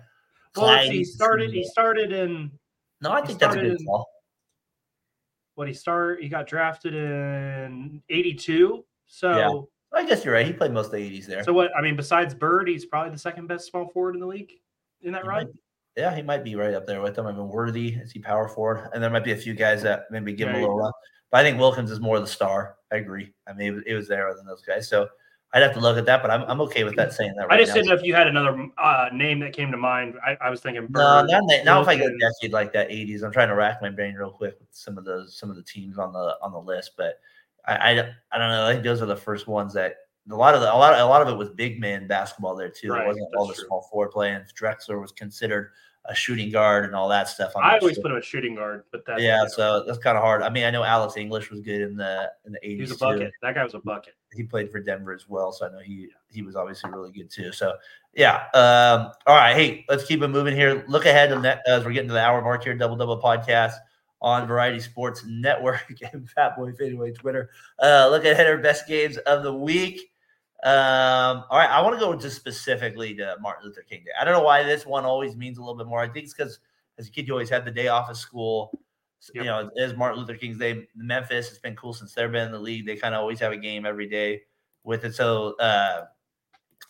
Well, 0.57 0.77
he 0.89 1.03
started. 1.03 1.51
He 1.53 1.63
started 1.63 2.11
in 2.11 2.51
No, 3.01 3.11
I 3.11 3.21
think 3.25 3.39
that's 3.39 3.55
a 3.55 3.59
good 3.59 3.79
in- 3.79 3.85
call. 3.85 4.08
What 5.59 5.67
he 5.67 5.73
start. 5.73 6.23
He 6.23 6.29
got 6.29 6.47
drafted 6.47 6.95
in 6.95 8.01
'82. 8.09 8.85
So, 9.07 9.31
Yeah. 9.37 9.99
I 9.99 10.05
guess 10.05 10.23
you're 10.23 10.33
right. 10.33 10.45
He 10.45 10.53
played 10.53 10.71
most 10.71 10.85
of 10.85 10.91
the 10.93 10.97
'80s 10.99 11.25
there. 11.27 11.43
so 11.43 11.51
what? 11.51 11.69
I 11.77 11.81
mean, 11.81 11.97
besides 11.97 12.33
Bird, 12.33 12.69
he's 12.69 12.85
probably 12.85 13.11
the 13.11 13.17
second 13.19 13.47
best 13.47 13.69
small 13.69 13.89
forward 13.89 14.15
in 14.15 14.21
the 14.21 14.27
league. 14.27 14.53
In 15.01 15.11
that 15.11 15.23
He 15.23 15.27
right? 15.27 15.45
might 15.47 15.55
yeah, 15.97 16.15
he 16.15 16.21
might 16.21 16.45
be 16.45 16.55
right 16.55 16.73
up 16.73 16.85
there 16.85 17.01
with 17.01 17.15
them. 17.15 17.27
I 17.27 17.33
mean, 17.33 17.49
Worthy 17.49 17.89
is 17.89 18.11
he 18.13 18.19
power 18.19 18.47
forward, 18.47 18.89
and 18.93 19.03
there 19.03 19.09
might 19.09 19.25
be 19.25 19.33
a 19.33 19.37
few 19.37 19.53
guys 19.53 19.81
that 19.83 20.05
maybe 20.09 20.31
give 20.31 20.47
him 20.47 20.55
a 20.55 20.59
little 20.61 20.77
run. 20.77 20.93
But 21.29 21.41
I 21.41 21.43
think 21.43 21.59
Wilkins 21.59 21.91
is 21.91 21.99
more 21.99 22.15
of 22.15 22.21
the 22.21 22.27
star. 22.27 22.75
I 22.91 22.97
agree. 22.97 23.33
I 23.47 23.53
mean, 23.53 23.67
it 23.67 23.71
was, 23.71 23.83
it 23.87 23.93
was 23.95 24.07
there 24.07 24.33
than 24.33 24.45
those 24.45 24.61
guys. 24.61 24.87
So 24.87 25.09
I'd 25.51 25.63
have 25.63 25.73
to 25.73 25.79
look 25.79 25.97
at 25.97 26.05
that, 26.05 26.21
but 26.21 26.29
I'm, 26.29 26.43
I'm 26.43 26.61
okay 26.61 26.83
with 26.83 26.95
that 26.97 27.11
saying 27.11 27.33
that. 27.37 27.47
Right 27.47 27.59
I 27.59 27.63
just 27.63 27.69
now. 27.69 27.75
didn't 27.75 27.87
know 27.87 27.95
if 27.95 28.03
you 28.03 28.13
had 28.13 28.27
another 28.27 28.67
uh, 28.77 29.09
name 29.11 29.39
that 29.39 29.51
came 29.53 29.71
to 29.71 29.77
mind. 29.77 30.15
I, 30.25 30.37
I 30.41 30.49
was 30.51 30.61
thinking 30.61 30.85
Bird. 30.85 31.25
No, 31.27 31.39
not, 31.39 31.65
not 31.65 31.81
if 31.81 31.87
I 31.87 31.95
get 31.95 32.05
a 32.11 32.17
decade 32.19 32.51
like 32.53 32.71
that 32.73 32.89
'80s. 32.89 33.23
I'm 33.23 33.31
trying 33.31 33.47
to 33.47 33.55
rack 33.55 33.81
my 33.81 33.89
brain 33.89 34.13
real 34.13 34.29
quick 34.29 34.59
with 34.59 34.67
some 34.71 34.97
of 34.97 35.05
those 35.05 35.35
some 35.35 35.49
of 35.49 35.55
the 35.55 35.63
teams 35.63 35.97
on 35.97 36.13
the 36.13 36.37
on 36.43 36.51
the 36.51 36.59
list, 36.59 36.91
but 36.97 37.19
I 37.65 37.91
I, 37.91 37.95
don't- 37.95 38.09
I 38.31 38.37
don't 38.37 38.49
know. 38.49 38.67
I 38.67 38.73
think 38.73 38.83
those 38.83 39.01
are 39.01 39.07
the 39.07 39.15
first 39.15 39.47
ones 39.47 39.73
that 39.73 39.95
a 40.29 40.35
lot 40.35 40.53
of 40.53 40.61
the, 40.61 40.71
a 40.71 40.77
lot 40.77 40.93
a 40.99 41.03
lot 41.05 41.23
of 41.23 41.27
it 41.27 41.35
was 41.35 41.49
big 41.49 41.79
man 41.79 42.05
basketball 42.05 42.55
there 42.55 42.69
too. 42.69 42.91
Right, 42.91 43.03
it 43.03 43.07
wasn't 43.07 43.33
all 43.35 43.47
the 43.47 43.55
true. 43.55 43.65
small 43.65 43.87
forward 43.89 44.11
play, 44.11 44.31
and 44.33 44.45
Drexler 44.53 45.01
was 45.01 45.11
considered 45.11 45.71
a 46.05 46.15
shooting 46.15 46.49
guard 46.49 46.85
and 46.85 46.95
all 46.95 47.07
that 47.09 47.27
stuff. 47.27 47.51
I 47.55 47.77
always 47.77 47.95
sure. 47.95 48.03
put 48.03 48.11
him 48.11 48.17
at 48.17 48.23
shooting 48.23 48.55
guard, 48.55 48.83
but 48.91 49.05
that 49.05 49.21
yeah, 49.21 49.37
you 49.37 49.43
know, 49.43 49.49
so 49.49 49.83
that's 49.85 49.99
kind 49.99 50.17
of 50.17 50.23
hard. 50.23 50.41
I 50.41 50.49
mean, 50.49 50.63
I 50.63 50.71
know 50.71 50.83
Alex 50.83 51.17
English 51.17 51.51
was 51.51 51.61
good 51.61 51.81
in 51.81 51.95
the 51.95 52.31
in 52.45 52.53
the 52.53 52.59
he 52.63 52.77
'80s 52.77 52.81
was 52.81 52.91
a 52.91 52.93
too. 52.93 52.99
bucket. 52.99 53.31
That 53.41 53.55
guy 53.55 53.63
was 53.63 53.73
a 53.73 53.79
bucket. 53.79 54.13
He 54.33 54.43
played 54.43 54.71
for 54.71 54.79
Denver 54.79 55.13
as 55.13 55.27
well, 55.27 55.51
so 55.51 55.67
I 55.67 55.71
know 55.71 55.79
he 55.79 56.09
he 56.29 56.41
was 56.41 56.55
obviously 56.55 56.89
really 56.91 57.11
good 57.11 57.29
too. 57.29 57.51
So 57.51 57.73
yeah, 58.13 58.45
um, 58.53 59.11
all 59.27 59.35
right. 59.35 59.55
Hey, 59.55 59.85
let's 59.87 60.05
keep 60.05 60.21
it 60.21 60.27
moving 60.29 60.55
here. 60.55 60.83
Look 60.87 61.05
ahead 61.05 61.29
net, 61.41 61.61
as 61.67 61.85
we're 61.85 61.91
getting 61.91 62.09
to 62.09 62.13
the 62.13 62.23
hour 62.23 62.41
mark 62.41 62.63
here. 62.63 62.75
Double 62.75 62.95
Double 62.95 63.21
Podcast 63.21 63.73
on 64.21 64.47
Variety 64.47 64.79
Sports 64.79 65.23
Network 65.25 65.85
and 66.13 66.29
Fat 66.29 66.57
Boy 66.57 66.71
Fadeaway 66.71 67.11
Twitter. 67.13 67.49
Uh, 67.81 68.07
look 68.09 68.25
ahead 68.25 68.47
at 68.47 68.47
our 68.47 68.57
best 68.57 68.87
games 68.87 69.17
of 69.17 69.43
the 69.43 69.53
week. 69.53 70.08
Um, 70.63 71.45
all 71.49 71.57
right, 71.57 71.69
I 71.69 71.81
want 71.81 71.95
to 71.95 71.99
go 71.99 72.13
just 72.15 72.35
specifically 72.35 73.15
to 73.15 73.37
Martin 73.39 73.67
Luther 73.67 73.83
King 73.89 74.03
Day. 74.05 74.11
I 74.19 74.25
don't 74.25 74.33
know 74.33 74.43
why 74.43 74.63
this 74.63 74.85
one 74.85 75.05
always 75.05 75.35
means 75.35 75.57
a 75.57 75.61
little 75.61 75.77
bit 75.77 75.87
more. 75.87 76.01
I 76.01 76.09
think 76.09 76.25
it's 76.25 76.33
because 76.33 76.59
as 76.97 77.07
a 77.07 77.11
kid 77.11 77.27
you 77.27 77.33
always 77.33 77.49
had 77.49 77.63
the 77.63 77.71
day 77.71 77.87
off 77.87 78.09
of 78.09 78.17
school. 78.17 78.77
So, 79.19 79.33
You 79.35 79.43
know, 79.45 79.69
it 79.73 79.81
is 79.81 79.95
Martin 79.95 80.19
Luther 80.19 80.35
King's 80.35 80.57
Day. 80.57 80.87
Memphis, 80.95 81.49
it's 81.49 81.59
been 81.59 81.75
cool 81.75 81.93
since 81.93 82.13
they've 82.13 82.31
been 82.31 82.47
in 82.47 82.51
the 82.51 82.59
league. 82.59 82.85
They 82.85 82.95
kind 82.95 83.15
of 83.15 83.19
always 83.19 83.39
have 83.39 83.51
a 83.51 83.57
game 83.57 83.85
every 83.85 84.07
day 84.07 84.43
with 84.83 85.05
it. 85.05 85.15
So 85.15 85.55
uh, 85.57 86.05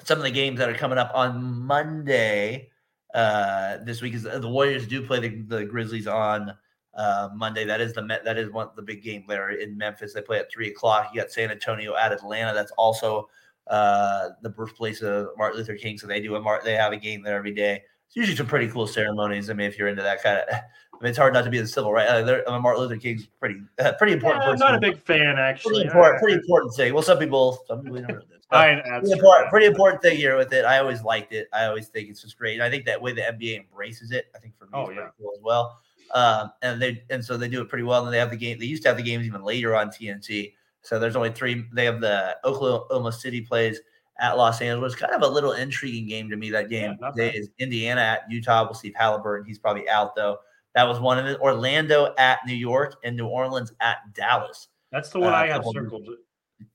some 0.04 0.18
of 0.18 0.24
the 0.24 0.32
games 0.32 0.60
that 0.60 0.70
are 0.70 0.76
coming 0.76 0.98
up 0.98 1.12
on 1.14 1.44
Monday 1.44 2.70
uh, 3.14 3.78
this 3.84 4.02
week 4.02 4.14
is 4.14 4.24
the 4.24 4.48
Warriors 4.48 4.88
do 4.88 5.06
play 5.06 5.20
the, 5.20 5.42
the 5.42 5.66
Grizzlies 5.66 6.08
on 6.08 6.54
uh, 6.96 7.30
Monday. 7.36 7.66
That 7.66 7.82
is 7.82 7.94
the 7.94 8.02
that 8.24 8.38
is 8.38 8.52
one 8.52 8.70
the 8.76 8.82
big 8.82 9.04
game 9.04 9.26
there 9.28 9.50
in 9.50 9.78
Memphis. 9.78 10.14
They 10.14 10.22
play 10.22 10.40
at 10.40 10.52
three 10.52 10.70
o'clock. 10.70 11.12
You 11.14 11.22
got 11.22 11.32
San 11.32 11.50
Antonio 11.50 11.96
at 11.96 12.12
Atlanta. 12.12 12.54
That's 12.54 12.72
also 12.72 13.30
uh, 13.70 14.30
the 14.42 14.50
birthplace 14.50 15.02
of 15.02 15.30
Martin 15.38 15.60
Luther 15.60 15.76
King. 15.76 15.98
So 15.98 16.08
they 16.08 16.20
do 16.22 16.36
a 16.36 16.42
Mar- 16.42 16.62
they 16.64 16.74
have 16.76 16.92
a 16.94 16.98
game 16.98 17.22
there 17.24 17.38
every 17.38 17.54
day. 17.54 17.82
It's 18.08 18.16
usually 18.16 18.36
some 18.36 18.48
pretty 18.48 18.68
cool 18.70 18.88
ceremonies. 18.88 19.50
I 19.50 19.54
mean, 19.54 19.68
if 19.68 19.78
you're 19.78 19.88
into 19.88 20.02
that 20.02 20.24
kind 20.24 20.40
of, 20.40 20.46
I 20.56 21.04
mean, 21.04 21.10
it's 21.12 21.18
hard 21.18 21.34
not 21.34 21.44
to 21.46 21.50
be 21.52 21.60
the 21.60 21.68
civil 21.68 21.94
right. 21.94 22.08
Uh, 22.08 22.42
I 22.48 22.52
mean, 22.52 22.62
Martin 22.62 22.82
Luther 22.82 22.98
King's 22.98 23.28
pretty 23.40 23.60
uh, 23.80 23.92
pretty 23.98 24.14
important. 24.14 24.44
Yeah, 24.44 24.52
I'm 24.52 24.58
not 24.60 24.76
a 24.76 24.80
big 24.80 24.98
fan, 24.98 25.38
actually. 25.38 25.74
pretty 25.76 25.88
important, 25.88 26.22
pretty 26.22 26.36
important 26.36 26.74
thing. 26.76 26.94
Well, 26.94 27.04
some 27.04 27.20
people, 27.20 27.60
some 27.68 27.84
people 27.84 28.00
don't 28.02 28.08
know 28.10 28.16
this. 28.30 28.40
I, 28.52 28.74
pretty 28.82 29.06
true. 29.06 29.14
important, 29.14 29.50
pretty 29.52 29.66
important 29.68 30.02
thing 30.02 30.18
here 30.18 30.36
with 30.36 30.52
it. 30.54 30.66
I 30.66 30.80
always 30.80 31.04
liked 31.04 31.34
it. 31.34 31.48
I 31.54 31.66
always 31.66 31.88
think 31.88 32.10
it's 32.10 32.24
just 32.24 32.36
great. 32.36 32.56
And 32.56 32.64
I 32.64 32.70
think 32.72 32.86
that 32.86 33.00
way 33.00 33.12
the 33.14 33.22
NBA 33.22 33.60
embraces 33.60 34.10
it, 34.10 34.26
I 34.36 34.40
think 34.40 34.58
for 34.58 34.66
me, 34.66 34.72
Oh, 34.74 34.86
pretty 34.86 35.02
yeah. 35.02 35.10
cool 35.20 35.32
as 35.36 35.42
well. 35.44 35.80
Um, 36.16 36.52
and 36.64 36.82
they 36.82 37.04
and 37.12 37.24
so 37.24 37.38
they 37.38 37.48
do 37.48 37.62
it 37.62 37.70
pretty 37.70 37.84
well. 37.84 38.04
And 38.04 38.12
they 38.12 38.18
have 38.18 38.32
the 38.32 38.36
game. 38.38 38.58
They 38.58 38.66
used 38.66 38.82
to 38.82 38.90
have 38.90 38.98
the 38.98 39.04
games 39.04 39.28
even 39.28 39.44
later 39.44 39.76
on 39.76 39.90
TNT. 39.90 40.54
So 40.82 41.00
there's 41.00 41.16
only 41.16 41.32
three. 41.32 41.66
They 41.74 41.86
have 41.86 42.02
the 42.02 42.38
Oklahoma 42.46 43.12
City 43.12 43.42
plays 43.42 43.80
at 44.20 44.38
Los 44.38 44.62
Angeles. 44.62 44.96
Kind 44.96 45.14
of 45.14 45.22
a 45.22 45.28
little 45.28 45.54
intriguing 45.54 46.08
game 46.08 46.30
to 46.30 46.38
me. 46.38 46.50
That 46.50 46.70
game 46.70 46.98
Yeah, 47.16 47.26
is 47.26 47.50
Indiana 47.60 48.02
at 48.02 48.32
Utah. 48.32 48.64
We'll 48.64 48.74
see 48.74 48.90
if 48.90 48.96
Halliburton. 48.96 49.46
He's 49.46 49.60
probably 49.60 49.88
out 49.90 50.16
though. 50.16 50.38
That 50.76 50.88
was 50.88 51.00
one 51.00 51.18
of 51.18 51.26
it. 51.26 51.40
Orlando 51.40 52.14
at 52.18 52.40
New 52.46 52.54
York 52.56 52.96
and 53.04 53.18
New 53.18 53.28
Orleans 53.28 53.74
at 53.82 53.98
Dallas. 54.14 54.68
That's 54.92 55.10
the 55.10 55.20
one 55.20 55.34
Uh, 55.34 55.38
I 55.38 55.48
have 55.48 55.66
circled. 55.72 56.08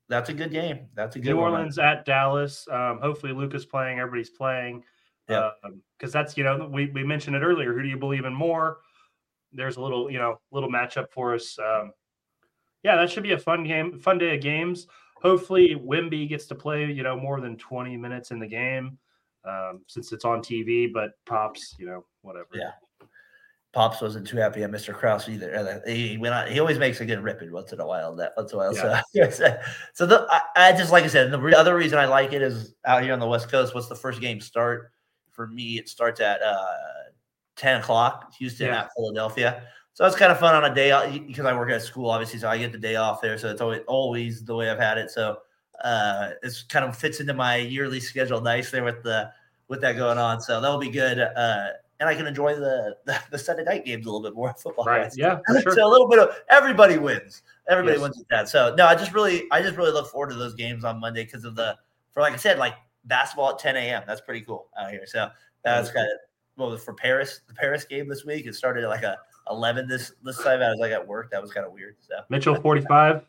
That's 0.08 0.28
a 0.28 0.34
good 0.34 0.50
game. 0.50 0.86
That's 0.94 1.16
a 1.16 1.18
good 1.18 1.30
New 1.30 1.40
one. 1.40 1.52
Orleans 1.52 1.78
at 1.78 2.04
Dallas. 2.04 2.66
Um, 2.70 2.98
hopefully, 3.00 3.32
Luka's 3.32 3.64
playing. 3.64 3.98
Everybody's 3.98 4.30
playing. 4.30 4.84
Yeah. 5.28 5.50
Because 5.98 6.12
that's 6.12 6.36
you 6.36 6.44
know 6.44 6.68
we 6.70 6.86
we 6.86 7.02
mentioned 7.04 7.36
it 7.36 7.40
earlier. 7.42 7.72
Who 7.72 7.82
do 7.82 7.88
you 7.88 7.96
believe 7.96 8.24
in 8.26 8.34
more? 8.34 8.78
There's 9.52 9.76
a 9.76 9.80
little 9.80 10.10
you 10.10 10.18
know 10.18 10.40
little 10.50 10.70
matchup 10.70 11.06
for 11.10 11.34
us. 11.34 11.58
Um, 11.58 11.92
yeah, 12.84 12.96
that 12.96 13.10
should 13.10 13.22
be 13.24 13.32
a 13.32 13.38
fun 13.38 13.64
game, 13.64 13.98
fun 13.98 14.18
day 14.18 14.34
of 14.36 14.40
games. 14.42 14.86
Hopefully, 15.22 15.74
Wemby 15.74 16.28
gets 16.28 16.46
to 16.46 16.54
play 16.54 16.84
you 16.84 17.02
know 17.02 17.16
more 17.18 17.40
than 17.40 17.56
20 17.56 17.96
minutes 17.96 18.30
in 18.30 18.38
the 18.38 18.46
game 18.46 18.98
um, 19.44 19.80
since 19.88 20.12
it's 20.12 20.24
on 20.24 20.40
TV. 20.40 20.92
But 20.92 21.12
pops, 21.26 21.74
you 21.78 21.86
know 21.86 22.04
whatever. 22.22 22.48
Yeah. 22.54 22.72
Pops 23.72 24.00
wasn't 24.00 24.24
too 24.24 24.36
happy 24.36 24.62
at 24.62 24.70
Mr. 24.70 24.94
Krause 24.94 25.28
either. 25.28 25.82
Uh, 25.84 25.90
He 25.90 26.16
went 26.16 26.32
on, 26.32 26.46
he 26.46 26.60
always 26.60 26.78
makes 26.78 27.00
a 27.00 27.04
good 27.04 27.18
ripping 27.24 27.50
once 27.50 27.72
in 27.72 27.80
a 27.80 27.86
while. 27.86 28.14
That 28.14 28.32
once 28.36 28.52
in 28.52 28.58
a 28.60 28.70
while. 28.70 29.02
So, 29.32 29.56
so 29.94 30.06
the, 30.06 30.28
I, 30.30 30.68
I 30.68 30.72
just 30.72 30.92
like 30.92 31.02
I 31.02 31.08
said, 31.08 31.32
the 31.32 31.40
re- 31.40 31.54
other 31.54 31.74
reason 31.74 31.98
I 31.98 32.04
like 32.06 32.32
it 32.32 32.40
is 32.40 32.76
out 32.84 33.02
here 33.02 33.12
on 33.12 33.18
the 33.18 33.26
West 33.26 33.50
Coast. 33.50 33.74
What's 33.74 33.88
the 33.88 33.96
first 33.96 34.20
game 34.20 34.40
start 34.40 34.92
for 35.32 35.48
me? 35.48 35.76
It 35.76 35.88
starts 35.88 36.20
at 36.20 36.40
uh, 36.40 36.64
ten 37.56 37.80
o'clock. 37.80 38.32
Houston 38.38 38.68
Yeah. 38.68 38.82
at 38.82 38.90
Philadelphia. 38.94 39.64
So 39.94 40.04
it's 40.04 40.16
kind 40.16 40.32
of 40.32 40.40
fun 40.40 40.54
on 40.56 40.70
a 40.70 40.74
day 40.74 40.90
off 40.90 41.10
because 41.12 41.46
I 41.46 41.56
work 41.56 41.70
at 41.70 41.80
school, 41.82 42.10
obviously. 42.10 42.40
So 42.40 42.48
I 42.48 42.58
get 42.58 42.72
the 42.72 42.78
day 42.78 42.96
off 42.96 43.20
there. 43.22 43.38
So 43.38 43.48
it's 43.50 43.60
always 43.60 43.82
always 43.86 44.44
the 44.44 44.54
way 44.54 44.68
I've 44.68 44.78
had 44.78 44.98
it. 44.98 45.10
So 45.10 45.38
uh, 45.82 46.30
it's 46.42 46.64
kind 46.64 46.84
of 46.84 46.96
fits 46.96 47.20
into 47.20 47.32
my 47.32 47.56
yearly 47.56 48.00
schedule 48.00 48.40
nice 48.40 48.70
there 48.72 48.82
with 48.84 49.02
the 49.04 49.30
with 49.68 49.80
that 49.82 49.96
going 49.96 50.18
on. 50.18 50.40
So 50.40 50.60
that'll 50.60 50.78
be 50.78 50.90
good. 50.90 51.20
Uh, 51.20 51.68
and 52.00 52.08
I 52.08 52.14
can 52.16 52.26
enjoy 52.26 52.56
the, 52.56 52.96
the 53.04 53.18
the 53.30 53.38
Sunday 53.38 53.62
night 53.62 53.84
games 53.84 54.04
a 54.04 54.10
little 54.10 54.22
bit 54.22 54.34
more 54.34 54.52
football. 54.58 54.84
Right. 54.84 55.12
Yeah. 55.16 55.38
Sure. 55.62 55.72
So 55.72 55.86
a 55.86 55.88
little 55.88 56.08
bit 56.08 56.18
of 56.18 56.30
everybody 56.50 56.98
wins. 56.98 57.42
Everybody 57.68 57.94
Yes. 57.94 58.02
wins 58.02 58.18
with 58.18 58.28
that. 58.28 58.48
So 58.48 58.74
no, 58.76 58.86
I 58.86 58.96
just 58.96 59.14
really, 59.14 59.44
I 59.52 59.62
just 59.62 59.76
really 59.76 59.92
look 59.92 60.10
forward 60.10 60.30
to 60.30 60.34
those 60.36 60.54
games 60.54 60.84
on 60.84 60.98
Monday 60.98 61.24
because 61.24 61.44
of 61.44 61.54
the, 61.54 61.76
for 62.10 62.20
like 62.20 62.32
I 62.32 62.36
said, 62.36 62.58
like 62.58 62.74
basketball 63.04 63.50
at 63.50 63.60
10 63.60 63.76
a.m. 63.76 64.02
That's 64.08 64.20
pretty 64.20 64.40
cool 64.40 64.66
out 64.76 64.90
here. 64.90 65.06
So 65.06 65.28
that's 65.62 65.92
kind 65.92 66.06
of 66.06 66.18
well 66.56 66.76
for 66.76 66.94
Paris, 66.94 67.40
the 67.46 67.54
Paris 67.54 67.84
game 67.84 68.08
this 68.08 68.24
week. 68.24 68.46
It 68.46 68.54
started 68.56 68.82
at 68.84 68.90
like 68.90 69.04
a 69.04 69.18
11 69.50 69.88
this 69.88 70.12
this 70.22 70.42
time. 70.42 70.62
I 70.62 70.70
was 70.70 70.78
like 70.80 70.92
at 70.92 71.06
work. 71.06 71.30
That 71.30 71.42
was 71.42 71.52
kind 71.52 71.66
of 71.66 71.72
weird. 71.72 71.96
So 72.00 72.16
Mitchell 72.28 72.54
45. 72.54 73.22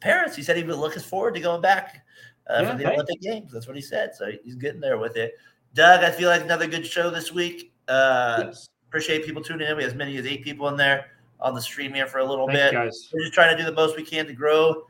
Paris, 0.00 0.36
he 0.36 0.42
said 0.42 0.56
he 0.56 0.62
was 0.62 0.76
looking 0.76 1.02
forward 1.02 1.34
to 1.34 1.40
going 1.40 1.60
back 1.60 2.04
uh, 2.48 2.60
Yeah, 2.62 2.70
for 2.70 2.78
the 2.78 2.84
hey. 2.84 2.94
Olympic 2.94 3.20
Games. 3.20 3.52
That's 3.52 3.66
what 3.66 3.74
he 3.74 3.82
said. 3.82 4.14
So 4.14 4.30
he's 4.44 4.54
getting 4.54 4.80
there 4.80 4.98
with 4.98 5.16
it. 5.16 5.34
Doug, 5.74 6.04
I 6.04 6.10
feel 6.10 6.28
like 6.28 6.42
another 6.42 6.66
good 6.66 6.86
show 6.86 7.10
this 7.10 7.32
week. 7.32 7.72
Uh, 7.88 8.44
yes. 8.46 8.68
appreciate 8.88 9.24
people 9.24 9.42
tuning 9.42 9.66
in. 9.68 9.76
We 9.76 9.82
have 9.82 9.92
as 9.92 9.98
many 9.98 10.16
as 10.16 10.26
eight 10.26 10.44
people 10.44 10.68
in 10.68 10.76
there 10.76 11.06
on 11.40 11.54
the 11.54 11.60
stream 11.60 11.94
here 11.94 12.06
for 12.06 12.18
a 12.18 12.24
little 12.24 12.46
Thanks, 12.46 12.62
bit. 12.62 12.72
guys. 12.74 13.10
We're 13.12 13.20
just 13.22 13.34
trying 13.34 13.56
to 13.56 13.62
do 13.62 13.68
the 13.68 13.74
most 13.74 13.96
we 13.96 14.04
can 14.04 14.26
to 14.26 14.32
grow, 14.32 14.84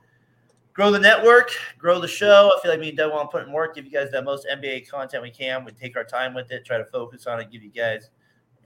grow 0.72 0.90
the 0.90 0.98
network, 0.98 1.50
grow 1.78 1.98
the 2.00 2.08
show. 2.08 2.50
I 2.56 2.60
feel 2.62 2.70
like 2.70 2.80
me 2.80 2.88
and 2.88 2.96
Doug 2.98 3.12
want 3.12 3.30
to 3.30 3.36
put 3.38 3.46
in 3.46 3.52
work, 3.52 3.74
give 3.74 3.84
you 3.86 3.90
guys 3.92 4.10
the 4.10 4.22
most 4.22 4.46
NBA 4.50 4.88
content 4.88 5.22
we 5.22 5.30
can. 5.30 5.64
We 5.64 5.72
take 5.72 5.96
our 5.96 6.04
time 6.04 6.34
with 6.34 6.50
it, 6.50 6.64
try 6.64 6.78
to 6.78 6.84
focus 6.86 7.26
on 7.26 7.40
it, 7.40 7.50
give 7.50 7.62
you 7.62 7.70
guys, 7.70 8.10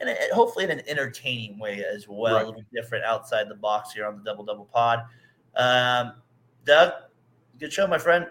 and 0.03 0.11
it, 0.11 0.33
hopefully 0.33 0.65
in 0.65 0.71
an 0.71 0.83
entertaining 0.87 1.59
way 1.59 1.83
as 1.85 2.07
well, 2.09 2.35
Right. 2.35 2.43
a 2.43 2.47
little 2.47 2.63
different 2.75 3.05
outside 3.05 3.49
the 3.49 3.55
box 3.55 3.93
here 3.93 4.05
on 4.05 4.19
the 4.19 4.23
Double 4.23 4.45
Double 4.45 4.67
Pod. 4.67 5.05
Um, 5.57 6.15
Doug, 6.67 6.93
good 7.59 7.73
show, 7.73 7.87
my 7.87 7.99
friend. 7.99 8.27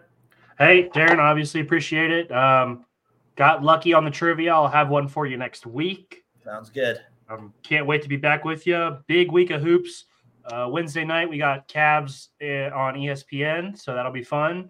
Hey, 0.59 0.89
Daren, 0.89 1.17
obviously 1.17 1.61
appreciate 1.61 2.11
it. 2.11 2.31
Um, 2.31 2.85
got 3.35 3.63
lucky 3.63 3.93
on 3.93 4.05
the 4.05 4.11
trivia. 4.11 4.53
I'll 4.53 4.67
have 4.67 4.89
one 4.89 5.07
for 5.07 5.25
you 5.25 5.37
next 5.37 5.65
week. 5.65 6.23
Sounds 6.43 6.69
good. 6.69 6.99
Um, 7.29 7.53
can't 7.63 7.87
wait 7.87 8.01
to 8.03 8.09
be 8.09 8.17
back 8.17 8.43
with 8.45 8.67
you. 8.67 8.97
Big 9.07 9.31
week 9.31 9.49
of 9.51 9.61
hoops. 9.61 10.05
Uh, 10.45 10.67
Wednesday 10.69 11.05
night 11.05 11.29
we 11.29 11.37
got 11.37 11.67
Cavs 11.69 12.29
uh, 12.41 12.75
on 12.75 12.95
ESPN, 12.95 13.77
so 13.77 13.93
that'll 13.95 14.11
be 14.11 14.23
fun. 14.23 14.69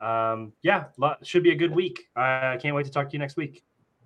Um, 0.00 0.52
yeah, 0.62 0.84
should 1.22 1.42
be 1.42 1.52
a 1.52 1.56
good 1.56 1.74
week. 1.74 2.04
I 2.14 2.58
can't 2.60 2.74
wait 2.76 2.84
to 2.84 2.90
talk 2.92 3.08
to 3.08 3.12
you 3.14 3.18
next 3.18 3.36
week. 3.36 3.64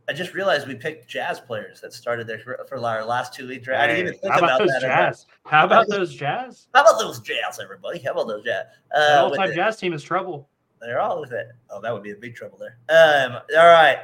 I 0.09 0.14
just 0.14 0.32
realized 0.32 0.66
we 0.66 0.74
picked 0.74 1.06
jazz 1.06 1.38
players 1.38 1.82
that 1.82 1.92
started 1.92 2.26
their 2.26 2.38
for 2.38 2.78
our 2.82 3.04
last 3.04 3.34
two 3.34 3.44
league 3.44 3.62
draft. 3.62 3.84
Hey, 3.86 3.92
I 3.92 3.96
didn't 3.96 4.09
even 4.09 4.20
think 4.20 4.32
how 4.32 4.38
about, 4.38 4.62
about 4.62 4.68
those. 4.72 4.80
Jazz? 4.80 5.26
How 5.44 5.64
about 5.66 5.88
those 5.88 6.14
jazz? 6.14 6.68
How 6.74 6.80
about 6.80 6.98
those 6.98 7.20
jazz, 7.20 7.61
everybody? 7.62 7.98
How 7.98 8.12
about 8.12 8.26
those 8.26 8.42
jazz? 8.42 8.64
Uh, 8.96 9.24
all 9.24 9.30
time 9.30 9.52
jazz 9.52 9.76
team 9.76 9.92
is 9.92 10.02
trouble. 10.02 10.48
They're 10.80 11.00
all 11.00 11.20
with 11.20 11.32
it. 11.32 11.48
Oh, 11.70 11.82
that 11.82 11.92
would 11.92 12.02
be 12.02 12.12
a 12.12 12.16
big 12.16 12.34
trouble 12.34 12.59
there. 12.59 12.78
Um, 12.88 13.38
all 13.56 13.66
right. 13.66 13.98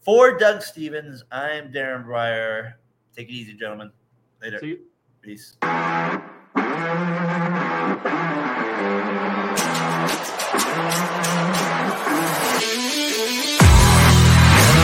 For 0.00 0.38
Doug 0.38 0.62
Stevens, 0.62 1.22
I'm 1.30 1.70
Daren 1.70 2.06
Breyer. 2.06 2.74
Take 3.14 3.28
it 3.28 3.32
easy, 3.32 3.52
gentlemen. 3.52 3.92
Later. 4.40 4.58
See 4.58 4.68
you. 4.68 4.78
Peace. 5.20 5.56